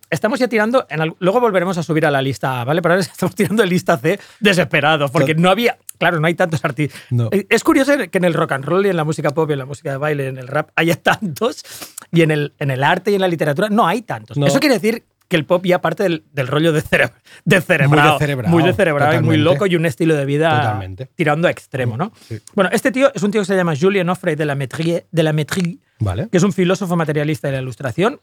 Estamos 0.09 0.37
ya 0.37 0.49
tirando. 0.49 0.85
En 0.89 1.13
Luego 1.19 1.39
volveremos 1.39 1.77
a 1.77 1.83
subir 1.83 2.05
a 2.05 2.11
la 2.11 2.21
lista 2.21 2.59
A, 2.59 2.65
¿vale? 2.65 2.81
Pero 2.81 2.95
ahora 2.95 3.05
estamos 3.09 3.33
tirando 3.33 3.63
en 3.63 3.69
lista 3.69 3.97
C 3.97 4.19
desesperado, 4.41 5.07
porque 5.07 5.33
no 5.33 5.49
había. 5.49 5.77
Claro, 5.97 6.19
no 6.19 6.27
hay 6.27 6.33
tantos 6.33 6.65
artistas. 6.65 6.99
No. 7.09 7.29
Es 7.31 7.63
curioso 7.63 7.93
que 8.11 8.17
en 8.17 8.25
el 8.25 8.33
rock 8.33 8.51
and 8.51 8.65
roll 8.65 8.85
y 8.85 8.89
en 8.89 8.97
la 8.97 9.05
música 9.05 9.29
pop 9.29 9.49
y 9.49 9.53
en 9.53 9.59
la 9.59 9.65
música 9.65 9.91
de 9.91 9.97
baile, 9.97 10.27
en 10.27 10.37
el 10.37 10.49
rap, 10.49 10.71
haya 10.75 10.95
tantos. 11.01 11.63
Y 12.11 12.21
en 12.21 12.31
el, 12.31 12.53
en 12.59 12.69
el 12.69 12.83
arte 12.83 13.11
y 13.11 13.15
en 13.15 13.21
la 13.21 13.29
literatura 13.29 13.69
no 13.69 13.87
hay 13.87 14.01
tantos. 14.01 14.37
No. 14.37 14.47
Eso 14.47 14.59
quiere 14.59 14.75
decir 14.75 15.05
que 15.33 15.37
el 15.37 15.45
pop 15.45 15.65
ya 15.65 15.81
parte 15.81 16.03
del, 16.03 16.25
del 16.31 16.45
rollo 16.45 16.71
de, 16.73 16.81
cere 16.81 17.09
de 17.43 17.59
cerebrado. 17.59 18.19
Muy 18.47 18.61
de 18.61 18.71
cerebrado 18.73 19.13
muy 19.13 19.37
totalmente. 19.37 19.37
loco 19.39 19.65
y 19.65 19.75
un 19.75 19.87
estilo 19.87 20.15
de 20.15 20.25
vida 20.25 20.47
Totalmente. 20.61 21.09
tirando 21.15 21.47
a 21.47 21.51
extremo, 21.51 21.97
¿no? 21.97 22.11
Sí. 22.27 22.39
Bueno, 22.53 22.69
este 22.71 22.91
tío 22.91 23.11
es 23.15 23.23
un 23.23 23.31
tío 23.31 23.41
que 23.41 23.45
se 23.45 23.55
llama 23.55 23.73
Julien 23.75 24.07
Offray 24.09 24.35
de 24.35 24.45
la 24.45 24.53
Métrie, 24.53 25.07
de 25.09 25.23
la 25.23 25.33
Métrie 25.33 25.79
Vale. 25.97 26.27
que 26.31 26.37
es 26.37 26.43
un 26.43 26.53
filósofo 26.53 26.95
materialista 26.95 27.47
de 27.47 27.53
la 27.55 27.61
ilustración, 27.63 28.19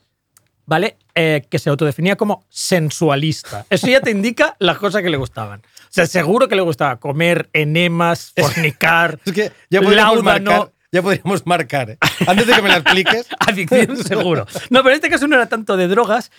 ¿vale? 0.66 0.98
Eh, 1.16 1.42
que 1.50 1.58
se 1.58 1.68
autodefinía 1.68 2.14
como 2.14 2.44
sensualista. 2.48 3.66
Eso 3.70 3.88
ya 3.88 4.00
te 4.00 4.12
indica 4.12 4.54
las 4.60 4.78
cosas 4.78 5.02
que 5.02 5.10
le 5.10 5.16
gustaban. 5.16 5.62
O 5.62 5.88
sea, 5.92 6.06
seguro 6.06 6.46
que 6.46 6.54
le 6.54 6.62
gustaba 6.62 7.00
comer 7.00 7.50
enemas, 7.52 8.32
fornicar, 8.36 9.18
Es 9.26 9.32
que 9.32 9.50
ya 9.68 9.82
podríamos 9.82 10.22
láudano, 10.22 10.50
marcar. 10.50 10.72
Ya 10.92 11.02
podríamos 11.02 11.46
marcar. 11.46 11.90
¿eh? 11.90 11.98
Antes 12.26 12.46
de 12.46 12.52
que 12.52 12.62
me 12.62 12.68
la 12.68 12.76
expliques. 12.78 13.26
adicción 13.38 13.96
seguro. 13.96 14.46
No, 14.70 14.80
pero 14.82 14.90
en 14.90 14.94
este 14.96 15.08
caso 15.08 15.28
no 15.28 15.36
era 15.36 15.46
tanto 15.46 15.76
de 15.76 15.86
drogas 15.86 16.30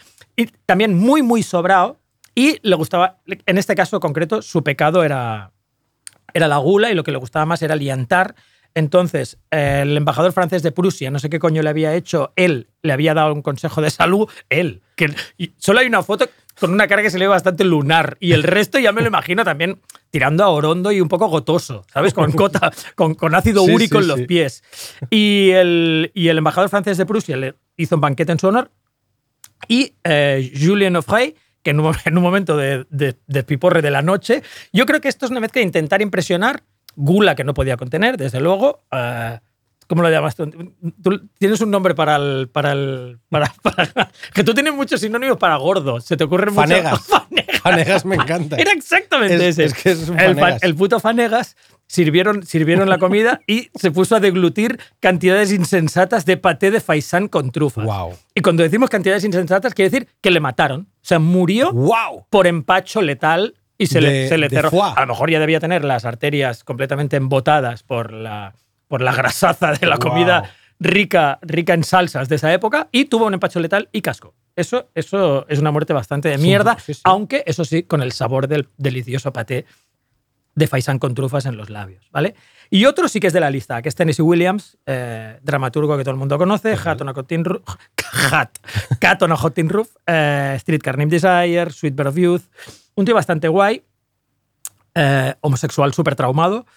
y 0.41 0.45
también 0.65 0.97
muy, 0.97 1.21
muy 1.21 1.43
sobrado 1.43 1.99
y 2.35 2.57
le 2.61 2.75
gustaba, 2.75 3.19
en 3.25 3.57
este 3.57 3.75
caso 3.75 3.99
concreto, 3.99 4.41
su 4.41 4.63
pecado 4.63 5.03
era, 5.03 5.51
era 6.33 6.47
la 6.47 6.57
gula 6.57 6.91
y 6.91 6.95
lo 6.95 7.03
que 7.03 7.11
le 7.11 7.17
gustaba 7.17 7.45
más 7.45 7.61
era 7.61 7.75
liantar. 7.75 8.35
Entonces, 8.73 9.37
el 9.49 9.97
embajador 9.97 10.31
francés 10.31 10.63
de 10.63 10.71
Prusia, 10.71 11.11
no 11.11 11.19
sé 11.19 11.29
qué 11.29 11.39
coño 11.39 11.61
le 11.61 11.69
había 11.69 11.93
hecho, 11.93 12.31
él 12.37 12.69
le 12.81 12.93
había 12.93 13.13
dado 13.13 13.33
un 13.33 13.41
consejo 13.41 13.81
de 13.81 13.89
salud, 13.89 14.29
él, 14.49 14.81
que 14.95 15.13
y 15.37 15.51
solo 15.57 15.81
hay 15.81 15.87
una 15.87 16.03
foto 16.03 16.29
con 16.57 16.71
una 16.71 16.87
cara 16.87 17.01
que 17.01 17.09
se 17.09 17.19
le 17.19 17.25
ve 17.25 17.29
bastante 17.29 17.65
lunar 17.65 18.17
y 18.21 18.31
el 18.31 18.43
resto 18.43 18.79
ya 18.79 18.93
me 18.93 19.01
lo 19.01 19.07
imagino 19.07 19.43
también 19.43 19.81
tirando 20.09 20.43
a 20.43 20.49
orondo 20.49 20.91
y 20.93 21.01
un 21.01 21.09
poco 21.09 21.27
gotoso, 21.27 21.85
¿sabes? 21.91 22.13
Con, 22.13 22.31
cota, 22.31 22.71
con, 22.95 23.15
con 23.15 23.35
ácido 23.35 23.65
Sí, 23.65 23.73
úrico 23.73 23.97
sí, 23.97 24.03
en 24.03 24.07
los 24.07 24.19
sí. 24.19 24.25
pies. 24.25 24.63
Y 25.09 25.49
el, 25.51 26.11
y 26.13 26.29
el 26.29 26.37
embajador 26.37 26.69
francés 26.69 26.97
de 26.97 27.05
Prusia 27.05 27.35
le 27.35 27.55
hizo 27.75 27.95
un 27.95 28.01
banquete 28.01 28.31
en 28.31 28.39
su 28.39 28.47
honor 28.47 28.71
y 29.67 29.93
eh, 30.03 30.51
Julien 30.59 30.95
Offray, 30.95 31.35
que 31.63 31.71
en 31.71 31.79
un, 31.79 31.95
en 32.05 32.17
un 32.17 32.23
momento 32.23 32.57
de, 32.57 32.85
de- 32.89 33.17
de 33.27 33.43
piporre 33.43 33.81
de 33.81 33.91
la 33.91 34.01
noche, 34.01 34.43
yo 34.73 34.85
creo 34.85 35.01
que 35.01 35.07
esto 35.09 35.25
es 35.25 35.31
una 35.31 35.39
mezcla 35.39 35.59
de 35.59 35.65
intentar 35.65 36.01
impresionar, 36.01 36.63
gula 36.95 37.35
que 37.35 37.43
no 37.43 37.53
podía 37.53 37.77
contener, 37.77 38.17
desde 38.17 38.39
luego. 38.41 38.83
eh, 38.91 39.39
¿Cómo 39.87 40.03
lo 40.03 40.09
llamas 40.09 40.37
tú? 40.37 40.49
Tú 41.03 41.27
tienes 41.37 41.59
un 41.59 41.69
nombre 41.69 41.93
para 41.93 42.15
el. 42.15 42.47
Para 42.47 42.71
el 42.71 43.19
para, 43.27 43.53
para- 43.61 44.09
que 44.33 44.41
tú 44.43 44.53
tienes 44.53 44.73
muchos 44.73 45.01
sinónimos 45.01 45.37
para 45.37 45.57
gordo. 45.57 45.99
Se 45.99 46.15
te 46.15 46.23
ocurren 46.23 46.53
muchos. 46.53 46.69
Fanegas. 46.69 47.01
Fanegas. 47.07 47.59
Fanegas 47.61 48.05
me 48.05 48.15
encanta. 48.15 48.55
Era 48.55 48.71
exactamente 48.71 49.35
Es- 49.35 49.59
ese. 49.59 49.65
es 49.65 49.73
que 49.73 49.91
es 49.91 50.07
un 50.07 50.17
el, 50.17 50.37
el 50.61 50.75
puto 50.75 50.97
Fanegas 51.01 51.57
sirvieron, 51.91 52.43
sirvieron 52.45 52.87
la 52.89 52.97
comida 52.99 53.41
y 53.47 53.69
se 53.75 53.91
puso 53.91 54.15
a 54.15 54.21
deglutir 54.21 54.79
cantidades 55.01 55.51
insensatas 55.51 56.25
de 56.25 56.37
paté 56.37 56.71
de 56.71 56.79
faisán 56.79 57.27
con 57.27 57.51
trufas. 57.51 57.83
Wow. 57.85 58.13
Y 58.33 58.41
cuando 58.41 58.63
decimos 58.63 58.89
cantidades 58.89 59.25
insensatas, 59.25 59.73
quiere 59.73 59.89
decir 59.89 60.07
que 60.21 60.31
le 60.31 60.39
mataron. 60.39 60.87
O 60.89 60.99
sea, 61.05 61.19
murió 61.19 61.73
¡Wow! 61.73 62.27
por 62.29 62.47
empacho 62.47 63.01
letal 63.01 63.55
y 63.77 63.87
se, 63.87 63.99
le, 63.99 64.09
De- 64.11 64.29
se 64.29 64.37
le 64.37 64.49
cerró. 64.49 64.69
foie. 64.69 64.93
A 64.95 65.01
lo 65.01 65.07
mejor 65.07 65.29
ya 65.31 65.39
debía 65.41 65.59
tener 65.59 65.83
las 65.83 66.05
arterias 66.05 66.63
completamente 66.63 67.17
embotadas 67.17 67.83
por 67.83 68.13
la, 68.13 68.53
por 68.87 69.01
la 69.01 69.13
grasaza 69.13 69.73
de 69.73 69.85
la 69.85 69.97
Wow. 69.97 70.09
comida 70.11 70.49
rica, 70.79 71.39
rica 71.41 71.73
en 71.73 71.83
salsas 71.83 72.29
de 72.29 72.37
esa 72.37 72.53
época 72.53 72.87
y 72.93 73.05
tuvo 73.05 73.25
un 73.25 73.33
empacho 73.33 73.59
letal 73.59 73.89
y 73.91 74.01
casco. 74.01 74.33
Eso, 74.55 74.89
eso 74.95 75.45
es 75.49 75.59
una 75.59 75.71
muerte 75.71 75.93
bastante 75.93 76.29
de 76.29 76.37
Sí, 76.37 76.41
mierda, 76.43 76.77
sí, 76.79 76.93
sí. 76.93 77.01
aunque 77.03 77.43
eso 77.45 77.65
sí, 77.65 77.83
con 77.83 78.01
el 78.01 78.11
sabor 78.13 78.47
del 78.47 78.67
delicioso 78.77 79.31
paté 79.31 79.65
de 80.61 80.67
faisán 80.67 80.99
con 80.99 81.15
trufas 81.15 81.47
en 81.47 81.57
los 81.57 81.71
labios, 81.71 82.07
¿vale? 82.11 82.35
Y 82.69 82.85
otro 82.85 83.07
sí 83.07 83.19
que 83.19 83.27
es 83.27 83.33
de 83.33 83.39
la 83.39 83.49
lista, 83.49 83.81
que 83.81 83.89
es 83.89 83.95
Tennessee 83.95 84.21
Williams, 84.21 84.77
eh, 84.85 85.39
dramaturgo 85.41 85.97
que 85.97 86.03
todo 86.03 86.11
el 86.11 86.19
mundo 86.19 86.37
conoce, 86.37 86.77
Hat 86.85 87.01
on 87.01 87.09
a 87.09 87.13
Cotton 87.13 87.43
Roof, 87.43 87.63
Hat, 88.31 88.59
Cat 88.99 89.23
on 89.23 89.31
a 89.31 89.35
Hot 89.35 89.55
Tin 89.55 89.69
Roof, 89.69 89.89
eh, 90.05 90.55
Streetcar 90.59 90.99
Named 90.99 91.11
Desire, 91.11 91.71
Sweet 91.71 91.95
Bird 91.95 92.09
of 92.09 92.15
Youth, 92.15 92.43
un 92.93 93.05
tío 93.05 93.15
bastante 93.15 93.47
guay, 93.47 93.83
eh, 94.93 95.33
homosexual 95.41 95.93
súper 95.93 96.15
traumado, 96.15 96.67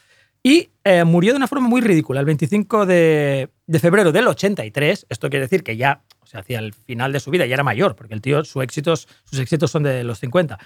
y 0.43 0.71
eh, 0.85 1.05
murió 1.05 1.33
de 1.33 1.37
una 1.37 1.47
forma 1.47 1.69
muy 1.69 1.83
ridícula. 1.83 2.21
El 2.21 2.27
25 2.27 2.87
de, 2.87 3.51
de 3.67 3.79
febrero 3.79 4.13
del 4.13 4.27
83, 4.27 5.07
esto 5.11 5.29
quiere 5.29 5.45
decir 5.45 5.63
que 5.63 5.77
ya, 5.77 6.03
o 6.21 6.27
sea, 6.27 6.41
hacia 6.41 6.59
el 6.59 6.73
final 6.73 7.13
de 7.13 7.21
su 7.21 7.31
vida, 7.31 7.45
ya 7.45 7.55
era 7.55 7.65
mayor, 7.65 7.97
porque 7.97 8.15
el 8.15 8.23
tío, 8.23 8.45
sus 8.45 8.63
éxitos, 8.63 9.09
sus 9.25 9.39
éxitos 9.39 9.71
son 9.71 9.83
de 9.83 10.05
los 10.05 10.21
50. 10.21 10.59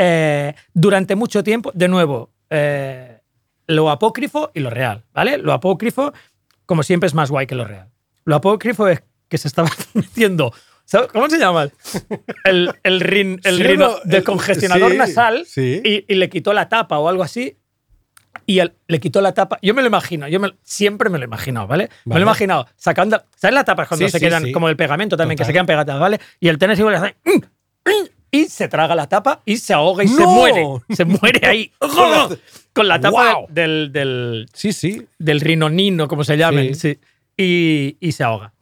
Eh, 0.00 0.54
durante 0.72 1.16
mucho 1.16 1.42
tiempo, 1.42 1.72
de 1.74 1.88
nuevo, 1.88 2.30
eh, 2.50 3.20
lo 3.66 3.90
apócrifo 3.90 4.50
y 4.54 4.60
lo 4.60 4.70
real, 4.70 5.04
¿vale? 5.12 5.38
Lo 5.38 5.52
apócrifo, 5.52 6.12
como 6.66 6.82
siempre, 6.82 7.06
es 7.06 7.14
más 7.14 7.30
guay 7.30 7.46
que 7.46 7.54
lo 7.54 7.64
real. 7.64 7.90
Lo 8.24 8.36
apócrifo 8.36 8.88
es 8.88 9.02
que 9.28 9.38
se 9.38 9.48
estaba 9.48 9.68
metiendo. 9.94 10.52
¿sabes? 10.84 11.08
¿Cómo 11.12 11.28
se 11.28 11.38
llama? 11.38 11.68
El, 12.44 12.72
el, 12.82 13.00
rin, 13.00 13.40
el 13.44 13.56
Sí, 13.58 13.62
rino 13.62 13.88
no, 13.88 13.96
de 14.04 14.16
el- 14.18 14.24
congestionador 14.24 14.92
sí, 14.92 14.96
nasal 14.96 15.44
sí. 15.46 15.82
y, 15.84 16.04
y 16.10 16.14
le 16.16 16.30
quitó 16.30 16.52
la 16.54 16.68
tapa 16.70 16.98
o 16.98 17.08
algo 17.08 17.22
así. 17.22 17.58
Y 18.46 18.60
él 18.60 18.72
le 18.86 18.98
quitó 18.98 19.20
la 19.20 19.34
tapa. 19.34 19.58
Yo 19.60 19.74
me 19.74 19.82
lo 19.82 19.88
imagino, 19.88 20.26
yo 20.28 20.40
me- 20.40 20.54
siempre 20.62 21.10
me 21.10 21.18
lo 21.18 21.24
he 21.24 21.26
imaginado, 21.26 21.66
¿vale? 21.66 21.84
Me 21.84 21.90
lo 21.90 22.10
Vale. 22.14 22.20
he 22.20 22.22
imaginado 22.22 22.66
sacando. 22.76 23.22
¿Sabes 23.36 23.54
las 23.54 23.66
tapas 23.66 23.88
cuando 23.88 24.08
se 24.08 24.18
quedan 24.18 24.50
como 24.52 24.70
el 24.70 24.76
pegamento 24.76 25.18
también, 25.18 25.36
que 25.36 25.42
Total. 25.42 25.48
se 25.48 25.52
quedan 25.52 25.66
pegadas, 25.66 26.00
¿vale? 26.00 26.18
Y 26.40 26.48
el 26.48 26.56
tenis 26.56 26.78
igual 26.78 26.94
hace. 26.94 27.16
Y 28.30 28.46
se 28.46 28.68
traga 28.68 28.94
la 28.94 29.08
tapa 29.08 29.40
y 29.44 29.56
se 29.56 29.72
ahoga 29.72 30.04
y 30.04 30.08
se 30.08 30.20
¡No! 30.22 30.30
muere. 30.30 30.64
Se 30.90 31.04
muere 31.04 31.46
ahí. 31.46 31.72
la- 31.80 32.28
Con 32.72 32.88
la 32.88 33.00
tapa 33.00 33.10
¡Guau! 33.32 33.46
del, 33.48 33.90
del, 33.92 34.46
Sí, 34.52 34.72
sí. 34.72 35.06
del 35.18 35.40
rinonino, 35.40 36.08
como 36.08 36.24
se 36.24 36.36
llamen, 36.36 36.74
Sí. 36.74 36.94
sí. 36.94 37.00
Y, 37.36 37.96
y 38.06 38.12
se 38.12 38.24
ahoga. 38.24 38.52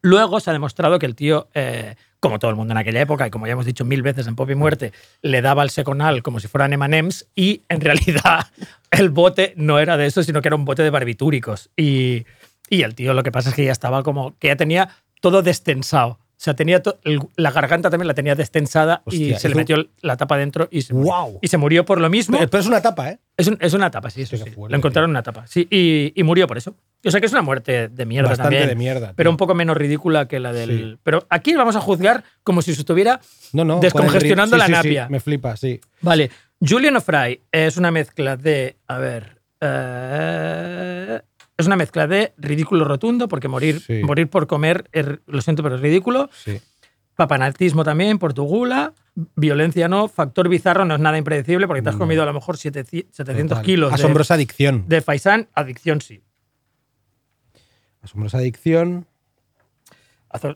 Luego 0.00 0.40
se 0.40 0.50
ha 0.50 0.52
demostrado 0.52 0.98
que 0.98 1.06
el 1.06 1.14
tío, 1.14 1.48
eh, 1.54 1.96
como 2.20 2.38
todo 2.38 2.50
el 2.50 2.56
mundo 2.56 2.72
en 2.72 2.78
aquella 2.78 3.00
época, 3.00 3.26
y 3.26 3.30
como 3.30 3.46
ya 3.46 3.52
hemos 3.52 3.66
dicho 3.66 3.84
mil 3.84 4.02
veces 4.02 4.26
en 4.26 4.36
Pop 4.36 4.48
y 4.50 4.54
Muerte, 4.54 4.92
le 5.22 5.42
daba 5.42 5.62
al 5.62 5.70
seconal 5.70 6.22
como 6.22 6.40
si 6.40 6.48
fueran 6.48 6.72
M&M's 6.72 7.26
y 7.34 7.62
en 7.68 7.80
realidad 7.80 8.46
el 8.90 9.10
bote 9.10 9.54
no 9.56 9.78
era 9.78 9.96
de 9.96 10.06
eso, 10.06 10.22
sino 10.22 10.40
que 10.40 10.48
era 10.48 10.56
un 10.56 10.64
bote 10.64 10.82
de 10.82 10.90
barbitúricos. 10.90 11.70
Y, 11.76 12.26
y 12.70 12.82
el 12.82 12.94
tío 12.94 13.12
lo 13.12 13.22
que 13.22 13.32
pasa 13.32 13.50
es 13.50 13.54
que 13.56 13.64
ya 13.64 13.72
estaba 13.72 14.02
como, 14.02 14.36
que 14.38 14.48
ya 14.48 14.56
tenía 14.56 14.88
todo 15.20 15.42
destensado. 15.42 16.18
O 16.38 16.40
sea, 16.40 16.54
tenía 16.54 16.80
el- 17.02 17.18
la 17.34 17.50
garganta 17.50 17.90
también 17.90 18.06
la 18.06 18.14
tenía 18.14 18.36
destensada 18.36 19.02
y 19.10 19.34
se 19.34 19.48
le 19.48 19.56
metió 19.56 19.88
la 20.02 20.16
tapa 20.16 20.36
dentro 20.38 20.68
y 20.70 20.82
se, 20.82 20.94
murió. 20.94 21.06
¡Guau! 21.08 21.38
y 21.42 21.48
se 21.48 21.56
murió 21.58 21.84
por 21.84 22.00
lo 22.00 22.08
mismo. 22.08 22.38
Pero, 22.38 22.48
pero 22.48 22.60
es 22.60 22.68
una 22.68 22.80
tapa, 22.80 23.10
¿eh? 23.10 23.18
Es, 23.36 23.48
un- 23.48 23.58
es 23.60 23.74
una 23.74 23.90
tapa, 23.90 24.08
sí, 24.08 24.22
eso 24.22 24.36
sí. 24.36 24.48
fuerte, 24.50 24.76
encontraron 24.76 25.08
en 25.10 25.14
una 25.16 25.22
tapa. 25.24 25.48
Sí, 25.48 25.66
y, 25.68 26.12
y 26.14 26.22
murió 26.22 26.46
por 26.46 26.56
eso. 26.56 26.76
O 27.04 27.10
sea 27.10 27.18
que 27.18 27.26
es 27.26 27.32
una 27.32 27.42
muerte 27.42 27.88
de 27.88 28.06
mierda 28.06 28.28
Bastante 28.30 28.54
también. 28.56 28.68
de 28.68 28.76
mierda. 28.76 29.12
Pero 29.16 29.28
tío. 29.28 29.32
un 29.32 29.36
poco 29.36 29.54
menos 29.56 29.76
ridícula 29.76 30.28
que 30.28 30.38
la 30.38 30.52
del. 30.52 30.92
Sí. 30.94 31.00
Pero 31.02 31.26
aquí 31.28 31.54
vamos 31.56 31.74
a 31.74 31.80
juzgar 31.80 32.22
como 32.44 32.62
si 32.62 32.72
se 32.72 32.80
estuviera. 32.82 33.20
no, 33.52 33.64
no, 33.64 33.74
el 33.74 33.80
descongestionando 33.80 34.56
la 34.56 34.68
napia. 34.68 35.08
me 35.08 35.18
flipa, 35.18 35.56
sí. 35.56 35.80
Vale. 36.02 36.30
Julian 36.60 36.94
O'Fry 36.96 37.40
es 37.50 37.76
una 37.76 37.90
mezcla 37.90 38.36
de. 38.36 38.76
A 38.86 38.98
ver. 38.98 39.40
eh, 39.60 41.20
es 41.58 41.66
una 41.66 41.76
mezcla 41.76 42.06
de 42.06 42.32
ridículo 42.38 42.84
rotundo, 42.86 43.28
porque 43.28 43.48
morir, 43.48 43.80
Sí. 43.80 44.00
morir 44.04 44.28
por 44.30 44.46
comer, 44.46 44.88
es- 44.92 45.06
lo 45.26 45.42
siento, 45.42 45.62
pero 45.62 45.74
es 45.74 45.80
ridículo. 45.82 46.30
sí. 46.32 46.60
Papanatismo 47.16 47.82
también, 47.82 48.20
por 48.20 48.32
tu 48.32 48.44
gula. 48.44 48.92
Violencia 49.34 49.88
no. 49.88 50.06
Factor 50.06 50.48
bizarro 50.48 50.84
no 50.84 50.94
es 50.94 51.00
nada 51.00 51.18
impredecible, 51.18 51.66
porque 51.66 51.82
te 51.82 51.88
has 51.88 51.96
comido 51.96 52.22
a 52.22 52.26
lo 52.26 52.32
mejor 52.32 52.56
700 52.56 53.12
700 53.12 53.56
Total. 53.56 53.64
kilos 53.66 53.90
de- 53.90 53.94
Asombrosa 53.96 54.34
adicción. 54.34 54.84
de 54.86 55.00
faisán. 55.00 55.48
Adicción 55.52 56.00
sí. 56.00 56.22
Asombrosa 58.02 58.38
adicción. 58.38 59.08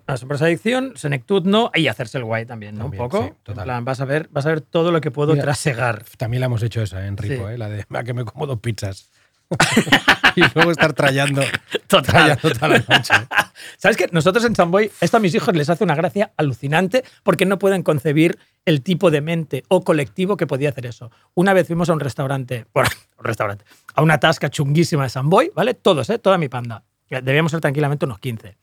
Asombrosa 0.06 0.44
adicción, 0.44 0.92
senectud 0.94 1.42
no, 1.44 1.72
y 1.74 1.88
hacerse 1.88 2.18
el 2.18 2.24
guay 2.24 2.46
también, 2.46 2.76
¿no? 2.76 2.84
También, 2.84 3.02
un 3.02 3.08
poco. 3.08 3.24
sí, 3.24 3.32
total. 3.42 3.62
En 3.62 3.64
plan, 3.64 3.84
vas 3.84 4.00
a 4.00 4.04
ver, 4.04 4.28
vas 4.30 4.46
a 4.46 4.50
ver 4.50 4.60
todo 4.60 4.92
lo 4.92 5.00
que 5.00 5.10
puedo 5.10 5.32
Mira. 5.32 5.42
trasegar. 5.44 6.04
También 6.16 6.40
la 6.42 6.46
hemos 6.46 6.62
hecho 6.62 6.80
esa 6.82 7.04
en 7.08 7.16
Ripo, 7.16 7.48
Sí. 7.48 7.54
¿eh? 7.54 7.58
La 7.58 7.68
de 7.68 7.84
a 7.90 8.04
que 8.04 8.14
me 8.14 8.24
como 8.24 8.46
dos 8.46 8.60
pizzas. 8.60 9.10
y 10.36 10.42
luego 10.54 10.70
estar 10.70 10.92
trayando, 10.92 11.42
Total. 11.86 12.36
trayendo 12.38 12.50
toda 12.58 12.68
la 12.68 12.78
noche. 12.88 13.12
¿Sabes 13.78 13.96
qué? 13.96 14.08
Nosotros 14.12 14.44
en 14.44 14.54
Samboy, 14.54 14.90
esto 15.00 15.16
a 15.16 15.20
mis 15.20 15.34
hijos 15.34 15.54
les 15.54 15.68
hace 15.70 15.84
una 15.84 15.94
gracia 15.94 16.32
alucinante 16.36 17.04
porque 17.22 17.46
no 17.46 17.58
pueden 17.58 17.82
concebir 17.82 18.38
el 18.64 18.82
tipo 18.82 19.10
de 19.10 19.20
mente 19.20 19.64
o 19.68 19.82
colectivo 19.82 20.36
que 20.36 20.46
podía 20.46 20.70
hacer 20.70 20.86
eso. 20.86 21.10
Una 21.34 21.52
vez 21.52 21.66
fuimos 21.66 21.88
a 21.90 21.92
un 21.92 22.00
restaurante, 22.00 22.66
bueno, 22.74 22.90
un 23.18 23.24
restaurante, 23.24 23.64
a 23.94 24.02
una 24.02 24.18
tasca 24.18 24.48
chunguísima 24.50 25.04
de 25.04 25.10
Samboy, 25.10 25.50
¿vale? 25.54 25.74
Todos, 25.74 26.08
¿eh? 26.10 26.18
Toda 26.18 26.38
mi 26.38 26.48
panda. 26.48 26.84
Debíamos 27.08 27.50
ser 27.52 27.60
tranquilamente 27.60 28.06
unos 28.06 28.18
15. 28.18 28.56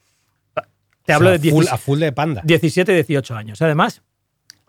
Te 1.06 1.14
hablo 1.14 1.30
O 1.30 1.32
sea, 1.34 1.38
de 1.40 1.50
full- 1.52 1.62
16 1.64 1.72
a 1.74 1.78
full 1.78 2.00
de 2.00 2.12
panda. 2.12 2.42
17, 2.44 2.94
18 2.94 3.36
años. 3.36 3.62
Además, 3.62 4.02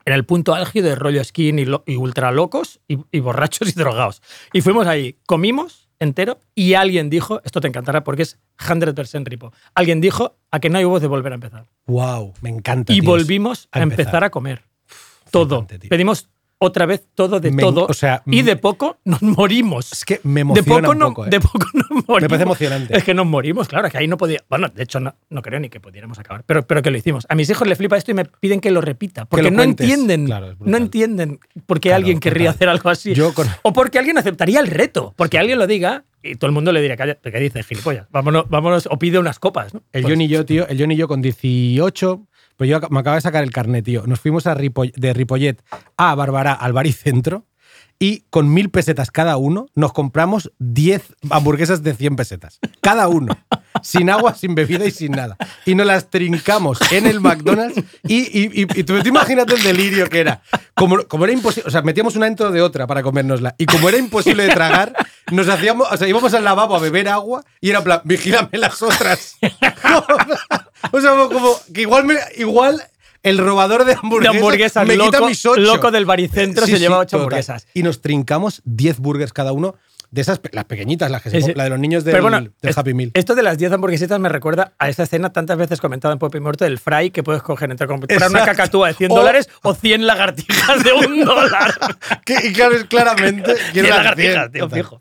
era 0.04 0.16
el 0.16 0.24
punto 0.24 0.54
álgido 0.54 0.88
de 0.88 0.94
rollo 0.96 1.22
skin 1.24 1.58
y, 1.58 1.64
lo- 1.64 1.82
y 1.86 1.96
ultra 1.96 2.30
locos 2.32 2.80
y, 2.88 2.98
y 3.10 3.20
borrachos 3.20 3.68
y 3.68 3.72
drogados. 3.72 4.22
Y 4.52 4.60
fuimos 4.60 4.86
ahí, 4.86 5.16
comimos 5.26 5.79
entero 6.00 6.40
y 6.54 6.74
alguien 6.74 7.10
dijo, 7.10 7.40
esto 7.44 7.60
te 7.60 7.68
encantará 7.68 8.02
porque 8.02 8.22
es 8.22 8.38
100% 8.58 9.24
ripo, 9.26 9.52
alguien 9.74 10.00
dijo 10.00 10.36
a 10.50 10.58
que 10.58 10.70
no 10.70 10.78
hay 10.78 10.84
huevos 10.84 11.02
de 11.02 11.08
volver 11.08 11.32
a 11.32 11.36
empezar. 11.36 11.66
Wow, 11.86 12.34
me 12.40 12.50
encanta. 12.50 12.92
Y 12.92 13.00
volvimos 13.00 13.68
a 13.70 13.80
empezar. 13.80 14.00
empezar. 14.00 14.24
a 14.24 14.30
comer. 14.30 14.64
Todo. 15.30 15.66
Pedimos 15.88 16.28
otra 16.62 16.84
vez 16.84 17.06
todo 17.14 17.40
de 17.40 17.50
Me- 17.50 17.62
todo. 17.62 17.86
o 17.88 17.94
sea, 17.94 18.22
y 18.26 18.42
de 18.42 18.54
poco 18.56 18.98
nos 19.04 19.22
morimos. 19.22 19.92
Es 19.92 20.04
que 20.04 20.20
me 20.24 20.34
de 20.34 20.40
emociona 20.42 20.80
poco, 20.82 20.92
un 20.92 20.98
no, 20.98 21.08
poco, 21.08 21.26
¿eh? 21.26 21.30
de 21.30 21.40
poco 21.40 21.66
nos 21.72 21.90
morimos. 22.06 22.20
Me 22.22 22.28
parece 22.28 22.42
emocionante. 22.44 22.96
Es 22.96 23.02
que 23.02 23.14
nos 23.14 23.26
morimos, 23.26 23.66
claro, 23.66 23.88
que 23.88 23.96
ahí 23.96 24.06
no 24.06 24.18
podía. 24.18 24.40
Bueno, 24.50 24.68
de 24.68 24.82
hecho, 24.82 25.00
no, 25.00 25.14
no 25.30 25.40
creo 25.42 25.58
ni 25.58 25.70
que 25.70 25.80
pudiéramos 25.80 26.18
acabar, 26.18 26.44
pero, 26.46 26.66
pero 26.66 26.82
que 26.82 26.90
lo 26.90 26.98
hicimos. 26.98 27.26
A 27.30 27.34
mis 27.34 27.48
hijos 27.48 27.66
les 27.66 27.78
flipa 27.78 27.96
esto 27.96 28.10
y 28.10 28.14
me 28.14 28.26
piden 28.26 28.60
que 28.60 28.70
lo 28.70 28.80
repita, 28.82 29.24
porque 29.24 29.44
lo 29.44 29.50
no 29.50 29.56
cuentes. 29.56 29.88
entienden. 29.88 30.26
Claro, 30.26 30.54
no 30.60 30.76
entienden 30.76 31.40
por 31.66 31.80
qué 31.80 31.88
Claro, 31.88 31.96
alguien 31.96 32.20
querría 32.20 32.50
hacer 32.50 32.68
algo 32.68 32.90
así. 32.90 33.14
Yo 33.14 33.32
con- 33.32 33.48
O 33.62 33.72
porque 33.72 33.98
alguien 33.98 34.18
aceptaría 34.18 34.60
el 34.60 34.66
reto, 34.66 35.14
porque 35.16 35.38
alguien 35.38 35.58
lo 35.58 35.66
diga 35.66 36.04
y 36.22 36.34
todo 36.36 36.48
el 36.48 36.52
mundo 36.52 36.70
le 36.72 36.82
dirá, 36.82 36.96
¿qué 36.98 37.40
dices, 37.40 37.66
gilipollas? 37.66 38.06
Vámonos, 38.10 38.44
vámonos, 38.50 38.86
o 38.90 38.98
pide 38.98 39.18
unas 39.18 39.38
copas, 39.38 39.72
¿no? 39.72 39.82
El 39.92 40.02
Pues- 40.02 40.12
John 40.12 40.20
y 40.20 40.28
yo, 40.28 40.44
tío, 40.44 40.68
el 40.68 40.78
John 40.78 40.92
y 40.92 40.96
yo 40.96 41.08
con 41.08 41.22
18, 41.22 42.26
pues 42.60 42.68
yo 42.68 42.78
me 42.90 43.00
acaba 43.00 43.16
de 43.16 43.22
sacar 43.22 43.42
el 43.42 43.52
carnet, 43.52 43.86
tío. 43.86 44.02
Nos 44.06 44.20
fuimos 44.20 44.46
a 44.46 44.54
Ripoll- 44.54 44.92
de 44.94 45.14
Ripollet 45.14 45.62
a 45.96 46.14
Barbará, 46.14 46.52
al 46.52 46.74
Baricentro, 46.74 47.46
y 47.98 48.24
con 48.28 48.52
mil 48.52 48.68
pesetas 48.68 49.10
cada 49.10 49.38
uno 49.38 49.68
nos 49.74 49.94
compramos 49.94 50.52
10 50.58 51.14
hamburguesas 51.30 51.82
de 51.82 51.94
100 51.94 52.16
pesetas. 52.16 52.58
Cada 52.82 53.08
uno. 53.08 53.34
Sin 53.82 54.10
agua, 54.10 54.34
sin 54.34 54.54
bebida 54.54 54.84
y 54.84 54.90
sin 54.90 55.12
nada. 55.12 55.38
Y 55.64 55.74
nos 55.74 55.86
las 55.86 56.10
trincamos 56.10 56.78
en 56.92 57.06
el 57.06 57.20
McDonald's 57.20 57.82
y, 58.06 58.18
y, 58.38 58.62
y- 58.62 58.66
y 58.80 58.84
tú, 58.84 59.00
tú 59.02 59.08
imagínate 59.08 59.54
el 59.54 59.62
delirio 59.62 60.06
que 60.10 60.20
era. 60.20 60.42
Como, 60.74 60.98
como 61.08 61.24
era 61.24 61.32
imposible, 61.32 61.66
o 61.66 61.70
sea, 61.70 61.80
metíamos 61.80 62.14
una 62.16 62.26
dentro 62.26 62.50
de 62.50 62.60
otra 62.60 62.86
para 62.86 63.02
comérnosla. 63.02 63.54
Y 63.56 63.64
como 63.64 63.88
era 63.88 63.96
imposible 63.96 64.42
de 64.42 64.50
tragar, 64.54 64.94
nos 65.32 65.48
hacíamos, 65.48 65.88
o 65.90 65.96
sea, 65.96 66.06
íbamos 66.08 66.34
al 66.34 66.44
lavabo 66.44 66.76
a 66.76 66.78
beber 66.78 67.08
agua 67.08 67.42
y 67.58 67.70
era 67.70 67.78
en 67.78 67.84
plan, 67.84 68.00
vigílame 68.04 68.58
las 68.58 68.82
otras. 68.82 69.36
o 70.92 71.00
sea, 71.00 71.10
como 71.12 71.56
que 71.72 71.82
igual, 71.82 72.04
me- 72.04 72.18
igual 72.36 72.82
el 73.22 73.38
robador 73.38 73.84
de 73.84 73.92
De 73.94 73.98
hamburguesas, 74.02 74.36
hamburguesas, 74.36 74.86
me 74.86 74.94
quita 74.94 75.04
loco, 75.18 75.26
mis 75.28 75.44
ocho. 75.46 75.60
loco 75.60 75.90
del 75.90 76.04
baricentro 76.06 76.64
Sí, 76.66 76.72
se 76.72 76.76
sí, 76.78 76.82
lleva 76.82 76.98
ocho 76.98 77.10
total. 77.10 77.20
hamburguesas. 77.22 77.66
Y 77.74 77.82
nos 77.82 78.00
trincamos 78.00 78.62
10 78.64 78.98
burgers 78.98 79.32
cada 79.32 79.52
uno. 79.52 79.76
De 80.12 80.22
esas, 80.22 80.40
las 80.50 80.64
pequeñitas, 80.64 81.08
las 81.08 81.22
que 81.22 81.30
se 81.30 81.40
Sí, 81.40 81.52
la 81.54 81.62
de 81.62 81.70
los 81.70 81.78
niños 81.78 82.02
del, 82.02 82.20
bueno, 82.20 82.40
del 82.40 82.52
es- 82.62 82.76
Happy 82.76 82.94
Meal. 82.94 83.12
Esto 83.14 83.36
de 83.36 83.44
las 83.44 83.58
10 83.58 83.70
hamburguesitas 83.70 84.18
me 84.18 84.28
recuerda 84.28 84.72
a 84.76 84.88
esa 84.88 85.04
escena 85.04 85.32
tantas 85.32 85.56
veces 85.56 85.80
comentada 85.80 86.12
en 86.12 86.18
Pop 86.18 86.34
y 86.34 86.40
Muerto 86.40 86.64
del 86.64 86.80
fry 86.80 87.12
que 87.12 87.22
puedes 87.22 87.42
coger 87.42 87.70
entre 87.70 87.86
comprar 87.86 88.16
una 88.18 88.26
Exacto. 88.26 88.44
cacatúa 88.46 88.88
de 88.88 88.94
100 88.94 89.12
O- 89.12 89.14
dólares 89.14 89.48
o 89.62 89.72
100 89.72 90.08
lagartijas 90.08 90.82
de 90.82 90.92
un 90.94 91.24
dólar. 91.24 91.74
Que- 92.24 92.44
y 92.48 92.52
claro, 92.52 92.74
es 92.74 92.84
claramente. 92.86 93.54
100 93.54 93.70
quiero 93.72 93.88
las 93.90 93.98
lagartijas, 93.98 94.34
100, 94.50 94.52
tío, 94.52 94.68
fijo. 94.70 95.00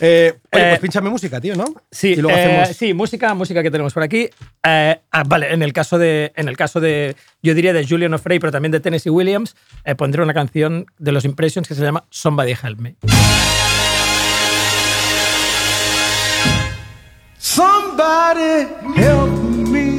Eh, 0.00 0.32
oye, 0.52 0.62
Eh, 0.64 0.68
pues 0.70 0.80
pínchame 0.80 1.10
música, 1.10 1.40
tío, 1.40 1.54
¿no? 1.56 1.64
Sí, 1.90 2.12
Y 2.12 2.16
luego 2.16 2.36
eh, 2.36 2.42
hacemos. 2.60 2.76
sí, 2.76 2.94
música, 2.94 3.34
música 3.34 3.62
que 3.62 3.70
tenemos 3.70 3.92
por 3.92 4.02
aquí. 4.02 4.28
Eh, 4.64 5.00
ah, 5.12 5.22
vale, 5.26 5.52
en 5.52 5.62
el 5.62 5.72
caso 5.72 5.98
de, 5.98 6.32
en 6.36 6.48
el 6.48 6.56
caso 6.56 6.80
de, 6.80 7.16
yo 7.42 7.54
diría 7.54 7.72
de 7.72 7.86
Julian 7.86 8.12
O'Frey, 8.14 8.38
pero 8.38 8.50
también 8.52 8.72
de 8.72 8.80
Tennessee 8.80 9.10
Williams, 9.10 9.54
eh, 9.84 9.94
pondré 9.94 10.22
una 10.22 10.34
canción 10.34 10.86
de 10.98 11.12
los 11.12 11.24
Impressions 11.24 11.68
que 11.68 11.74
se 11.74 11.82
llama 11.82 12.04
Somebody 12.10 12.52
Help 12.62 12.78
Me. 12.80 12.96
Somebody 17.38 18.66
help 18.96 19.30
me 19.68 19.98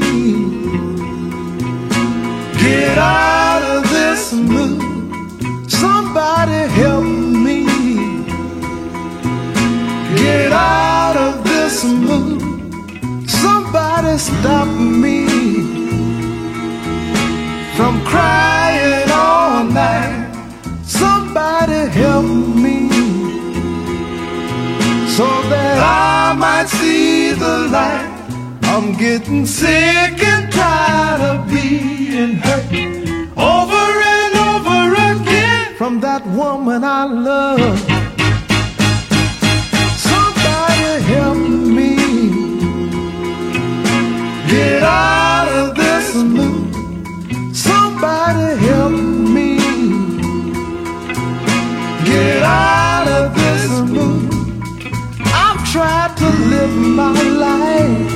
get 2.57 2.97
out 2.97 3.61
of 3.63 3.89
this 3.89 4.33
mood. 4.33 4.81
Somebody 5.69 6.67
help 6.73 7.03
me 7.03 7.24
get 10.25 10.51
out 10.51 11.15
of 11.27 11.33
this 11.49 11.75
mood. 11.83 12.41
Somebody 13.29 14.13
stop 14.29 14.69
me 15.03 15.19
from 17.77 17.93
crying 18.11 19.09
all 19.11 19.63
night. 19.83 20.15
Somebody 21.01 21.81
help 22.01 22.25
me 22.65 22.77
so 25.17 25.27
that 25.53 25.77
I 26.11 26.33
might 26.45 26.69
see 26.79 27.33
the 27.43 27.55
light. 27.75 28.11
I'm 28.73 28.87
getting 29.05 29.45
sick 29.45 30.15
and 30.33 30.45
tired 30.51 31.21
of 31.31 31.37
being 31.55 32.33
hurt 32.45 32.71
over 33.55 33.85
and 34.17 34.33
over 34.49 34.81
again 35.11 35.75
from 35.79 35.93
that 36.05 36.23
woman 36.39 36.83
I 36.83 37.03
love. 37.29 38.04
Out 52.45 53.07
of 53.19 53.25
this. 53.35 53.69
I've 55.43 55.61
tried 55.73 56.13
to 56.21 56.27
live 56.53 56.75
my 57.01 57.11
life 57.45 58.11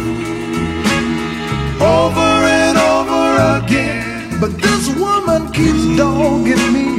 over 1.82 2.32
and 2.62 2.78
over 2.78 3.26
again, 3.58 4.40
but 4.40 4.52
this 4.66 4.84
woman 5.04 5.52
keeps 5.52 5.84
dogging 5.98 6.66
me, 6.76 6.90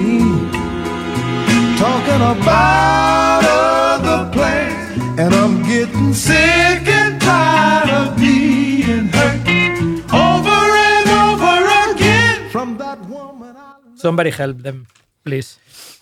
talking 1.79 2.23
about 2.35 3.43
other 3.45 4.21
plans, 4.35 5.21
and 5.21 5.31
I'm 5.35 5.63
getting 5.63 6.13
sick 6.13 6.83
and 7.01 7.21
tired 7.21 7.91
of 8.01 8.17
being 8.17 9.07
hurt 9.17 9.41
over 10.13 10.61
and 10.91 11.09
over 11.27 11.57
again 11.93 12.49
from 12.51 12.77
that 12.79 12.99
woman 13.09 13.55
I. 13.57 13.77
Somebody 13.97 14.31
Help 14.31 14.59
Them, 14.63 14.87
please. 15.25 15.59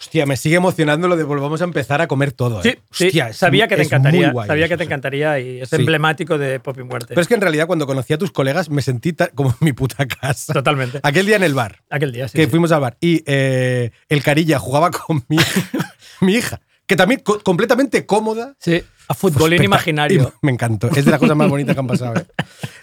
Hostia, 0.08 0.24
me 0.24 0.38
sigue 0.38 0.56
emocionando 0.56 1.06
lo 1.06 1.16
de 1.18 1.24
volvamos 1.24 1.60
a 1.60 1.64
empezar 1.64 2.00
a 2.00 2.06
comer 2.06 2.32
todo. 2.32 2.62
Sí, 2.62 2.70
¿eh? 2.70 2.78
sí, 2.90 3.06
Hostia, 3.08 3.28
es 3.28 3.36
sabía 3.36 3.68
que 3.68 3.76
te 3.76 3.82
encantaría. 3.82 4.30
guay 4.32 4.46
sabía 4.46 4.66
que 4.68 4.76
te 4.78 4.84
sí. 4.84 4.86
encantaría 4.86 5.38
y 5.38 5.60
es 5.60 5.68
Sí. 5.68 5.76
emblemático 5.76 6.38
de 6.38 6.60
Pop 6.60 6.78
y 6.78 6.82
Muerte. 6.82 7.08
Pero 7.10 7.20
es 7.20 7.28
que 7.28 7.34
en 7.34 7.42
realidad 7.42 7.66
cuando 7.66 7.86
conocí 7.86 8.14
a 8.14 8.18
tus 8.18 8.30
colegas 8.32 8.70
me 8.70 8.80
sentí 8.80 9.14
como 9.34 9.50
en 9.50 9.56
mi 9.60 9.72
puta 9.74 10.06
casa. 10.06 10.54
Totalmente. 10.54 11.00
Aquel 11.02 11.26
día 11.26 11.36
en 11.36 11.42
el 11.42 11.52
bar, 11.52 11.82
Aquel 11.90 12.10
día, 12.12 12.26
sí. 12.28 12.38
que 12.38 12.44
sí. 12.44 12.50
fuimos 12.50 12.72
al 12.72 12.80
bar, 12.80 12.96
y 13.02 13.22
eh, 13.26 13.90
el 14.08 14.22
Carilla 14.22 14.58
jugaba 14.58 14.90
con 14.90 15.24
mi, 15.28 15.36
mi 16.22 16.32
hija, 16.36 16.60
que 16.86 16.96
también 16.96 17.20
co- 17.20 17.40
completamente 17.40 18.06
cómoda. 18.06 18.54
Sí, 18.58 18.82
a 19.08 19.14
futbolín 19.14 19.58
Espectac- 19.60 19.64
imaginario. 19.64 20.34
Me 20.42 20.52
encantó. 20.52 20.88
Es 20.88 21.04
de 21.04 21.10
las 21.10 21.20
cosas 21.20 21.36
más 21.36 21.48
bonitas 21.48 21.74
que 21.74 21.80
han 21.80 21.86
pasado. 21.86 22.14
¿eh? 22.16 22.24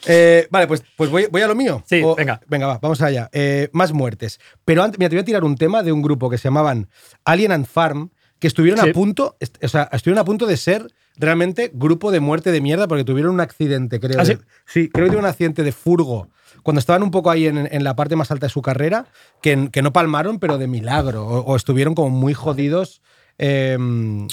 Eh, 0.07 0.47
vale, 0.51 0.67
pues, 0.67 0.83
pues 0.95 1.09
voy, 1.09 1.27
voy 1.31 1.41
a 1.41 1.47
lo 1.47 1.55
mío. 1.55 1.83
Sí, 1.87 2.01
O- 2.03 2.15
venga. 2.15 2.39
Venga, 2.47 2.67
va, 2.67 2.79
vamos 2.81 3.01
allá. 3.01 3.29
Eh, 3.33 3.69
más 3.73 3.91
muertes. 3.93 4.39
Pero 4.63 4.83
antes, 4.83 4.99
mira, 4.99 5.09
te 5.09 5.15
voy 5.15 5.21
a 5.21 5.25
tirar 5.25 5.43
un 5.43 5.55
tema 5.55 5.83
de 5.83 5.91
un 5.91 6.01
grupo 6.01 6.29
que 6.29 6.37
se 6.37 6.45
llamaban 6.45 6.89
Alien 7.23 7.51
and 7.51 7.65
Farm, 7.65 8.11
que 8.39 8.47
estuvieron 8.47 8.83
Sí. 8.83 8.89
a 8.89 8.93
punto, 8.93 9.37
o 9.61 9.67
sea, 9.67 9.89
estuvieron 9.91 10.19
a 10.21 10.25
punto 10.25 10.45
de 10.45 10.57
ser 10.57 10.87
realmente 11.17 11.71
grupo 11.73 12.11
de 12.11 12.19
muerte 12.19 12.51
de 12.51 12.59
mierda 12.61 12.87
porque 12.87 13.05
tuvieron 13.05 13.33
un 13.33 13.39
accidente, 13.41 13.99
creo. 13.99 14.19
¿Ah, 14.19 14.25
sí? 14.25 14.33
sí, 14.65 14.89
creo 14.89 15.05
que 15.05 15.09
tuvieron 15.11 15.25
un 15.25 15.29
accidente 15.29 15.63
de 15.63 15.71
furgo. 15.71 16.27
Cuando 16.61 16.79
estaban 16.79 17.03
un 17.03 17.11
poco 17.11 17.29
ahí 17.31 17.47
en, 17.47 17.57
en 17.71 17.83
la 17.83 17.95
parte 17.95 18.15
más 18.15 18.31
alta 18.31 18.47
de 18.47 18.49
su 18.51 18.61
carrera, 18.61 19.05
que, 19.41 19.69
que 19.71 19.81
no 19.81 19.93
palmaron, 19.93 20.39
pero 20.39 20.57
de 20.57 20.67
milagro. 20.67 21.25
O, 21.25 21.39
o 21.41 21.55
estuvieron 21.55 21.95
como 21.95 22.09
muy 22.09 22.33
jodidos 22.33 23.01
eh, 23.37 23.77
a- 23.77 24.27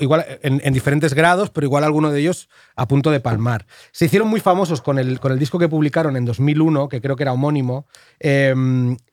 igual 0.00 0.24
en, 0.42 0.60
en 0.64 0.72
diferentes 0.72 1.14
grados, 1.14 1.50
pero 1.50 1.66
igual 1.66 1.84
alguno 1.84 2.10
de 2.10 2.20
ellos 2.20 2.48
a 2.76 2.86
punto 2.88 3.10
de 3.10 3.20
palmar. 3.20 3.66
Se 3.92 4.06
hicieron 4.06 4.28
muy 4.28 4.40
famosos 4.40 4.82
con 4.82 4.98
el, 4.98 5.20
con 5.20 5.32
el 5.32 5.38
disco 5.38 5.58
que 5.58 5.68
publicaron 5.68 6.16
en 6.16 6.24
2001, 6.24 6.88
que 6.88 7.00
creo 7.00 7.16
que 7.16 7.22
era 7.24 7.32
homónimo, 7.32 7.86
eh, 8.20 8.54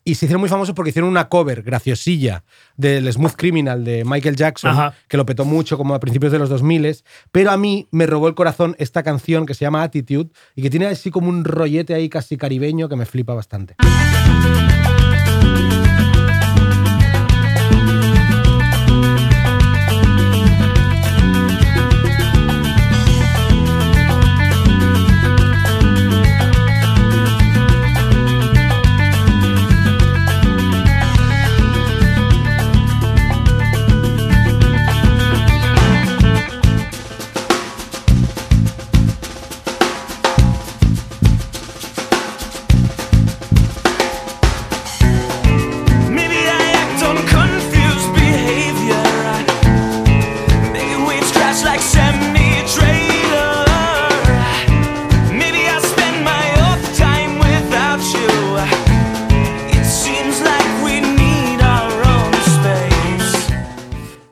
y 0.04 0.16
se 0.16 0.26
hicieron 0.26 0.40
muy 0.40 0.50
famosos 0.50 0.76
porque 0.76 0.90
hicieron 0.90 1.10
una 1.10 1.30
cover 1.30 1.64
graciosilla 1.64 2.44
del 2.78 3.12
Smooth 3.12 3.34
Criminal 3.36 3.84
de 3.84 4.04
Michael 4.06 4.36
Jackson, 4.36 4.72
Ajá. 4.72 4.94
que 5.08 5.18
lo 5.18 5.26
petó 5.26 5.46
mucho 5.46 5.78
como 5.78 5.96
a 5.96 6.00
principios 6.00 6.32
de 6.32 6.40
los 6.40 6.50
2000, 6.50 7.04
pero 7.32 7.52
a 7.52 7.58
mí 7.58 7.88
me 7.92 8.06
robó 8.06 8.28
el 8.28 8.36
corazón 8.36 8.76
esta 8.78 9.02
canción 9.04 9.46
que 9.46 9.54
se 9.54 9.66
llama 9.66 9.84
Attitude 9.84 10.30
y 10.56 10.62
que 10.62 10.70
tiene 10.70 10.86
así 10.88 11.10
como 11.10 11.30
un 11.30 11.44
rollete 11.44 11.94
ahí 11.94 12.10
casi 12.10 12.38
caribeño 12.38 12.88
que 12.90 12.96
me 12.96 13.06
flipa 13.06 13.34
bastante. 13.34 13.76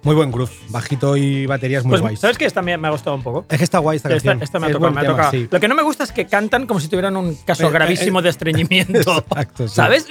Muy 0.03 0.15
buen 0.15 0.31
groove, 0.31 0.51
bajito 0.69 1.15
y 1.15 1.45
baterías 1.45 1.85
muy 1.85 1.91
Pues, 1.91 2.01
guays. 2.01 2.19
¿sabes 2.19 2.37
que 2.37 2.43
Esta 2.45 2.61
me, 2.61 2.77
me 2.77 2.89
ha 2.89 2.91
gustado 2.91 3.15
un 3.15 3.23
poco? 3.23 3.45
Es 3.49 3.57
que 3.57 3.63
está 3.63 3.79
guay 3.79 3.95
esta 3.95 4.09
Esta, 4.13 4.31
canción. 4.31 4.43
esta 4.43 4.59
me 4.59 4.67
ha 4.67 4.71
tocado, 4.71 4.91
me 4.91 4.99
ha 5.01 5.05
tocado. 5.05 5.31
sí. 5.31 5.47
Lo 5.49 5.59
que 5.61 5.67
no 5.69 5.75
me 5.75 5.81
gusta 5.83 6.03
es 6.03 6.11
que 6.11 6.25
cantan 6.25 6.67
como 6.67 6.81
si 6.81 6.89
tuvieran 6.89 7.15
un 7.15 7.35
caso 7.45 7.63
Eh, 7.63 7.67
eh, 7.67 7.71
gravísimo 7.71 8.19
eh, 8.19 8.23
de 8.23 8.29
estreñimiento. 8.29 8.99
Exacto, 9.29 9.67
sí. 9.69 9.75
¿Sabes? 9.75 10.05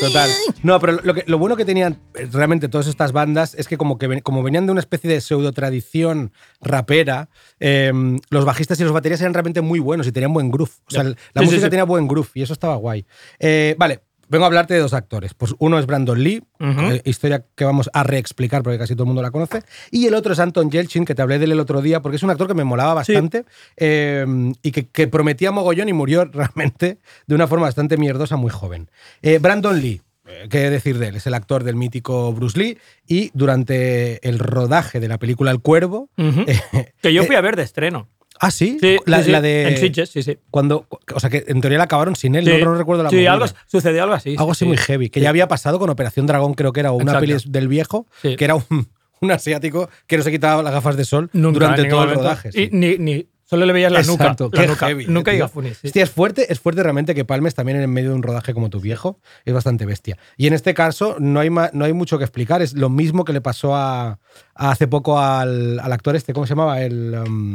Total. 0.00 0.28
No, 0.64 0.80
pero 0.80 0.94
lo, 1.00 1.14
que, 1.14 1.22
lo 1.28 1.38
bueno 1.38 1.54
que 1.56 1.64
tenían 1.64 1.98
eh, 2.16 2.28
realmente 2.32 2.68
todas 2.68 2.88
estas 2.88 3.12
bandas 3.12 3.54
es 3.54 3.68
que 3.68 3.76
como, 3.78 3.98
que 3.98 4.08
ven- 4.08 4.20
como 4.20 4.42
venían 4.42 4.66
de 4.66 4.72
una 4.72 4.80
especie 4.80 5.08
de 5.08 5.20
pseudo 5.20 5.52
tradición 5.52 6.32
rapera, 6.60 7.28
eh, 7.60 7.92
los 8.30 8.44
bajistas 8.44 8.80
y 8.80 8.82
los 8.82 8.92
baterías 8.92 9.20
eran 9.20 9.32
realmente 9.32 9.60
muy 9.60 9.78
buenos 9.78 10.08
y 10.08 10.12
tenían 10.12 10.32
buen 10.32 10.50
groove. 10.50 10.72
O 10.88 10.90
sea, 10.90 11.04
la 11.04 11.14
Sí, 11.36 11.44
música 11.44 11.70
tenía 11.70 11.84
buen 11.84 12.08
groove 12.08 12.30
y 12.34 12.42
eso 12.42 12.52
estaba 12.52 12.74
guay. 12.76 13.06
Eh, 13.38 13.76
vale, 13.78 14.00
vengo 14.28 14.44
a 14.44 14.46
hablarte 14.46 14.74
de 14.74 14.80
dos 14.80 14.92
actores. 14.94 15.34
Pues 15.34 15.54
uno 15.58 15.78
es 15.78 15.86
Brandon 15.86 16.22
Lee, 16.22 16.42
eh, 16.60 17.02
historia 17.04 17.44
que 17.54 17.64
vamos 17.64 17.90
a 17.92 18.02
reexplicar 18.02 18.62
porque 18.62 18.78
casi 18.78 18.94
todo 18.94 19.04
el 19.04 19.08
mundo 19.08 19.22
la 19.22 19.30
conoce. 19.30 19.62
Y 19.90 20.06
el 20.06 20.14
otro 20.14 20.32
es 20.32 20.38
Anton 20.38 20.70
Yelchin, 20.70 21.04
que 21.04 21.14
te 21.14 21.22
hablé 21.22 21.38
de 21.38 21.44
él 21.46 21.52
el 21.52 21.60
otro 21.60 21.82
día, 21.82 22.00
porque 22.02 22.16
es 22.16 22.22
un 22.22 22.30
actor 22.30 22.46
que 22.48 22.54
me 22.54 22.64
molaba 22.64 22.94
bastante 22.94 23.44
eh, 23.76 24.24
y 24.62 24.72
que, 24.72 24.88
que 24.88 25.08
prometía 25.08 25.50
mogollón 25.52 25.88
y 25.88 25.92
murió 25.92 26.24
realmente 26.32 26.98
de 27.26 27.34
una 27.34 27.46
forma 27.46 27.66
bastante 27.66 27.96
mierdosa 27.96 28.36
muy 28.36 28.50
joven. 28.50 28.90
Eh, 29.22 29.38
Brandon 29.38 29.80
Lee. 29.80 30.02
¿Qué 30.50 30.70
decir 30.70 30.98
de 30.98 31.06
él? 31.06 31.14
Es 31.16 31.28
el 31.28 31.34
actor 31.34 31.62
del 31.62 31.76
mítico 31.76 32.32
Bruce 32.32 32.58
Lee 32.58 32.78
y 33.06 33.30
durante 33.32 34.26
el 34.28 34.40
rodaje 34.40 34.98
de 34.98 35.06
la 35.06 35.18
película 35.18 35.52
El 35.52 35.60
Cuervo. 35.60 36.10
Eh, 36.16 36.58
Que 37.00 37.14
yo 37.14 37.22
eh, 37.22 37.26
fui 37.26 37.36
a 37.36 37.40
ver 37.40 37.54
de 37.54 37.62
estreno. 37.62 38.08
Ah, 38.40 38.50
sí. 38.50 38.78
Sí, 38.80 38.98
la, 39.06 39.18
sí, 39.18 39.24
sí, 39.24 39.30
la 39.30 39.40
de. 39.40 39.68
En 39.68 39.76
Sitges, 39.78 40.10
sí, 40.10 40.22
sí. 40.22 40.38
Cuando, 40.50 40.86
o 41.14 41.20
sea, 41.20 41.30
que 41.30 41.44
en 41.46 41.60
teoría 41.60 41.78
la 41.78 41.84
acabaron 41.84 42.16
sin 42.16 42.34
él, 42.34 42.44
Sí. 42.44 42.50
no, 42.58 42.72
no 42.72 42.74
recuerdo 42.76 43.02
la 43.02 43.10
Sí, 43.10 43.26
algo, 43.26 43.46
sucedió 43.66 44.02
algo 44.02 44.14
así. 44.14 44.30
Algo 44.38 44.46
sí, 44.46 44.50
así 44.52 44.58
sí. 44.64 44.68
muy 44.68 44.76
heavy, 44.76 45.10
que 45.10 45.20
ya 45.20 45.28
había 45.30 45.48
pasado 45.48 45.78
con 45.78 45.90
Operación 45.90 46.26
Dragón, 46.26 46.54
creo 46.54 46.72
que 46.72 46.80
era, 46.80 46.92
o 46.92 46.96
una 46.96 47.12
Exacto. 47.12 47.20
peli 47.20 47.36
del 47.46 47.68
viejo, 47.68 48.06
que 48.22 48.36
era 48.44 48.54
un, 48.54 48.88
un 49.20 49.30
asiático 49.30 49.88
que 50.06 50.16
no 50.16 50.22
se 50.22 50.30
quitaba 50.30 50.62
las 50.62 50.72
gafas 50.72 50.96
de 50.96 51.04
sol 51.04 51.30
Nunca, 51.32 51.54
durante 51.60 51.84
todo 51.84 52.04
el 52.04 52.10
rodaje. 52.14 52.50
Y 52.54 52.68
ni, 52.72 52.98
ni- 52.98 53.26
solo 53.48 53.64
le 53.64 53.72
veías 53.72 53.92
la 53.92 54.00
Exacto, 54.00 54.44
nuca. 54.46 54.60
La 54.60 54.66
nuca. 54.66 54.86
heavy, 54.88 55.06
Nunca 55.06 55.30
y 55.32 55.36
tío. 55.36 55.44
Gafunis. 55.44 55.78
sí. 55.78 55.86
Hostia, 55.86 56.02
es 56.02 56.10
fuerte, 56.10 56.52
es 56.52 56.58
fuerte 56.58 56.82
realmente 56.82 57.14
que 57.14 57.24
palmes 57.24 57.54
también 57.54 57.80
en 57.80 57.88
medio 57.88 58.08
de 58.10 58.16
un 58.16 58.24
rodaje 58.24 58.52
como 58.52 58.70
tu 58.70 58.80
viejo. 58.80 59.20
Es 59.44 59.54
bastante 59.54 59.86
bestia. 59.86 60.18
Y 60.36 60.48
en 60.48 60.52
este 60.52 60.74
caso 60.74 61.14
no 61.20 61.38
hay, 61.38 61.48
no 61.48 61.84
hay 61.84 61.92
mucho 61.92 62.18
que 62.18 62.24
explicar. 62.24 62.60
Es 62.60 62.74
lo 62.74 62.90
mismo 62.90 63.24
que 63.24 63.32
le 63.32 63.40
pasó 63.40 63.76
a, 63.76 64.18
a 64.56 64.70
hace 64.72 64.88
poco 64.88 65.20
al, 65.20 65.78
al 65.78 65.92
actor 65.92 66.16
este, 66.16 66.32
¿cómo 66.32 66.44
se 66.46 66.54
llamaba? 66.54 66.82
El, 66.82 67.14
um, 67.24 67.52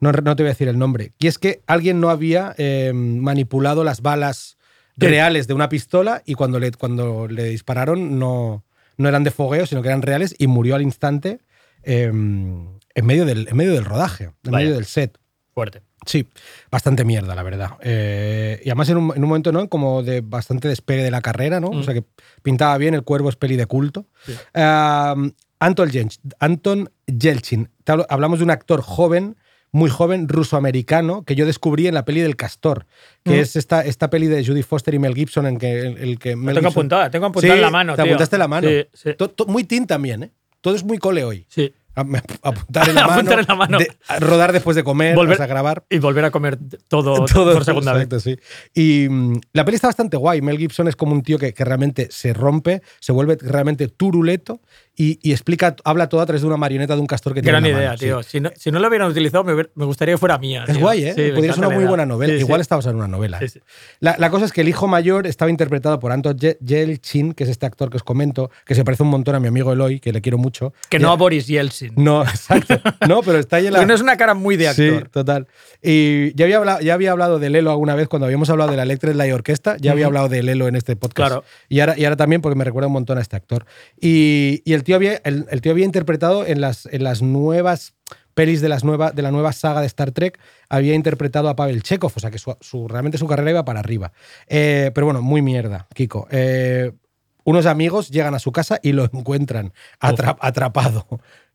no, 0.00 0.12
no 0.12 0.36
te 0.36 0.42
voy 0.42 0.48
a 0.48 0.52
decir 0.52 0.68
el 0.68 0.78
nombre. 0.78 1.12
Y 1.18 1.26
es 1.26 1.38
que 1.38 1.60
alguien 1.66 2.00
no 2.00 2.10
había 2.10 2.54
eh, 2.58 2.92
manipulado 2.94 3.84
las 3.84 4.02
balas 4.02 4.56
reales 4.96 5.46
de 5.46 5.54
una 5.54 5.68
pistola 5.68 6.22
y 6.24 6.34
cuando 6.34 6.58
le, 6.58 6.72
cuando 6.72 7.28
le 7.28 7.44
dispararon 7.44 8.18
no, 8.18 8.64
no 8.96 9.08
eran 9.08 9.24
de 9.24 9.30
fogueo, 9.30 9.66
sino 9.66 9.82
que 9.82 9.88
eran 9.88 10.02
reales 10.02 10.34
y 10.38 10.46
murió 10.46 10.74
al 10.74 10.82
instante 10.82 11.40
eh, 11.82 12.04
en, 12.04 12.78
medio 13.06 13.24
del, 13.26 13.48
en 13.48 13.56
medio 13.56 13.72
del 13.72 13.84
rodaje, 13.84 14.24
en 14.24 14.32
Vaya. 14.44 14.64
medio 14.64 14.74
del 14.74 14.86
set. 14.86 15.18
Fuerte. 15.52 15.82
Sí, 16.06 16.26
bastante 16.70 17.04
mierda, 17.04 17.34
la 17.34 17.42
verdad. 17.42 17.70
Eh, 17.80 18.60
y 18.64 18.68
además 18.68 18.88
en 18.90 18.98
un, 18.98 19.12
en 19.16 19.22
un 19.22 19.28
momento, 19.28 19.52
¿no? 19.52 19.68
Como 19.68 20.02
de 20.02 20.20
bastante 20.20 20.68
despegue 20.68 21.02
de 21.02 21.10
la 21.10 21.20
carrera, 21.22 21.60
¿no? 21.60 21.70
Mm. 21.72 21.78
O 21.78 21.82
sea 21.82 21.94
que 21.94 22.04
pintaba 22.42 22.76
bien, 22.78 22.94
el 22.94 23.02
cuervo 23.02 23.28
es 23.30 23.36
peli 23.36 23.56
de 23.56 23.66
culto. 23.66 24.06
Anton, 24.54 25.88
Yelch- 25.90 26.20
Anton 26.38 26.90
Yelchin. 27.06 27.70
Hablamos 28.08 28.38
de 28.38 28.44
un 28.44 28.50
actor 28.50 28.82
joven, 28.82 29.36
muy 29.76 29.90
joven, 29.90 30.28
ruso-americano, 30.28 31.22
que 31.24 31.34
yo 31.34 31.46
descubrí 31.46 31.86
en 31.86 31.94
la 31.94 32.04
peli 32.04 32.20
del 32.20 32.36
Castor, 32.36 32.86
que 33.24 33.32
Mm. 33.32 33.40
es 33.40 33.56
esta, 33.56 33.82
esta 33.84 34.10
peli 34.10 34.26
de 34.26 34.44
Judy 34.44 34.62
Foster 34.62 34.94
y 34.94 34.98
Mel 34.98 35.14
Gibson, 35.14 35.46
en 35.46 35.58
que 35.58 35.80
el, 35.80 35.98
el 35.98 36.18
que 36.18 36.34
Mel 36.34 36.54
tengo 36.54 36.68
Gibson- 36.68 36.72
apuntada, 36.72 37.10
tengo 37.10 37.26
apuntada 37.26 37.52
Sí, 37.54 37.58
en 37.58 37.62
la 37.62 37.70
mano. 37.70 37.94
Te 37.94 38.02
tío. 38.02 38.12
apuntaste 38.12 38.38
la 38.38 38.48
mano. 38.48 38.68
Sí, 38.68 38.86
sí. 38.92 39.10
To- 39.16 39.30
to- 39.30 39.46
muy 39.46 39.64
teen 39.64 39.86
también, 39.86 40.22
¿eh? 40.24 40.30
Todo 40.60 40.74
es 40.74 40.82
muy 40.84 40.98
cole 40.98 41.24
hoy. 41.24 41.46
sí. 41.48 41.72
A- 41.98 42.04
me- 42.04 42.20
Apuntar 42.42 42.90
en 42.90 42.94
la 42.94 43.06
mano. 43.06 43.12
Apuntar 43.20 43.38
en 43.40 43.46
la 43.48 43.54
mano. 43.54 43.78
de- 43.78 43.90
a 44.08 44.20
rodar 44.20 44.52
después 44.52 44.76
de 44.76 44.84
comer, 44.84 45.16
Volver- 45.16 45.38
sea, 45.38 45.46
grabar. 45.46 45.84
Y 45.88 45.98
volver 45.98 46.26
a 46.26 46.30
comer 46.30 46.58
todo, 46.88 47.24
Todo 47.24 47.54
por 47.54 47.64
segunda 47.64 47.94
vez. 47.94 48.06
sí. 48.22 48.36
Y 48.74 49.08
mm, 49.08 49.40
la 49.54 49.64
peli 49.64 49.76
está 49.76 49.88
bastante 49.88 50.18
guay. 50.18 50.42
Mel 50.42 50.58
Gibson 50.58 50.88
es 50.88 50.96
como 50.96 51.12
un 51.12 51.22
tío 51.22 51.38
que, 51.38 51.54
que 51.54 51.64
realmente 51.64 52.08
se 52.10 52.34
rompe, 52.34 52.82
se 53.00 53.12
vuelve 53.12 53.38
realmente 53.40 53.88
turuleto 53.88 54.60
y, 54.96 55.18
y 55.22 55.32
explica, 55.32 55.76
habla 55.84 56.08
todo 56.08 56.20
a 56.22 56.26
través 56.26 56.40
de 56.42 56.48
una 56.48 56.56
marioneta 56.56 56.94
de 56.94 57.00
un 57.00 57.06
castor 57.06 57.34
que 57.34 57.42
Gran 57.42 57.62
tiene. 57.62 57.68
en 57.68 57.74
la 57.74 57.80
idea, 57.80 57.88
mano, 57.90 57.98
sí. 57.98 58.04
tío. 58.06 58.22
Si, 58.22 58.40
no, 58.40 58.50
si 58.56 58.70
no 58.70 58.78
lo 58.80 58.88
hubieran 58.88 59.10
utilizado, 59.10 59.44
me, 59.44 59.54
me 59.74 59.84
gustaría 59.84 60.14
que 60.14 60.18
fuera 60.18 60.38
mía. 60.38 60.64
Es 60.66 60.72
tío. 60.74 60.80
guay, 60.80 61.04
¿eh? 61.04 61.12
Sí, 61.14 61.30
Podría 61.34 61.52
ser 61.52 61.58
una 61.60 61.68
muy 61.68 61.78
idea. 61.78 61.88
buena 61.88 62.06
novela. 62.06 62.32
Sí, 62.32 62.38
sí. 62.38 62.44
Igual 62.44 62.60
está 62.60 62.76
basada 62.76 62.92
en 62.92 62.96
una 62.98 63.08
novela. 63.08 63.38
Sí, 63.40 63.44
¿eh? 63.44 63.48
sí. 63.48 63.60
La, 64.00 64.16
la 64.18 64.30
cosa 64.30 64.46
es 64.46 64.52
que 64.52 64.62
el 64.62 64.68
hijo 64.68 64.86
mayor 64.88 65.26
estaba 65.26 65.50
interpretado 65.50 66.00
por 66.00 66.12
Anton 66.12 66.36
Ye- 66.38 66.56
Yelchin, 66.60 67.32
que 67.34 67.44
es 67.44 67.50
este 67.50 67.66
actor 67.66 67.90
que 67.90 67.96
os 67.98 68.02
comento, 68.02 68.50
que 68.64 68.74
se 68.74 68.84
parece 68.84 69.02
un 69.02 69.10
montón 69.10 69.34
a 69.34 69.40
mi 69.40 69.48
amigo 69.48 69.72
Eloy, 69.72 70.00
que 70.00 70.12
le 70.12 70.20
quiero 70.22 70.38
mucho. 70.38 70.72
Que 70.88 70.98
Ya- 70.98 71.06
no 71.06 71.12
a 71.12 71.16
Boris 71.16 71.46
Yeltsin. 71.46 71.92
No, 71.96 72.22
exacto. 72.26 72.80
No, 73.06 73.22
pero 73.22 73.38
está 73.38 73.56
ahí 73.56 73.66
en 73.66 73.74
la. 73.74 73.84
No 73.84 73.94
es 73.94 74.00
una 74.00 74.16
cara 74.16 74.34
muy 74.34 74.56
de 74.56 74.68
actor. 74.68 75.02
Sí, 75.02 75.08
total. 75.10 75.46
Y 75.82 76.34
ya 76.34 76.46
había, 76.46 76.56
hablado, 76.56 76.80
ya 76.80 76.94
había 76.94 77.12
hablado 77.12 77.38
de 77.38 77.50
Lelo 77.50 77.70
alguna 77.70 77.94
vez 77.94 78.08
cuando 78.08 78.24
habíamos 78.26 78.48
hablado 78.50 78.70
de 78.70 78.76
la 78.76 78.82
Electric 78.84 79.14
Light 79.14 79.32
Orquesta, 79.34 79.76
ya 79.78 79.92
había 79.92 80.06
hablado 80.06 80.28
de 80.28 80.42
Lelo 80.42 80.68
en 80.68 80.74
este 80.76 80.96
podcast. 80.96 81.16
Claro. 81.28 81.44
Y 81.68 81.80
ahora, 81.80 81.98
y 81.98 82.04
ahora 82.04 82.16
también 82.16 82.40
porque 82.40 82.56
me 82.56 82.64
recuerda 82.64 82.86
un 82.86 82.92
montón 82.94 83.18
a 83.18 83.20
este 83.20 83.36
actor. 83.36 83.66
Y, 84.00 84.62
y 84.64 84.72
el, 84.72 84.82
tío 84.86 84.96
había, 84.96 85.20
el, 85.24 85.44
el 85.50 85.60
tío 85.60 85.72
había 85.72 85.84
interpretado 85.84 86.46
en 86.46 86.62
las, 86.62 86.86
en 86.90 87.04
las 87.04 87.20
nuevas 87.20 87.92
pelis 88.32 88.60
de, 88.62 88.68
las 88.70 88.84
nueva, 88.84 89.10
de 89.12 89.20
la 89.22 89.30
nueva 89.30 89.52
saga 89.52 89.80
de 89.82 89.86
Star 89.86 90.12
Trek, 90.12 90.38
había 90.68 90.94
interpretado 90.94 91.48
a 91.50 91.56
Pavel 91.56 91.82
Chekhov, 91.82 92.12
o 92.14 92.20
sea 92.20 92.30
que 92.30 92.38
su, 92.38 92.54
su- 92.60 92.86
realmente 92.88 93.18
su 93.18 93.26
carrera 93.26 93.50
iba 93.50 93.64
para 93.64 93.80
arriba. 93.80 94.12
Eh, 94.46 94.90
pero 94.94 95.06
bueno, 95.06 95.20
muy 95.22 95.42
mierda, 95.42 95.86
Kiko. 95.94 96.28
Eh, 96.30 96.92
unos 97.44 97.64
amigos 97.66 98.10
llegan 98.10 98.34
a 98.34 98.38
su 98.38 98.50
casa 98.52 98.78
y 98.82 98.92
lo 98.92 99.04
encuentran 99.04 99.72
atra- 100.00 100.36
atrapado. 100.40 101.06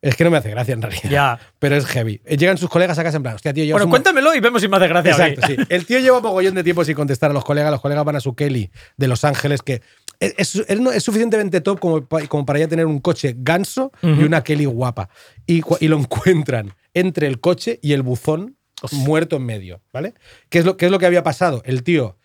Es 0.02 0.16
que 0.16 0.24
no 0.24 0.32
me 0.32 0.38
hace 0.38 0.50
gracia 0.50 0.74
en 0.74 0.82
realidad. 0.82 1.10
Ya. 1.12 1.40
Pero 1.60 1.76
es 1.76 1.86
heavy. 1.86 2.22
Eh, 2.26 2.36
Llegan 2.38 2.58
sus 2.58 2.70
colegas 2.72 2.98
a 2.98 3.04
casa 3.04 3.18
en 3.18 3.24
plan, 3.24 3.36
hostia, 3.36 3.54
tío, 3.54 3.72
Bueno, 3.76 3.88
cuéntamelo 3.90 4.34
y 4.34 4.40
vemos 4.40 4.62
si 4.62 4.68
me 4.68 4.78
hace 4.78 4.88
gracia. 4.88 5.12
Exacto, 5.12 5.42
sí. 5.46 5.56
El 5.70 5.86
tío 5.86 6.00
lleva 6.00 6.20
mogollón 6.22 6.56
de 6.56 6.64
tiempo 6.64 6.84
sin 6.84 6.96
contestar 6.96 7.30
a 7.30 7.34
los 7.36 7.46
colegas. 7.46 7.70
Los 7.70 7.82
colegas 7.82 8.04
van 8.04 8.16
a 8.16 8.20
su 8.20 8.34
Kelly 8.34 8.72
de 8.98 9.08
Los 9.08 9.24
Ángeles, 9.26 9.62
que 9.62 9.84
es, 10.22 10.56
es- 10.56 10.70
es 10.70 11.04
suficientemente 11.04 11.60
top 11.62 11.80
como, 11.80 12.08
como 12.08 12.46
para 12.46 12.60
ya 12.60 12.68
tener 12.70 12.86
un 12.86 13.00
coche 13.00 13.36
ganso 13.38 13.92
y 14.02 14.24
una 14.24 14.44
Kelly 14.44 14.66
guapa. 14.66 15.10
Y, 15.46 15.62
y 15.80 15.88
lo 15.90 15.98
encuentran 16.00 16.74
entre 16.94 17.28
el 17.28 17.40
coche 17.42 17.80
y 17.82 17.92
el 17.94 18.02
buzón 18.04 18.56
muerto 18.94 19.36
en 19.36 19.44
medio, 19.46 19.82
¿vale? 19.92 20.14
¿Qué 20.50 20.60
es 20.60 20.66
lo, 20.66 20.78
qué 20.78 20.86
es 20.86 20.92
lo 20.92 21.00
que 21.00 21.06
había 21.06 21.24
pasado? 21.24 21.62
El 21.66 21.84
tío, 21.84 22.18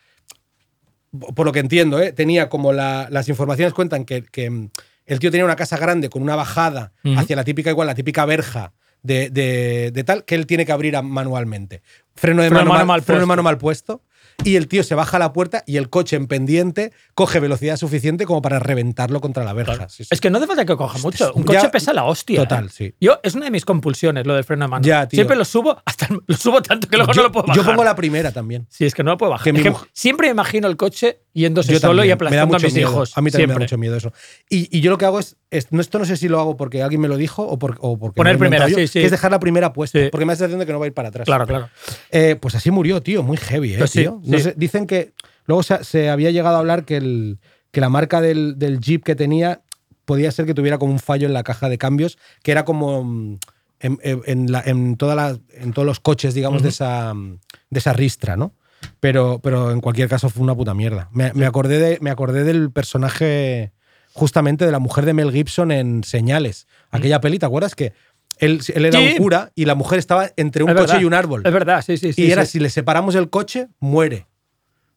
por 1.34 1.47
lo 1.47 1.53
que 1.53 1.61
entiendo, 1.61 2.01
¿eh? 2.01 2.12
tenía 2.12 2.49
como 2.49 2.72
la- 2.72 3.09
las 3.11 3.28
informaciones 3.28 3.72
cuentan 3.74 4.05
que, 4.05 4.22
que, 4.22 4.51
mm, 4.51 4.70
el 5.07 5.18
tío 5.18 5.30
tenía 5.30 5.44
una 5.44 5.57
casa 5.57 5.76
grande 5.78 6.09
con 6.11 6.22
una 6.22 6.34
bajada 6.36 6.92
hacia 7.16 7.36
la 7.36 7.44
típica, 7.44 7.70
igual, 7.70 7.86
la 7.86 7.94
típica 7.94 8.24
verja 8.26 8.72
de, 9.03 9.30
de- 9.30 9.90
de 9.92 10.05
tal, 10.05 10.24
que 10.24 10.34
él 10.34 10.47
tiene 10.47 10.66
que 10.66 10.72
abrir 10.72 11.01
manualmente. 11.03 11.82
Freno 12.14 12.42
de 12.42 12.49
Freno 12.49 12.61
mano, 12.64 12.70
mano 12.70 12.78
mal, 12.80 12.86
mal 12.86 13.03
freno 13.03 13.18
puesto. 13.20 13.26
mano 13.28 13.42
mal 13.42 13.59
puesto. 13.59 14.03
Y 14.45 14.57
el 14.57 14.68
tío 14.68 14.82
se 14.84 14.95
baja 14.95 15.16
a 15.16 15.20
la 15.20 15.32
puerta 15.32 15.64
y 15.66 15.76
el 15.76 15.89
coche 15.91 16.16
en 16.16 16.26
pendiente 16.26 16.93
coge 17.14 17.41
velocidad 17.41 17.76
suficiente 17.76 18.26
como 18.26 18.43
para 18.43 18.59
reventarlo 18.59 19.20
contra 19.20 19.45
la 19.45 19.53
verja. 19.53 19.89
Sí, 19.89 20.05
sí. 20.05 20.09
Es 20.11 20.20
que 20.20 20.30
no 20.30 20.39
hace 20.39 20.47
falta 20.47 20.64
que 20.64 20.76
coja 20.76 20.99
mucho. 20.99 21.32
Un 21.34 21.45
Ya- 21.45 21.61
coche 21.61 21.70
pesa 21.70 21.93
la 21.93 22.05
hostia. 22.05 22.41
Total, 22.43 22.66
¿eh? 22.66 22.70
sí. 22.72 22.95
Yo, 23.01 23.18
es 23.22 23.34
una 23.34 23.47
de 23.47 23.51
mis 23.51 23.64
compulsiones 23.64 24.26
lo 24.26 24.34
del 24.34 24.45
freno 24.45 24.66
de 24.66 24.68
mano. 24.70 24.84
Ya, 24.84 25.09
tío. 25.09 25.16
Siempre 25.18 25.37
lo 25.37 25.45
subo, 25.45 25.80
hasta 25.84 26.09
lo 26.26 26.37
subo 26.37 26.61
tanto 26.62 26.87
que 26.89 26.97
luego 26.97 27.12
yo, 27.12 27.22
no 27.22 27.28
lo 27.28 27.32
puedo 27.32 27.47
yo 27.47 27.53
bajar. 27.55 27.64
pongo 27.74 27.84
la 27.84 27.97
primera 27.97 28.30
también. 28.32 28.66
Sí, 28.70 28.84
es 28.84 28.95
que 28.95 29.03
no 29.03 29.12
lo 29.12 29.18
puedo 29.18 29.30
bajar. 29.32 29.45
Que 29.53 29.59
Es 29.59 29.62
que 29.62 29.70
mujer- 29.70 29.89
siempre 29.93 30.26
me 30.28 30.32
imagino 30.32 30.68
el 30.68 30.76
coche 30.76 31.20
yéndose 31.32 31.72
Yo 31.72 31.80
solo 31.80 32.05
y 32.05 32.09
también, 32.09 32.09
da 32.09 32.14
aplastando 32.43 32.57
a 32.57 32.59
mis 32.61 32.74
miedo. 32.74 32.89
hijos. 32.91 33.16
A 33.18 33.20
mí 33.20 33.30
también 33.30 33.49
me 33.49 33.55
da 33.55 33.61
mucho 33.61 33.78
miedo 33.78 33.97
eso. 33.97 34.12
Y, 34.49 34.74
y 34.76 34.80
yo 34.80 34.91
lo 34.91 34.99
que 34.99 35.05
hago 35.07 35.18
es, 35.18 35.37
es- 35.51 35.68
esto 35.70 35.99
no 35.99 36.05
sé 36.05 36.16
si 36.16 36.28
lo 36.28 36.41
hago 36.41 36.57
porque 36.57 36.82
alguien 36.82 37.01
me 37.01 37.09
lo 37.09 37.16
dijo 37.16 37.43
o, 37.47 37.59
por, 37.59 37.76
o 37.80 37.99
porque 37.99 38.16
Poner 38.16 38.39
primera, 38.39 38.68
yo, 38.68 38.76
sí, 38.76 38.87
sí. 38.87 39.01
que 39.01 39.05
es 39.07 39.11
dejar 39.11 39.30
la 39.30 39.41
primera 39.41 39.72
puesta, 39.72 39.99
porque 40.11 40.24
me 40.24 40.30
da 40.32 40.34
la 40.34 40.37
sensación 40.37 40.61
de 40.61 40.66
que 40.66 40.72
no 40.72 40.78
va 40.78 40.87
a 40.87 40.89
ir 40.89 40.95
para 40.95 41.09
atrás. 41.09 41.24
Claro, 41.26 41.47
claro. 41.47 41.68
Eh, 42.11 42.37
pues 42.41 42.55
así 42.55 42.70
murió, 42.70 43.03
tío, 43.03 43.22
muy 43.22 43.37
heavy, 43.37 43.74
¿eh, 43.74 43.78
Pues 43.78 43.93
tío? 43.93 44.20
No 44.27 44.39
sí. 44.39 44.45
sé, 44.45 44.55
dicen 44.57 44.86
que 44.86 45.12
luego 45.47 45.62
se, 45.62 45.82
se 45.85 46.11
había 46.11 46.31
llegado 46.31 46.57
a 46.57 46.59
hablar 46.61 46.85
que, 46.85 46.97
el, 46.98 47.39
que 47.70 47.81
la 47.81 47.89
marca 47.89 48.20
del, 48.20 48.59
del 48.59 48.81
Jeep 48.81 49.03
que 49.05 49.15
tenía 49.16 49.62
podía 50.05 50.31
ser 50.31 50.47
que 50.47 50.55
tuviera 50.55 50.78
como 50.78 50.93
un 50.93 50.98
fallo 51.01 51.27
en 51.27 51.32
la 51.32 51.43
caja 51.43 51.69
de 51.69 51.78
cambios, 51.78 52.19
que 52.43 52.53
era 52.53 52.65
como 52.65 53.03
mm, 53.05 53.39
en, 53.81 53.98
en- 54.03 54.53
la- 54.53 54.62
en 54.65 54.97
toda 54.97 55.15
la- 55.15 55.39
en 55.55 55.73
todos 55.73 55.86
los 55.86 56.01
coches, 56.01 56.32
digamos, 56.35 56.62
de, 56.62 56.69
esa, 56.69 57.12
mm, 57.15 57.39
de 57.70 57.78
esa 57.78 57.93
ristra, 57.93 58.36
¿no? 58.36 58.53
Pero, 59.01 59.40
pero 59.43 59.70
en 59.73 59.81
cualquier 59.81 60.09
caso 60.09 60.28
fue 60.28 60.43
una 60.44 60.55
puta 60.55 60.74
mierda. 60.74 61.09
Me, 61.12 61.32
me 61.32 61.47
acordé 61.47 61.78
de, 61.78 61.98
me 62.01 62.11
acordé 62.11 62.44
del 62.44 62.70
personaje 62.70 63.73
justamente 64.12 64.65
de 64.65 64.73
la 64.73 64.78
mujer 64.78 65.05
de 65.07 65.15
Mel 65.15 65.32
Gibson 65.32 65.70
en 65.73 66.05
Señales. 66.05 66.66
Aquella 66.90 67.20
peli, 67.20 67.39
¿te 67.39 67.47
acuerdas? 67.47 67.74
Que 67.74 67.93
él, 68.39 68.61
él 68.75 68.85
era 68.87 68.99
Sí. 68.99 69.09
un 69.13 69.17
cura 69.17 69.53
y 69.55 69.65
la 69.65 69.75
mujer 69.75 69.99
estaba 69.99 70.31
entre 70.37 70.63
un 70.65 70.71
Es 70.71 70.75
coche 70.77 70.87
verdad. 70.89 71.01
y 71.01 71.05
un 71.05 71.15
árbol. 71.15 71.43
Es 71.45 71.53
verdad, 71.53 71.83
sí, 71.83 71.97
sí. 71.97 72.13
sí 72.13 72.23
y 72.27 72.31
era 72.31 72.45
sí. 72.45 72.53
si 72.53 72.61
le 72.61 72.71
separamos 72.71 73.15
el 73.15 73.31
coche, 73.31 73.69
muere. 73.81 74.27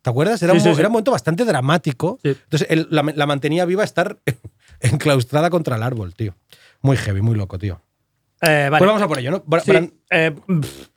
¿Te 0.01 0.09
acuerdas? 0.09 0.41
Era, 0.41 0.53
un, 0.53 0.59
era 0.59 0.87
momento 0.89 1.11
bastante 1.11 1.43
dramático. 1.45 2.19
Entonces 2.23 2.67
él 2.69 2.87
la, 2.89 3.03
la 3.15 3.25
mantenía 3.25 3.65
viva 3.65 3.83
estar 3.83 4.17
enclaustrada 4.79 5.49
contra 5.49 5.75
el 5.75 5.83
árbol, 5.83 6.13
tío. 6.15 6.35
Muy 6.81 6.95
heavy, 6.97 7.21
muy 7.21 7.35
loco, 7.35 7.57
tío. 7.59 7.81
Eh, 8.41 8.69
vale. 8.71 8.77
Pues 8.77 8.87
vamos 8.87 9.01
a 9.01 9.07
por 9.09 9.19
ello, 9.19 9.31
¿no? 9.31 9.43
Bra- 9.43 9.59
Sí, 9.61 9.71
Bran- 9.71 9.91
eh, 10.11 10.33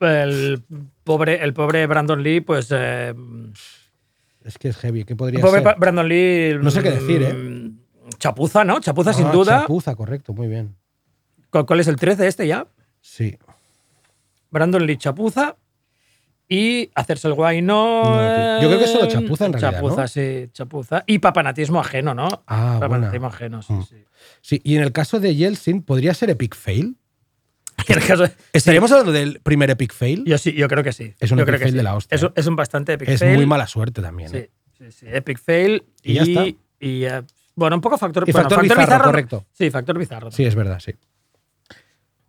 el, 0.00 0.62
pobre, 1.02 1.42
el 1.42 1.52
pobre 1.52 1.86
Brandon 1.88 2.22
Lee, 2.22 2.40
pues. 2.40 2.68
eh, 2.70 3.12
es 4.44 4.58
que 4.58 4.68
es 4.68 4.76
heavy, 4.76 5.04
¿qué 5.04 5.16
podría 5.16 5.38
el 5.40 5.44
pobre 5.44 5.62
ser? 5.62 5.74
Brandon 5.78 6.08
Lee. 6.08 6.54
No 6.62 6.70
sé 6.70 6.82
qué 6.82 6.90
decir, 6.92 7.22
¿eh? 7.22 7.32
mm, 7.34 7.78
Chapuza, 8.18 8.62
¿no? 8.64 8.78
Chapuza, 8.80 9.12
sin 9.12 9.26
Ah, 9.26 9.32
duda. 9.32 9.60
Chapuza, 9.62 9.96
correcto, 9.96 10.32
muy 10.32 10.46
bien. 10.46 10.76
¿Cuál 11.52 11.80
es 11.80 11.88
el 11.88 11.96
13 11.96 12.26
este 12.26 12.46
ya? 12.46 12.66
Sí. 13.00 13.38
Brandon 14.50 14.84
Lee 14.86 14.96
Chapuza. 14.96 15.56
Y 16.48 16.90
hacerse 16.94 17.28
el 17.28 17.34
guay 17.34 17.62
no. 17.62 18.02
Yo 18.60 18.68
creo 18.68 18.78
que 18.78 18.84
es 18.84 18.90
solo 18.92 19.04
eh, 19.04 19.08
chapuza 19.08 19.46
en 19.46 19.52
realidad, 19.54 19.72
Chapuza, 19.80 20.02
¿no? 20.02 20.08
sí, 20.08 20.48
chapuza. 20.52 21.02
Y 21.06 21.18
papanatismo 21.18 21.80
ajeno, 21.80 22.12
¿no? 22.14 22.28
Ah, 22.46 22.76
papanatismo 22.78 23.20
buena. 23.30 23.34
ajeno, 23.34 23.62
sí, 23.62 23.72
Mm. 23.72 23.82
sí. 23.84 24.04
Sí, 24.42 24.60
y 24.62 24.76
en 24.76 24.82
el 24.82 24.92
caso 24.92 25.18
de 25.18 25.34
Yeltsin, 25.34 25.82
¿podría 25.82 26.12
ser 26.12 26.28
Epic 26.28 26.54
Fail? 26.54 26.96
En 27.88 27.98
el 27.98 28.06
caso- 28.06 28.28
¿Estaríamos 28.52 28.92
hablando 28.92 29.12
del 29.12 29.40
primer 29.40 29.70
Epic 29.70 29.94
Fail? 29.94 30.24
Yo 30.26 30.36
sí, 30.36 30.52
yo 30.52 30.68
creo 30.68 30.84
que 30.84 30.92
sí. 30.92 31.14
Es 31.20 31.30
un 31.30 31.38
yo 31.38 31.44
epic 31.44 31.46
creo 31.54 31.58
que 31.58 31.64
fail 31.64 31.72
sí. 31.72 31.76
de 31.78 31.82
la 31.82 31.94
hostia. 31.96 32.16
Es, 32.16 32.22
un- 32.22 32.32
es 32.36 32.46
un 32.46 32.56
bastante 32.56 32.92
epic 32.94 33.08
es 33.08 33.20
fail. 33.20 33.34
muy 33.36 33.46
mala 33.46 33.66
suerte 33.66 34.02
también. 34.02 34.28
Sí, 34.28 34.36
¿eh? 34.36 34.50
Sí, 34.76 34.92
sí, 34.92 35.06
Epic 35.08 35.38
Fail. 35.38 35.84
Y 36.02 36.14
ya 36.14 36.22
está. 36.22 36.44
y, 36.80 37.04
eh, 37.04 37.22
bueno, 37.54 37.76
un 37.76 37.80
poco 37.82 37.96
factor, 37.96 38.24
Y 38.28 38.32
bueno, 38.32 38.50
factor 38.50 38.62
bizarro, 38.78 39.04
correcto. 39.04 39.46
Sí, 39.52 39.70
factor 39.70 39.98
bizarro. 39.98 40.30
Sí, 40.30 40.44
es 40.44 40.54
verdad, 40.54 40.80
sí. 40.80 40.92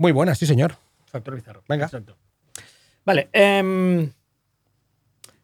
Muy 0.04 0.12
buena, 0.12 0.36
sí, 0.36 0.46
señor. 0.46 0.76
Factor 1.06 1.34
bizarro. 1.34 1.64
Venga. 1.70 1.86
Exacto. 1.86 2.18
Vale. 3.06 3.30
em, 3.32 4.12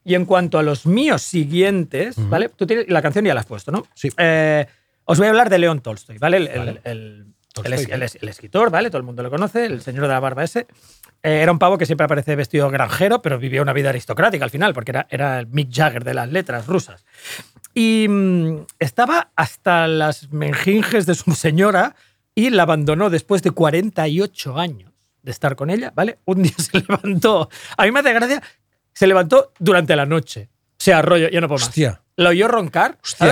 y 0.03 0.15
en 0.15 0.25
cuanto 0.25 0.59
a 0.59 0.63
los 0.63 0.85
míos 0.85 1.21
siguientes, 1.21 2.15
¿vale? 2.29 2.49
Tú 2.49 2.67
tienes, 2.67 2.89
la 2.89 3.01
canción 3.01 3.23
ya 3.23 3.33
la 3.33 3.39
has 3.39 3.45
puesto, 3.45 3.71
¿no? 3.71 3.87
Sí. 3.93 4.09
Eh, 4.17 4.65
os 5.05 5.17
voy 5.17 5.27
a 5.27 5.29
hablar 5.29 5.49
de 5.49 5.59
León 5.59 5.79
Tolstoy, 5.79 6.17
¿vale? 6.17 6.37
El, 6.37 6.47
Vale. 6.59 6.81
el- 6.83 7.27
Tolstoy, 7.53 7.73
el 7.79 7.85
bien. 7.85 7.95
el 7.95 8.03
es- 8.03 8.17
el 8.21 8.27
escritor, 8.27 8.69
¿vale? 8.69 8.89
Todo 8.89 8.97
el 8.97 9.03
mundo 9.05 9.23
lo 9.23 9.29
conoce, 9.29 9.65
el 9.65 9.81
señor 9.81 10.01
de 10.03 10.09
la 10.09 10.19
barba 10.19 10.43
ese. 10.43 10.67
Eh, 11.23 11.39
era 11.41 11.53
un 11.53 11.59
pavo 11.59 11.77
que 11.77 11.85
siempre 11.85 12.03
aparece 12.03 12.35
vestido 12.35 12.69
granjero, 12.69 13.21
pero 13.21 13.39
vivía 13.39 13.61
una 13.61 13.71
vida 13.71 13.89
aristocrática 13.91 14.43
al 14.43 14.51
final, 14.51 14.73
porque 14.73 14.91
era, 14.91 15.07
era 15.09 15.39
el 15.39 15.47
Mick 15.47 15.69
Jagger 15.73 16.03
de 16.03 16.13
las 16.15 16.29
letras 16.29 16.67
rusas. 16.67 17.05
Y 17.73 18.07
mm, 18.09 18.65
estaba 18.79 19.31
hasta 19.37 19.87
las 19.87 20.33
menjinges 20.33 21.05
de 21.05 21.15
su 21.15 21.31
señora 21.35 21.95
y 22.45 22.49
la 22.49 22.63
abandonó 22.63 23.09
después 23.09 23.41
de 23.41 23.51
48 23.51 24.57
años 24.57 24.91
de 25.21 25.31
estar 25.31 25.55
con 25.55 25.69
ella, 25.69 25.91
¿vale? 25.95 26.19
Un 26.25 26.43
día 26.43 26.53
se 26.57 26.79
levantó. 26.87 27.49
A 27.77 27.83
mí 27.85 27.91
me 27.91 27.99
hace 27.99 28.13
gracia, 28.13 28.41
se 28.93 29.07
levantó 29.07 29.51
durante 29.59 29.95
la 29.95 30.05
noche. 30.05 30.49
O 30.73 30.83
sea, 30.83 31.01
rollo, 31.01 31.29
yo 31.29 31.41
no 31.41 31.47
puedo 31.47 31.59
más. 31.59 31.67
Hostia. 31.69 32.01
La 32.15 32.29
oyó 32.29 32.47
roncar. 32.47 32.97
Hostia. 33.03 33.27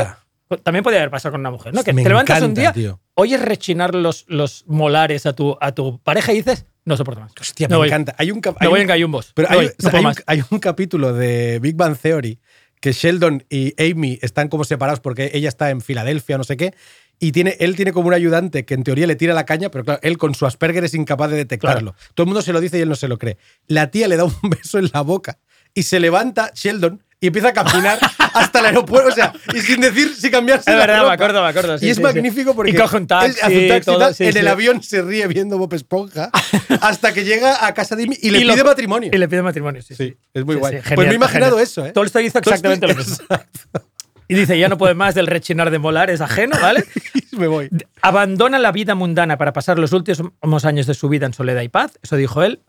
¿sabes? 0.50 0.64
También 0.64 0.84
podía 0.84 1.00
haber 1.00 1.10
pasado 1.12 1.32
con 1.34 1.42
una 1.42 1.52
mujer, 1.52 1.74
¿no? 1.74 1.84
Que 1.84 1.94
Me 1.94 2.04
te 2.04 2.10
levantas 2.10 2.42
un 2.42 2.54
día, 2.54 2.72
tío. 2.74 3.00
oyes 3.16 3.42
rechinar 3.42 3.94
los, 3.96 4.26
los 4.28 4.64
molares 4.68 5.26
a 5.26 5.34
tu, 5.34 5.58
a 5.60 5.74
tu 5.74 6.00
pareja 6.00 6.32
y 6.32 6.38
dices, 6.38 6.66
no 6.86 6.96
soporto 6.96 7.20
más. 7.22 7.34
Hostia, 7.40 7.68
No 7.68 7.76
me 7.76 7.78
voy. 7.80 7.88
encanta. 7.90 8.16
Hay 8.18 8.32
un, 8.32 8.42
hay 8.60 8.68
voy 8.68 8.76
un- 8.78 8.82
en 8.82 8.88
gallumbos. 8.88 9.32
Pero 9.34 9.50
No 9.50 9.54
hay, 9.54 9.58
voy, 9.60 9.66
o 9.68 9.70
no 9.70 9.82
sea, 9.82 9.92
puedo 9.92 10.08
hay 10.08 10.14
un, 10.16 10.24
hay 10.26 10.44
un 10.50 10.60
capítulo 10.60 11.14
de 11.14 11.60
Big 11.60 11.76
Bang 11.76 11.98
Theory 11.98 12.40
que 12.80 12.92
Sheldon 12.94 13.44
y 13.50 13.74
Amy 13.82 14.20
están 14.22 14.48
como 14.50 14.64
separados 14.64 15.00
porque 15.02 15.32
ella 15.34 15.50
está 15.50 15.70
en 15.70 15.82
Filadelfia, 15.82 16.38
no 16.38 16.44
sé 16.46 16.56
qué, 16.58 16.74
y 17.19 17.31
tiene, 17.31 17.56
él 17.60 17.76
tiene 17.76 17.91
como 17.94 18.07
un 18.10 18.14
ayudante 18.14 18.65
que 18.65 18.73
en 18.76 18.84
teoría 18.84 19.07
le 19.07 19.15
tira 19.15 19.34
la 19.34 19.45
caña, 19.45 19.69
pero 19.69 19.84
claro, 19.84 19.99
él 20.03 20.18
con 20.18 20.35
su 20.35 20.45
Asperger 20.45 20.84
es 20.84 20.94
incapaz 20.94 21.31
de 21.31 21.38
detectarlo. 21.38 21.95
Todo 22.14 22.23
el 22.23 22.27
mundo 22.27 22.41
se 22.41 22.53
lo 22.53 22.60
dice 22.61 22.77
y 22.77 22.81
él 22.81 22.89
no 22.89 22.95
se 22.95 23.07
lo 23.07 23.18
cree. 23.18 23.38
La 23.68 23.89
tía 23.91 24.07
le 24.07 24.18
da 24.18 24.26
un 24.26 24.34
beso 24.49 24.77
en 24.77 24.89
la 24.94 25.02
boca 25.02 25.39
y 25.73 25.84
se 25.84 25.99
levanta 25.99 26.52
Sheldon 26.53 27.03
y 27.19 27.27
empieza 27.27 27.48
a 27.48 27.53
caminar 27.53 27.98
hasta 28.35 28.60
el 28.60 28.68
aeropuerto, 28.68 29.10
o 29.10 29.11
sea, 29.11 29.34
y 29.56 29.60
sin 29.61 29.81
decir, 29.81 30.14
sin 30.15 30.30
cambiarse 30.30 30.69
Es 30.69 30.76
la 30.76 30.81
verdad, 30.81 30.95
me 30.98 31.02
ropa. 31.02 31.14
acuerdo, 31.14 31.41
me 31.41 31.48
acuerdo. 31.49 31.77
sí, 31.80 31.88
y 31.88 31.89
es 31.89 31.98
sí, 31.98 32.03
magnífico 32.03 32.52
sí. 32.52 32.56
porque 32.56 32.72
Y 32.72 32.76
coge 32.76 32.98
un 32.98 33.07
taxi, 33.07 33.31
un 33.31 33.68
taxi 33.68 33.76
y 33.76 33.81
todo, 33.81 33.98
tal, 33.99 34.15
en 34.19 34.38
el 34.38 34.48
avión 34.48 34.84
se 34.84 35.02
ríe 35.02 35.26
viendo 35.26 35.57
Bob 35.57 35.73
Esponja 35.73 36.30
hasta 36.81 37.14
que 37.15 37.23
llega 37.23 37.65
a 37.65 37.73
casa 37.73 37.95
de 37.95 38.03
Amy 38.03 38.15
y 38.22 38.30
le 38.30 38.45
lo- 38.45 38.53
pide 38.53 38.64
matrimonio. 38.64 39.10
Y 39.11 39.18
le 39.18 39.27
pide 39.27 39.41
matrimonio, 39.41 39.81
sí. 39.81 39.95
Sí, 39.95 40.15
es 40.31 40.45
muy 40.45 40.56
guay. 40.57 40.73
sí, 40.76 40.80
pues 40.81 40.89
genial, 40.89 41.07
me 41.07 41.11
he 41.14 41.15
imaginado 41.15 41.52
genial. 41.53 41.64
eso, 41.68 41.85
¿eh? 41.88 41.91
Tolstoy 41.91 42.26
hizo 42.27 42.38
exactamente 42.38 42.88
lo 42.88 42.94
mismo. 42.95 43.15
Exacto. 43.15 43.89
Y 44.28 44.36
dice, 44.36 44.60
ya 44.60 44.68
no 44.68 44.78
puede 44.78 44.94
más 44.94 45.16
del 45.16 45.28
rechinar 45.28 45.72
de 45.72 45.80
molares 45.80 46.20
ajeno, 46.22 46.58
¿vale? 46.62 46.84
me 47.38 47.48
voy. 47.48 47.70
Abandona 48.02 48.60
la 48.60 48.72
vida 48.72 48.94
mundana 48.95 49.38
para 49.38 49.54
pasar 49.54 49.80
los 49.80 49.94
últimos 49.94 50.66
años 50.66 50.86
de 50.88 50.94
su 50.94 51.08
vida 51.10 51.26
en 51.26 51.34
soledad 51.34 51.62
y 51.62 51.70
paz, 51.70 51.98
eso 52.02 52.16
dijo 52.18 52.44
él. 52.44 52.62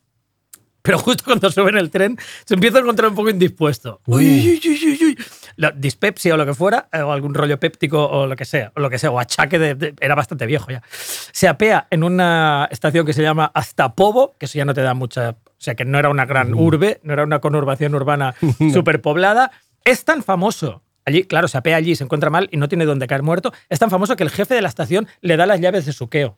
Pero 0.82 0.98
justo 1.00 1.24
cuando 1.26 1.50
sube 1.50 1.68
en 1.70 1.76
el 1.76 1.90
tren 1.90 2.16
se 2.46 2.54
empieza 2.54 2.78
a 2.78 2.80
encontrar 2.80 3.10
un 3.10 3.16
poco 3.16 3.28
indispuesto. 3.28 4.00
Uy, 4.06 4.24
uy, 4.24 4.60
uy, 4.64 4.80
uy, 4.86 5.04
uy. 5.08 5.18
La 5.56 5.72
dispepsia 5.72 6.32
o 6.32 6.36
lo 6.36 6.46
que 6.46 6.54
fuera, 6.54 6.88
eh, 6.92 7.00
o 7.00 7.12
algún 7.12 7.34
rollo 7.34 7.58
péptico 7.58 8.06
o 8.06 8.26
lo 8.28 8.36
que 8.36 8.44
sea, 8.44 8.72
o 8.76 8.80
lo 8.80 8.88
que 8.88 8.98
sea, 8.98 9.10
o 9.10 9.18
achaque 9.18 9.58
de, 9.58 9.74
de- 9.74 9.94
era 10.00 10.14
bastante 10.14 10.46
viejo 10.46 10.70
ya. 10.70 10.82
Se 10.88 11.48
apea 11.48 11.88
en 11.90 12.04
una 12.04 12.68
estación 12.70 13.04
que 13.04 13.12
se 13.12 13.22
llama 13.22 13.50
Astapovo, 13.52 14.36
que 14.38 14.46
eso 14.46 14.56
ya 14.56 14.64
no 14.64 14.72
te 14.72 14.80
da 14.82 14.94
mucha, 14.94 15.30
o 15.30 15.36
sea, 15.58 15.74
que 15.74 15.84
no 15.84 15.98
era 15.98 16.08
una 16.10 16.24
gran 16.24 16.54
urbe, 16.54 17.00
no 17.02 17.12
era 17.12 17.24
una 17.24 17.40
conurbación 17.40 17.94
urbana 17.94 18.34
superpoblada. 18.72 19.50
Es 19.84 20.04
tan 20.04 20.22
famoso. 20.22 20.82
Allí, 21.08 21.24
claro, 21.24 21.48
se 21.48 21.56
apea 21.56 21.76
allí, 21.76 21.96
se 21.96 22.04
encuentra 22.04 22.28
mal 22.30 22.48
y 22.52 22.56
no 22.58 22.68
tiene 22.68 22.84
dónde 22.84 23.06
caer 23.06 23.22
muerto. 23.22 23.52
Es 23.68 23.78
tan 23.78 23.88
famoso 23.90 24.14
que 24.14 24.22
el 24.24 24.30
jefe 24.30 24.54
de 24.54 24.60
la 24.62 24.68
estación 24.68 25.08
le 25.22 25.36
da 25.36 25.46
las 25.46 25.58
llaves 25.60 25.86
de 25.86 25.92
su 25.92 26.08
queo. 26.08 26.36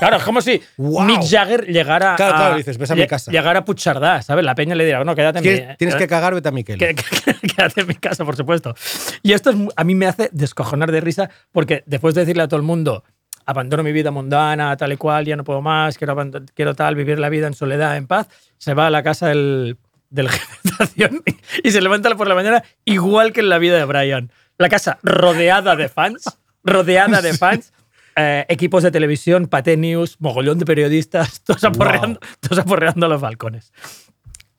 Claro, 0.00 0.16
es 0.16 0.22
como 0.24 0.40
si 0.40 0.60
Wow. 0.76 1.02
Mick 1.04 1.22
Jagger 1.22 1.66
llegara 1.66 2.16
Claro, 2.16 2.34
a. 2.34 2.36
claro, 2.38 2.56
dices, 2.56 2.76
ves 2.76 2.90
a 2.90 2.94
mi 2.96 3.06
casa. 3.06 3.30
Llegara 3.30 3.60
a 3.60 3.64
Puchardá, 3.64 4.20
¿sabes? 4.22 4.44
La 4.44 4.54
peña 4.54 4.74
le 4.74 4.84
dirá, 4.84 5.04
no, 5.04 5.14
quédate 5.14 5.38
en 5.38 5.44
mi- 5.44 5.50
Tienes, 5.58 5.78
tienes 5.78 5.96
que 5.96 6.06
cagar, 6.06 6.34
vete 6.34 6.48
a 6.48 6.52
Miquel. 6.52 6.76
que- 6.78 6.94
que- 6.94 7.48
Quédate 7.56 7.82
en 7.82 7.86
mi 7.86 7.94
casa, 7.94 8.24
por 8.24 8.36
supuesto. 8.36 8.74
Y 9.22 9.32
esto 9.32 9.50
es 9.50 9.56
a 9.76 9.84
mí 9.84 9.94
me 9.94 10.06
hace 10.06 10.28
descojonar 10.32 10.90
de 10.90 11.00
risa 11.00 11.30
porque 11.52 11.82
después 11.86 12.14
de 12.14 12.22
decirle 12.22 12.42
a 12.42 12.48
todo 12.48 12.56
el 12.58 12.66
mundo, 12.66 13.04
abandono 13.46 13.82
mi 13.82 13.92
vida 13.92 14.10
mundana, 14.10 14.76
tal 14.76 14.92
y 14.92 14.96
cual, 14.96 15.24
ya 15.24 15.36
no 15.36 15.44
puedo 15.44 15.60
más, 15.62 15.96
quiero, 15.98 16.16
quiero 16.54 16.74
tal, 16.74 16.94
vivir 16.94 17.18
la 17.18 17.28
vida 17.28 17.46
en 17.46 17.54
soledad, 17.54 17.96
en 17.96 18.06
paz, 18.06 18.28
se 18.58 18.74
va 18.74 18.86
a 18.88 18.90
la 18.90 19.02
casa 19.02 19.28
del, 19.28 19.76
de 20.10 20.28
estación 20.64 21.22
y, 21.62 21.70
se 21.70 21.80
levanta 21.80 22.14
por 22.16 22.28
la 22.28 22.34
mañana 22.34 22.62
igual 22.84 23.32
que 23.32 23.40
en 23.40 23.48
la 23.48 23.58
vida 23.58 23.76
de 23.76 23.84
Brian. 23.84 24.30
La 24.58 24.68
casa 24.68 24.98
rodeada 25.02 25.76
de 25.76 25.88
fans, 25.88 26.24
rodeada 26.64 27.22
de 27.22 27.32
fans. 27.34 27.72
eh, 28.16 28.44
equipos 28.48 28.82
de 28.82 28.90
televisión, 28.90 29.46
Pate 29.46 29.76
News, 29.76 30.16
mogollón 30.18 30.58
de 30.58 30.66
periodistas, 30.66 31.40
todos 31.44 31.64
aporreando, 31.64 32.20
todos 32.40 32.58
aporreando 32.58 33.06
a 33.06 33.08
los 33.08 33.20
balcones. 33.20 33.72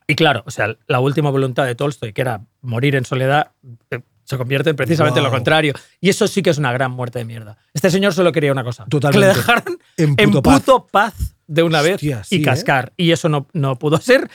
Y 0.08 0.16
claro, 0.16 0.44
o 0.46 0.52
sea, 0.52 0.76
la 0.88 1.00
última 1.00 1.30
voluntad 1.30 1.66
de 1.66 1.76
Tolstoy, 1.76 2.12
que 2.14 2.22
era 2.22 2.42
morir 2.62 2.96
en 2.96 3.06
soledad, 3.06 3.52
eh, 3.92 4.00
se 4.24 4.38
convierte 4.38 4.70
en 4.72 4.76
precisamente 4.76 5.20
lo 5.20 5.28
Wow. 5.28 5.36
contrario. 5.38 5.74
Y 6.00 6.10
eso 6.10 6.28
sí 6.28 6.42
que 6.42 6.50
es 6.50 6.58
una 6.58 6.72
gran 6.74 6.92
muerte 6.92 7.20
de 7.20 7.26
mierda. 7.26 7.58
Este 7.74 7.90
señor 7.90 8.14
solo 8.14 8.32
quería 8.32 8.52
una 8.52 8.64
cosa: 8.64 8.86
Totalmente. 8.90 9.28
que 9.28 9.34
le 9.34 9.38
dejaran 9.38 9.78
En 9.98 10.16
en 10.18 10.32
puto 10.32 10.42
puto, 10.42 10.88
paz. 10.88 11.14
paz. 11.18 11.36
de 11.48 11.64
una 11.64 11.82
vez 11.82 11.96
Hostia, 11.96 12.22
y 12.30 12.38
sí, 12.38 12.42
¿eh? 12.42 12.46
cascar. 12.46 12.94
Y 12.98 13.12
eso 13.12 13.30
no, 13.30 13.48
no 13.54 13.78
pudo 13.78 13.98
ser. 14.00 14.30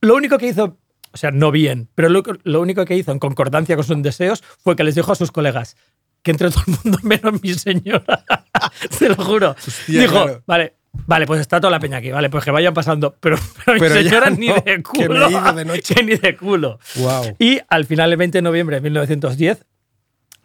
Lo 0.00 0.14
único 0.16 0.38
que 0.38 0.48
hizo, 0.48 0.78
o 1.12 1.16
sea, 1.16 1.30
no 1.30 1.50
bien, 1.50 1.88
pero 1.94 2.08
lo, 2.08 2.22
lo 2.44 2.60
único 2.60 2.84
que 2.84 2.96
hizo 2.96 3.12
en 3.12 3.18
concordancia 3.18 3.76
con 3.76 3.84
sus 3.84 4.02
deseos 4.02 4.42
fue 4.62 4.76
que 4.76 4.84
les 4.84 4.94
dijo 4.94 5.12
a 5.12 5.14
sus 5.16 5.30
colegas 5.32 5.76
que 6.22 6.30
entre 6.30 6.50
todo 6.50 6.62
el 6.66 6.74
mundo 6.84 6.98
menos 7.02 7.42
mi 7.42 7.54
señora. 7.54 8.24
Te 8.98 9.08
lo 9.08 9.16
juro. 9.16 9.50
Hostia, 9.58 10.00
Dijo, 10.02 10.12
claro. 10.12 10.42
vale, 10.46 10.74
vale, 11.06 11.26
pues 11.26 11.40
está 11.40 11.60
toda 11.60 11.70
la 11.70 11.80
peña 11.80 11.98
aquí, 11.98 12.10
vale, 12.10 12.28
pues 12.30 12.44
que 12.44 12.50
vayan 12.50 12.74
pasando. 12.74 13.16
Pero, 13.20 13.36
pero 13.64 13.74
mi 13.74 13.80
Pero 13.80 13.94
ya 14.00 14.02
señora 14.02 14.30
no, 14.30 14.36
ni 14.36 14.48
de 14.48 14.62
que 14.62 14.76
me 14.76 14.82
culo. 14.82 15.52
de 15.54 15.64
noche. 15.64 15.94
que 15.94 16.02
ni 16.04 16.16
de 16.16 16.36
culo. 16.36 16.78
Wow. 16.96 17.36
Y 17.38 17.60
al 17.68 17.86
final, 17.86 18.10
el 18.10 18.16
20 18.18 18.38
de 18.38 18.42
noviembre 18.42 18.76
de 18.76 18.82
1910, 18.82 19.64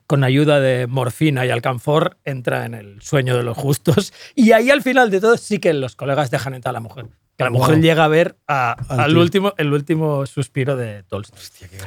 con 0.07 0.23
ayuda 0.23 0.59
de 0.59 0.87
morfina 0.87 1.45
y 1.45 1.49
alcanfor, 1.49 2.17
entra 2.23 2.65
en 2.65 2.73
el 2.75 3.01
sueño 3.01 3.35
de 3.35 3.43
los 3.43 3.57
justos. 3.57 4.13
Y 4.35 4.51
ahí 4.51 4.69
al 4.69 4.81
final 4.83 5.09
de 5.11 5.19
todo 5.19 5.35
sí 5.35 5.59
que 5.59 5.73
los 5.73 5.95
colegas 5.95 6.29
dejan 6.31 6.53
entrar 6.53 6.71
a 6.71 6.73
la 6.73 6.79
mujer. 6.79 7.07
Que 7.37 7.43
la 7.43 7.49
mujer 7.49 7.75
Wow. 7.75 7.83
llega 7.83 8.03
a 8.05 8.07
ver 8.07 8.35
a- 8.47 8.75
Al 8.89 9.17
último, 9.17 9.53
el 9.57 9.73
último 9.73 10.25
suspiro 10.25 10.75
de 10.75 11.03
Tolstoy. 11.03 11.39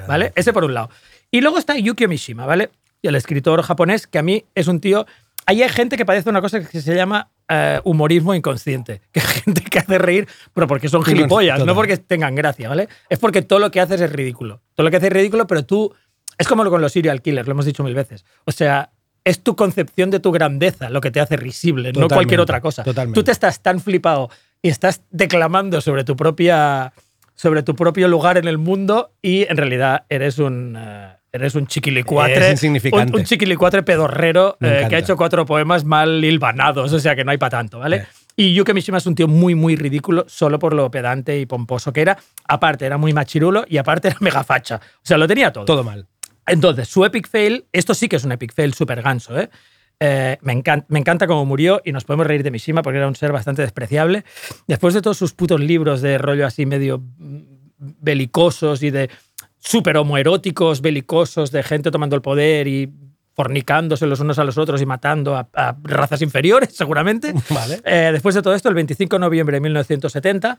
¿Vale? 0.07 0.33
Ese 0.35 0.53
por 0.53 0.65
un 0.65 0.75
lado. 0.75 0.91
Y 1.31 1.41
luego 1.41 1.59
está 1.59 1.77
Yukio 1.79 2.09
Mishima, 2.09 2.47
¿vale? 2.47 2.71
Y 3.03 3.09
el 3.09 3.15
escritor 3.15 3.63
japonés, 3.63 4.07
que 4.07 4.19
a 4.19 4.23
mí 4.23 4.45
es 4.55 4.67
un 4.69 4.81
tío. 4.81 5.07
Ahí 5.47 5.63
hay 5.63 5.69
gente 5.71 5.97
que 5.97 6.05
parece 6.05 6.29
una 6.29 6.43
cosa 6.43 6.61
que 6.61 6.81
se 6.83 6.95
llama 6.95 7.31
eh, 7.49 7.81
humorismo 7.85 8.35
inconsciente. 8.35 9.01
Que 9.13 9.21
hay 9.21 9.27
gente 9.27 9.63
que 9.63 9.79
hace 9.79 9.97
reír, 9.99 10.29
pero 10.53 10.67
porque 10.67 10.89
son 10.91 11.03
gilipollas, 11.03 11.65
no 11.65 11.75
porque 11.75 11.97
tengan 11.97 12.35
gracia, 12.35 12.69
¿vale? 12.69 12.89
Es 13.09 13.19
porque 13.19 13.41
todo 13.41 13.59
lo 13.59 13.71
que 13.71 13.81
haces 13.81 14.01
es 14.03 14.13
ridículo. 14.13 14.61
Todo 14.75 14.85
lo 14.85 14.91
que 14.91 14.99
haces 14.99 15.07
es 15.09 15.13
ridículo, 15.15 15.47
pero 15.47 15.65
tú. 15.65 15.95
Es 16.37 16.47
como 16.47 16.65
con 16.69 16.81
los 16.83 16.93
serial 16.93 17.21
killers, 17.23 17.49
lo 17.49 17.53
hemos 17.53 17.65
dicho 17.65 17.83
mil 17.83 17.95
veces. 17.95 18.25
O 18.45 18.53
sea, 18.53 18.91
es 19.25 19.43
tu 19.43 19.57
concepción 19.57 20.11
de 20.11 20.21
tu 20.21 20.31
grandeza 20.31 20.89
lo 20.91 21.01
que 21.01 21.11
te 21.11 21.21
hace 21.21 21.37
risible, 21.37 21.93
no 21.93 22.07
cualquier 22.09 22.41
otra 22.41 22.61
cosa. 22.61 22.85
totalmente. 22.85 23.19
Tú 23.19 23.25
te 23.25 23.33
estás 23.33 23.61
tan 23.63 23.81
flipado 23.81 24.31
y 24.63 24.69
estás 24.69 25.03
declamando 25.11 25.81
sobre 25.81 26.05
tu 26.05 26.17
propia 26.17 26.93
sobre 27.35 27.63
tu 27.63 27.77
propio 27.77 28.09
lugar 28.09 28.37
en 28.39 28.49
el 28.49 28.59
mundo 28.59 29.13
y 29.23 29.43
en 29.49 29.57
realidad 29.57 30.05
eres 30.09 30.39
un 30.39 30.77
eh, 30.79 31.13
eres 31.31 31.55
un 31.55 31.67
chiquilicuatre 31.67 32.37
Eres 32.37 32.51
insignificante. 32.53 33.13
un, 33.13 33.21
un 33.21 33.25
chiquilicuatre 33.27 33.83
pedorrero 33.83 34.57
eh, 34.61 34.87
que 34.89 34.97
ha 34.97 34.99
hecho 34.99 35.17
cuatro 35.17 35.45
poemas 35.47 35.85
mal 35.85 36.25
hilvanados 36.25 36.93
o 36.93 36.99
sea 36.99 37.15
que 37.15 37.25
no 37.25 37.31
hay 37.31 37.39
para 37.39 37.51
tanto 37.51 37.79
vale 37.79 37.97
Eh. 37.99 38.07
y 38.37 38.55
Yuki 38.55 38.73
Mishima 38.73 38.99
es 38.99 39.07
un 39.07 39.15
tío 39.15 39.29
muy 39.29 39.55
muy 39.55 39.77
ridículo 39.77 40.25
solo 40.29 40.59
por 40.59 40.75
lo 40.75 40.91
pedante 40.91 41.39
y 41.39 41.47
pomposo 41.47 41.93
que 41.93 42.01
era 42.01 42.19
aparte 42.49 42.87
era 42.87 42.99
muy 42.99 43.13
machirulo 43.13 43.65
y 43.69 43.77
aparte 43.77 44.09
era 44.09 44.17
mega 44.21 44.43
facha 44.43 44.77
o 44.77 45.01
sea 45.07 45.19
lo 45.19 45.29
tenía 45.29 45.53
todo 45.53 45.65
Todo 45.67 45.85
mal. 45.85 46.07
entonces, 46.47 46.89
su 46.89 47.05
epic 47.05 47.29
fail, 47.29 47.67
esto 47.73 47.95
sí 47.95 48.09
que 48.09 48.17
es 48.17 48.25
un 48.25 48.33
epic 48.33 48.55
fail 48.55 48.73
súper 48.75 49.03
ganso, 49.03 49.39
¿eh? 49.39 49.51
Eh, 50.01 50.39
me, 50.43 50.53
encanta, 50.53 50.87
me 50.89 51.01
encanta 51.01 51.27
cómo 51.27 51.45
murió 51.45 51.81
y 51.85 51.93
nos 51.93 52.05
podemos 52.05 52.27
reír 52.27 52.43
de 52.45 52.51
Mishima 52.51 52.83
porque 52.83 52.99
era 52.99 53.09
un 53.09 53.17
ser 53.17 53.33
bastante 53.33 53.63
despreciable. 53.63 54.25
Después 54.67 54.95
de 54.95 55.03
todos 55.03 55.17
sus 55.17 55.33
putos 55.33 55.61
libros 55.61 56.01
de 56.03 56.19
rollo 56.19 56.47
así 56.47 56.67
medio 56.67 56.99
mm, 56.99 57.41
belicosos 57.79 58.83
y 58.83 58.91
de 58.91 59.11
súper 59.59 59.97
homoeróticos, 59.97 60.81
belicosos, 60.81 61.51
de 61.51 61.63
gente 61.63 61.91
tomando 61.91 62.17
el 62.17 62.23
poder 62.23 62.69
y 62.69 62.93
fornicándose 63.35 64.07
los 64.07 64.19
unos 64.19 64.39
a 64.39 64.45
los 64.45 64.59
otros 64.59 64.83
y 64.83 64.87
matando 64.87 65.37
a, 65.37 65.49
a 65.53 65.77
razas 65.83 66.23
inferiores, 66.23 66.71
seguramente. 66.75 67.33
Vale. 67.51 67.81
Eh, 67.85 68.11
después 68.13 68.35
de 68.35 68.43
todo 68.43 68.55
esto, 68.55 68.69
el 68.69 68.75
25 68.75 69.17
de 69.17 69.21
noviembre 69.21 69.57
de 69.57 69.61
1970, 69.61 70.59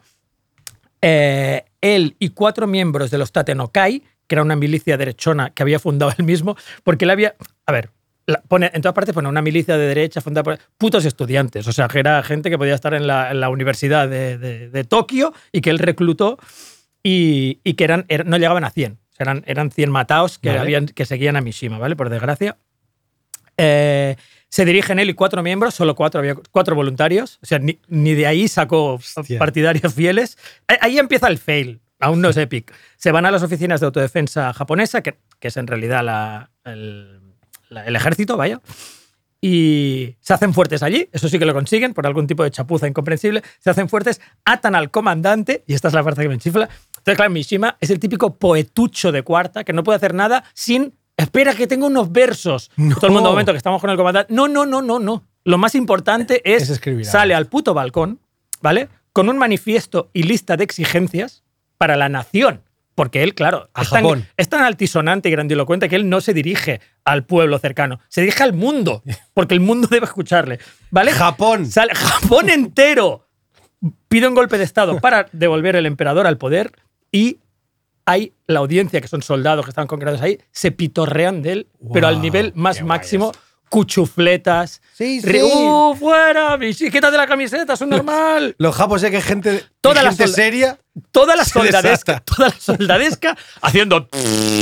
eh, 1.02 1.66
él 1.82 2.16
y 2.20 2.30
cuatro 2.30 2.68
miembros 2.68 3.12
de 3.12 3.18
los 3.18 3.32
Tatenokai, 3.32 4.04
que 4.28 4.36
era 4.36 4.44
una 4.44 4.56
milicia 4.56 4.98
derechona 4.98 5.52
que 5.52 5.64
había 5.64 5.80
fundado 5.80 6.14
él 6.18 6.26
mismo, 6.26 6.56
porque 6.84 7.06
él 7.06 7.12
había. 7.12 7.36
A 7.66 7.72
ver, 7.72 7.92
la- 8.30 8.42
pone, 8.48 8.72
en 8.74 8.82
todas 8.82 8.94
partes 8.96 9.14
pone 9.14 9.28
una 9.28 9.42
milicia 9.42 9.78
de 9.78 9.88
derecha 9.88 10.22
fundada 10.22 10.44
por 10.44 10.60
putos 10.78 11.06
estudiantes, 11.06 11.68
o 11.68 11.72
sea, 11.72 11.88
que 11.88 12.00
era 12.00 12.22
gente 12.24 12.50
que 12.50 12.58
podía 12.58 12.76
estar 12.76 12.94
en 12.94 13.08
la, 13.08 13.32
en 13.32 13.40
la 13.40 13.50
Universidad 13.50 14.08
de, 14.08 14.38
de- 14.38 14.70
de 14.70 14.84
Tokio 14.84 15.34
y 15.52 15.62
que 15.62 15.70
él 15.70 15.80
reclutó 15.80 16.38
y, 17.04 17.60
y 17.64 17.74
que 17.76 17.84
eran, 17.84 18.06
er- 18.08 18.26
no 18.26 18.38
llegaban 18.38 18.64
a 18.64 18.70
100. 18.72 18.94
O 18.94 18.98
Eran, 19.20 19.44
eran 19.48 19.72
100 19.72 19.92
mataos 19.92 20.40
que, 20.40 20.50
Vale. 20.50 20.60
habían, 20.62 20.86
que 20.88 21.06
seguían 21.06 21.36
a 21.36 21.42
Mishima, 21.42 21.78
¿vale? 21.78 21.96
Por 21.96 22.10
desgracia. 22.10 22.58
Eh, 23.58 24.16
se 24.48 24.66
dirigen 24.66 25.00
él 25.00 25.10
y 25.10 25.14
cuatro 25.14 25.44
miembros, 25.44 25.76
solo 25.76 25.96
cuatro, 25.96 26.20
había 26.20 26.36
cuatro 26.52 26.76
voluntarios. 26.76 27.38
O 27.44 27.46
sea, 27.46 27.60
ni, 27.60 27.80
ni 27.88 28.14
de 28.16 28.26
ahí 28.28 28.48
sacó 28.48 28.94
Hostia. 28.96 29.38
partidarios 29.38 29.94
fieles. 29.94 30.38
Ahí- 30.68 30.78
Ahí 30.82 31.00
empieza 31.00 31.28
el 31.28 31.38
fail. 31.38 31.82
Aún 32.00 32.22
no 32.22 32.30
es 32.30 32.38
Epic. 32.38 32.74
Se 32.96 33.12
van 33.12 33.26
a 33.26 33.32
las 33.32 33.44
oficinas 33.44 33.80
de 33.82 33.88
autodefensa 33.88 34.54
japonesa, 34.54 35.02
que, 35.04 35.18
que 35.40 35.50
es 35.50 35.58
en 35.58 35.68
realidad 35.68 36.04
la- 36.04 36.50
el, 36.64 37.19
la- 37.70 37.86
el 37.86 37.96
ejército, 37.96 38.36
vaya. 38.38 38.60
Y 39.42 40.16
se 40.20 40.34
hacen 40.34 40.54
fuertes 40.54 40.84
allí, 40.84 41.08
eso 41.14 41.30
sí 41.30 41.40
que 41.40 41.46
lo 41.46 41.54
consiguen, 41.54 41.94
por 41.94 42.06
algún 42.06 42.28
tipo 42.28 42.44
de 42.44 42.52
chapuza 42.52 42.88
incomprensible. 42.88 43.42
Se 43.60 43.70
hacen 43.70 43.88
fuertes, 43.88 44.20
atan 44.44 44.76
al 44.76 44.92
comandante, 44.92 45.64
y 45.66 45.74
esta 45.76 45.88
es 45.88 45.94
la 45.94 46.04
parte 46.04 46.22
que 46.24 46.30
me 46.30 46.38
chifla. 46.38 46.68
Entonces, 46.98 47.16
claro, 47.16 47.32
Mishima 47.32 47.78
es 47.80 47.90
el 47.90 48.00
típico 48.00 48.36
poetucho 48.36 49.14
de 49.14 49.24
cuarta 49.24 49.64
que 49.64 49.72
no 49.72 49.84
puede 49.84 49.96
hacer 49.96 50.14
nada 50.14 50.44
sin. 50.54 50.94
Espera, 51.16 51.54
que 51.54 51.68
tengo 51.68 51.88
unos 51.88 52.12
versos. 52.12 52.70
Todo 52.76 53.08
el 53.08 53.14
mundo, 53.14 53.30
momento 53.32 53.52
que 53.54 53.58
estamos 53.58 53.80
con 53.82 53.90
el 53.90 53.98
comandante. 53.98 54.34
No, 54.34 54.48
no, 54.48 54.66
no, 54.66 54.82
no, 54.82 55.00
no. 55.00 55.24
Lo 55.46 55.58
más 55.58 55.76
importante 55.76 56.42
es. 56.44 56.64
Es 56.64 56.70
escribir 56.70 57.06
sale 57.06 57.34
al 57.34 57.48
puto 57.48 57.74
balcón, 57.74 58.20
¿vale? 58.62 58.88
Con 59.14 59.28
un 59.30 59.38
manifiesto 59.38 60.10
y 60.14 60.24
lista 60.24 60.56
de 60.58 60.64
exigencias 60.66 61.44
para 61.78 61.96
la 61.98 62.08
nación. 62.10 62.62
Porque 63.00 63.24
él, 63.24 63.34
claro, 63.34 63.70
A 63.74 63.84
es 63.84 63.90
tan, 63.90 64.02
Japón. 64.04 64.28
es 64.36 64.50
tan 64.50 64.62
altisonante 64.62 65.30
y 65.30 65.32
grandilocuente 65.32 65.88
que 65.88 65.96
él 65.96 66.10
no 66.10 66.20
se 66.20 66.34
dirige 66.34 66.82
al 67.06 67.24
pueblo 67.24 67.58
cercano, 67.58 68.02
se 68.10 68.20
dirige 68.20 68.44
al 68.44 68.52
mundo, 68.52 69.04
porque 69.34 69.54
el 69.54 69.62
mundo 69.62 69.88
debe 69.90 70.06
escucharle. 70.06 70.60
¿Vale? 70.92 71.14
Japón. 71.14 71.66
Sale- 71.66 71.96
Japón 71.96 72.50
entero 72.50 73.26
pide 74.10 74.28
un 74.28 74.36
golpe 74.36 74.58
de 74.58 74.66
Estado 74.66 75.00
para 75.00 75.28
devolver 75.32 75.78
el 75.78 75.86
emperador 75.86 76.28
al 76.28 76.38
poder 76.38 76.74
y 77.10 77.40
hay 78.06 78.34
la 78.48 78.60
audiencia, 78.60 79.00
que 79.00 79.08
son 79.08 79.22
soldados 79.22 79.64
que 79.66 79.70
están 79.70 79.88
congregados 79.88 80.22
ahí, 80.22 80.38
se 80.52 80.72
pitorrean 80.74 81.42
de 81.42 81.52
él, 81.54 81.68
pero 81.94 82.08
al 82.08 82.22
nivel 82.22 82.52
más 82.54 82.82
máximo, 82.84 83.32
cuchufletas. 83.70 84.82
Sí, 84.94 85.22
sí. 85.22 85.42
¡Uh, 85.42 85.96
fuera! 85.96 86.58
Michi, 86.58 86.90
quítate 86.92 87.16
la 87.18 87.28
camiseta, 87.28 87.74
es 87.74 87.82
un 87.82 87.90
normal. 87.90 88.56
Los 88.58 88.76
japos 88.76 89.02
que 89.04 89.22
gente, 89.22 89.64
Toda 89.82 90.04
la 90.04 90.10
gente 90.10 90.28
seria. 90.28 90.78
toda 91.12 91.36
la 91.36 91.46
Se 91.46 91.52
soldadesca, 91.52 92.20
toda 92.22 92.50
la 92.50 92.56
soldadesca 92.60 93.38
haciendo. 93.62 94.10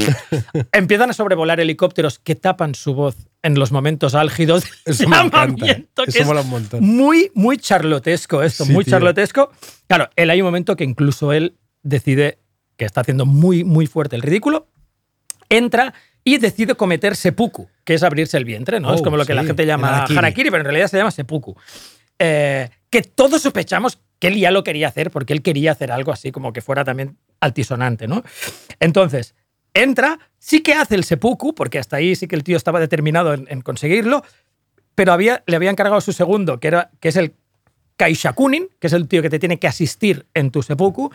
Empiezan 0.71 1.09
a 1.09 1.13
sobrevolar 1.13 1.59
helicópteros 1.59 2.19
que 2.19 2.35
tapan 2.35 2.75
su 2.75 2.93
voz 2.93 3.15
en 3.41 3.57
los 3.57 3.71
momentos 3.71 4.13
álgidos 4.15 4.63
Eso 4.85 5.07
me 5.07 5.17
que 5.55 5.87
Eso 6.07 6.19
es 6.19 6.25
mola 6.25 6.41
un 6.41 6.49
montón. 6.49 6.83
Muy, 6.83 7.31
muy 7.33 7.57
charlotesco 7.57 8.43
esto, 8.43 8.65
Sí, 8.65 8.73
muy 8.73 8.83
tío. 8.83 8.91
charlotesco. 8.91 9.51
Claro, 9.87 10.09
él 10.15 10.29
hay 10.29 10.41
un 10.41 10.45
momento 10.45 10.75
que 10.75 10.83
incluso 10.83 11.31
él 11.33 11.55
decide 11.81 12.39
que 12.75 12.85
está 12.85 13.01
haciendo 13.01 13.25
muy, 13.25 13.63
muy 13.63 13.87
fuerte 13.87 14.15
el 14.15 14.21
ridículo, 14.21 14.67
entra 15.49 15.93
y 16.27 16.39
decide 16.39 16.75
cometer 16.75 17.15
seppuku, 17.15 17.69
que 17.85 17.93
es 17.93 18.03
abrirse 18.03 18.35
el 18.35 18.43
vientre, 18.43 18.81
¿no? 18.81 18.93
es 18.93 18.99
Oh, 18.99 19.03
como 19.05 19.15
lo 19.15 19.25
que 19.25 19.33
la 19.33 19.45
gente 19.45 19.65
llama 19.65 19.87
harakiri. 19.99 20.17
harakiri, 20.17 20.49
pero 20.51 20.59
en 20.59 20.65
realidad 20.65 20.87
se 20.89 20.97
llama 20.97 21.09
seppuku. 21.11 21.55
Eh, 22.19 22.69
que 22.89 23.01
todos 23.01 23.41
sospechamos 23.41 23.97
que 24.19 24.27
él 24.27 24.35
ya 24.35 24.51
lo 24.51 24.61
quería 24.65 24.89
hacer 24.89 25.09
porque 25.09 25.31
él 25.31 25.41
quería 25.41 25.71
hacer 25.71 25.89
algo 25.89 26.11
así 26.11 26.33
como 26.33 26.51
que 26.51 26.59
fuera 26.59 26.83
también 26.83 27.15
altisonante, 27.39 28.09
¿no? 28.09 28.25
Entonces, 28.81 29.35
entra, 29.73 30.19
sí 30.37 30.59
que 30.59 30.73
hace 30.73 30.95
el 30.95 31.05
seppuku, 31.05 31.55
porque 31.55 31.79
hasta 31.79 31.95
ahí 31.95 32.13
sí 32.13 32.27
que 32.27 32.35
el 32.35 32.43
tío 32.43 32.57
estaba 32.57 32.81
determinado 32.81 33.33
en, 33.33 33.47
en 33.49 33.61
conseguirlo, 33.61 34.21
pero 34.95 35.13
había, 35.13 35.43
le 35.47 35.55
había 35.55 35.69
encargado 35.69 36.01
su 36.01 36.11
segundo, 36.11 36.59
que, 36.59 36.67
era, 36.67 36.91
que 36.99 37.07
es 37.07 37.15
el 37.15 37.35
Kaishakunin, 37.95 38.67
que 38.81 38.87
es 38.87 38.93
el 38.93 39.07
tío 39.07 39.21
que 39.21 39.29
te 39.29 39.39
tiene 39.39 39.59
que 39.59 39.67
asistir 39.67 40.25
en 40.33 40.51
tu 40.51 40.61
seppuku. 40.61 41.09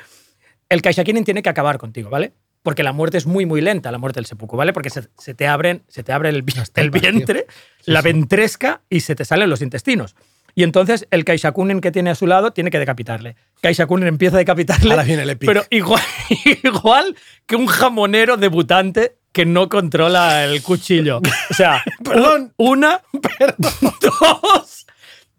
El 0.70 0.80
Kaishakunin 0.80 1.24
tiene 1.24 1.42
que 1.42 1.50
acabar 1.50 1.76
contigo, 1.76 2.08
¿vale? 2.08 2.32
Porque 2.62 2.82
la 2.82 2.92
muerte 2.92 3.18
es 3.18 3.26
muy, 3.26 3.44
muy 3.44 3.60
lenta, 3.60 3.90
la 3.90 3.98
muerte 3.98 4.18
del 4.18 4.26
seppuku, 4.26 4.56
¿vale? 4.56 4.72
Porque 4.72 4.88
se, 4.90 5.08
se 5.18 5.34
te, 5.34 5.46
abren, 5.48 5.82
se 5.88 6.04
te 6.04 6.12
abre 6.12 6.28
el, 6.28 6.42
vientre, 6.42 7.46
la 7.84 8.02
ventresca 8.02 8.82
y 8.88 9.00
se 9.00 9.14
te 9.16 9.24
salen 9.24 9.50
los 9.50 9.62
intestinos. 9.62 10.14
Y 10.54 10.62
entonces 10.64 11.06
el 11.10 11.24
Kaishakunin 11.24 11.80
que 11.80 11.90
tiene 11.90 12.10
a 12.10 12.14
su 12.14 12.26
lado 12.26 12.52
tiene 12.52 12.70
que 12.70 12.78
decapitarle. 12.78 13.36
Kaishakunin 13.62 14.06
empieza 14.06 14.36
a 14.36 14.38
decapitarle. 14.38 14.90
Ahora 14.90 15.02
viene 15.02 15.22
el 15.22 15.30
epic. 15.30 15.48
Pero 15.48 15.64
igual, 15.70 16.02
igual 16.62 17.16
que 17.46 17.56
un 17.56 17.66
jamonero 17.66 18.36
debutante 18.36 19.16
que 19.32 19.46
no 19.46 19.68
controla 19.68 20.44
el 20.44 20.62
cuchillo. 20.62 21.20
O 21.50 21.54
sea, 21.54 21.82
Perdón. 22.04 22.52
un- 22.58 22.72
una, 22.72 23.00
dos, 24.00 24.86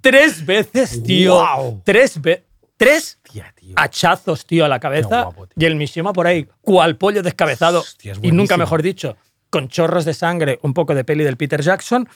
tres 0.02 0.45
veces, 0.45 1.04
tío. 1.04 1.36
Guau. 1.36 1.82
Tres 1.86 2.22
veces. 2.22 2.45
Tres 2.84 3.20
Tía, 3.24 3.54
tío. 3.56 3.74
hachazos, 3.78 4.46
tío, 4.46 4.66
a 4.66 4.68
la 4.68 4.80
cabeza. 4.80 5.10
Qué 5.10 5.16
guapo, 5.24 5.48
tío. 5.48 5.56
y 5.58 5.66
el 5.66 5.76
Mishima 5.76 6.14
por 6.14 6.28
ahí, 6.28 6.48
cual 6.62 6.98
pollo 6.98 7.24
descabezado. 7.24 7.80
Hostia, 7.82 8.14
y 8.22 8.32
nunca 8.32 8.58
mejor 8.58 8.82
dicho, 8.82 9.18
con 9.50 9.68
chorros 9.68 10.06
de 10.06 10.14
sangre, 10.14 10.60
un 10.64 10.74
poco 10.74 10.96
de 10.96 11.04
peli 11.04 11.24
del 11.24 11.38
Peter 11.38 11.62
Jackson. 11.62 12.08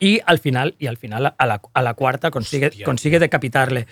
Y 0.00 0.20
al 0.26 0.38
final, 0.40 0.74
y 0.78 0.86
al 0.88 0.96
final 0.96 1.34
a 1.38 1.46
la, 1.46 1.60
a 1.72 1.82
la 1.82 1.94
cuarta 1.94 2.30
consigue, 2.30 2.68
Hostia, 2.68 2.84
consigue 2.84 3.18
decapitarle. 3.20 3.86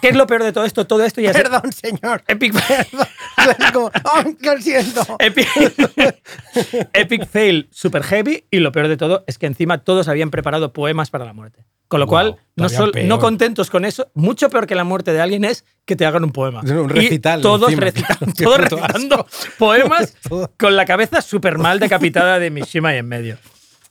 ¿Qué 0.00 0.08
es 0.10 0.16
lo 0.16 0.26
peor 0.26 0.44
de 0.44 0.52
todo 0.52 0.64
esto? 0.64 0.86
Todo 0.86 1.04
esto 1.04 1.20
ya 1.20 1.32
Perdón, 1.32 1.72
señor. 1.72 2.22
Epic, 2.28 2.52
como, 3.72 3.86
"Oh, 3.86 4.22
lo 4.40 4.58
siento. 4.60 5.16
Epic, 5.18 5.48
Epic 6.92 7.26
fail 7.26 7.68
super 7.72 8.02
heavy 8.04 8.44
y 8.50 8.58
lo 8.58 8.72
peor 8.72 8.88
de 8.88 8.96
todo 8.96 9.24
es 9.26 9.38
que 9.38 9.46
encima 9.46 9.78
todos 9.78 10.08
habían 10.08 10.30
preparado 10.30 10.72
poemas 10.72 11.10
para 11.10 11.24
la 11.24 11.32
muerte. 11.32 11.64
Con 11.90 11.98
lo 12.00 12.06
Wow, 12.06 12.10
cual, 12.12 12.36
no, 12.54 12.68
sol- 12.68 12.92
no 13.04 13.18
contentos 13.18 13.68
con 13.68 13.84
eso, 13.84 14.10
mucho 14.14 14.48
peor 14.48 14.66
que 14.68 14.76
la 14.76 14.84
muerte 14.84 15.12
de 15.12 15.20
alguien 15.20 15.44
es 15.44 15.64
que 15.84 15.96
te 15.96 16.06
hagan 16.06 16.22
un 16.22 16.30
poema. 16.30 16.60
Un 16.60 16.88
Y 16.90 16.92
recital 16.94 17.42
todos, 17.42 17.72
encima, 17.72 17.90
todos 18.38 18.58
recitando 18.60 19.26
poemas 19.58 20.16
con 20.58 20.76
la 20.76 20.84
cabeza 20.86 21.20
súper 21.20 21.58
mal 21.58 21.80
decapitada 21.80 22.38
de 22.38 22.50
Mishima 22.50 22.94
y 22.94 22.98
en 22.98 23.08
medio. 23.08 23.38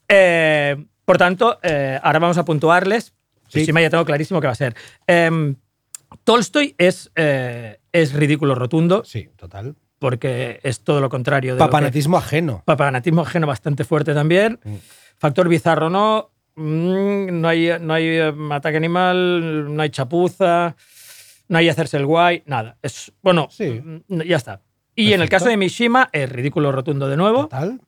Eh, 0.08 0.78
por 1.04 1.18
tanto, 1.18 1.60
eh, 1.62 2.00
ahora 2.02 2.20
vamos 2.20 2.38
a 2.38 2.46
puntuarles. 2.46 3.14
Sí. 3.50 3.60
Mishima 3.60 3.82
ya 3.82 3.90
tengo 3.90 4.06
clarísimo 4.06 4.40
que 4.40 4.48
va 4.48 4.54
a 4.54 4.56
ser. 4.56 4.76
Em, 5.06 5.56
Tolstoy 6.24 6.76
es, 6.78 7.12
eh, 7.16 7.80
es 7.92 8.14
ridículo 8.14 8.56
rotundo 8.56 9.04
Sí, 9.06 9.30
total. 9.36 9.76
porque 10.00 10.60
es 10.64 10.82
todo 10.84 11.02
lo 11.02 11.10
contrario 11.10 11.54
de 11.56 11.60
lo 11.60 11.66
que- 11.66 11.70
Papanatismo 11.72 12.18
ajeno. 12.18 12.64
Papanatismo 12.66 13.22
ajeno 13.24 13.46
bastante 13.48 13.84
fuerte 13.84 14.14
también. 14.14 14.60
Mm. 14.64 14.76
Factor 15.18 15.50
bizarro 15.50 15.90
no. 15.90 16.32
Mm, 16.60 17.40
No 17.42 17.48
hay, 17.48 17.70
no 17.80 17.94
hay 17.94 18.06
eh, 18.08 18.34
ataque 18.52 18.78
animal, 18.78 19.74
no 19.76 19.82
hay 19.82 19.90
chapuza, 19.90 20.76
no 21.48 21.58
hay 21.58 21.70
hacerse 21.70 21.98
el 21.98 22.06
guay, 22.06 22.44
nada. 22.46 22.78
Es, 22.82 23.12
bueno, 23.22 23.48
Sí. 23.50 23.82
mm, 23.84 24.22
ya 24.24 24.36
está. 24.38 24.62
Y 24.96 25.14
en 25.14 25.22
el 25.22 25.30
caso 25.30 25.48
de 25.48 25.56
Mishima, 25.58 26.10
es 26.12 26.30
ridículo 26.30 26.72
rotundo 26.72 27.08
de 27.08 27.16
nuevo. 27.18 27.44
Total. 27.44 27.80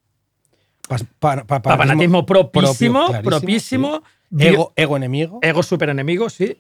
Pas- 0.88 1.06
pa- 1.20 1.44
pa- 1.46 1.62
Papanatismo 1.62 2.26
propísimo, 2.26 3.08
propio, 3.08 3.22
propísimo. 3.30 4.04
sí. 4.38 4.48
Ego, 4.48 4.74
ego 4.78 4.96
enemigo. 4.98 5.40
Ego 5.42 5.62
super 5.64 5.90
enemigo, 5.90 6.30
sí. 6.30 6.58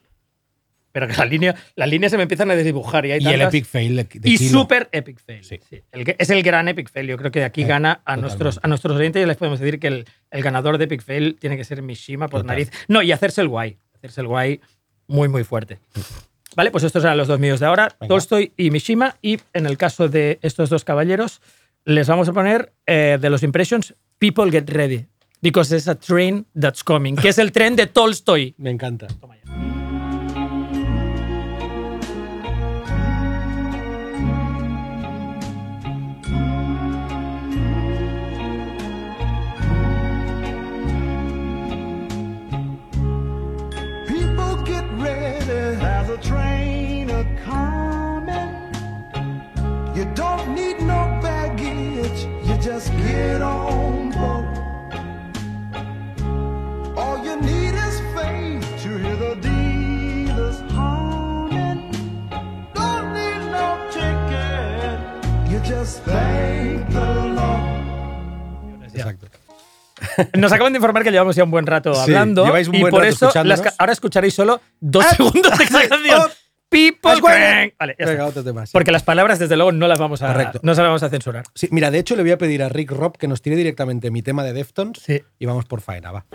Pero 0.91 1.07
que 1.07 1.13
la 1.15 1.25
línea, 1.25 1.55
las 1.75 1.89
líneas 1.89 2.11
se 2.11 2.17
me 2.17 2.23
empiezan 2.23 2.51
a 2.51 2.55
desdibujar 2.55 3.05
y 3.05 3.11
hay 3.13 3.21
y 3.23 3.27
el 3.27 3.41
epic 3.41 3.65
fail 3.65 3.95
de, 3.95 4.03
de 4.03 4.29
y 4.29 4.37
Kilo. 4.37 4.51
super 4.61 4.89
epic 4.91 5.19
fail. 5.19 5.43
Sí. 5.43 5.59
sí. 5.69 5.81
El 5.91 6.15
es 6.17 6.29
el 6.29 6.43
gran 6.43 6.67
epic 6.67 6.89
fail. 6.89 7.07
Yo 7.07 7.17
creo 7.17 7.31
que 7.31 7.39
de 7.39 7.45
aquí 7.45 7.61
Eh, 7.63 7.65
gana 7.65 7.91
a 7.91 7.95
totalmente. 7.95 8.21
nuestros, 8.21 8.59
a 8.63 8.67
nuestros 8.67 8.97
oyentes 8.97 9.23
y 9.23 9.25
les 9.25 9.37
podemos 9.37 9.59
decir 9.59 9.79
que 9.79 9.87
el, 9.87 10.05
el 10.31 10.41
ganador 10.43 10.77
de 10.77 10.83
epic 10.85 11.01
fail 11.03 11.37
tiene 11.39 11.55
que 11.57 11.63
ser 11.63 11.81
Mishima 11.81 12.27
por 12.27 12.41
Total. 12.41 12.47
nariz. 12.57 12.71
No, 12.87 13.01
y 13.01 13.11
hacerse 13.11 13.41
el 13.41 13.47
guay. 13.47 13.77
Hacerse 13.95 14.21
el 14.21 14.27
guay 14.27 14.59
muy, 15.07 15.27
muy 15.29 15.43
fuerte. 15.43 15.79
Vale, 16.55 16.69
pues 16.71 16.83
estos 16.83 17.03
eran 17.05 17.15
los 17.17 17.29
dos 17.29 17.39
míos 17.39 17.61
de 17.61 17.65
ahora, 17.67 17.95
Venga. 18.01 18.09
Tolstoy 18.09 18.51
y 18.57 18.71
Mishima. 18.71 19.15
Y 19.21 19.39
en 19.53 19.65
el 19.65 19.77
caso 19.77 20.09
de 20.09 20.37
estos 20.41 20.69
dos 20.69 20.83
caballeros, 20.83 21.41
les 21.85 22.07
vamos 22.09 22.27
a 22.27 22.33
poner 22.33 22.73
eh, 22.85 23.17
de 23.21 23.29
los 23.29 23.43
impressions, 23.43 23.95
People 24.19 24.51
Get 24.51 24.69
Ready. 24.69 25.05
Because 25.43 25.69
there's 25.69 25.87
a 25.87 25.95
train 25.95 26.45
that's 26.59 26.83
coming, 26.83 27.15
que 27.15 27.29
es 27.29 27.37
el 27.39 27.51
tren 27.51 27.75
de 27.75 27.87
Tolstoy. 27.87 28.53
Me 28.59 28.69
encanta. 28.69 29.07
Toma 29.07 29.35
ya. 29.37 29.40
Nos 70.37 70.51
acaban 70.51 70.73
de 70.73 70.77
informar 70.77 71.03
que 71.03 71.11
llevamos 71.11 71.35
ya 71.35 71.43
un 71.43 71.51
buen 71.51 71.65
rato 71.65 71.93
Sí, 71.93 72.01
hablando 72.01 72.45
lleváis 72.45 72.67
un 72.67 72.75
y 72.75 72.81
buen 72.81 72.91
por 72.91 73.03
rato 73.03 73.13
eso 73.29 73.43
las 73.43 73.61
ahora 73.77 73.93
escucharéis 73.93 74.33
solo 74.33 74.61
dos 74.79 75.05
segundos 75.05 75.57
de 75.57 75.63
esa 75.63 75.87
canción. 75.87 76.29
People. 76.69 77.19
Vale, 77.21 77.73
ya 77.99 78.05
Venga, 78.05 78.11
está. 78.11 78.25
otro 78.27 78.43
tema. 78.45 78.65
sí. 78.65 78.71
Porque 78.71 78.93
las 78.93 79.03
palabras, 79.03 79.39
desde 79.39 79.57
luego, 79.57 79.73
no 79.73 79.89
las 79.89 79.99
vamos 79.99 80.21
a, 80.21 80.27
Correcto. 80.31 80.59
no 80.63 80.73
se 80.73 80.81
las 80.81 80.87
vamos 80.87 81.03
a 81.03 81.09
censurar. 81.09 81.43
Sí, 81.53 81.67
mira, 81.71 81.91
de 81.91 81.99
hecho 81.99 82.15
le 82.15 82.21
voy 82.21 82.31
a 82.31 82.37
pedir 82.37 82.63
a 82.63 82.69
Rick 82.69 82.91
Rob 82.91 83.17
que 83.17 83.27
nos 83.27 83.41
tire 83.41 83.57
directamente 83.57 84.09
mi 84.09 84.21
tema 84.21 84.43
de 84.45 84.53
Deftones 84.53 85.01
Sí. 85.05 85.21
y 85.37 85.45
vamos 85.45 85.65
por 85.65 85.81
faena, 85.81 86.11
va. 86.13 86.25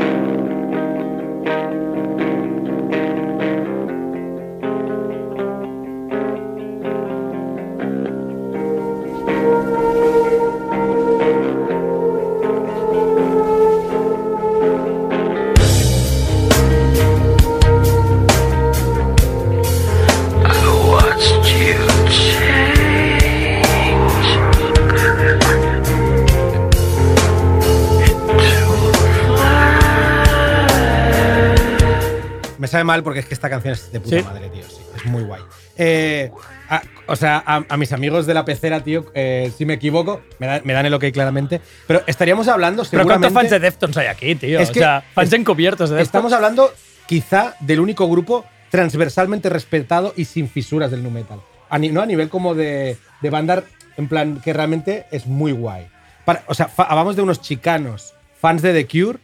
Sabe 32.76 32.84
mal 32.84 33.02
porque 33.02 33.20
es 33.20 33.26
que 33.26 33.34
esta 33.34 33.48
canción 33.48 33.72
es 33.74 33.90
de 33.90 34.00
puta 34.00 34.16
Sí. 34.18 34.22
madre, 34.22 34.48
tío. 34.50 34.62
sí, 34.68 34.82
es 34.96 35.04
muy 35.06 35.22
guay. 35.22 35.40
Eh, 35.78 36.30
a- 36.68 36.82
o 37.06 37.16
sea, 37.16 37.42
a, 37.46 37.64
a 37.68 37.76
mis 37.76 37.92
amigos 37.92 38.26
de 38.26 38.34
la 38.34 38.44
pecera, 38.44 38.82
tío, 38.82 39.06
eh, 39.14 39.50
si 39.56 39.64
me 39.64 39.74
equivoco, 39.74 40.20
me, 40.38 40.46
da- 40.46 40.60
me 40.64 40.72
dan 40.72 40.84
el 40.86 40.94
ok 40.94 41.04
claramente. 41.12 41.60
Pero 41.86 42.02
estaríamos 42.06 42.48
hablando 42.48 42.82
Pero 42.82 43.02
seguramente. 43.02 43.32
¿cuántos 43.32 43.42
fans 43.42 43.50
de 43.50 43.58
Deftones 43.60 43.96
hay 43.96 44.06
aquí, 44.08 44.34
tío? 44.34 44.60
Es 44.60 44.70
o 44.70 44.72
que 44.72 44.80
sea, 44.80 45.02
fans 45.14 45.28
es- 45.32 45.38
encubiertos 45.40 45.90
de 45.90 45.96
Deftones. 45.96 46.08
Estamos 46.08 46.32
hablando 46.32 46.72
quizá 47.06 47.54
del 47.60 47.80
único 47.80 48.08
grupo 48.08 48.44
transversalmente 48.70 49.48
respetado 49.48 50.12
y 50.16 50.24
sin 50.26 50.48
fisuras 50.48 50.90
del 50.90 51.02
nu 51.02 51.10
metal. 51.10 51.40
A 51.70 51.78
ni- 51.78 51.88
no 51.90 52.02
a 52.02 52.06
nivel 52.06 52.28
como 52.28 52.54
de, 52.54 52.96
de 53.22 53.30
banda, 53.30 53.62
en 53.96 54.08
plan, 54.08 54.40
que 54.44 54.52
realmente 54.52 55.06
es 55.10 55.26
muy 55.26 55.52
guay. 55.52 55.86
Para- 56.24 56.42
o 56.46 56.54
sea, 56.54 56.66
fa- 56.68 56.84
hablamos 56.84 57.16
de 57.16 57.22
unos 57.22 57.40
chicanos, 57.40 58.12
fans 58.40 58.60
de 58.62 58.72
The 58.74 58.86
Cure, 58.86 59.18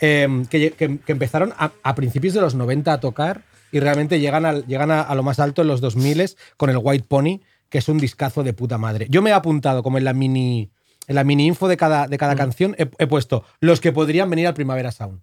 em, 0.00 0.46
que, 0.46 0.70
que- 0.72 0.98
que 0.98 1.12
empezaron 1.12 1.52
a, 1.56 1.72
a 1.82 1.94
principios 1.94 2.34
de 2.34 2.40
los 2.40 2.54
90 2.54 2.92
a 2.92 3.00
tocar 3.00 3.42
y 3.72 3.80
realmente 3.80 4.20
llegan, 4.20 4.44
al- 4.46 4.66
llegan 4.66 4.90
a, 4.90 5.00
a 5.02 5.14
lo 5.14 5.22
más 5.22 5.38
alto 5.40 5.62
en 5.62 5.68
los 5.68 5.80
2000 5.80 6.30
con 6.56 6.70
el 6.70 6.78
White 6.82 7.06
Pony, 7.08 7.40
que 7.68 7.78
es 7.78 7.88
un 7.88 7.98
discazo 7.98 8.42
de 8.42 8.52
puta 8.54 8.78
madre. 8.78 9.06
Yo 9.10 9.20
me 9.22 9.30
he 9.30 9.32
apuntado 9.34 9.82
como 9.82 9.98
en 9.98 10.04
la 10.04 10.12
mini, 10.14 10.70
en 11.06 11.14
la 11.14 11.24
mini 11.24 11.46
info 11.46 11.68
de 11.68 11.76
cada, 11.76 12.06
de 12.08 12.16
cada 12.18 12.34
canción, 12.36 12.74
he, 12.78 12.88
he 12.98 13.06
puesto 13.06 13.44
los 13.60 13.80
que 13.80 13.92
podrían 13.92 14.30
venir 14.30 14.46
al 14.46 14.54
Primavera 14.54 14.90
Sound. 14.92 15.20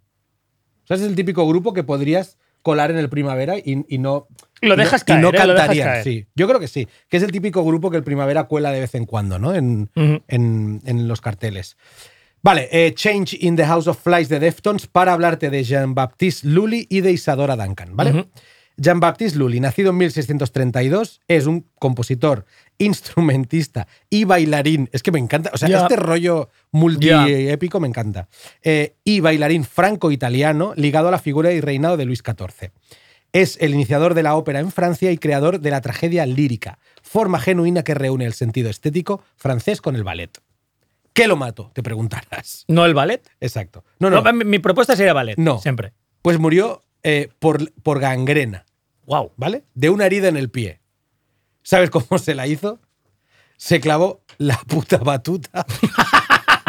O 0.84 0.88
sea, 0.88 0.98
es 0.98 1.04
el 1.04 1.16
típico 1.16 1.48
grupo 1.48 1.74
que 1.74 1.84
podrías 1.84 2.38
colar 2.62 2.90
en 2.92 2.98
el 2.98 3.10
primavera 3.10 3.58
y, 3.58 3.84
y 3.88 3.98
no. 4.00 4.28
Lo 4.62 4.68
y 4.74 4.78
no- 4.78 4.84
dejas 4.84 5.02
y 5.02 5.06
caer, 5.06 5.22
no 5.22 5.30
¿eh? 5.30 5.32
Dejas 5.34 5.48
cantarían, 5.48 5.88
caer. 5.88 6.04
sí. 6.04 6.26
Yo 6.36 6.48
creo 6.48 6.60
que 6.60 6.68
sí. 6.68 6.88
Que 7.10 7.18
es 7.18 7.24
el 7.24 7.32
típico 7.32 7.64
grupo 7.64 7.90
que 7.92 7.98
el 7.98 8.04
primavera 8.04 8.44
cuela 8.46 8.72
de 8.72 8.80
vez 8.80 8.94
en 8.96 9.06
cuando, 9.06 9.38
¿no? 9.40 9.54
En, 9.56 9.90
en, 9.96 10.82
en 10.86 11.08
los 11.08 11.22
carteles. 11.22 11.78
Vale, 12.46 12.70
eh, 12.72 12.94
Change 12.94 13.38
in 13.42 13.56
the 13.56 13.66
House 13.66 13.88
of 13.88 13.98
Flies 13.98 14.30
de 14.30 14.40
Deftones 14.40 14.86
para 14.86 15.14
hablarte 15.14 15.50
de 15.50 15.64
Jean-Baptiste 15.64 16.48
Lully 16.48 16.86
y 16.92 17.02
de 17.02 17.12
Isadora 17.12 17.56
Duncan, 17.56 17.96
¿vale? 17.96 18.28
Jean-Baptiste 18.78 19.40
Lully, 19.40 19.60
nacido 19.60 19.90
en 19.90 19.98
1632, 19.98 21.22
es 21.28 21.48
un 21.48 21.66
compositor, 21.80 22.46
instrumentista 22.78 23.88
y 24.12 24.26
bailarín. 24.26 24.92
Es 24.92 25.02
que 25.02 25.12
me 25.12 25.18
encanta, 25.18 25.50
o 25.56 25.58
sea, 25.58 25.76
este 25.76 25.96
rollo 25.96 26.52
multiépico 26.70 27.80
me 27.80 27.88
encanta. 27.88 28.28
Eh, 28.62 28.94
y 29.04 29.22
bailarín 29.22 29.64
franco-italiano 29.64 30.74
ligado 30.76 31.08
a 31.08 31.12
la 31.12 31.18
figura 31.18 31.52
y 31.52 31.62
reinado 31.62 31.98
de 31.98 32.06
Luis 32.06 32.22
XIV. 32.24 32.70
Es 33.34 33.58
el 33.60 33.74
iniciador 33.74 34.14
de 34.14 34.22
la 34.22 34.36
ópera 34.36 34.60
en 34.60 34.72
Francia 34.72 35.12
y 35.12 35.18
creador 35.18 35.62
de 35.62 35.72
la 35.72 35.82
tragedia 35.82 36.28
lírica, 36.28 36.78
forma 37.02 37.40
genuina 37.40 37.84
que 37.84 37.96
reúne 37.96 38.28
el 38.28 38.34
sentido 38.34 38.70
estético 38.70 39.24
francés 39.36 39.82
con 39.82 39.96
el 39.96 40.04
ballet. 40.04 40.45
¿Qué 41.16 41.28
lo 41.28 41.38
mato? 41.38 41.72
Te 41.74 41.82
preguntarás. 41.82 42.66
¿No 42.68 42.86
el 42.86 42.94
ballet? 42.94 43.28
Exacto. 43.40 43.84
No, 44.00 44.10
no. 44.10 44.22
No, 44.22 44.34
mi, 44.34 44.44
mi 44.44 44.60
propuesta 44.60 44.96
sería 44.98 45.14
ballet. 45.14 45.38
No. 45.38 45.60
Siempre. 45.60 45.94
Pues 46.22 46.38
murió 46.40 46.84
eh, 47.04 47.30
por, 47.40 47.72
por 47.82 48.00
gangrena, 48.00 48.66
Wow. 49.06 49.32
¿vale? 49.38 49.64
De 49.76 49.90
una 49.90 50.06
herida 50.08 50.28
en 50.28 50.36
el 50.36 50.50
pie. 50.52 50.82
¿Sabes 51.64 51.90
cómo 51.90 52.18
se 52.20 52.36
la 52.36 52.48
hizo? 52.48 52.80
Se 53.56 53.80
clavó 53.80 54.24
la 54.38 54.58
puta 54.68 54.98
batuta. 54.98 55.66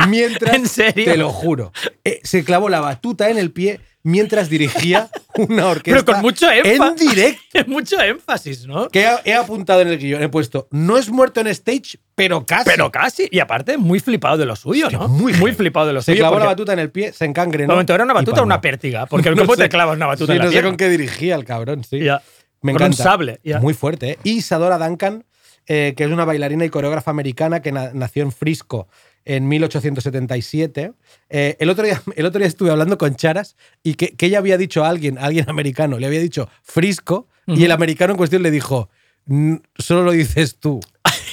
mientras. 0.11 0.55
¿En 0.55 0.69
serio? 0.69 1.05
Te 1.05 1.16
lo 1.16 1.31
juro. 1.31 1.73
Eh, 2.05 2.20
se 2.23 2.45
clavó 2.45 2.69
la 2.69 2.81
batuta 2.81 3.28
en 3.31 3.39
el 3.39 3.51
pie 3.53 3.81
mientras 4.03 4.49
dirigía 4.49 5.09
una 5.35 5.66
orquesta. 5.69 6.01
Pero 6.01 6.05
con 6.05 6.23
mucho 6.23 6.49
énfasis. 6.51 6.81
En 7.03 7.09
directo. 7.09 7.59
mucho 7.66 8.01
énfasis, 8.01 8.66
¿no? 8.66 8.89
Que 8.89 9.05
he, 9.05 9.31
he 9.31 9.35
apuntado 9.35 9.81
en 9.81 9.89
el 9.89 9.99
guion, 9.99 10.23
he 10.23 10.28
puesto, 10.28 10.69
no 10.70 10.97
es 10.97 11.09
muerto 11.11 11.41
en 11.41 11.49
stage, 11.49 11.99
pero 12.15 12.47
casi. 12.47 12.70
Pero 12.70 12.93
casi. 12.93 13.28
Y 13.31 13.41
aparte, 13.41 13.77
muy 13.78 13.99
flipado 14.01 14.37
de 14.37 14.47
lo 14.47 14.55
suyo, 14.55 14.89
¿no? 14.91 15.09
muy 15.09 15.33
muy 15.35 15.53
flipado 15.53 15.89
de 15.89 15.93
lo 15.93 16.03
Se 16.03 16.12
suyo. 16.12 16.23
clavó 16.23 16.35
la 16.37 16.45
porque- 16.45 16.53
batuta 16.53 16.73
en 16.74 16.78
el 16.78 16.91
pie, 16.91 17.12
se 17.12 17.24
encangrenó. 17.24 17.73
Momento, 17.73 17.95
¿era 17.95 18.05
una 18.05 18.15
batuta 18.15 18.41
o 18.43 18.45
una 18.45 18.61
pértiga? 18.61 19.07
Porque 19.07 19.31
No 19.31 19.37
¿cómo 19.39 19.57
te 19.57 19.69
clavas 19.69 19.97
una 19.97 20.07
batuta 20.07 20.33
Sí, 20.33 20.37
en 20.37 20.39
la 20.39 20.45
no 20.45 20.53
sé 20.53 20.62
con 20.62 20.77
qué 20.77 20.89
dirigía 20.89 21.35
el 21.35 21.45
cabrón, 21.45 21.83
sí. 21.83 21.99
Ya. 22.01 22.23
Me 22.62 22.73
Con 22.73 22.83
un 22.83 22.87
encanta. 22.87 23.03
sable, 23.03 23.41
ya. 23.45 23.59
Muy 23.61 23.74
fuerte, 23.74 24.11
¿eh? 24.12 24.19
Y 24.24 24.39
Isadora 24.39 24.78
Duncan, 24.78 25.24
eh, 25.68 25.94
que 25.97 26.05
es 26.05 26.10
una 26.10 26.24
bailarina 26.24 26.64
y 26.64 26.70
coreógrafa 26.70 27.10
americana 27.10 27.60
que 27.62 27.72
na- 27.72 27.90
nació 27.94 28.22
en 28.22 28.32
Frisco 28.32 28.88
en 29.24 29.48
1877. 29.48 30.93
Eh, 31.30 31.56
el, 31.59 31.70
otro 31.70 31.84
día, 31.84 32.01
el 32.16 32.26
otro 32.26 32.38
día 32.38 32.48
estuve 32.48 32.70
hablando 32.70 32.98
con 32.98 33.16
Charas 33.16 33.56
y 33.82 33.94
que, 33.94 34.14
que 34.16 34.26
ella 34.26 34.38
había 34.38 34.56
dicho 34.59 34.84
a 34.84 34.88
alguien, 34.88 35.18
a 35.18 35.22
alguien 35.26 35.48
americano, 35.51 35.98
le 35.98 36.06
había 36.06 36.20
dicho 36.20 36.48
Frisco 36.62 37.28
y 37.48 37.64
el 37.64 37.70
americano 37.72 38.12
en 38.12 38.16
cuestión 38.16 38.43
le 38.43 38.51
dijo, 38.51 38.90
"Mm, 39.26 39.56
solo 39.78 40.02
lo 40.02 40.10
dices 40.12 40.56
tú. 40.59 40.80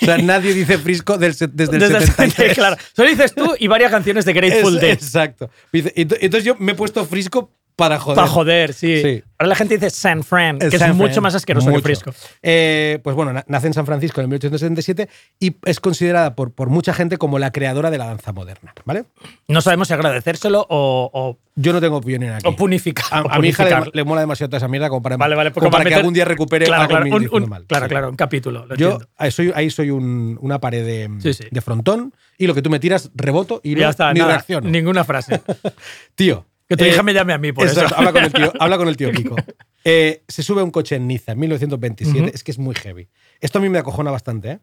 O 0.02 0.06
sea, 0.06 0.18
nadie 0.20 0.54
dice 0.54 0.78
Frisco 0.78 1.18
del 1.18 1.32
desde, 1.34 1.48
Desde 1.48 1.76
el 1.78 1.96
el 1.96 2.02
73. 2.04 2.54
claro. 2.56 2.78
Solo 2.96 3.10
dices 3.10 3.34
tú 3.34 3.56
y 3.60 3.68
varias 3.68 3.90
canciones 3.92 4.24
de 4.26 4.34
Grateful 4.34 4.80
Dead. 4.80 4.92
Exacto. 4.92 5.50
Entonces 5.72 6.44
yo 6.44 6.56
me 6.60 6.74
he 6.74 6.76
puesto 6.76 7.04
Frisco 7.06 7.52
para 7.84 8.00
joder. 8.00 8.16
Para 8.16 8.28
joder, 8.28 8.74
sí. 8.74 9.02
Sí. 9.02 9.24
Ahora 9.38 9.50
la 9.50 9.56
gente 9.56 9.74
dice 9.76 9.90
San 9.90 10.24
Fran, 10.24 10.58
que 10.60 10.68
es 10.68 10.94
mucho 10.96 11.14
Fran, 11.16 11.24
más 11.24 11.36
asqueroso 11.36 11.68
mucho. 11.70 11.80
que 11.82 11.84
Frisco. 11.84 12.12
Eh, 12.42 13.00
pues 13.04 13.16
bueno, 13.16 13.34
na- 13.34 13.44
nace 13.48 13.68
en 13.68 13.74
San 13.74 13.86
Francisco 13.86 14.22
en 14.22 14.30
1877 14.30 15.10
y 15.40 15.56
es 15.66 15.80
considerada 15.80 16.36
por, 16.36 16.52
por 16.54 16.70
mucha 16.70 16.94
gente 16.94 17.18
como 17.18 17.40
la 17.40 17.52
creadora 17.52 17.92
de 17.92 17.98
la 17.98 18.06
danza 18.06 18.32
moderna, 18.32 18.74
¿vale? 18.86 19.04
No 19.48 19.62
sabemos 19.62 19.90
si 19.90 19.94
agradecérselo 19.94 20.66
o, 20.70 21.10
o, 21.14 21.38
Yo 21.56 21.74
no 21.74 21.82
tengo 21.82 21.98
opinión 21.98 22.34
aquí. 22.36 22.48
o 22.48 22.56
punificar. 22.56 23.06
a, 23.12 23.22
o 23.24 23.32
a 23.32 23.40
mi 23.40 23.50
hija 23.50 23.66
le, 23.82 23.92
le 23.94 24.04
mola 24.06 24.22
demasiado 24.22 24.50
toda 24.50 24.58
esa 24.60 24.68
mierda 24.70 24.88
como 24.90 25.02
para, 25.02 25.18
Vale, 25.18 25.36
vale. 25.36 25.52
como 25.52 25.70
para 25.70 25.84
que 25.84 25.90
meter- 25.90 26.00
algún 26.00 26.14
día 26.14 26.26
recupere 26.26 26.66
claro, 26.66 26.84
algo 26.96 27.18
claro, 27.20 27.30
un- 27.44 27.50
mal. 27.50 27.66
Claro, 27.68 27.86
Sí. 27.86 27.90
claro, 27.90 28.10
un 28.10 28.16
capítulo. 28.16 28.66
Lo 28.66 28.76
Yo 28.76 28.98
ahí 29.18 29.32
soy, 29.32 29.52
ahí 29.56 29.70
soy 29.70 29.90
un- 29.90 30.38
una 30.42 30.60
pared 30.60 30.86
de, 30.86 31.10
Sí, 31.22 31.34
sí. 31.34 31.50
de 31.52 31.62
frontón 31.62 32.14
y 32.38 32.48
lo 32.48 32.54
que 32.56 32.62
tú 32.62 32.70
me 32.70 32.80
tiras 32.80 33.12
reboto 33.14 33.60
y 33.64 33.76
ya 33.76 33.86
no, 33.86 33.90
está, 33.90 34.14
ni 34.14 34.20
nada, 34.22 34.32
reacciono. 34.34 34.70
ninguna 34.70 35.04
frase. 35.04 35.42
Tío. 36.16 36.46
Que 36.70 36.78
tu 36.78 36.84
eh, 36.86 36.90
hija 36.90 37.04
me 37.04 37.14
llame 37.14 37.34
a 37.34 37.38
mí 37.38 37.52
por 37.52 37.68
eso. 37.68 37.82
Habla 37.96 38.12
con 38.14 38.24
el 38.24 38.32
tío, 38.34 38.54
habla 38.60 38.78
con 38.78 38.88
el 38.88 38.98
tío 38.98 39.12
Kiko. 39.12 39.36
Eh, 39.84 40.24
se 40.28 40.44
sube 40.44 40.62
a 40.62 40.64
un 40.64 40.72
coche 40.72 40.96
en 40.96 41.08
Niza 41.08 41.34
en 41.34 41.40
1927. 41.40 42.20
Ujú. 42.22 42.32
Es 42.34 42.44
que 42.44 42.52
es 42.52 42.58
muy 42.60 42.74
heavy. 42.76 43.10
Esto 43.42 43.60
a 43.60 43.62
mí 43.62 43.70
me 43.70 43.80
acojona 43.80 44.12
bastante. 44.12 44.52
¿eh? 44.52 44.60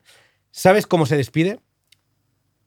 ¿Sabes 0.50 0.86
cómo 0.86 1.04
se 1.06 1.16
despide? 1.16 1.60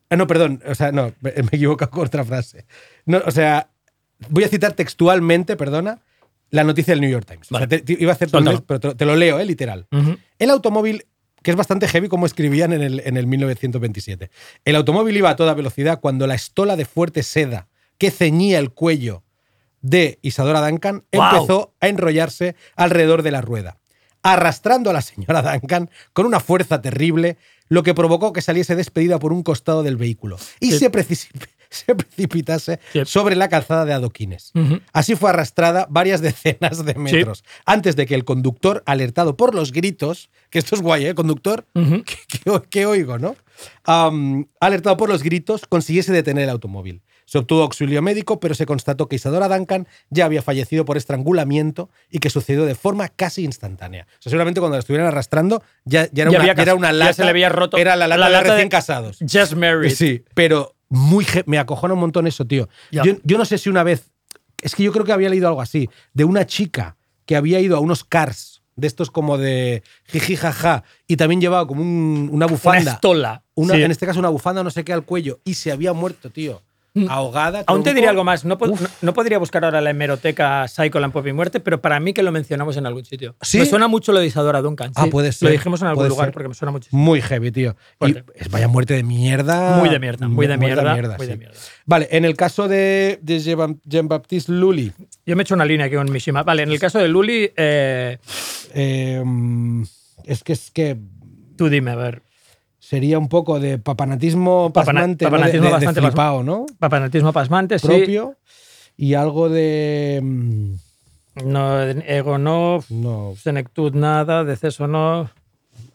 Ah, 0.10 0.15
no, 0.15 0.27
perdón. 0.27 0.61
O 0.68 0.76
sea, 0.76 0.91
no, 0.91 1.14
me 1.22 1.31
he 1.31 1.39
equivocado 1.55 1.89
con 1.91 2.05
otra 2.05 2.23
frase. 2.23 2.65
No, 3.05 3.22
o 3.26 3.31
sea, 3.31 3.69
voy 4.30 4.43
a 4.43 4.47
citar 4.47 4.73
textualmente, 4.73 5.55
perdona, 5.57 5.99
la 6.51 6.64
noticia 6.64 6.91
del 6.93 7.01
New 7.01 7.10
York 7.10 7.26
Times. 7.26 7.47
O 7.51 7.57
sea, 7.57 7.65
Vale. 7.65 7.68
te- 7.68 7.80
te- 7.95 8.01
iba 8.01 8.11
a 8.11 8.15
hacer 8.15 8.30
tonterías, 8.30 8.61
pero 8.68 8.80
te, 8.80 8.88
lo- 8.89 8.95
te 8.95 9.05
lo 9.05 9.15
leo, 9.15 9.39
¿eh? 9.39 9.45
literal. 9.45 9.88
Ujú. 9.91 10.18
El 10.38 10.49
automóvil, 10.51 11.05
que 11.41 11.49
es 11.51 11.57
bastante 11.57 11.88
heavy 11.88 12.07
como 12.07 12.27
escribían 12.27 12.72
en 12.73 12.84
el, 12.84 13.01
en 13.03 13.18
el 13.18 13.26
1927. 13.26 14.30
El 14.64 14.76
automóvil 14.76 15.18
iba 15.18 15.31
a 15.31 15.35
toda 15.35 15.55
velocidad 15.55 15.99
cuando 15.99 16.27
la 16.27 16.35
estola 16.35 16.76
de 16.76 16.85
fuerte 16.85 17.23
seda 17.23 17.68
que 18.03 18.11
ceñía 18.11 18.59
el 18.59 18.71
cuello 18.71 19.23
de 19.81 20.19
Isadora 20.21 20.59
Duncan 20.67 21.05
empezó 21.09 21.73
a 21.80 21.88
enrollarse 21.88 22.53
alrededor 22.75 23.21
de 23.23 23.31
la 23.31 23.39
rueda, 23.39 23.77
arrastrando 24.23 24.89
a 24.89 24.93
la 24.93 25.01
señora 25.01 25.41
Duncan 25.41 25.89
con 26.11 26.25
una 26.25 26.41
fuerza 26.41 26.81
terrible, 26.81 27.38
lo 27.69 27.81
que 27.81 27.93
provocó 27.93 28.34
que 28.34 28.41
saliese 28.41 28.75
despedida 28.75 29.19
por 29.19 29.31
un 29.31 29.41
costado 29.41 29.84
del 29.84 29.95
vehículo 29.95 30.38
y 30.59 30.71
Sí. 30.73 30.80
se, 30.80 30.91
preci- 30.91 31.30
se 31.69 31.95
precipitase 31.95 32.81
Sí. 32.91 33.03
sobre 33.05 33.38
la 33.38 33.47
calzada 33.47 33.85
de 33.85 33.93
adoquines. 33.93 34.51
Así 34.91 35.15
fue 35.15 35.30
arrastrada 35.30 35.88
varias 35.89 36.19
decenas 36.30 36.84
de 36.84 36.95
metros 36.95 37.45
antes 37.65 37.95
de 37.95 38.05
que 38.05 38.15
el 38.15 38.25
conductor, 38.25 38.84
alertado 38.85 39.38
por 39.38 39.55
los 39.55 39.71
gritos, 39.71 40.30
que 40.49 40.59
esto 40.59 40.75
es 40.75 40.81
guay, 40.81 41.05
¿eh? 41.05 41.15
Conductor, 41.15 41.65
que 42.69 42.85
oigo, 42.85 43.17
¿no? 43.17 43.38
Alertado 44.59 44.97
por 44.97 45.07
los 45.07 45.23
gritos, 45.23 45.65
consiguiese 45.69 46.11
detener 46.11 46.43
el 46.43 46.49
automóvil. 46.49 47.01
Se 47.34 47.39
obtuvo 47.39 47.64
auxilio 47.64 47.99
médico, 48.03 48.39
pero 48.39 48.53
se 48.53 48.68
constató 48.68 49.07
que 49.10 49.15
Isadora 49.15 49.47
Duncan 49.49 49.88
ya 50.11 50.26
había 50.26 50.43
fallecido 50.43 50.85
por 50.85 50.97
estrangulamiento 50.97 51.89
y 52.11 52.19
que 52.19 52.30
sucedió 52.30 52.64
de 52.64 52.76
forma 52.76 53.07
casi 53.10 53.43
instantánea. 53.43 54.05
O 54.19 54.22
sea, 54.22 54.30
seguramente 54.30 54.60
cuando 54.60 54.76
la 54.77 54.81
estuvieran 54.81 55.07
arrastrando 55.07 55.64
ya, 55.84 56.07
ya 56.11 56.22
era, 56.26 56.31
Ya 56.31 56.38
una, 56.38 56.39
había 56.43 56.53
ya 56.53 56.61
era 56.61 56.76
una 56.76 56.89
ya 56.89 56.93
lata. 56.93 57.14
se 57.14 57.23
le 57.23 57.30
había 57.31 57.49
roto 57.49 57.77
Era 57.77 57.95
la 57.95 58.07
lata, 58.07 58.19
la 58.19 58.26
de 58.27 58.31
lata 58.34 58.43
de- 58.43 58.51
recién 58.51 58.69
casados. 58.69 59.18
Just 59.19 59.53
married. 59.55 59.95
Sí, 59.95 60.23
pero 60.35 60.76
muy 60.89 61.26
me 61.47 61.57
acojona 61.57 61.95
un 61.95 62.01
montón 62.01 62.27
eso, 62.27 62.45
tío. 62.45 62.69
Ya. 62.91 63.01
Yo, 63.03 63.14
yo 63.23 63.39
no 63.39 63.45
sé 63.45 63.57
si 63.57 63.68
una 63.68 63.81
vez, 63.81 64.11
es 64.61 64.76
que 64.76 64.84
yo 64.84 64.91
creo 64.91 65.03
que 65.03 65.11
había 65.14 65.30
leído 65.30 65.47
algo 65.47 65.61
así, 65.61 65.89
de 66.14 66.26
una 66.26 66.45
chica 66.45 66.97
que 67.26 67.35
había 67.35 67.60
ido 67.60 67.76
a 67.77 67.80
unos 67.80 68.03
cars 68.03 68.61
de 68.76 68.85
estos 68.85 69.10
como 69.10 69.39
de 69.39 69.81
jiji 70.05 70.35
jaja, 70.35 70.84
y 71.07 71.18
también 71.18 71.41
llevaba 71.41 71.65
como 71.65 71.81
un- 71.81 72.30
una 72.31 72.45
Una 72.45 72.45
bufanda. 72.45 72.91
estola. 72.91 73.43
Una- 73.55 73.73
Sí. 73.73 73.81
En 73.81 73.89
este 73.89 74.05
caso, 74.05 74.19
una 74.19 74.30
bufanda, 74.30 74.64
no 74.64 74.69
sé 74.69 74.84
qué, 74.84 74.93
al 74.93 75.03
cuello, 75.03 75.39
y 75.43 75.55
se 75.55 75.72
había 75.72 75.93
muerto, 75.93 76.30
tío. 76.30 76.61
Ahogada. 77.10 77.61
Mm. 77.61 77.64
Aún 77.68 77.84
te 77.84 77.94
diría 77.94 78.10
algo 78.11 78.24
más. 78.24 78.45
No, 78.45 78.56
no- 78.56 78.76
no 79.02 79.14
podría 79.14 79.38
buscar 79.40 79.65
ahora 79.65 79.82
la 79.82 79.90
hemeroteca 79.90 80.68
Psycho, 80.68 80.99
Pop 81.11 81.26
y 81.28 81.34
Muerte, 81.34 81.60
pero 81.60 81.82
para 81.82 81.99
mí 81.99 82.14
que 82.14 82.22
lo 82.24 82.32
mencionamos 82.32 82.78
en 82.78 82.86
algún 82.86 83.03
sitio. 83.06 83.36
¿Sí? 83.41 83.60
Me 83.60 83.65
suena 83.65 83.88
mucho 83.88 84.11
lo 84.11 84.20
de 84.20 84.28
Isadora 84.28 84.61
Duncan. 84.61 84.91
Ah, 84.95 85.06
sí. 85.06 85.10
puede 85.10 85.32
ser, 85.32 85.48
Lo 85.48 85.52
dijimos 85.53 85.82
en 85.82 85.88
algún 85.88 86.07
lugar 86.07 86.28
ser. 86.28 86.34
porque 86.34 86.49
me 86.49 86.53
suena 86.56 86.72
muchísimo. 86.72 87.02
Muy 87.02 87.22
heavy, 87.22 87.52
tío. 87.52 87.76
Y 88.06 88.15
vaya 88.49 88.68
muerte 88.68 88.94
de 88.94 89.03
mierda. 89.03 89.78
Muy 89.78 89.90
de 89.90 89.99
mierda, 89.99 90.28
muy 90.28 90.45
de 90.48 90.57
mierda, 90.57 91.18
muy 91.18 91.26
de 91.28 91.34
sí. 91.34 91.40
mierda. 91.40 91.57
Vale, 91.86 92.07
en 92.11 92.26
el 92.26 92.36
caso 92.36 92.68
de, 92.68 93.20
de 93.22 93.40
Jean- 93.40 93.82
Jean-Baptiste 93.86 94.52
Lully, 94.52 94.91
Yo 95.26 95.36
me 95.36 95.41
he 95.41 95.44
hecho 95.44 95.56
una 95.56 95.65
línea 95.65 95.88
aquí 95.88 95.95
con 95.95 96.11
Mishima. 96.11 96.44
Vale, 96.44 96.64
en 96.64 96.72
el 96.72 96.80
caso 96.80 96.99
de 96.99 97.07
Luli, 97.07 97.52
eh, 97.57 98.18
eh, 98.74 99.24
es 100.26 100.44
que 100.44 100.53
es 100.53 100.72
que 100.72 100.98
tú 101.57 101.70
dime, 101.70 101.91
a 101.91 101.95
ver. 101.95 102.22
Sería 102.84 103.18
un 103.18 103.30
poco 103.30 103.60
de 103.60 103.77
papanatismo 103.77 104.72
Papana- 104.73 105.01
pasmante, 105.01 105.26
¿no? 105.26 105.30
De- 105.30 105.31
papanatismo 105.38 105.64
de, 105.64 105.68
de 105.69 105.73
bastante 105.73 106.01
flipao, 106.01 106.43
¿no? 106.43 106.65
Papanatismo 106.80 107.31
pasmante, 107.31 107.80
sí. 107.80 107.88
Propio. 107.88 108.35
Y 108.97 109.14
algo 109.14 109.47
de. 109.49 110.19
mm, 110.22 110.73
No, 111.45 111.81
ego 111.81 112.38
no, 112.38 112.84
No. 112.89 113.34
senectud 113.41 113.93
nada, 113.95 114.43
deceso 114.43 114.88
no. 114.88 115.30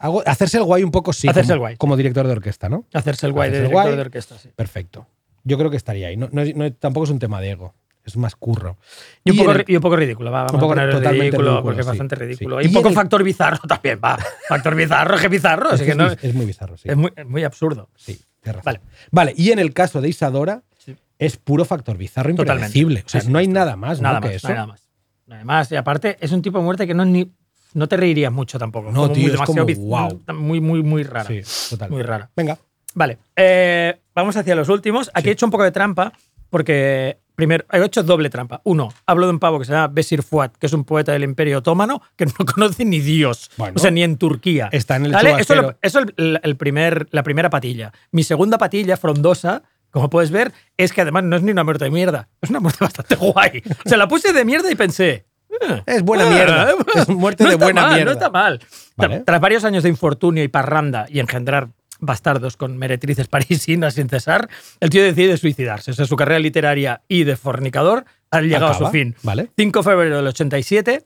Algo, 0.01 0.23
hacerse 0.27 0.59
el 0.59 0.65
guay 0.65 0.83
un 0.83 0.91
poco, 0.91 1.13
sí. 1.13 1.29
Hacerse 1.29 1.49
como, 1.49 1.55
el 1.55 1.59
guay. 1.61 1.77
Como 1.77 1.97
director 1.97 2.27
de 2.27 2.33
orquesta, 2.33 2.69
¿no? 2.69 2.85
Hacerse 2.93 3.27
el 3.27 3.33
guay 3.33 3.51
de 3.51 3.59
Hacerse 3.59 3.69
director 3.69 3.85
guay. 3.85 3.95
de 3.97 4.01
orquesta, 4.03 4.39
sí. 4.39 4.49
Perfecto. 4.57 5.07
Yo 5.45 5.57
creo 5.59 5.71
que 5.71 5.77
estaría 5.77 6.09
ahí. 6.09 6.17
No, 6.17 6.29
no- 6.33 6.43
no- 6.55 6.73
tampoco 6.73 7.05
es 7.05 7.11
un 7.11 7.19
tema 7.21 7.41
de 7.41 7.51
ego. 7.51 7.75
Es 8.09 8.17
más 8.17 8.35
curro. 8.37 8.77
Y 9.25 9.31
un, 9.31 9.37
poco, 9.39 9.51
en 9.53 9.57
el- 9.61 9.65
ri- 9.67 9.71
y 9.73 9.77
un 9.77 9.83
poco 9.83 9.97
ridículo, 9.97 10.31
va, 10.31 10.39
vamos 10.45 10.55
Un 10.55 10.61
poco 10.61 10.73
a 10.73 10.85
ridículo, 10.87 11.11
ridículo, 11.11 11.63
porque 11.63 11.81
es 11.83 11.87
bastante 11.87 12.17
sí. 12.17 12.23
ridículo. 12.23 12.61
Y 12.61 12.65
Y 12.65 12.69
un 12.69 12.75
poco 12.75 12.89
el- 12.89 12.95
factor 12.95 13.23
bizarro 13.23 13.59
también, 13.69 14.01
va. 14.05 14.19
Factor 14.49 14.75
bizarro, 14.75 15.15
es 15.17 15.21
que 15.23 15.29
bizarro, 15.29 15.71
es, 15.73 15.83
que 15.83 15.95
no, 15.95 16.07
es 16.11 16.35
muy 16.35 16.47
bizarro, 16.47 16.77
sí. 16.77 16.89
es, 16.89 16.97
muy, 17.27 17.45
absurdo. 17.45 17.89
Sí, 17.97 18.19
razón. 18.45 18.63
Vale. 18.65 18.81
Vale, 19.11 19.35
y 19.37 19.51
en 19.53 19.59
el 19.59 19.73
caso 19.73 20.01
de 20.01 20.09
Isadora, 20.09 20.63
Sí. 20.79 20.97
es 21.19 21.37
puro 21.37 21.65
factor 21.65 21.97
bizarro 21.99 22.31
impredecible. 22.31 23.03
O 23.07 23.09
sea, 23.09 23.23
no 23.29 23.39
hay 23.39 23.49
nada 23.49 23.77
más, 23.77 24.01
Nada 24.01 24.15
¿no? 24.15 24.21
más, 24.23 24.31
que 24.31 24.37
eso. 24.37 24.49
no 24.49 24.53
hay 24.53 24.57
nada 24.57 24.67
más. 24.67 24.89
Nada 25.27 25.45
más. 25.45 25.71
Y 25.73 25.77
aparte, 25.77 26.17
es 26.21 26.33
un 26.33 26.41
tipo 26.41 26.59
de 26.59 26.65
muerte 26.65 26.87
que 26.87 26.95
no, 26.95 27.03
es 27.03 27.09
ni, 27.11 27.31
no 27.75 27.87
te 27.89 27.97
reirías 27.99 28.33
mucho 28.33 28.59
tampoco. 28.59 28.91
No, 28.91 29.03
Como 29.03 29.13
tío, 29.13 29.23
muy, 29.23 29.27
es 29.27 29.33
demasiado 29.33 29.67
como, 29.67 29.79
guau. 29.87 30.23
Muy, 30.35 30.61
muy, 30.63 30.83
muy 30.83 31.03
rara. 31.03 31.27
Sí, 31.29 31.43
total. 31.71 31.91
Muy 31.91 32.03
rara. 32.03 32.31
Venga. 32.35 32.57
Vale, 32.95 33.19
eh, 33.37 34.01
vamos 34.15 34.35
hacia 34.37 34.55
los 34.55 34.71
últimos. 34.71 35.11
Aquí 35.13 35.29
he 35.29 35.33
hecho 35.33 35.45
un 35.45 35.53
poco 35.53 35.65
de 35.65 35.71
trampa 35.73 36.13
porque, 36.49 37.19
primero, 37.39 37.65
he 37.71 37.81
hecho 37.85 38.03
doble 38.03 38.31
trampa. 38.31 38.61
Uno, 38.65 38.93
hablo 39.07 39.27
de 39.27 39.31
un 39.33 39.39
pavo 39.39 39.61
que 39.61 39.65
se 39.65 39.71
llama 39.71 39.87
Besir 39.87 40.25
Fuat, 40.25 40.57
que 40.57 40.67
es 40.67 40.73
un 40.73 40.83
poeta 40.83 41.13
del 41.13 41.23
Imperio 41.23 41.59
Otomano 41.59 42.03
que 42.17 42.27
no 42.27 42.33
conoce 42.53 42.85
ni 42.85 42.99
Dios. 42.99 43.49
Bueno. 43.57 43.75
o 43.77 43.79
sea, 43.79 43.93
ni 43.93 44.03
en 44.03 44.17
Turquía. 44.19 44.69
Está 44.73 44.97
en 44.97 45.07
el 45.07 45.13
¿Vale? 45.13 45.37
Eso, 45.39 45.77
eso 45.81 46.01
el, 46.17 46.41
el 46.43 46.57
primer, 46.57 47.07
la 47.13 47.23
primera 47.23 47.49
patilla. 47.49 47.93
Mi 48.11 48.25
segunda 48.25 48.59
patilla, 48.59 48.97
frondosa, 48.97 49.63
como 49.93 50.11
puedes 50.11 50.33
ver, 50.33 50.53
es 50.77 50.93
que 50.93 51.03
además 51.03 51.23
no 51.23 51.37
es 51.37 51.43
ni 51.43 51.53
una 51.53 51.63
muerte 51.63 51.85
de 51.85 51.91
mierda. 51.93 52.29
Es 52.43 52.51
una 52.51 52.59
muerte 52.59 52.79
bastante 52.85 53.15
guay. 53.15 53.63
O 53.87 53.89
sea, 53.89 53.99
la 53.99 54.09
puse 54.09 54.33
de 54.33 54.45
mierda 54.45 54.69
y 54.73 54.75
pensé. 54.75 55.25
eh, 55.61 55.83
Es 55.87 56.03
buena 56.03 56.25
ah, 56.27 56.31
mierda. 56.31 56.75
Es 56.97 57.09
muerte 57.09 57.45
no 57.45 57.51
de 57.51 57.57
buena 57.57 57.83
mal, 57.83 57.95
mierda. 57.95 58.05
No 58.07 58.13
está 58.19 58.31
mal. 58.31 58.61
Vale. 58.97 59.21
Tra- 59.21 59.25
Tras 59.25 59.41
varios 59.41 59.65
años 59.65 59.85
de 59.85 59.89
infortunio 59.91 60.43
y 60.43 60.49
parranda 60.49 61.07
y 61.09 61.21
engendrar 61.21 61.69
bastardos 61.99 62.57
con 62.57 62.77
meretrices 62.77 63.29
parisinas 63.29 63.95
sin 63.95 64.09
cesar, 64.09 64.49
el 64.81 64.91
tío 64.91 65.03
decide 65.03 65.37
suicidarse. 65.37 65.91
O 65.91 65.95
sea, 65.95 66.07
su 66.07 66.17
carrera 66.17 66.39
literaria 66.39 67.03
y 67.09 67.25
de 67.25 67.37
fornicador 67.37 68.05
ha 68.31 68.41
llegado 68.41 68.69
a 68.69 68.75
su 68.75 68.87
fin. 68.89 69.17
vale. 69.23 69.51
5 69.57 69.79
de 69.79 69.83
febrero 69.83 70.17
del 70.17 70.27
87 70.27 71.03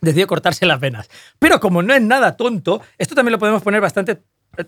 decidió 0.00 0.26
cortarse 0.26 0.66
las 0.66 0.80
venas. 0.80 1.08
Pero 1.38 1.60
como 1.60 1.82
no 1.82 1.94
es 1.94 2.02
nada 2.02 2.36
tonto, 2.36 2.82
esto 2.98 3.14
también 3.14 3.32
lo 3.32 3.38
podemos 3.38 3.62
poner 3.62 3.80
bastante... 3.80 4.22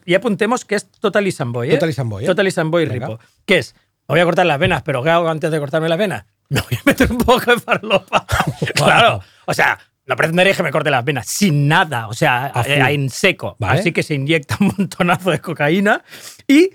Y 0.07 0.15
apuntemos 0.15 0.65
que 0.65 0.77
es 0.77 0.91
Totally 0.91 1.31
Samboy. 1.31 1.69
¿eh? 1.69 1.75
Totally 1.75 1.93
Samboy, 1.93 2.25
¿eh? 2.25 2.27
Totally 2.27 2.51
Samboy. 2.51 2.87
Ripo. 2.87 3.19
Que 3.45 3.59
es, 3.59 3.75
me 4.09 4.15
voy 4.15 4.21
a 4.21 4.25
cortar 4.25 4.47
las 4.47 4.59
venas, 4.59 4.83
pero 4.83 5.03
¿qué 5.03 5.11
hago 5.11 5.29
antes 5.29 5.51
de 5.51 5.59
cortarme 5.59 5.89
las 5.89 5.99
venas? 5.99 6.25
Me 6.51 6.61
voy 6.61 6.75
a 6.79 6.83
meter 6.85 7.11
un 7.11 7.19
poco 7.19 7.55
de 7.55 7.59
farlopa. 7.59 8.27
claro. 8.75 9.21
O 9.47 9.55
sea, 9.55 9.79
no 10.07 10.17
pretenderéis 10.17 10.57
que 10.57 10.63
me 10.63 10.71
corte 10.71 10.91
las 10.91 11.05
venas 11.05 11.27
sin 11.27 11.67
nada. 11.69 12.09
O 12.09 12.13
sea, 12.15 12.51
A 12.55 12.63
eh, 12.63 12.95
en 12.95 13.09
seco. 13.11 13.57
Vale. 13.59 13.81
Así 13.81 13.93
que 13.93 14.03
se 14.03 14.15
inyecta 14.15 14.57
un 14.61 14.75
montonazo 14.79 15.31
de 15.31 15.41
cocaína. 15.41 16.03
Y 16.47 16.71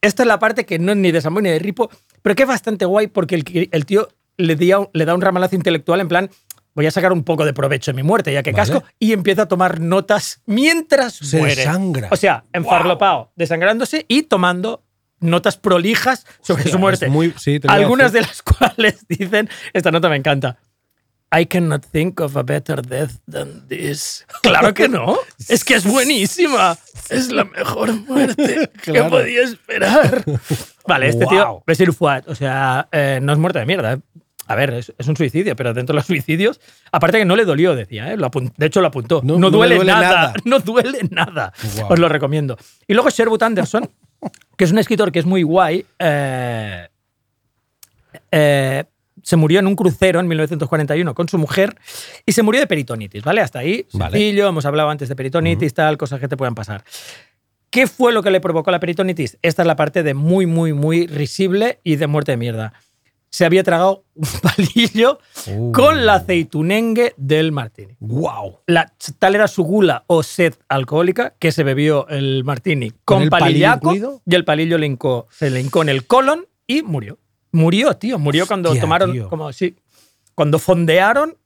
esta 0.00 0.22
es 0.22 0.26
la 0.26 0.38
parte 0.38 0.64
que 0.64 0.78
no 0.78 0.92
es 0.92 0.98
ni 0.98 1.12
de 1.12 1.20
Samboy 1.20 1.42
ni 1.42 1.50
de 1.50 1.58
Ripo, 1.58 1.90
pero 2.22 2.34
que 2.34 2.42
es 2.44 2.48
bastante 2.48 2.84
guay 2.86 3.08
porque 3.08 3.34
el, 3.34 3.68
el 3.72 3.86
tío 3.86 4.08
le, 4.38 4.56
da 5.04 5.14
un 5.14 5.20
ramalazo 5.20 5.56
intelectual 5.56 6.00
en 6.00 6.08
plan, 6.08 6.30
voy 6.74 6.86
a 6.86 6.90
sacar 6.90 7.12
un 7.12 7.22
poco 7.24 7.44
de 7.44 7.52
provecho 7.52 7.90
de 7.92 7.96
mi 7.96 8.02
muerte, 8.02 8.32
ya 8.32 8.42
que 8.42 8.52
Vale. 8.52 8.72
casco, 8.72 8.84
y 8.98 9.12
empieza 9.12 9.42
a 9.42 9.48
tomar 9.48 9.80
notas 9.80 10.40
mientras 10.46 11.14
Se 11.16 11.36
muere. 11.38 11.56
desangra. 11.56 12.08
O 12.10 12.16
sea, 12.16 12.44
enfarlopao, 12.54 13.32
desangrándose 13.36 14.06
y 14.08 14.22
tomando 14.22 14.82
notas 15.18 15.58
prolijas 15.58 16.24
sobre 16.40 16.60
Hostia, 16.62 16.72
su 16.72 16.78
muerte. 16.78 17.08
muy- 17.08 17.34
sí, 17.36 17.60
Algunas 17.68 18.12
de 18.12 18.22
las 18.22 18.40
cuales 18.42 19.04
dicen, 19.06 19.50
esta 19.74 19.90
nota 19.90 20.08
me 20.08 20.16
encanta. 20.16 20.56
I 21.32 21.46
cannot 21.46 21.84
think 21.84 22.18
of 22.20 22.36
a 22.36 22.42
better 22.42 22.82
death 22.82 23.12
than 23.30 23.66
this. 23.68 24.26
Claro 24.42 24.74
que 24.74 24.88
no. 24.88 25.16
Es 25.48 25.64
que 25.64 25.74
es 25.74 25.84
buenísima. 25.84 26.76
Es 27.08 27.30
la 27.30 27.44
mejor 27.44 27.92
muerte 27.92 28.68
Claro. 28.82 29.04
que 29.04 29.10
podía 29.10 29.42
esperar. 29.42 30.24
Vale, 30.88 31.08
este 31.08 31.26
tío, 31.26 31.38
Guau. 31.44 31.62
Besir 31.66 31.92
Fuad, 31.92 32.24
o 32.28 32.34
sea, 32.34 32.88
eh, 32.90 33.20
no 33.22 33.32
es 33.32 33.38
muerte 33.38 33.60
de 33.60 33.66
mierda. 33.66 33.92
¿eh? 33.92 33.98
A 34.48 34.56
ver, 34.56 34.74
es, 34.74 34.92
es 34.98 35.06
un 35.06 35.16
suicidio, 35.16 35.54
pero 35.54 35.72
dentro 35.72 35.92
de 35.92 35.98
los 35.98 36.06
suicidios, 36.06 36.60
aparte 36.90 37.18
que 37.18 37.24
no 37.24 37.36
le 37.36 37.44
dolió, 37.44 37.76
decía, 37.76 38.12
¿eh? 38.12 38.16
Lo 38.16 38.28
de 38.56 38.66
hecho 38.66 38.80
lo 38.80 38.88
apuntó. 38.88 39.20
No- 39.22 39.34
No, 39.34 39.38
no 39.38 39.50
le 39.50 39.56
duele, 39.56 39.74
duele 39.76 39.92
nada, 39.92 40.08
nada. 40.08 40.34
no 40.44 40.58
duele 40.58 40.98
nada. 41.10 41.52
Os 41.88 41.96
lo 42.00 42.08
recomiendo. 42.08 42.58
Y 42.88 42.94
luego 42.94 43.08
Sherwood 43.10 43.44
Anderson, 43.44 43.88
que 44.56 44.64
es 44.64 44.72
un 44.72 44.78
escritor 44.78 45.12
que 45.12 45.20
es 45.20 45.26
muy 45.26 45.44
guay, 45.44 45.86
eh, 46.00 46.88
eh, 48.32 48.84
se 49.22 49.36
murió 49.36 49.60
en 49.60 49.66
un 49.66 49.76
crucero 49.76 50.20
en 50.20 50.28
1941 50.28 51.14
con 51.14 51.28
su 51.28 51.38
mujer 51.38 51.76
y 52.26 52.32
se 52.32 52.42
murió 52.42 52.60
de 52.60 52.66
peritonitis, 52.66 53.22
¿vale? 53.22 53.40
Hasta 53.40 53.58
ahí, 53.60 53.86
Vale. 53.92 54.18
sencillo, 54.18 54.48
hemos 54.48 54.64
hablado 54.66 54.90
antes 54.90 55.08
de 55.08 55.16
peritonitis, 55.16 55.74
tal, 55.74 55.96
cosas 55.98 56.20
que 56.20 56.28
te 56.28 56.36
puedan 56.36 56.54
pasar. 56.54 56.84
¿Qué 57.70 57.86
fue 57.86 58.12
lo 58.12 58.22
que 58.22 58.30
le 58.32 58.40
provocó 58.40 58.70
la 58.72 58.80
peritonitis? 58.80 59.38
Esta 59.42 59.62
es 59.62 59.66
la 59.66 59.76
parte 59.76 60.02
de 60.02 60.14
muy, 60.14 60.46
muy, 60.46 60.72
muy 60.72 61.06
risible 61.06 61.78
y 61.84 61.96
de 61.96 62.06
muerte 62.08 62.32
de 62.32 62.36
mierda. 62.36 62.72
Se 63.32 63.44
había 63.44 63.62
tragado 63.62 64.04
un 64.16 64.26
palillo 64.42 65.20
Uh. 65.46 65.70
con 65.70 66.04
la 66.04 66.14
aceitunengue 66.14 67.14
del 67.16 67.52
martini. 67.52 67.94
¡Wow! 68.00 68.58
La, 68.66 68.92
tal 69.20 69.36
era 69.36 69.46
su 69.46 69.62
gula 69.62 70.02
o 70.08 70.24
sed 70.24 70.54
alcohólica 70.68 71.34
que 71.38 71.52
se 71.52 71.62
bebió 71.62 72.08
el 72.08 72.42
martini 72.42 72.90
¿Con 72.90 72.98
con, 73.04 73.22
el 73.22 73.30
palillo 73.30 73.44
palillaco 73.46 73.86
incluido? 73.94 74.22
y 74.26 74.34
el 74.34 74.44
palillo 74.44 74.76
le 74.78 74.88
hincó- 74.90 75.26
se 75.30 75.48
le 75.50 75.60
hincó 75.60 75.82
en 75.82 75.90
el 75.90 76.08
colon 76.08 76.46
y 76.66 76.82
murió. 76.82 77.18
Murió, 77.52 77.94
tío. 77.96 78.18
Murió 78.18 78.46
cuando 78.46 78.70
Hostia, 78.70 78.80
tomaron, 78.82 79.12
tío. 79.12 79.28
como 79.28 79.52
sí, 79.52 79.76
cuando 80.34 80.58
fondearon, 80.58 81.36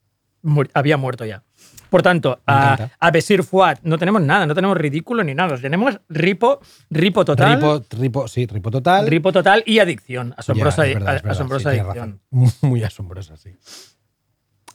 muri- 0.43 0.69
había 0.73 0.97
muerto 0.97 1.25
ya. 1.25 1.43
Por 1.89 2.01
tanto, 2.01 2.39
a, 2.45 2.89
a 2.99 3.11
Besir 3.11 3.43
Fuad 3.43 3.77
no 3.83 3.97
tenemos 3.97 4.21
nada, 4.21 4.45
no 4.45 4.53
tenemos 4.55 4.75
ridículo 4.75 5.23
ni 5.23 5.33
nada. 5.33 5.57
Tenemos 5.57 5.99
ripo, 6.09 6.59
ripo 6.89 7.23
total, 7.23 7.55
ripo, 7.55 7.75
Ripo, 7.77 7.97
ripo, 8.01 8.27
sí, 8.27 8.45
ripo 8.47 8.69
total. 8.71 9.21
total 9.31 9.63
y 9.65 9.79
adicción. 9.79 10.33
Asombrosa, 10.37 10.83
Ya, 10.83 10.89
es 10.89 10.93
verdad, 10.95 11.15
es 11.15 11.21
verdad, 11.23 11.31
asombrosa 11.37 11.71
sí, 11.71 11.79
adicción. 11.79 12.21
Muy 12.61 12.83
asombrosa, 12.83 13.37
sí. 13.37 13.51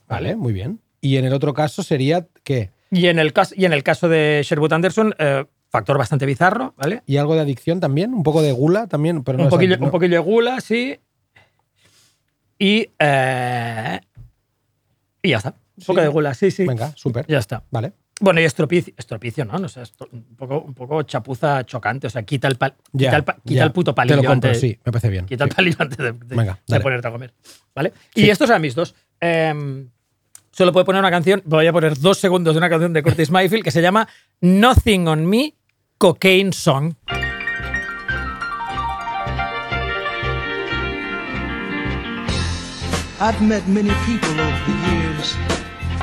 Vale, 0.09 0.35
muy 0.37 0.53
bien. 0.53 0.81
Y 1.01 1.17
en 1.17 1.25
el 1.25 1.33
otro 1.33 1.55
caso 1.55 1.83
sería 1.83 2.27
¿qué? 2.43 2.71
Y 2.91 3.07
en 3.07 3.19
el 3.19 3.33
caso, 3.33 3.55
y 3.57 3.65
en 3.65 3.73
el 3.73 3.83
caso 3.83 4.09
de 4.09 4.41
Sherwood 4.45 4.73
Anderson, 4.73 5.15
eh, 5.19 5.45
factor 5.69 5.97
bastante 5.99 6.27
bizarro, 6.27 6.75
¿vale? 6.77 7.03
¿Y 7.07 7.17
algo 7.19 7.35
de 7.35 7.41
adicción 7.41 7.79
también? 7.81 8.13
¿Un 8.13 8.23
poco 8.25 8.43
de 8.43 8.53
gula 8.53 8.87
también? 8.89 9.23
Pero 9.23 9.39
no 9.39 9.45
un, 9.45 9.51
poquillo, 9.51 9.75
adicción, 9.75 9.83
un 9.85 9.89
no. 9.89 9.93
poquillo 9.93 10.15
de 10.15 10.19
gula, 10.19 10.61
sí. 10.61 10.99
Y, 12.61 12.89
eh, 12.99 14.01
y 15.23 15.31
ya 15.31 15.39
está. 15.39 15.55
Un 15.79 15.85
poco 15.87 15.99
Sí. 16.01 16.05
de 16.05 16.09
gula, 16.09 16.35
sí, 16.35 16.51
sí. 16.51 16.67
Venga, 16.67 16.93
súper. 16.95 17.27
Ya 17.27 17.39
está. 17.39 17.65
Vale. 17.71 17.93
Bueno, 18.21 18.39
y 18.39 18.45
estropicio, 18.45 18.93
estropicio 18.99 19.47
¿no? 19.47 19.59
no 19.59 19.67
sé, 19.67 19.81
esto- 19.81 20.07
un, 20.13 20.37
poco, 20.37 20.61
un 20.61 20.75
poco 20.75 21.03
chapuza 21.05 21.65
chocante. 21.65 22.07
O 22.07 22.11
sea, 22.11 22.23
quita 22.23 22.49
el, 22.49 22.59
pal- 22.59 22.75
quita 22.97 23.17
el, 23.17 23.25
pa- 23.25 23.39
quita 23.43 23.65
el 23.65 23.73
puto 23.73 23.93
Te 23.93 23.97
palillo 23.97 24.17
lo 24.17 24.29
compro, 24.29 24.51
antes, 24.51 24.61
sí, 24.61 24.79
me 24.85 24.93
parece 24.93 25.09
bien. 25.09 25.25
Quita 25.25 25.45
el 25.45 25.51
palillo 25.51 25.77
antes 25.79 25.97
de, 25.97 26.13
de- 26.13 26.37
Venga, 26.37 26.53
de 26.53 26.61
dale. 26.67 26.83
ponerte 26.83 27.09
a 27.09 27.11
comer. 27.13 27.33
¿Vale? 27.75 27.95
Sí. 28.15 28.27
Y 28.27 28.31
estos 28.31 28.51
eran 28.51 28.61
mis 28.61 28.75
dos. 28.75 28.95
Em, 29.21 29.89
solo 30.51 30.71
puedo 30.71 30.85
poner 30.85 31.01
una 31.01 31.11
canción, 31.11 31.41
voy 31.47 31.67
a 31.67 31.73
poner 31.73 31.99
dos 31.99 32.19
segundos 32.19 32.53
de 32.55 32.59
una 32.59 32.69
canción 32.69 32.93
de 32.93 33.03
Curtis 33.03 33.31
Mayfield 33.31 33.65
que 33.65 33.71
se 33.71 33.81
llama 33.81 34.07
Nothing 34.43 35.09
on 35.09 35.25
Me, 35.25 35.55
Cocaine 35.97 36.53
Song. 36.53 36.93
I've 43.23 43.43
met 43.43 43.69
many 43.69 43.93
people 44.07 44.31
over 44.31 44.65
the 44.65 44.79
years, 44.97 45.37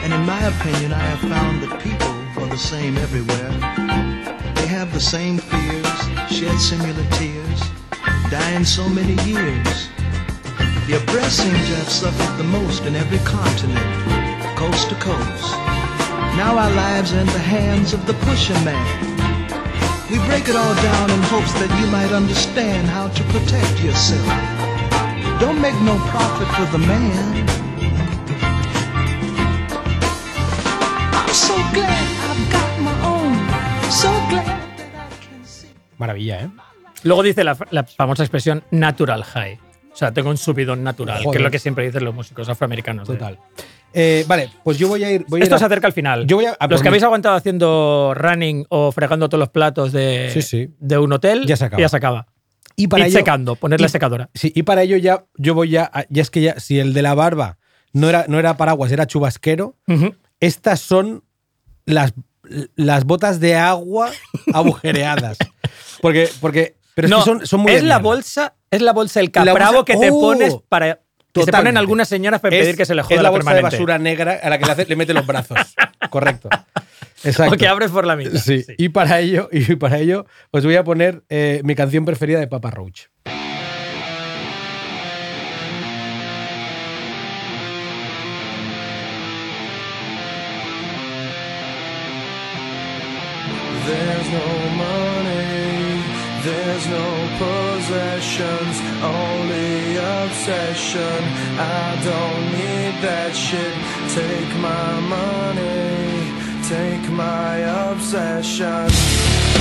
and 0.04 0.14
in 0.14 0.24
my 0.28 0.40
opinion, 0.54 0.94
I 0.94 1.00
have 1.00 1.20
found 1.28 1.64
that 1.64 1.82
people 1.82 2.14
are 2.44 2.48
the 2.48 2.60
same 2.60 2.96
everywhere. 2.96 3.50
They 4.54 4.68
have 4.68 4.94
the 4.94 5.00
same 5.00 5.40
fears, 5.40 5.98
shed 6.30 6.56
similar 6.60 7.04
tears, 7.18 7.62
in 8.54 8.64
so 8.64 8.88
many 8.88 9.16
years. 9.26 9.90
The 10.86 11.02
oppressed 11.02 11.42
seem 11.42 11.54
to 11.54 11.76
have 11.82 11.90
suffered 11.90 12.38
the 12.38 12.44
most 12.44 12.86
in 12.86 12.96
every 12.96 13.18
continent, 13.26 13.90
coast 14.56 14.90
to 14.90 14.96
coast. 15.02 15.52
Now 16.38 16.56
our 16.56 16.70
lives 16.70 17.14
are 17.14 17.20
in 17.20 17.34
the 17.34 17.48
hands 17.58 17.94
of 17.94 18.06
the 18.06 18.14
pusher 18.30 18.60
man. 18.62 18.86
We 20.12 20.20
break 20.30 20.48
it 20.48 20.56
all 20.56 20.76
down 20.76 21.10
in 21.10 21.22
hopes 21.24 21.54
that 21.54 21.82
you 21.82 21.88
might 21.90 22.12
understand 22.12 22.88
how 22.88 23.08
to 23.08 23.24
protect 23.34 23.82
yourself. 23.82 24.67
Don't 25.40 25.60
make 25.62 25.76
no 25.84 25.96
profit 26.12 26.48
for 26.56 26.66
the 26.72 26.78
man. 26.88 27.46
I'm 31.14 31.34
so 31.34 31.54
glad 31.74 32.06
I've 32.30 32.52
got 32.52 32.80
my 32.82 32.96
own. 33.06 33.38
So 33.92 34.10
glad 34.30 34.46
that 34.78 34.90
I 34.96 35.26
can 35.26 35.46
see. 35.46 35.68
Maravilla, 35.98 36.42
¿eh? 36.42 36.50
Luego 37.04 37.22
dice 37.24 37.44
la, 37.44 37.56
la 37.72 37.84
famosa 37.84 38.24
expresión 38.24 38.64
natural 38.72 39.24
high. 39.24 39.60
O 39.94 39.96
sea, 39.96 40.12
tengo 40.12 40.30
un 40.30 40.38
subidón 40.38 40.84
natural, 40.84 41.24
que 41.32 41.38
es 41.38 41.44
lo 41.44 41.52
que 41.52 41.60
siempre 41.60 41.86
dicen 41.86 42.04
los 42.06 42.14
músicos 42.14 42.50
afroamericanos. 42.50 43.08
de- 43.08 43.16
Total. 43.16 43.40
Eh, 43.94 44.26
vale, 44.28 44.50
pues 44.64 44.78
yo 44.78 44.88
voy 44.88 45.04
a 45.04 45.12
ir. 45.12 45.26
Voy 45.28 45.38
a 45.38 45.40
ir 45.40 45.44
Esto 45.44 45.56
a- 45.56 45.60
se 45.60 45.66
acerca 45.66 45.88
al 45.88 45.94
final. 45.94 46.28
Yo 46.28 46.36
voy 46.38 46.46
a- 46.46 46.52
a 46.60 46.68
los 46.68 46.78
por 46.80 46.82
que 46.84 46.88
habéis 46.90 47.04
aguantado 47.04 47.36
haciendo 47.36 48.14
running 48.16 48.66
o 48.70 48.92
fregando 48.92 49.28
todos 49.30 49.40
los 49.40 49.50
platos 49.50 49.92
de, 49.92 50.30
Sí, 50.34 50.42
sí. 50.42 50.70
de 50.80 50.98
un 50.98 51.14
hotel, 51.14 51.46
Ya 51.48 51.56
se 51.58 51.66
acaba. 51.66 51.82
Ya 51.82 51.90
se 51.90 51.98
acaba. 51.98 52.28
Y 52.78 52.88
para 52.88 53.04
Ir 53.04 53.08
ello- 53.10 53.20
secando, 53.20 53.56
poner 53.58 53.82
la 53.82 53.90
secadora. 53.90 54.30
Sí, 54.34 54.54
y 54.56 54.64
para 54.64 54.84
ello 54.84 54.96
ya 54.98 55.26
yo 55.36 55.54
voy 55.56 55.72
ya. 55.72 55.90
a- 55.94 56.06
Ya 56.10 56.22
es 56.22 56.30
que 56.30 56.42
ya, 56.42 56.60
si 56.60 56.80
el 56.80 56.94
de 56.94 57.02
la 57.02 57.14
barba 57.16 57.58
no 57.92 58.08
era, 58.08 58.26
no 58.30 58.38
era 58.40 58.56
paraguas, 58.56 58.92
era 58.92 59.06
chubasquero, 59.08 59.76
estas 60.40 60.80
son 60.80 61.24
las, 61.86 62.14
las 62.76 63.04
botas 63.06 63.40
de 63.40 63.56
agua 63.56 64.12
agujereadas. 64.54 65.38
Porque, 66.02 66.30
porque, 66.40 66.78
pero 66.94 67.08
es 67.08 67.14
que 67.16 67.22
son, 67.22 67.46
son 67.48 67.62
muy 67.62 67.72
es 67.74 67.84
la 67.84 67.98
bolsa, 68.00 68.56
es 68.72 68.82
la 68.82 68.94
bolsa 68.94 69.22
bolsa- 69.22 69.32
capravo 69.32 69.84
que 69.84 69.98
te 69.98 70.10
¡Oh! 70.12 70.20
pones 70.22 70.56
para 70.70 71.00
que 71.34 71.44
se 71.44 71.52
ponen 71.52 71.78
algunas 71.78 72.08
señoras 72.08 72.40
para 72.42 72.56
Es- 72.56 72.62
pedir 72.64 72.78
que 72.78 72.86
se 72.86 72.96
le 72.96 73.02
joda 73.04 73.16
es 73.16 73.22
la 73.22 73.30
bolsa 73.30 73.46
permanente. 73.52 73.76
de 73.76 73.80
basura 73.82 73.98
negra 74.00 74.40
a 74.42 74.50
la 74.50 74.58
que 74.60 74.66
le, 74.66 74.72
hace- 74.72 74.86
le 74.86 74.96
mete 74.96 75.14
los 75.14 75.26
brazos. 75.26 75.58
Correcto. 76.10 76.50
Exacto. 77.24 77.56
O 77.56 77.58
que 77.58 77.68
abres 77.68 77.92
por 77.92 78.06
la 78.06 78.16
mitad. 78.16 78.40
Sí. 78.40 78.64
Sí. 78.64 78.76
Y 78.78 78.90
para 78.90 79.20
ello, 79.20 79.50
y 79.52 79.76
para 79.76 80.00
ello, 80.00 80.26
os 80.52 80.64
voy 80.64 80.76
a 80.76 80.84
poner 80.84 81.24
eh, 81.30 81.62
mi 81.64 81.76
canción 81.76 82.06
preferida 82.06 82.40
de 82.40 82.48
Papa 82.48 82.72
Roach. 82.72 83.08
There's 93.88 94.30
no 94.32 94.48
money, 94.76 96.04
there's 96.44 96.88
no 96.88 97.08
possessions, 97.40 98.76
only 99.02 99.96
obsession. 99.96 101.20
I 101.58 101.96
don't 102.04 102.46
need 102.52 103.02
that 103.02 103.34
shit. 103.34 103.76
Take 104.14 104.52
my 104.60 105.00
money, 105.08 106.07
take 106.68 107.10
my 107.10 107.60
obsession. 107.90 109.57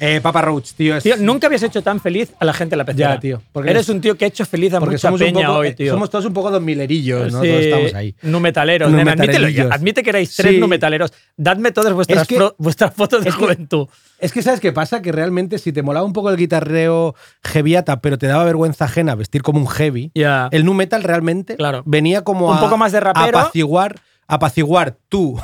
Eh, 0.00 0.20
Papa 0.22 0.42
Roach, 0.42 0.72
tío. 0.72 0.96
Es, 0.96 1.02
Tío, 1.02 1.16
nunca 1.18 1.46
habías 1.48 1.62
hecho 1.62 1.82
tan 1.82 2.00
feliz 2.00 2.32
a 2.38 2.44
la 2.44 2.52
gente 2.52 2.72
de 2.74 2.76
la 2.78 2.84
pecera. 2.84 3.14
Ya, 3.14 3.20
tío, 3.20 3.42
porque 3.52 3.70
Eres 3.70 3.82
es- 3.82 3.88
un 3.88 4.00
tío 4.00 4.16
que 4.16 4.24
ha 4.24 4.28
hecho 4.28 4.44
feliz 4.46 4.72
a 4.74 4.80
mucha 4.80 4.98
somos 4.98 5.20
un 5.20 5.26
peña 5.26 5.46
poco, 5.46 5.58
hoy, 5.58 5.68
eh, 5.68 5.72
tío. 5.74 5.92
somos 5.92 6.08
todos 6.10 6.24
un 6.24 6.32
poco 6.32 6.50
dos 6.50 6.62
milerillos, 6.62 7.32
¿no? 7.32 7.42
Sí, 7.42 7.48
Todos 7.48 7.60
estamos 7.62 7.94
ahí. 7.94 8.14
Ya. 8.22 8.28
Numetalillos. 8.88 9.72
Admite 9.72 10.02
que 10.02 10.10
erais 10.10 10.34
tres 10.36 10.54
Sí. 10.54 10.60
numetaleros. 10.60 11.12
Dadme 11.36 11.72
todas 11.72 11.92
vuestras, 11.92 12.22
Es 12.22 12.28
que- 12.28 12.38
fro- 12.38 12.54
vuestras 12.58 12.94
fotos 12.94 13.22
de 13.24 13.30
es 13.30 13.34
que- 13.36 13.42
juventud. 13.42 13.88
Es 14.20 14.32
que 14.32 14.42
¿sabes 14.42 14.60
qué 14.60 14.72
pasa? 14.72 15.00
Que 15.02 15.12
realmente 15.12 15.58
si 15.58 15.72
te 15.72 15.82
molaba 15.82 16.04
un 16.04 16.12
poco 16.12 16.30
el 16.30 16.36
guitarreo 16.36 17.14
heavyata, 17.54 18.00
pero 18.00 18.18
te 18.18 18.26
daba 18.26 18.44
vergüenza 18.44 18.84
ajena 18.86 19.14
vestir 19.14 19.42
como 19.42 19.60
un 19.60 19.68
heavy, 19.68 20.10
Ya. 20.14 20.48
el 20.50 20.64
nu 20.64 20.74
metal 20.74 21.02
realmente 21.04 21.56
Claro. 21.56 21.82
venía 21.86 22.22
como 22.22 22.50
Un 22.50 22.56
a, 22.56 22.60
poco 22.60 22.76
más 22.76 22.92
de 22.92 23.00
rapero. 23.00 23.38
a 23.38 23.42
apaciguar, 23.42 23.96
apaciguar 24.26 24.96
tu, 25.08 25.40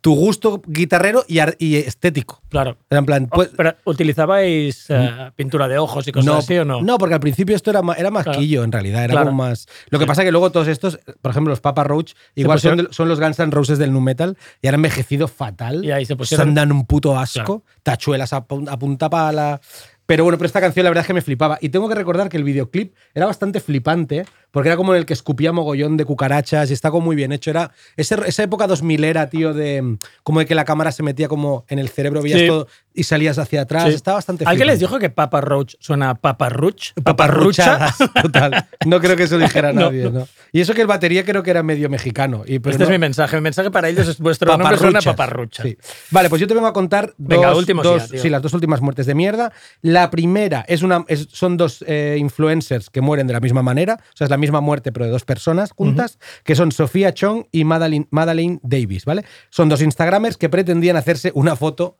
tu 0.00 0.14
gusto 0.14 0.62
guitarrero 0.66 1.24
y, 1.28 1.76
estético. 1.76 2.42
Claro. 2.48 2.78
Era 2.88 2.98
en 3.00 3.06
plan, 3.06 3.28
Oh, 3.30 3.34
pues, 3.36 3.50
pero 3.56 3.74
¿utilizabais 3.84 4.86
eh, 4.88 5.30
pintura 5.36 5.68
de 5.68 5.78
ojos 5.78 6.06
y 6.08 6.12
cosas 6.12 6.26
no, 6.26 6.36
así 6.38 6.56
o 6.58 6.64
no? 6.64 6.80
No, 6.82 6.98
porque 6.98 7.14
al 7.14 7.20
principio 7.20 7.54
esto 7.54 7.70
era, 7.70 7.80
era 7.96 8.10
más 8.10 8.24
Claro. 8.24 8.38
quillo, 8.38 8.64
en 8.64 8.72
realidad. 8.72 9.04
Era 9.04 9.12
Claro. 9.12 9.26
como 9.26 9.42
más. 9.44 9.66
Lo 9.90 9.98
que 9.98 10.06
pasa 10.06 10.22
es 10.22 10.26
que 10.26 10.32
luego 10.32 10.50
todos 10.50 10.68
estos, 10.68 10.98
por 11.20 11.30
ejemplo, 11.30 11.50
los 11.50 11.60
Papa 11.60 11.84
Roach, 11.84 12.12
igual 12.34 12.60
son, 12.60 12.72
pusieron- 12.72 12.88
de- 12.90 12.94
son 12.94 13.08
los 13.08 13.20
Guns 13.20 13.38
N' 13.38 13.50
Roses 13.50 13.78
del 13.78 13.92
nu 13.92 14.00
metal 14.00 14.36
y 14.62 14.68
han 14.68 14.74
envejecido 14.74 15.28
fatal. 15.28 15.84
Y 15.84 15.90
ahí 15.92 16.04
se 16.06 16.16
pusieron- 16.16 16.54
dan 16.54 16.72
un 16.72 16.86
puto 16.86 17.18
asco. 17.18 17.64
Tachuelas 17.82 18.32
a, 18.32 18.38
a 18.38 18.78
punta 18.78 19.10
pala. 19.10 19.60
Pero 20.06 20.24
bueno, 20.24 20.38
pero 20.38 20.46
esta 20.46 20.60
canción 20.60 20.82
la 20.82 20.90
verdad 20.90 21.02
es 21.02 21.06
que 21.06 21.14
me 21.14 21.22
flipaba. 21.22 21.58
Y 21.60 21.68
tengo 21.68 21.88
que 21.88 21.94
recordar 21.94 22.28
que 22.28 22.36
el 22.36 22.42
videoclip 22.42 22.94
era 23.14 23.26
bastante 23.26 23.60
flipante, 23.60 24.24
porque 24.50 24.68
era 24.68 24.76
como 24.76 24.92
en 24.94 24.98
el 25.00 25.06
que 25.06 25.12
escupía 25.12 25.52
mogollón 25.52 25.96
de 25.96 26.04
cucarachas 26.04 26.70
y 26.70 26.72
está 26.72 26.90
como 26.90 27.06
muy 27.06 27.16
bien 27.16 27.32
hecho. 27.32 27.50
Era 27.50 27.70
ese- 27.96 28.16
esa 28.26 28.42
época 28.42 28.66
2000 28.66 29.04
era, 29.04 29.28
tío, 29.30 29.54
de 29.54 29.96
como 30.22 30.40
de 30.40 30.46
que 30.46 30.54
la 30.54 30.64
cámara 30.64 30.92
se 30.92 31.02
metía 31.02 31.28
como 31.28 31.64
en 31.68 31.78
el 31.78 31.88
cerebro, 31.88 32.22
veías 32.22 32.40
Sí. 32.40 32.46
todo 32.46 32.66
y 32.94 33.04
salías 33.04 33.38
hacia 33.38 33.62
atrás. 33.62 33.84
Sí. 33.84 33.90
Está 33.94 34.12
bastante 34.14 34.44
¿Alguien 34.46 34.66
les 34.66 34.80
dijo 34.80 34.98
que 34.98 35.10
Papa 35.10 35.40
Roach 35.40 35.74
suena 35.78 36.10
a 36.10 36.14
Papa 36.14 36.48
Roach? 36.48 36.92
Total. 38.22 38.66
No 38.86 39.00
creo 39.00 39.16
que 39.16 39.24
eso 39.24 39.38
dijera 39.38 39.72
No, 39.72 39.82
nadie, 39.82 40.04
no. 40.04 40.10
¿no? 40.10 40.28
Y 40.52 40.60
eso 40.60 40.74
que 40.74 40.80
el 40.80 40.86
batería 40.86 41.24
creo 41.24 41.42
que 41.42 41.50
era 41.50 41.62
medio 41.62 41.88
mexicano. 41.88 42.42
Y, 42.46 42.58
pero 42.58 42.72
Este 42.72 42.84
es 42.84 42.90
mi 42.90 42.98
mensaje. 42.98 43.36
Mi 43.36 43.42
mensaje 43.42 43.70
para 43.70 43.88
ellos 43.88 44.08
es 44.08 44.18
vuestro 44.18 44.56
nombre 44.56 44.76
suena. 44.78 45.00
Paparrucha. 45.00 45.62
Sí. 45.62 45.76
Vale, 46.10 46.28
pues 46.28 46.40
yo 46.40 46.46
te 46.48 46.54
vengo 46.54 46.66
a 46.66 46.72
contar 46.72 47.14
Venga, 47.18 47.48
dos, 47.50 47.58
últimos 47.58 47.84
dos- 47.84 48.10
ya, 48.10 48.18
sí, 48.18 48.28
las 48.28 48.42
dos 48.42 48.52
últimas 48.54 48.80
muertes 48.80 49.06
de 49.06 49.14
mierda. 49.14 49.52
La 49.82 50.10
primera 50.10 50.64
es 50.66 50.82
una, 50.82 51.04
es- 51.08 51.28
son 51.30 51.56
dos 51.56 51.84
eh, 51.86 52.16
influencers 52.18 52.90
que 52.90 53.00
mueren 53.00 53.26
de 53.26 53.32
la 53.32 53.40
misma 53.40 53.62
manera, 53.62 53.98
o 54.00 54.16
sea, 54.16 54.24
es 54.24 54.30
la 54.30 54.36
misma 54.40 54.60
muerte, 54.60 54.90
pero 54.92 55.04
de 55.06 55.12
dos 55.12 55.24
personas 55.24 55.70
juntas, 55.72 56.18
que 56.42 56.56
son 56.56 56.72
Sofía 56.72 57.14
Chong 57.14 57.44
y 57.52 57.64
Madeline, 57.64 58.08
Madeline 58.10 58.58
Davis, 58.62 59.04
¿vale? 59.04 59.24
Son 59.50 59.68
dos 59.68 59.80
Instagramers 59.82 60.36
que 60.36 60.48
pretendían 60.48 60.96
hacerse 60.96 61.30
una 61.34 61.54
foto, 61.54 61.98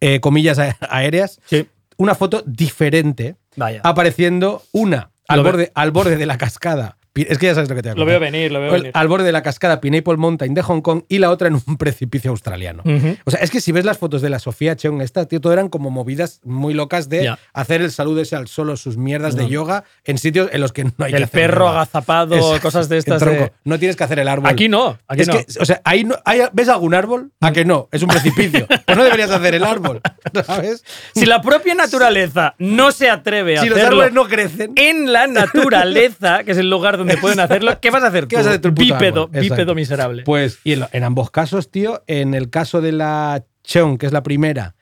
eh, 0.00 0.20
comillas 0.20 0.58
aéreas, 0.80 1.40
Sí. 1.44 1.68
una 1.98 2.14
foto 2.14 2.42
diferente, 2.46 3.36
Vaya. 3.56 3.80
apareciendo 3.84 4.62
una 4.72 5.10
al 5.28 5.42
borde, 5.42 5.70
al 5.74 5.90
borde 5.90 6.16
de 6.16 6.26
la 6.26 6.38
cascada. 6.38 6.96
Es 7.14 7.38
que 7.38 7.46
ya 7.46 7.54
sabes 7.54 7.68
lo 7.68 7.74
que 7.74 7.82
te 7.82 7.88
voy 7.88 7.92
a 7.92 7.98
Lo 7.98 8.04
contar. 8.04 8.20
veo 8.20 8.20
venir, 8.20 8.52
lo 8.52 8.60
veo 8.60 8.72
venir. 8.72 8.90
Al 8.94 9.08
borde 9.08 9.24
de 9.26 9.32
la 9.32 9.42
cascada 9.42 9.80
Pineapple 9.80 10.16
Mountain 10.16 10.54
de 10.54 10.62
Hong 10.62 10.80
Kong 10.80 11.02
y 11.08 11.18
la 11.18 11.30
otra 11.30 11.48
en 11.48 11.54
un 11.54 11.76
precipicio 11.78 12.30
australiano. 12.30 12.82
O 13.24 13.30
sea, 13.30 13.40
es 13.40 13.50
que 13.50 13.60
si 13.60 13.72
ves 13.72 13.84
las 13.84 13.98
fotos 13.98 14.22
de 14.22 14.30
la 14.30 14.38
Sofía 14.38 14.76
Cheung, 14.76 15.02
esta, 15.02 15.26
tío, 15.26 15.40
todo 15.40 15.52
eran 15.52 15.68
como 15.68 15.90
movidas 15.90 16.40
muy 16.44 16.72
locas 16.74 17.08
de 17.08 17.34
hacer 17.52 17.82
el 17.82 17.90
saludo 17.90 18.20
ese 18.20 18.36
al 18.36 18.46
solo, 18.48 18.76
sus 18.76 18.96
mierdas 18.96 19.34
de 19.36 19.48
yoga 19.48 19.84
en 20.04 20.18
sitios 20.18 20.48
en 20.52 20.60
los 20.60 20.72
que 20.72 20.84
no 20.84 20.92
hay 21.00 21.10
que 21.10 21.16
El 21.16 21.24
hacer 21.24 21.40
perro 21.50 21.68
agazapado, 21.68 22.36
cosas 22.60 22.88
de 22.88 22.98
estas. 22.98 23.20
de- 23.24 23.52
No 23.64 23.78
tienes 23.78 23.96
que 23.96 24.04
hacer 24.04 24.18
el 24.20 24.28
árbol. 24.28 24.48
Aquí 24.48 24.68
no, 24.68 24.98
aquí 25.08 25.22
es 25.22 25.28
no. 25.28 25.34
que, 25.34 25.46
o 25.60 25.64
sea, 25.64 25.80
ahí 25.84 26.04
no, 26.04 26.14
hay- 26.24 26.42
¿ves 26.52 26.68
algún 26.68 26.94
árbol? 26.94 27.32
¿A 27.40 27.52
que 27.52 27.64
no? 27.64 27.88
Es 27.90 28.02
un 28.02 28.08
precipicio. 28.08 28.66
pues 28.86 28.96
no 28.96 29.02
deberías 29.04 29.30
hacer 29.30 29.54
el 29.54 29.64
árbol, 29.64 30.00
¿sabes? 30.44 30.84
Si 31.14 31.26
la 31.26 31.42
propia 31.42 31.74
naturaleza 31.74 32.54
no 32.58 32.92
se 32.92 33.10
atreve 33.10 33.58
a 33.58 33.62
Si 33.62 33.68
los 33.68 33.78
hacerlo 33.78 34.02
árboles 34.02 34.14
no 34.14 34.28
crecen, 34.28 34.72
en 34.76 35.12
la 35.12 35.26
naturaleza, 35.26 36.44
que 36.44 36.52
es 36.52 36.58
el 36.58 36.70
lugar 36.70 36.99
donde 37.00 37.16
pueden 37.18 37.40
hacerlo, 37.40 37.78
¿qué 37.80 37.90
vas 37.90 38.02
a 38.04 38.06
hacer 38.08 38.26
¿Qué 38.28 38.36
vas 38.36 38.46
a 38.46 38.50
hacer 38.50 38.60
tú, 38.62 38.70
bípedo, 38.72 39.28
bípedo 39.28 39.74
miserable. 39.74 40.22
Pues, 40.22 40.58
y 40.64 40.72
en, 40.72 41.04
ambos 41.04 41.30
casos, 41.30 41.70
tío, 41.70 42.02
en 42.06 42.34
el 42.34 42.48
caso 42.50 42.80
de 42.80 42.92
la 42.92 43.44
Cheung, 43.64 43.98
que 43.98 44.06
es 44.06 44.12
la 44.12 44.22
primera, 44.22 44.74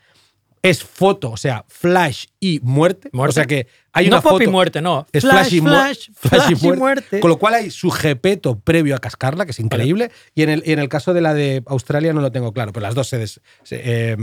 es 0.62 0.82
foto, 0.82 1.30
o 1.30 1.36
sea, 1.36 1.64
flash 1.68 2.26
y 2.40 2.60
muerte. 2.62 3.10
Muerte. 3.12 3.30
O 3.30 3.34
sea 3.34 3.44
que 3.46 3.68
hay 3.92 4.06
no 4.08 4.16
una 4.16 4.22
pop 4.22 4.32
foto. 4.32 4.44
y 4.44 4.46
muerte, 4.48 4.82
no. 4.82 5.06
Es 5.12 5.22
flash, 5.22 5.34
flash, 5.34 5.54
y, 5.54 5.60
mu- 5.60 5.68
flash, 5.68 6.08
flash 6.14 6.50
y 6.50 6.54
flash 6.56 6.64
y 6.64 6.76
muerte. 6.76 7.20
Con 7.20 7.30
lo 7.30 7.38
cual 7.38 7.54
hay 7.54 7.70
su 7.70 7.90
jepeto 7.90 8.58
previo 8.58 8.96
a 8.96 8.98
cascarla, 8.98 9.44
que 9.44 9.52
es 9.52 9.60
increíble. 9.60 10.10
Y 10.34 10.42
en 10.42 10.50
el, 10.50 10.62
y 10.66 10.72
en 10.72 10.80
el 10.80 10.88
caso 10.88 11.14
de 11.14 11.20
la 11.20 11.32
de 11.32 11.62
Australia 11.66 12.12
no 12.12 12.20
lo 12.20 12.32
tengo 12.32 12.52
claro, 12.52 12.72
pero 12.72 12.82
las 12.84 12.94
dos 12.94 13.08
se, 13.08 13.18
des- 13.18 13.40
se, 13.62 13.80
eh, 13.84 14.16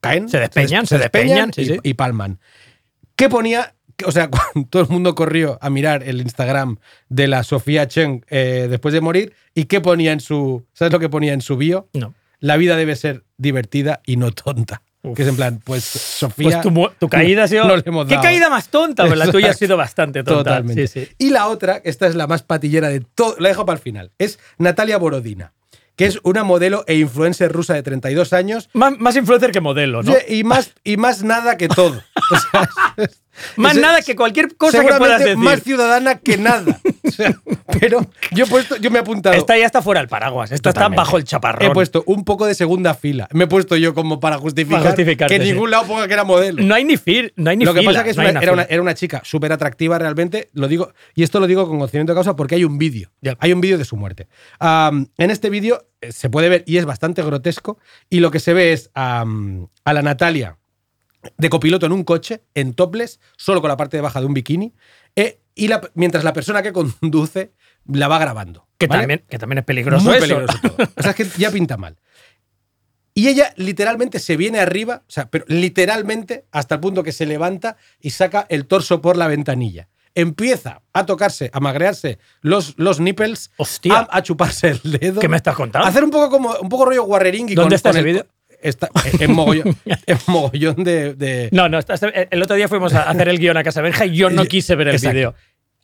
caen. 0.00 0.28
Se 0.28 0.38
despeñan, 0.38 0.82
des- 0.82 0.88
se 0.90 0.98
despeñan, 0.98 1.52
sí, 1.52 1.62
y, 1.62 1.66
sí. 1.66 1.76
y 1.82 1.94
palman. 1.94 2.38
¿Qué 3.16 3.28
ponía? 3.28 3.74
O 4.06 4.12
sea, 4.12 4.28
cuando 4.52 4.68
todo 4.68 4.82
el 4.82 4.88
mundo 4.88 5.14
corrió 5.14 5.58
a 5.60 5.70
mirar 5.70 6.02
el 6.02 6.20
Instagram 6.20 6.78
de 7.08 7.28
la 7.28 7.42
Sofía 7.42 7.88
Cheng 7.88 8.24
eh, 8.28 8.66
después 8.70 8.94
de 8.94 9.00
morir. 9.00 9.34
¿Y 9.54 9.64
qué 9.64 9.80
ponía 9.80 10.12
en 10.12 10.20
su. 10.20 10.64
¿Sabes 10.72 10.92
lo 10.92 10.98
que 10.98 11.08
ponía 11.08 11.32
en 11.32 11.40
su 11.40 11.56
bio? 11.56 11.88
No. 11.92 12.14
La 12.38 12.56
vida 12.56 12.76
debe 12.76 12.96
ser 12.96 13.24
divertida 13.36 14.00
y 14.06 14.16
no 14.16 14.32
tonta. 14.32 14.82
Uf. 15.02 15.16
Que 15.16 15.22
es 15.22 15.28
en 15.28 15.36
plan, 15.36 15.60
pues 15.64 15.84
Sofía. 15.84 16.60
Pues 16.62 16.98
tu, 16.98 17.08
caída 17.08 17.44
ha 17.44 17.48
sido. 17.48 17.66
no 17.66 17.76
le 17.76 17.82
hemos 17.84 18.06
¿Qué 18.06 18.14
dado. 18.14 18.22
caída 18.22 18.50
más 18.50 18.68
tonta? 18.68 19.06
Pues 19.06 19.18
la 19.18 19.30
tuya 19.30 19.50
ha 19.50 19.54
sido 19.54 19.76
bastante 19.76 20.22
tonta. 20.22 20.50
Totalmente. 20.50 20.86
Sí, 20.88 21.06
sí. 21.06 21.12
Y 21.18 21.30
la 21.30 21.48
otra, 21.48 21.80
esta 21.84 22.06
es 22.06 22.14
la 22.14 22.26
más 22.26 22.42
patillera 22.42 22.88
de 22.88 23.00
todo, 23.00 23.36
la 23.38 23.48
dejo 23.48 23.64
para 23.64 23.78
el 23.78 23.82
final, 23.82 24.10
es 24.18 24.38
Natalia 24.58 24.98
Borodina, 24.98 25.52
que 26.00 26.06
es 26.06 26.18
una 26.22 26.44
modelo 26.44 26.82
e 26.86 26.94
influencer 26.94 27.52
rusa 27.52 27.74
de 27.74 27.82
32 27.82 28.32
años 28.32 28.70
Más, 28.72 28.98
más 28.98 29.16
influencer 29.16 29.52
que 29.52 29.60
modelo, 29.60 30.02
¿no? 30.02 30.14
y, 30.26 30.44
más, 30.44 30.72
y 30.82 30.96
más 30.96 31.22
nada 31.22 31.58
que 31.58 31.68
todo. 31.68 32.02
O 32.32 32.36
sea, 32.38 32.70
es- 32.96 33.20
Más 33.56 33.74
es- 33.76 33.82
nada 33.82 34.00
que 34.00 34.16
cualquier 34.16 34.56
cosa 34.56 34.82
que 34.82 34.94
puedas 34.94 35.18
decir. 35.20 35.36
más 35.36 35.62
ciudadana 35.62 36.18
que 36.18 36.38
nada. 36.38 36.80
Pero 37.80 38.06
yo 38.32 38.44
he 38.44 38.48
puesto, 38.48 38.76
yo 38.76 38.90
me 38.90 38.98
he 38.98 39.02
apuntado. 39.02 39.34
Esta 39.36 39.56
ya 39.56 39.66
está 39.66 39.82
fuera 39.82 40.00
del 40.00 40.08
paraguas. 40.08 40.52
Esta 40.52 40.70
está 40.70 40.88
bajo 40.88 41.16
el 41.16 41.24
chaparrón. 41.24 41.70
He 41.70 41.72
puesto 41.72 42.02
un 42.06 42.24
poco 42.24 42.46
de 42.46 42.54
segunda 42.54 42.94
fila. 42.94 43.28
Me 43.32 43.44
he 43.44 43.46
puesto 43.46 43.76
yo 43.76 43.94
como 43.94 44.20
para 44.20 44.38
justificar 44.38 45.28
que 45.28 45.36
en 45.36 45.42
sí. 45.42 45.52
ningún 45.52 45.70
lado 45.70 45.86
ponga 45.86 46.06
que 46.06 46.12
era 46.14 46.24
modelo. 46.24 46.62
No 46.62 46.74
hay 46.74 46.84
ni 46.84 46.96
fil, 46.96 47.32
no 47.36 47.50
hay 47.50 47.56
ni 47.56 47.64
lo 47.64 47.74
que 47.74 47.80
fila, 47.80 47.92
pasa 47.92 48.08
es 48.08 48.16
que 48.16 48.22
no 48.22 48.28
una- 48.28 48.40
era, 48.40 48.52
una, 48.52 48.62
era 48.64 48.82
una 48.82 48.94
chica 48.94 49.20
súper 49.24 49.52
atractiva 49.52 49.98
realmente, 49.98 50.48
lo 50.52 50.68
digo, 50.68 50.92
y 51.14 51.22
esto 51.22 51.40
lo 51.40 51.46
digo 51.46 51.66
con 51.66 51.78
conocimiento 51.78 52.12
de 52.12 52.16
causa 52.16 52.36
porque 52.36 52.54
hay 52.56 52.64
un 52.64 52.78
vídeo. 52.78 53.10
Hay 53.38 53.52
un 53.52 53.60
vídeo 53.60 53.78
de 53.78 53.84
su 53.84 53.96
muerte. 53.96 54.28
En 54.60 55.30
este 55.30 55.50
vídeo 55.50 55.86
eh, 56.00 56.12
se 56.12 56.30
puede 56.30 56.48
ver 56.48 56.64
y 56.66 56.76
es 56.78 56.84
bastante 56.86 57.22
grotesco, 57.22 57.78
y 58.08 58.20
lo 58.20 58.30
que 58.30 58.40
se 58.40 58.52
ve 58.52 58.72
es 58.72 58.90
a 58.94 59.24
la 59.86 60.02
Natalia 60.02 60.56
de 61.36 61.50
copiloto 61.50 61.84
en 61.86 61.92
un 61.92 62.04
coche, 62.04 62.42
en 62.54 62.72
topless, 62.72 63.20
solo 63.36 63.60
con 63.60 63.68
la 63.68 63.76
parte 63.76 63.96
de 63.96 64.00
baja 64.00 64.20
de 64.20 64.26
un 64.26 64.32
bikini, 64.34 64.72
eh, 65.16 65.38
y 65.64 65.68
la- 65.68 65.80
mientras 65.94 66.24
la 66.24 66.32
persona 66.32 66.62
que 66.62 66.72
conduce 66.72 67.52
la 67.86 68.08
va 68.08 68.18
grabando. 68.18 68.66
Que, 68.78 68.86
¿vale? 68.86 69.02
también, 69.02 69.24
que 69.28 69.38
también 69.38 69.58
es 69.58 69.64
peligroso 69.64 70.04
Muy 70.04 70.16
eso. 70.16 70.26
peligroso 70.26 70.58
todo. 70.62 70.76
O 70.96 71.02
sea, 71.02 71.10
es 71.10 71.16
que 71.16 71.26
ya 71.38 71.50
pinta 71.50 71.76
mal. 71.76 71.96
Y 73.14 73.28
ella 73.28 73.52
literalmente 73.56 74.18
se 74.20 74.36
viene 74.36 74.60
arriba, 74.60 75.02
o 75.06 75.10
sea, 75.10 75.28
pero 75.30 75.44
literalmente 75.48 76.46
hasta 76.52 76.76
el 76.76 76.80
punto 76.80 77.02
que 77.02 77.12
se 77.12 77.26
levanta 77.26 77.76
y 78.00 78.10
saca 78.10 78.46
el 78.48 78.66
torso 78.66 79.00
por 79.02 79.16
la 79.16 79.26
ventanilla. 79.26 79.88
Empieza 80.14 80.82
a 80.92 81.06
tocarse, 81.06 81.50
a 81.52 81.60
magrearse 81.60 82.18
los, 82.40 82.74
los 82.78 82.98
nipples, 83.00 83.50
Hostia. 83.58 83.98
A, 84.10 84.18
a 84.18 84.22
chuparse 84.22 84.68
el 84.70 84.80
dedo. 84.98 85.20
¿Qué 85.20 85.28
me 85.28 85.36
estás 85.36 85.54
contando? 85.54 85.86
A 85.86 85.90
hacer 85.90 86.02
un 86.04 86.10
poco 86.10 86.30
como 86.30 86.54
un 86.60 86.68
poco 86.68 86.86
rollo 86.86 87.04
guarreringui. 87.04 87.54
¿Dónde 87.54 87.70
con- 87.70 87.74
está 87.76 87.90
con 87.90 87.96
ese 87.98 88.00
el- 88.00 88.04
vídeo? 88.14 88.26
Está 88.62 88.90
en 89.20 89.32
mogollón, 89.32 89.74
en 90.06 90.18
mogollón 90.26 90.84
de, 90.84 91.14
de- 91.14 91.48
No, 91.50 91.68
no, 91.70 91.78
el 91.78 92.42
otro 92.42 92.56
día 92.56 92.68
fuimos 92.68 92.92
a 92.92 93.08
hacer 93.08 93.28
el 93.30 93.38
guion 93.38 93.56
a 93.56 93.64
Casa 93.64 93.80
Benja 93.80 94.04
y 94.04 94.14
yo 94.16 94.28
no 94.28 94.44
quise 94.44 94.74
ver 94.76 94.88
el 94.88 94.96
Exacto. 94.96 95.14
vídeo. 95.14 95.34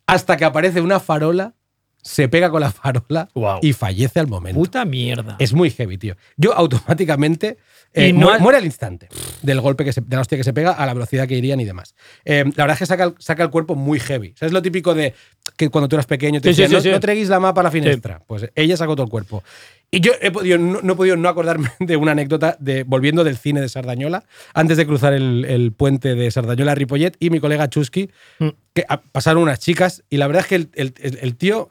Hasta 0.07 0.37
que 0.37 0.45
aparece 0.45 0.81
una 0.81 0.99
farola, 0.99 1.53
se 2.01 2.29
pega 2.29 2.49
con 2.49 2.61
la 2.61 2.71
farola 2.71 3.27
y 3.61 3.73
fallece 3.73 4.19
al 4.21 4.27
momento. 4.27 4.57
Puta 4.59 4.85
mierda. 4.85 5.35
Es 5.39 5.53
muy 5.53 5.69
heavy, 5.69 5.97
tío. 5.97 6.15
Yo 6.37 6.53
automáticamente 6.53 7.57
eh, 7.93 8.13
no 8.13 8.27
muere 8.39 8.57
al 8.59 8.65
instante 8.65 9.09
del 9.41 9.59
golpe 9.59 9.83
que 9.83 9.91
se, 9.91 9.99
de 10.01 10.15
la 10.15 10.21
hostia 10.21 10.37
que 10.37 10.43
se 10.45 10.53
pega 10.53 10.71
a 10.71 10.85
la 10.85 10.93
velocidad 10.93 11.27
que 11.27 11.35
irían 11.37 11.59
y 11.59 11.65
demás. 11.65 11.95
Eh, 12.23 12.45
la 12.55 12.63
verdad 12.63 12.75
es 12.75 12.79
que 12.79 12.85
saca, 12.85 13.03
el- 13.05 13.15
saca 13.19 13.43
el 13.43 13.49
cuerpo 13.49 13.75
muy 13.75 13.99
heavy. 13.99 14.33
¿Sabes 14.37 14.53
lo 14.53 14.61
típico 14.61 14.93
de 14.93 15.13
que 15.57 15.69
cuando 15.69 15.89
tú 15.89 15.97
eras 15.97 16.05
pequeño 16.05 16.39
te 16.39 16.49
Sí, 16.49 16.55
sí, 16.55 16.61
decían, 16.61 16.81
sí, 16.81 16.87
no, 16.89 16.95
no 16.95 16.99
treguis 17.01 17.27
la 17.27 17.39
mapa 17.41 17.59
a 17.59 17.63
la 17.65 17.71
finestra? 17.71 18.21
Pues 18.25 18.49
ella 18.55 18.77
sacó 18.77 18.95
todo 18.95 19.03
el 19.05 19.11
cuerpo. 19.11 19.43
Y 19.89 20.01
yo 20.01 20.11
he 20.21 20.31
podido, 20.31 20.57
no, 20.57 20.81
no 20.81 20.93
he 20.93 20.95
podido 20.97 21.15
no 21.15 21.29
acordarme 21.29 21.69
de 21.79 21.95
una 21.95 22.11
anécdota 22.11 22.57
de 22.59 22.83
volviendo 22.83 23.23
del 23.23 23.37
cine 23.37 23.61
de 23.61 23.69
Sardañola, 23.69 24.25
antes 24.53 24.75
de 24.77 24.85
cruzar 24.85 25.13
el, 25.13 25.45
el 25.45 25.71
puente 25.71 26.13
de 26.15 26.29
Sardañola 26.29 26.73
a 26.73 26.75
Ripollet, 26.75 27.15
y 27.19 27.29
mi 27.29 27.39
colega 27.39 27.69
Chusky, 27.69 28.09
Mm. 28.39 28.47
que 28.73 28.85
pasaron 29.11 29.43
unas 29.43 29.59
chicas, 29.59 30.03
y 30.09 30.17
la 30.17 30.27
verdad 30.27 30.41
es 30.41 30.47
que 30.47 30.55
el, 30.55 30.69
el- 30.75 30.93
el- 31.01 31.19
el 31.21 31.35
tío 31.37 31.69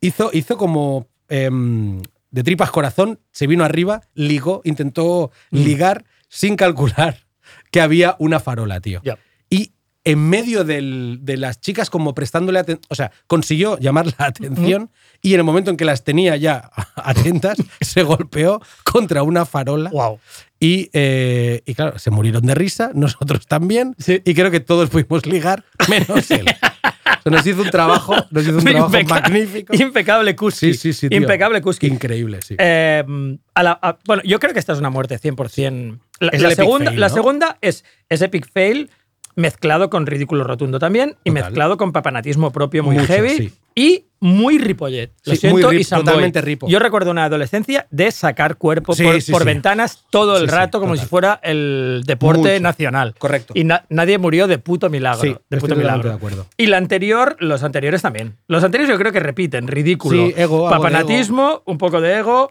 hizo, 0.00 0.30
hizo 0.32 0.56
como 0.56 1.08
em, 1.28 2.00
de 2.30 2.42
tripas 2.44 2.70
corazón, 2.70 3.18
se 3.32 3.46
vino 3.48 3.64
arriba, 3.64 4.02
ligó, 4.14 4.60
intentó 4.64 5.30
Mm. 5.50 5.56
ligar 5.58 6.04
sin 6.28 6.54
calcular 6.56 7.26
que 7.72 7.80
había 7.80 8.14
una 8.20 8.38
farola, 8.40 8.80
tío. 8.80 9.02
Y 9.50 9.72
en 10.04 10.18
medio 10.30 10.64
del- 10.64 11.18
de 11.22 11.36
las 11.36 11.60
chicas 11.60 11.90
como 11.90 12.14
prestándole 12.14 12.58
atención, 12.58 12.86
o 12.88 12.94
sea, 12.94 13.10
consiguió 13.26 13.78
llamar 13.78 14.06
la 14.18 14.26
atención 14.26 14.90
y 15.20 15.34
en 15.34 15.40
el 15.40 15.44
momento 15.44 15.70
en 15.70 15.76
que 15.76 15.84
las 15.84 16.04
tenía 16.04 16.36
ya 16.36 16.70
atentas, 16.96 17.58
se 17.80 18.02
golpeó 18.02 18.60
contra 18.84 19.22
una 19.22 19.44
farola 19.44 19.90
Wow. 19.90 20.18
y, 20.58 20.88
eh, 20.94 21.62
y 21.66 21.74
claro, 21.74 21.98
se 21.98 22.10
murieron 22.10 22.42
de 22.46 22.54
risa, 22.54 22.92
nosotros 22.94 23.46
también, 23.46 23.94
Sí. 23.98 24.22
y 24.24 24.34
creo 24.34 24.50
que 24.50 24.60
todos 24.60 24.88
pudimos 24.90 25.26
ligar, 25.26 25.64
menos 25.88 26.30
él. 26.30 26.46
O 26.48 27.22
sea, 27.22 27.32
nos 27.32 27.46
hizo 27.46 27.60
un 27.60 27.70
trabajo, 27.70 28.14
nos 28.30 28.44
hizo 28.46 28.56
un 28.56 28.64
trabajo 28.64 28.88
magnífico. 29.06 29.74
Impecable 29.76 30.34
Kuski. 30.34 30.72
Sí, 30.72 30.78
sí, 30.78 30.92
sí. 30.94 31.08
tío. 31.10 31.18
Impecable 31.18 31.60
Kuski. 31.60 31.86
Increíble, 31.88 32.40
sí. 32.40 32.54
Eh, 32.58 33.04
a 33.52 33.62
la- 33.62 33.78
a- 33.82 33.98
bueno, 34.06 34.22
yo 34.24 34.40
creo 34.40 34.54
que 34.54 34.58
esta 34.58 34.72
es 34.72 34.78
una 34.78 34.88
muerte 34.88 35.18
100%. 35.18 35.98
La, 36.20 36.30
Es 36.30 36.40
la 36.40 36.50
segunda, 36.54 36.86
fail, 36.90 37.00
la 37.00 37.08
¿no? 37.08 37.14
segunda 37.14 37.58
es, 37.60 37.84
es 38.08 38.22
Epic 38.22 38.50
Fail 38.50 38.90
mezclado 39.36 39.90
con 39.90 40.06
ridículo 40.06 40.44
rotundo 40.44 40.78
también 40.78 41.16
y 41.24 41.30
Total. 41.30 41.44
mezclado 41.44 41.76
con 41.76 41.92
papanatismo 41.92 42.50
propio 42.50 42.82
muy 42.82 42.96
Mucho, 42.96 43.06
heavy 43.06 43.30
sí. 43.36 43.52
y 43.74 44.04
muy 44.22 44.58
Ripollet. 44.58 45.12
Lo 45.24 45.34
Sí, 45.34 45.46
muy 45.48 45.62
siento, 45.62 45.70
rip- 45.72 45.80
y 45.80 45.84
totalmente 46.04 46.40
ripo. 46.42 46.68
Yo 46.68 46.78
recuerdo 46.78 47.10
una 47.10 47.24
adolescencia 47.24 47.86
de 47.90 48.10
sacar 48.10 48.56
cuerpo 48.56 48.94
Sí, 48.94 49.04
por, 49.30 49.44
ventanas 49.46 50.04
todo 50.10 50.36
el 50.36 50.46
rato 50.48 50.78
como 50.80 50.92
total. 50.92 51.04
si 51.06 51.08
fuera 51.08 51.40
el 51.42 52.02
deporte 52.04 52.40
Mucho. 52.52 52.60
nacional. 52.62 53.14
Correcto. 53.18 53.54
Y 53.56 53.64
na- 53.64 53.86
nadie 53.88 54.18
murió 54.18 54.46
de 54.46 54.58
puto 54.58 54.90
milagro. 54.90 55.40
De 55.48 55.56
puto 55.58 55.74
milagro. 55.74 56.10
de 56.10 56.14
acuerdo. 56.16 56.46
Y 56.58 56.66
la 56.66 56.76
anterior, 56.76 57.36
los 57.40 57.62
anteriores 57.62 58.02
también. 58.02 58.36
Los 58.46 58.62
anteriores 58.62 58.92
yo 58.94 58.98
creo 58.98 59.12
que 59.12 59.20
repiten, 59.20 59.68
ridículo. 59.68 60.26
Sí, 60.26 60.34
ego, 60.36 60.68
Papanatismo, 60.68 61.62
un 61.64 61.78
poco 61.78 62.00
de 62.02 62.18
ego 62.18 62.50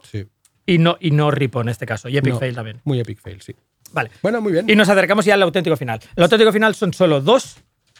y 0.65 0.77
no, 0.79 0.97
y 0.99 1.11
no 1.11 1.29
ripo 1.29 1.61
en 1.61 1.69
este 1.69 1.85
caso. 1.85 2.09
Y 2.09 2.17
Epic 2.17 2.33
No, 2.33 2.39
Fail 2.39 2.55
también. 2.55 2.81
Muy 2.83 2.99
epic 2.99 3.19
fail, 3.21 3.41
sí. 3.41 3.55
Vale. 3.91 4.11
Bueno, 4.21 4.41
muy 4.41 4.51
bien. 4.51 4.69
Y 4.69 4.75
nos 4.75 4.89
acercamos 4.89 5.25
ya 5.25 5.33
al 5.33 5.43
auténtico 5.43 5.77
final. 5.77 5.99
El 6.15 6.23
auténtico 6.23 6.51
final 6.51 6.75
son 6.75 6.93
solo 6.93 7.21
dos, 7.21 7.57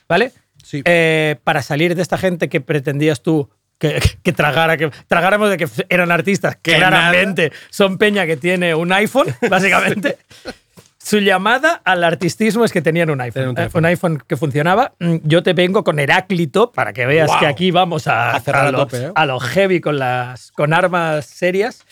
¿vale? 0.08 0.32
Sí. 0.64 0.82
Eh, 0.86 1.38
para 1.44 1.62
salir 1.62 1.96
de 1.96 2.02
esta 2.02 2.18
gente 2.18 2.50
que 2.50 2.62
pretendías 2.62 3.22
tú 3.22 3.50
que, 3.78 4.00
que 4.24 4.34
tragara, 4.34 4.78
que 4.78 4.92
tragáramos 5.08 5.50
de 5.50 5.58
que 5.58 5.68
eran 5.90 6.12
artistas, 6.12 6.58
que 6.62 6.76
claramente 6.76 7.52
son 7.70 7.98
peña 7.98 8.26
que 8.26 8.38
tiene 8.38 8.76
un 8.76 8.92
iPhone, 8.92 9.28
básicamente. 9.50 10.18
Su 11.02 11.20
llamada 11.20 11.82
al 11.86 12.04
artistismo 12.04 12.66
es 12.66 12.74
que 12.74 12.82
tenían 12.82 13.10
un 13.10 13.22
iPhone. 13.22 13.48
Un 13.50 13.58
eh, 13.58 13.70
un 13.74 13.86
iPhone 13.86 14.22
que 14.28 14.36
funcionaba. 14.36 14.94
Mm, 15.00 15.16
Yo 15.24 15.42
te 15.42 15.54
vengo 15.54 15.84
con 15.84 15.98
Heráclito 15.98 16.72
para 16.72 16.94
que 16.94 17.06
veas 17.06 17.32
que 17.40 17.48
aquí 17.48 17.72
vamos 17.72 18.06
a, 18.08 18.32
A 18.36 18.40
cerrar 18.42 18.68
a 18.68 18.72
lo, 18.72 18.80
tope, 18.80 18.98
¿eh? 18.98 19.12
a 19.16 19.26
lo 19.26 19.40
heavy 19.40 19.80
con, 19.80 19.98
las, 19.98 20.52
con 20.52 20.74
armas 20.74 21.26
serias. 21.26 21.84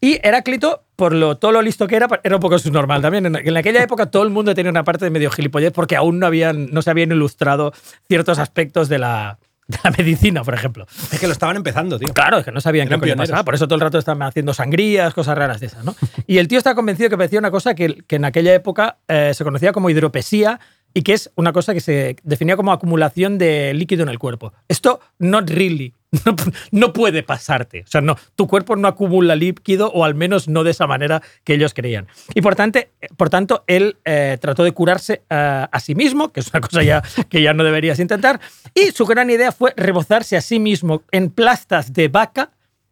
Y 0.00 0.18
Heráclito, 0.22 0.84
por 0.96 1.14
lo, 1.14 1.36
todo 1.36 1.52
lo 1.52 1.62
listo 1.62 1.86
que 1.86 1.96
era, 1.96 2.08
era 2.22 2.36
un 2.36 2.40
poco 2.40 2.58
subnormal 2.58 3.02
también. 3.02 3.26
En, 3.26 3.36
en 3.36 3.56
aquella 3.56 3.82
época 3.82 4.06
todo 4.06 4.22
el 4.22 4.30
mundo 4.30 4.54
tenía 4.54 4.70
una 4.70 4.84
parte 4.84 5.04
de 5.04 5.10
medio 5.10 5.30
gilipollez 5.30 5.72
porque 5.72 5.96
aún 5.96 6.18
no, 6.18 6.26
habían, 6.26 6.70
no 6.72 6.82
se 6.82 6.90
habían 6.90 7.12
ilustrado 7.12 7.72
ciertos 8.08 8.38
aspectos 8.38 8.88
de 8.88 8.98
la, 8.98 9.38
de 9.70 9.78
la 9.84 9.90
medicina, 9.90 10.42
por 10.42 10.54
ejemplo. 10.54 10.86
Es 11.12 11.20
que 11.20 11.26
lo 11.26 11.32
estaban 11.32 11.56
empezando, 11.56 11.98
tío. 11.98 12.12
Claro, 12.12 12.38
es 12.38 12.44
que 12.44 12.52
no 12.52 12.60
sabían 12.60 12.88
qué 12.88 12.94
Eran 12.94 13.18
pasaba. 13.18 13.44
Por 13.44 13.54
eso 13.54 13.66
todo 13.66 13.76
el 13.76 13.80
rato 13.82 13.98
estaban 13.98 14.22
haciendo 14.22 14.52
sangrías, 14.52 15.14
cosas 15.14 15.36
raras 15.36 15.60
de 15.60 15.66
esas, 15.66 15.84
¿no? 15.84 15.94
Y 16.26 16.38
el 16.38 16.48
tío 16.48 16.58
está 16.58 16.74
convencido 16.74 17.08
que 17.10 17.16
parecía 17.16 17.38
una 17.38 17.50
cosa 17.50 17.74
que, 17.74 18.02
que 18.06 18.16
en 18.16 18.24
aquella 18.24 18.54
época 18.54 18.98
eh, 19.08 19.32
se 19.34 19.44
conocía 19.44 19.72
como 19.72 19.90
hidropesía 19.90 20.60
y 20.94 21.02
que 21.02 21.12
es 21.12 21.30
una 21.36 21.52
cosa 21.52 21.74
que 21.74 21.80
se 21.80 22.16
definía 22.22 22.56
como 22.56 22.72
acumulación 22.72 23.38
de 23.38 23.72
líquido 23.74 24.02
en 24.02 24.08
el 24.08 24.18
cuerpo. 24.18 24.52
Esto, 24.68 25.00
not 25.18 25.48
really. 25.50 25.94
No, 26.26 26.34
no 26.72 26.92
puede 26.92 27.22
pasarte. 27.22 27.82
O 27.82 27.86
sea, 27.86 28.00
no, 28.00 28.16
tu 28.34 28.48
cuerpo 28.48 28.74
no 28.74 28.88
acumula 28.88 29.36
líquido, 29.36 29.92
o 29.92 30.04
al 30.04 30.16
menos 30.16 30.48
no 30.48 30.64
de 30.64 30.72
esa 30.72 30.88
manera 30.88 31.22
que 31.44 31.54
ellos 31.54 31.72
creían. 31.72 32.08
Y 32.34 32.40
por 32.40 32.56
tanto, 32.56 32.80
por 33.16 33.30
tanto 33.30 33.62
él 33.68 33.96
eh, 34.04 34.36
trató 34.40 34.64
de 34.64 34.72
curarse 34.72 35.22
eh, 35.30 35.66
a 35.70 35.80
sí 35.80 35.94
mismo, 35.94 36.32
que 36.32 36.40
es 36.40 36.50
una 36.52 36.60
cosa 36.62 36.82
ya 36.82 37.02
que 37.28 37.42
ya 37.42 37.54
no 37.54 37.62
deberías 37.62 38.00
intentar. 38.00 38.40
Y 38.74 38.90
su 38.90 39.06
gran 39.06 39.30
idea 39.30 39.52
fue 39.52 39.72
rebozarse 39.76 40.36
a 40.36 40.40
sí 40.40 40.58
mismo 40.58 41.04
en 41.12 41.30
plastas 41.30 41.92
de 41.92 42.08
vaca 42.08 42.50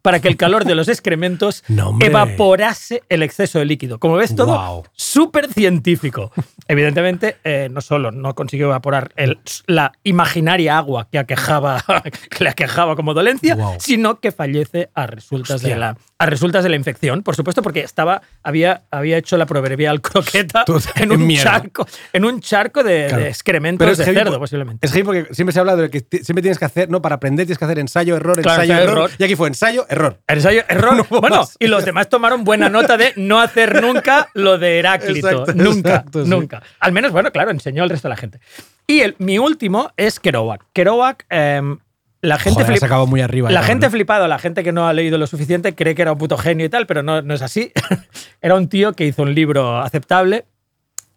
para 0.09 0.21
que 0.21 0.29
el 0.29 0.39
calor 0.39 0.65
de 0.65 0.75
los 0.75 0.89
excrementos 0.95 1.63
No, 1.69 1.99
evaporase 2.01 3.03
el 3.11 3.23
exceso 3.23 3.59
de 3.59 3.67
líquido. 3.67 3.99
Como 3.99 4.15
ves, 4.17 4.35
todo 4.35 4.55
Guau. 4.55 4.85
súper 4.93 5.53
científico. 5.53 6.33
Evidentemente, 6.67 7.37
eh, 7.45 7.69
no 7.71 7.83
solo 7.83 8.11
no 8.11 8.35
consiguió 8.35 8.67
evaporar 8.69 9.13
el- 9.17 9.39
la 9.67 9.93
imaginaria 10.05 10.79
agua 10.79 11.09
que, 11.13 11.19
aquejaba, 11.19 11.85
que 12.31 12.45
le 12.45 12.49
aquejaba 12.51 12.97
como 12.97 13.13
dolencia, 13.13 13.55
sino 13.79 14.19
que 14.21 14.33
fallece 14.33 14.89
a 14.95 15.07
resultas, 15.07 15.61
de 15.61 15.77
la, 15.77 15.99
a 16.21 16.27
resultas 16.27 16.65
de 16.65 16.69
la 16.71 16.75
infección, 16.75 17.23
por 17.23 17.37
supuesto, 17.37 17.63
porque 17.63 17.81
estaba, 17.81 18.23
había, 18.43 18.83
había 18.91 19.17
hecho 19.19 19.37
la 19.37 19.47
proverbial 19.47 20.01
croqueta 20.01 20.65
en 20.97 21.13
un, 21.13 21.25
mierda. 21.25 21.53
charco, 21.53 21.87
en 22.13 22.25
un 22.25 22.41
charco 22.41 22.83
de, 22.83 23.07
Claro. 23.09 23.23
de 23.23 23.29
excrementos 23.29 23.79
Pero 23.85 23.93
es 23.93 23.99
de 23.99 24.05
heavy 24.05 24.17
cerdo, 24.17 24.39
posiblemente. 24.41 24.85
Es 24.85 24.93
heavy 24.93 25.05
porque 25.05 25.33
siempre 25.33 25.53
se 25.53 25.61
habla 25.61 25.77
de 25.77 25.91
que 25.91 26.01
siempre 26.23 26.43
tienes 26.43 26.59
que 26.59 26.65
hacer, 26.65 26.91
¿no? 26.91 27.01
Para 27.01 27.15
aprender 27.15 27.47
tienes 27.47 27.59
que 27.59 27.65
hacer 27.65 27.79
ensayo, 27.79 28.17
error, 28.17 28.41
Claro, 28.43 28.63
ensayo, 28.63 28.81
error. 28.83 28.99
error. 28.99 29.11
Y 29.17 29.23
aquí 29.25 29.37
fue 29.37 29.47
ensayo, 29.47 29.87
error. 29.89 30.19
Ensayo, 30.27 30.63
error. 30.69 30.97
No 30.97 31.21
bueno, 31.21 31.37
más. 31.37 31.57
y 31.61 31.69
los 31.69 31.85
demás 31.85 32.09
tomaron 32.09 32.43
buena 32.43 32.69
nota 32.69 32.97
de 32.97 33.13
no 33.15 33.39
hacer 33.41 33.81
nunca 33.81 34.29
lo 34.35 34.59
de 34.59 34.81
Heráclito. 34.81 35.29
Exacto, 35.29 35.53
nunca, 35.55 35.89
exacto, 35.91 36.25
sí. 36.25 36.31
nunca. 36.31 36.63
Al 36.81 36.91
menos, 36.93 37.13
bueno, 37.13 37.31
claro, 37.31 37.53
enseñó 37.53 37.85
al 37.85 37.91
resto 37.91 38.09
de 38.09 38.11
la 38.11 38.17
gente. 38.17 38.41
Y 38.89 39.01
el, 39.03 39.15
mi 39.19 39.39
último 39.39 39.93
es 39.97 40.19
Kerouac. 40.19 40.65
Kerouac, 40.73 41.27
em, 41.31 41.79
la 42.21 42.39
gente 42.39 42.65
Joder, 42.65 42.79
flip- 42.79 43.07
muy 43.07 43.21
arriba. 43.21 43.51
La 43.51 43.61
ya, 43.61 43.67
gente 43.67 43.87
¿no? 43.87 43.91
flipado, 43.93 44.27
la 44.29 44.39
gente 44.39 44.65
que 44.65 44.73
no 44.73 44.87
ha 44.89 44.93
leído 44.93 45.19
lo 45.19 45.27
suficiente, 45.27 45.75
cree 45.75 45.95
que 45.95 46.03
era 46.03 46.13
un 46.13 46.19
puto 46.19 46.37
genio 46.37 46.67
y 46.67 46.69
tal, 46.69 46.87
pero 46.87 47.03
no, 47.03 47.23
no 47.23 47.35
es 47.35 47.43
así. 47.43 47.73
era 48.41 48.55
un 48.57 48.69
tío 48.69 48.93
que 48.93 49.07
hizo 49.07 49.23
un 49.23 49.35
libro 49.35 49.79
aceptable 49.79 50.47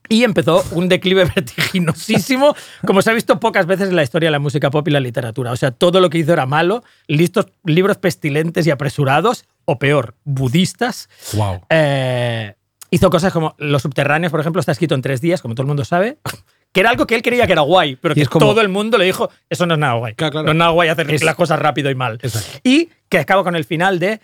y 0.10 0.24
empezó 0.24 0.64
un 0.72 0.90
declive 0.90 1.26
vertiginosísimo, 1.36 2.56
como 2.86 3.02
se 3.02 3.10
ha 3.12 3.14
visto 3.14 3.40
pocas 3.40 3.66
veces 3.66 3.90
en 3.90 3.96
la 3.96 4.04
historia 4.04 4.28
de 4.28 4.32
la 4.32 4.40
música 4.40 4.70
pop 4.70 4.88
y 4.88 4.92
la 4.92 5.00
literatura. 5.00 5.52
O 5.52 5.56
sea, 5.56 5.72
todo 5.72 6.00
lo 6.02 6.10
que 6.10 6.18
hizo 6.18 6.34
era 6.34 6.46
malo, 6.46 6.84
listos, 7.08 7.48
libros 7.64 7.98
pestilentes 7.98 8.68
y 8.68 8.72
apresurados, 8.72 9.46
o 9.66 9.80
peor, 9.80 10.16
budistas. 10.24 11.10
Wow. 11.34 11.62
Eh, 11.70 12.56
hizo 12.90 13.10
cosas 13.10 13.32
como 13.32 13.56
Los 13.58 13.84
Subterráneos, 13.84 14.32
por 14.32 14.40
ejemplo, 14.42 14.60
está 14.60 14.74
escrito 14.74 14.96
en 14.96 15.02
tres 15.02 15.22
días, 15.22 15.42
como 15.42 15.56
todo 15.56 15.64
el 15.64 15.68
mundo 15.68 15.86
sabe. 15.86 16.18
Que 16.72 16.80
era 16.80 16.90
algo 16.90 17.06
que 17.08 17.16
él 17.16 17.22
creía 17.22 17.46
que 17.48 17.54
era 17.54 17.62
guay, 17.62 17.96
pero 17.98 18.16
que 18.16 18.26
como- 18.26 18.46
todo 18.46 18.62
el 18.62 18.70
mundo 18.70 18.98
le 18.98 19.06
dijo, 19.06 19.30
eso 19.50 19.66
no 19.66 19.74
es 19.74 19.80
nada 19.80 19.94
guay. 19.94 20.16
Claro, 20.16 20.32
claro. 20.32 20.46
No 20.46 20.52
es 20.52 20.58
nada 20.58 20.72
guay 20.72 20.90
hacer 20.90 21.12
Es- 21.12 21.24
las 21.24 21.36
cosas 21.36 21.60
rápido 21.60 21.90
y 21.90 21.96
mal. 21.96 22.20
Exacto. 22.22 22.60
Y 22.64 22.90
que 23.10 23.18
acaba 23.20 23.44
con 23.44 23.56
el 23.56 23.66
final 23.66 24.00
de, 24.00 24.20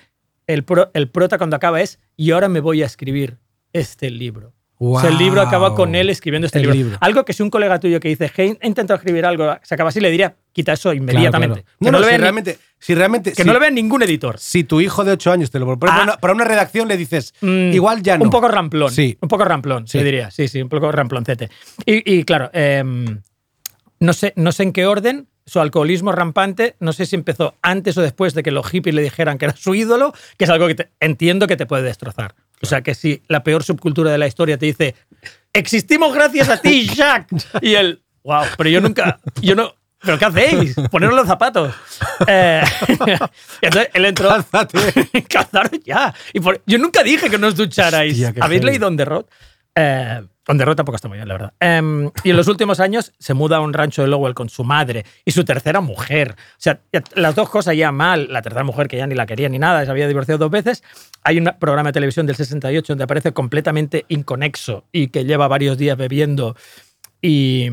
el, 0.48 0.64
pro- 0.64 0.90
el 0.94 1.10
prota 1.10 1.38
cuando 1.38 1.56
acaba 1.56 1.82
es, 1.82 2.00
y 2.16 2.32
ahora 2.32 2.48
me 2.48 2.60
voy 2.62 2.84
a 2.84 2.86
escribir 2.86 3.38
este 3.74 4.10
libro. 4.10 4.54
O 4.80 5.00
sea, 5.02 5.10
el 5.10 5.18
libro 5.18 5.42
acaba 5.42 5.74
con 5.74 5.96
él 5.96 6.10
escribiendo 6.12 6.46
este 6.46 6.60
libro. 6.60 6.98
Algo 7.02 7.26
que 7.26 7.34
si 7.34 7.42
un 7.42 7.50
colega 7.50 7.80
tuyo 7.80 8.00
que 8.00 8.10
dice, 8.10 8.32
hey, 8.36 8.58
he 8.62 8.68
intentado 8.68 8.98
escribir 8.98 9.26
algo, 9.26 9.58
se 9.64 9.74
acaba 9.74 9.90
así, 9.90 10.00
le 10.00 10.12
diría, 10.12 10.36
quita 10.58 10.74
eso 10.74 10.92
inmediatamente. 10.94 11.62
claro. 11.64 11.78
Que 11.80 11.92
No, 11.92 12.00
lo 12.00 12.04
si 12.04 12.10
vea 12.10 12.18
ni- 12.18 12.22
realmente, 12.22 12.60
si 12.80 12.96
realmente, 12.96 13.30
que 13.32 13.44
si, 13.44 13.48
no 13.48 13.54
lo 13.54 13.60
vea 13.60 13.70
ningún 13.72 14.02
editor. 14.04 14.38
si 14.40 14.64
tu 14.64 14.82
hijo 14.82 15.04
de 15.06 15.12
8 15.14 15.32
años 15.32 15.52
te 15.52 15.60
lo 15.60 15.66
propone 15.66 15.92
Ah. 15.92 15.96
para, 15.96 16.04
una, 16.04 16.18
para 16.18 16.34
una 16.34 16.44
redacción, 16.44 16.88
le 16.88 16.98
dices, 16.98 17.34
Mm, 17.42 17.72
igual 17.74 18.02
ya 18.04 18.18
no. 18.18 18.24
Un 18.26 18.30
poco 18.30 18.48
ramplón. 18.48 18.92
Sí. 18.92 19.18
Un 19.22 19.30
poco 19.30 19.46
ramplón, 19.46 19.88
Sí. 19.88 20.04
diría. 20.04 20.32
Sí, 20.32 20.48
sí, 20.48 20.62
un 20.62 20.70
poco 20.70 20.92
ramploncete. 20.92 21.50
Y, 21.86 22.14
y 22.20 22.24
claro, 22.24 22.50
em, 22.54 23.22
no, 24.00 24.14
sé, 24.14 24.34
no 24.36 24.52
sé 24.52 24.64
en 24.64 24.74
qué 24.74 24.86
orden. 24.86 25.28
Su 25.46 25.62
alcoholismo 25.62 26.12
rampante, 26.12 26.76
no 26.82 26.92
sé 26.92 27.06
si 27.06 27.16
empezó 27.16 27.56
antes 27.62 27.98
o 27.98 28.02
después 28.02 28.34
de 28.34 28.44
que 28.44 28.52
los 28.52 28.68
hippies 28.70 28.94
le 28.94 29.02
dijeran 29.02 29.38
que 29.38 29.46
era 29.46 29.56
su 29.56 29.76
ídolo, 29.76 30.14
que 30.38 30.44
es 30.44 30.50
algo 30.52 30.68
que 30.68 30.76
te- 30.76 30.90
entiendo 31.00 31.48
que 31.48 31.56
te 31.56 31.66
puede 31.66 31.84
destrozar. 31.84 32.36
O 32.62 32.66
sea, 32.66 32.82
que 32.82 32.94
si 32.96 33.22
la 33.30 33.44
peor 33.44 33.64
subcultura 33.64 34.12
de 34.12 34.18
la 34.18 34.28
historia 34.28 34.58
te 34.58 34.66
dice, 34.66 34.94
existimos 35.54 36.14
gracias 36.14 36.50
a 36.50 36.58
ti, 36.62 36.88
Jack. 36.96 37.30
Y 37.62 37.76
él, 37.76 38.02
wow, 38.24 38.44
pero 38.58 38.70
yo 38.70 38.82
nunca, 38.82 39.20
yo 39.42 39.56
no, 39.56 39.74
¿pero 40.02 40.18
qué 40.18 40.26
hacéis? 40.26 40.76
Poneros 40.92 41.16
los 41.16 41.28
zapatos. 41.28 41.74
Eh, 42.28 42.62
entonces 43.62 43.90
él 43.94 44.06
entró. 44.06 44.30
Cálzate. 44.30 45.24
Cazaros 45.30 45.80
ya. 45.86 46.14
Y 46.34 46.40
por- 46.40 46.62
yo 46.66 46.78
nunca 46.80 47.04
dije 47.04 47.30
que 47.30 47.38
no 47.38 47.48
os 47.48 47.56
ducharais. 47.56 48.14
Hostia, 48.22 48.44
¿Habéis 48.44 48.64
leído 48.64 48.88
On 48.88 48.98
the 48.98 49.06
Road? 49.06 49.26
Eh, 49.76 50.22
On 50.48 50.58
the 50.58 50.66
Road 50.66 50.76
tampoco 50.76 50.96
está 50.96 51.08
muy 51.08 51.18
bien, 51.18 51.28
la 51.28 51.34
verdad. 51.36 51.54
Em, 51.60 52.10
y 52.24 52.32
en 52.32 52.38
los 52.38 52.48
últimos 52.48 52.80
años 52.80 53.14
se 53.20 53.34
muda 53.34 53.58
a 53.58 53.60
un 53.60 53.74
rancho 53.74 54.02
de 54.02 54.08
Lowell 54.08 54.34
con 54.34 54.50
su 54.50 54.64
madre 54.64 55.06
y 55.26 55.32
su 55.32 55.44
tercera 55.46 55.80
mujer. 55.82 56.36
O 56.38 56.56
sea, 56.58 56.80
las 57.14 57.36
dos 57.36 57.50
cosas 57.50 57.76
ya 57.78 57.92
mal. 57.92 58.28
La 58.32 58.42
tercera 58.42 58.64
mujer 58.64 58.88
que 58.88 58.98
ya 58.98 59.06
ni 59.08 59.14
la 59.14 59.26
quería 59.26 59.50
ni 59.50 59.60
nada, 59.60 59.86
se 59.86 59.92
había 59.92 60.08
divorciado 60.08 60.40
dos 60.40 60.52
veces. 60.52 60.84
Hay 61.24 61.38
un 61.38 61.52
programa 61.60 61.90
de 61.90 61.94
televisión 61.94 62.26
del 62.26 62.36
68 62.36 62.94
donde 62.94 63.04
aparece 63.04 63.32
completamente 63.34 64.06
inconexo 64.08 64.86
y 64.92 65.10
que 65.10 65.24
lleva 65.26 65.48
varios 65.48 65.78
días 65.78 65.98
bebiendo 65.98 66.56
y, 67.22 67.70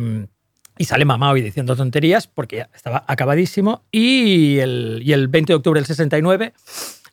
y 0.79 0.85
sale 0.85 1.05
mamado 1.05 1.37
y 1.37 1.43
diciendo 1.43 1.77
tonterías 1.77 2.27
porque 2.27 2.57
ya 2.57 2.71
estaba 2.75 3.05
acabadísimo. 3.07 3.85
Y 3.93 4.59
el, 4.59 5.01
y 5.05 5.13
el 5.13 5.29
20 5.29 5.53
de 5.53 5.57
octubre 5.57 5.79
del 5.81 5.87
69, 5.87 6.53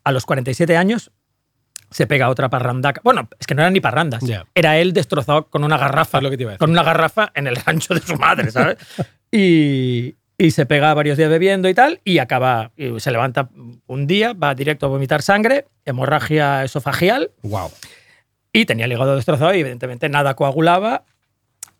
a 0.03 0.11
los 0.11 0.25
47 0.25 0.77
años, 0.77 1.11
se 1.91 2.07
pega 2.07 2.29
otra 2.29 2.49
parrandaca. 2.49 3.01
Bueno, 3.03 3.27
es 3.39 3.45
que 3.47 3.53
no 3.53 3.61
eran 3.61 3.73
ni 3.73 3.81
parrandas. 3.81 4.23
Era 4.55 4.77
él 4.79 4.93
destrozado 4.93 5.47
con 5.49 5.63
una 5.63 5.77
garrafa. 5.77 6.21
Lo 6.21 6.29
que 6.29 6.37
te 6.37 6.43
iba 6.43 6.51
a 6.51 6.53
decir. 6.53 6.59
Con 6.59 6.71
una 6.71 6.83
garrafa 6.83 7.31
en 7.35 7.47
el 7.47 7.55
rancho 7.57 7.93
de 7.93 8.01
su 8.01 8.15
madre, 8.15 8.49
¿sabes? 8.49 8.77
y, 9.31 10.15
y 10.37 10.51
se 10.51 10.65
pega 10.65 10.93
varios 10.93 11.17
días 11.17 11.29
bebiendo 11.29 11.69
y 11.69 11.73
tal, 11.73 11.99
y 12.03 12.17
acaba, 12.19 12.71
y 12.77 12.99
se 12.99 13.11
levanta 13.11 13.49
un 13.87 14.07
día, 14.07 14.33
va 14.33 14.55
directo 14.55 14.85
a 14.87 14.89
vomitar 14.89 15.21
sangre, 15.21 15.65
hemorragia 15.85 16.63
esofagial, 16.63 17.31
Wow. 17.43 17.69
y 18.53 18.65
tenía 18.65 18.85
el 18.85 18.93
hígado 18.93 19.15
destrozado 19.15 19.53
y 19.53 19.59
evidentemente 19.59 20.09
nada 20.09 20.33
coagulaba 20.35 21.03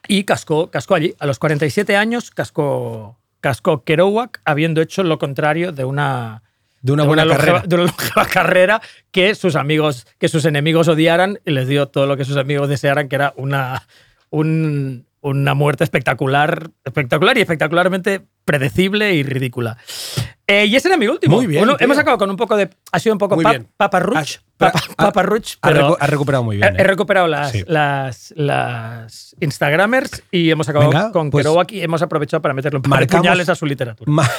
y 0.08 0.24
cascó, 0.24 0.70
cascó 0.72 0.96
allí. 0.96 1.14
A 1.20 1.26
los 1.28 1.40
47 1.40 1.96
años 1.96 2.32
cascó, 2.32 3.18
cascó 3.40 3.84
Kerouac 3.84 4.42
habiendo 4.46 4.82
hecho 4.82 5.04
lo 5.04 5.18
contrario 5.20 5.72
de 5.72 5.86
una, 5.86 6.44
De 6.82 6.92
una 6.92 7.04
de 7.04 7.08
buena 7.08 7.28
carrera. 7.28 7.64
de 7.66 7.76
una 7.76 7.84
longeva 7.86 8.26
carrera 8.32 8.82
que 9.12 9.36
sus 9.36 9.56
amigos, 9.56 10.08
que 10.20 10.28
sus 10.28 10.46
enemigos 10.46 10.88
odiaran 10.88 11.40
y 11.46 11.52
les 11.52 11.68
dio 11.68 11.88
todo 11.88 12.08
lo 12.08 12.18
que 12.18 12.26
sus 12.26 12.38
amigos 12.38 12.68
desearan, 12.70 13.08
que 13.10 13.16
era 13.16 13.34
una, 13.38 13.84
un- 14.30 15.06
una 15.24 15.54
muerte 15.54 15.84
espectacular, 15.84 16.72
espectacular 16.84 17.38
y 17.38 17.42
espectacularmente 17.42 18.22
predecible 18.44 19.14
y 19.14 19.22
ridícula. 19.22 19.78
Eh, 20.48 20.66
y 20.66 20.76
ese 20.76 20.88
era 20.88 20.98
mi 20.98 21.08
último. 21.08 21.36
Muy 21.38 21.46
bien, 21.46 21.62
Bueno, 21.62 21.78
hemos 21.80 21.98
acabado 22.00 22.18
con 22.18 22.30
un 22.32 22.36
poco 22.38 22.58
de. 22.58 22.70
Ha 22.92 23.00
sido 23.00 23.14
un 23.14 23.20
poco 23.20 23.36
Muy 23.36 23.44
pa- 23.44 23.52
bien. 23.52 23.68
paparruch. 23.78 24.40
Papa- 24.62 24.80
ha- 24.98 25.06
paparruch, 25.06 25.58
Ha, 25.62 25.68
pero 25.70 25.90
recu- 25.90 25.98
ha 26.00 26.08
recuperado 26.08 26.44
muy 26.44 26.58
bien. 26.58 26.74
he, 26.76 26.78
he 26.78 26.82
¿eh? 26.82 26.88
recuperado 26.88 27.28
las, 27.28 27.52
Sí. 27.52 27.64
las, 27.68 28.34
las 28.38 29.36
Instagramers 29.40 30.24
y 30.32 30.50
hemos 30.52 30.68
acabado 30.70 30.92
Venga, 30.92 31.12
con 31.12 31.30
pues- 31.30 31.46
Kerouac 31.46 31.72
y 31.72 31.82
hemos 31.82 32.02
aprovechado 32.02 32.42
para 32.42 32.54
meterle 32.54 32.78
un 32.78 32.84
par 32.84 33.00
de 33.00 33.06
Marcamos- 33.08 33.22
puñales 33.22 33.50
a 33.50 33.56
su 33.56 33.66
literatura. 33.66 34.12
Ma- 34.12 34.30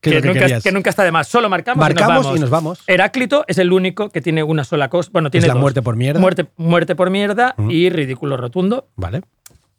¿Qué 0.00 0.10
Que 0.10 0.18
es 0.18 0.24
nunca, 0.24 0.40
querías? 0.40 0.62
que 0.62 0.72
nunca 0.72 0.90
está 0.90 1.04
de 1.04 1.12
más. 1.12 1.28
Solo 1.28 1.48
marcamos, 1.48 1.80
Marcamos 1.80 2.26
y 2.26 2.28
nos 2.30 2.36
y 2.36 2.40
nos 2.40 2.50
vamos. 2.50 2.82
Heráclito 2.86 3.44
es 3.48 3.58
el 3.58 3.72
único 3.72 4.10
que 4.10 4.20
tiene 4.20 4.42
una 4.42 4.64
sola 4.64 4.88
cosa. 4.88 5.10
Bueno, 5.12 5.30
tiene 5.30 5.46
la 5.46 5.54
dos. 5.54 5.60
muerte 5.60 5.82
por 5.82 5.96
mierda. 5.96 6.20
Muerte, 6.20 6.46
muerte 6.56 6.94
por 6.94 7.10
mierda 7.10 7.54
y 7.68 7.90
ridículo 7.90 8.36
rotundo. 8.36 8.88
Vale. 8.96 9.22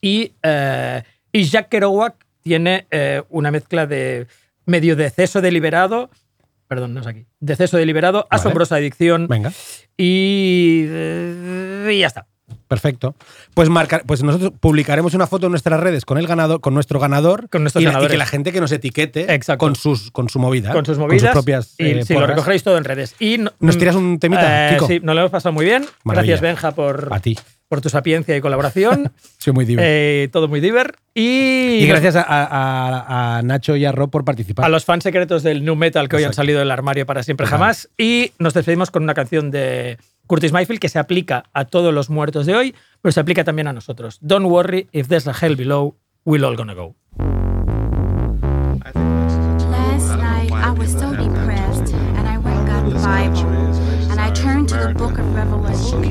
Y, 0.02 0.34
eh, 0.44 1.03
y 1.32 1.44
Jack 1.45 1.69
Kerouac 1.69 2.15
tiene 2.41 2.88
eh, 2.91 3.24
una 3.30 3.52
mezcla 3.52 3.88
de 3.88 4.28
medio 4.65 4.95
deceso 4.95 5.41
deliberado. 5.41 6.10
Perdón, 6.68 6.94
no 6.94 7.02
es 7.02 7.07
aquí. 7.07 7.26
Deceso 7.39 7.77
deliberado, 7.77 8.27
Vale. 8.30 8.41
asombrosa 8.41 8.76
adicción 8.76 9.27
Venga. 9.27 9.52
y, 9.95 10.84
eh, 10.88 11.91
y 11.94 11.99
ya 11.99 12.07
está. 12.07 12.27
Perfecto. 12.68 13.15
Pues 13.53 13.69
marcar, 13.69 14.03
pues 14.06 14.23
nosotros 14.23 14.52
publicaremos 14.60 15.14
una 15.14 15.27
foto 15.27 15.48
en 15.48 15.52
nuestras 15.52 15.80
redes 15.80 16.03
con 16.06 16.18
el 16.18 16.27
ganador, 16.27 16.60
con 16.61 16.73
nuestro 16.73 16.99
ganador, 16.99 17.49
Con 17.49 17.61
y, 17.61 17.84
la- 17.84 18.03
y 18.03 18.07
que 18.07 18.18
la 18.18 18.26
gente 18.26 18.52
que 18.52 18.60
nos 18.61 18.72
etiquete 18.72 19.34
Exacto. 19.34 19.60
con 19.60 19.76
sus 19.76 20.11
con 20.11 20.27
su 20.30 20.39
movida, 20.39 20.72
Con 20.73 20.85
sus 20.85 20.98
movidas. 20.98 21.31
propias. 21.34 21.76
y 21.77 21.85
eh, 21.91 22.06
sí, 22.06 22.14
lo 22.14 22.27
recogeréis 22.27 22.64
todo 22.64 22.77
en 22.77 22.84
redes. 22.84 23.15
Y 23.19 23.38
no- 23.38 23.52
¿Nos 23.60 23.77
tiras 23.77 23.95
un 23.95 24.19
temita, 24.19 24.69
Eh, 24.69 24.73
Kiko? 24.73 24.88
Sí, 24.88 24.99
nos 25.02 25.15
lo 25.15 25.22
hemos 25.22 25.31
pasado 25.31 25.53
muy 25.53 25.65
bien. 25.65 25.85
Maravilla. 26.03 26.34
Gracias, 26.35 26.41
Benja, 26.41 26.72
por, 26.72 27.10
A 27.11 27.19
ti. 27.22 27.38
Por 27.68 27.81
tu 27.81 27.89
sapiencia 27.89 28.35
y 28.35 28.41
colaboración. 28.41 29.11
Soy 29.38 29.53
muy 29.53 29.65
divertido. 29.65 29.91
Eh, 29.91 30.30
todo 30.31 30.48
muy 30.48 30.60
diver. 30.61 30.95
Y, 31.14 31.80
y 31.81 31.88
gracias 31.88 32.15
a, 32.15 32.23
a- 32.27 33.38
a 33.38 33.41
Nacho 33.41 33.76
y 33.76 33.85
a 33.85 33.91
Rob 33.91 34.10
por 34.10 34.23
participar. 34.26 34.65
a 34.65 34.69
los 34.69 34.85
fans 34.85 35.03
secretos 35.03 35.44
del 35.44 35.65
New 35.65 35.76
Metal 35.76 36.07
que 36.10 36.15
hoy 36.15 36.23
han 36.23 36.27
Exacto. 36.30 36.44
salido 36.44 36.60
del 36.60 36.72
armario 36.72 37.06
para 37.06 37.23
siempre 37.23 37.45
Ajá. 37.45 37.57
jamás. 37.57 37.89
Y 37.98 38.31
nos 38.39 38.53
despedimos 38.53 38.91
con 38.91 39.03
una 39.03 39.14
canción 39.14 39.52
de 39.52 39.98
Curtis 40.27 40.52
Mayfield 40.52 40.80
que 40.80 40.89
se 40.89 40.99
aplica 40.99 41.45
a 41.53 41.65
todos 41.65 41.94
los 41.94 42.10
muertos 42.10 42.45
de 42.45 42.56
hoy, 42.56 42.76
pero 43.02 43.11
se 43.11 43.19
aplica 43.19 43.44
también 43.44 43.68
a 43.68 43.73
nosotros. 43.73 44.18
Don't 44.22 44.45
worry, 44.48 44.88
if 44.91 45.07
there's 45.07 45.27
a 45.27 45.34
hell 45.34 45.56
below, 45.56 45.95
we're 46.26 46.45
all 46.45 46.56
gonna 46.56 46.73
go. 46.73 46.95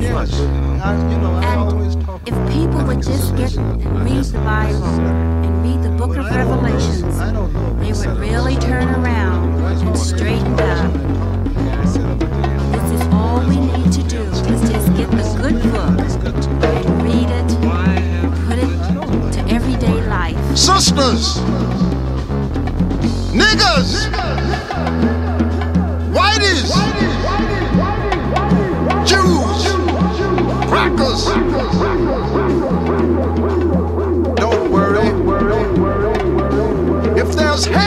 Revelation. 0.07 0.81
And 1.43 2.27
if 2.27 2.53
people 2.53 2.83
would 2.85 3.01
just 3.03 3.35
get 3.35 3.55
and 3.57 4.03
read 4.03 4.23
the 4.23 4.39
Bible 4.39 4.85
and 4.85 5.63
read 5.63 5.83
the 5.83 5.89
book 5.97 6.15
of 6.17 6.25
Revelations, 6.25 7.17
they 7.79 7.91
would 7.91 8.17
really 8.17 8.55
turn 8.57 8.87
around 8.95 9.59
and 9.85 9.97
straighten 9.97 10.59
up. 10.59 10.93
This 12.71 12.91
is 12.91 13.07
all 13.13 13.39
we 13.47 13.57
need 13.59 13.91
to 13.91 14.03
do 14.03 14.21
is 14.21 14.41
just 14.69 14.87
get 14.95 15.09
the 15.11 15.23
good 15.41 15.61
book 15.71 15.93
and 16.63 17.01
read 17.03 17.29
it, 17.29 17.49
put 18.47 18.57
it 18.59 19.33
to 19.33 19.53
everyday 19.53 20.01
life. 20.07 20.57
sisters, 20.57 21.37
niggas, 23.31 24.07
If 37.57 37.63
there's 37.63 37.86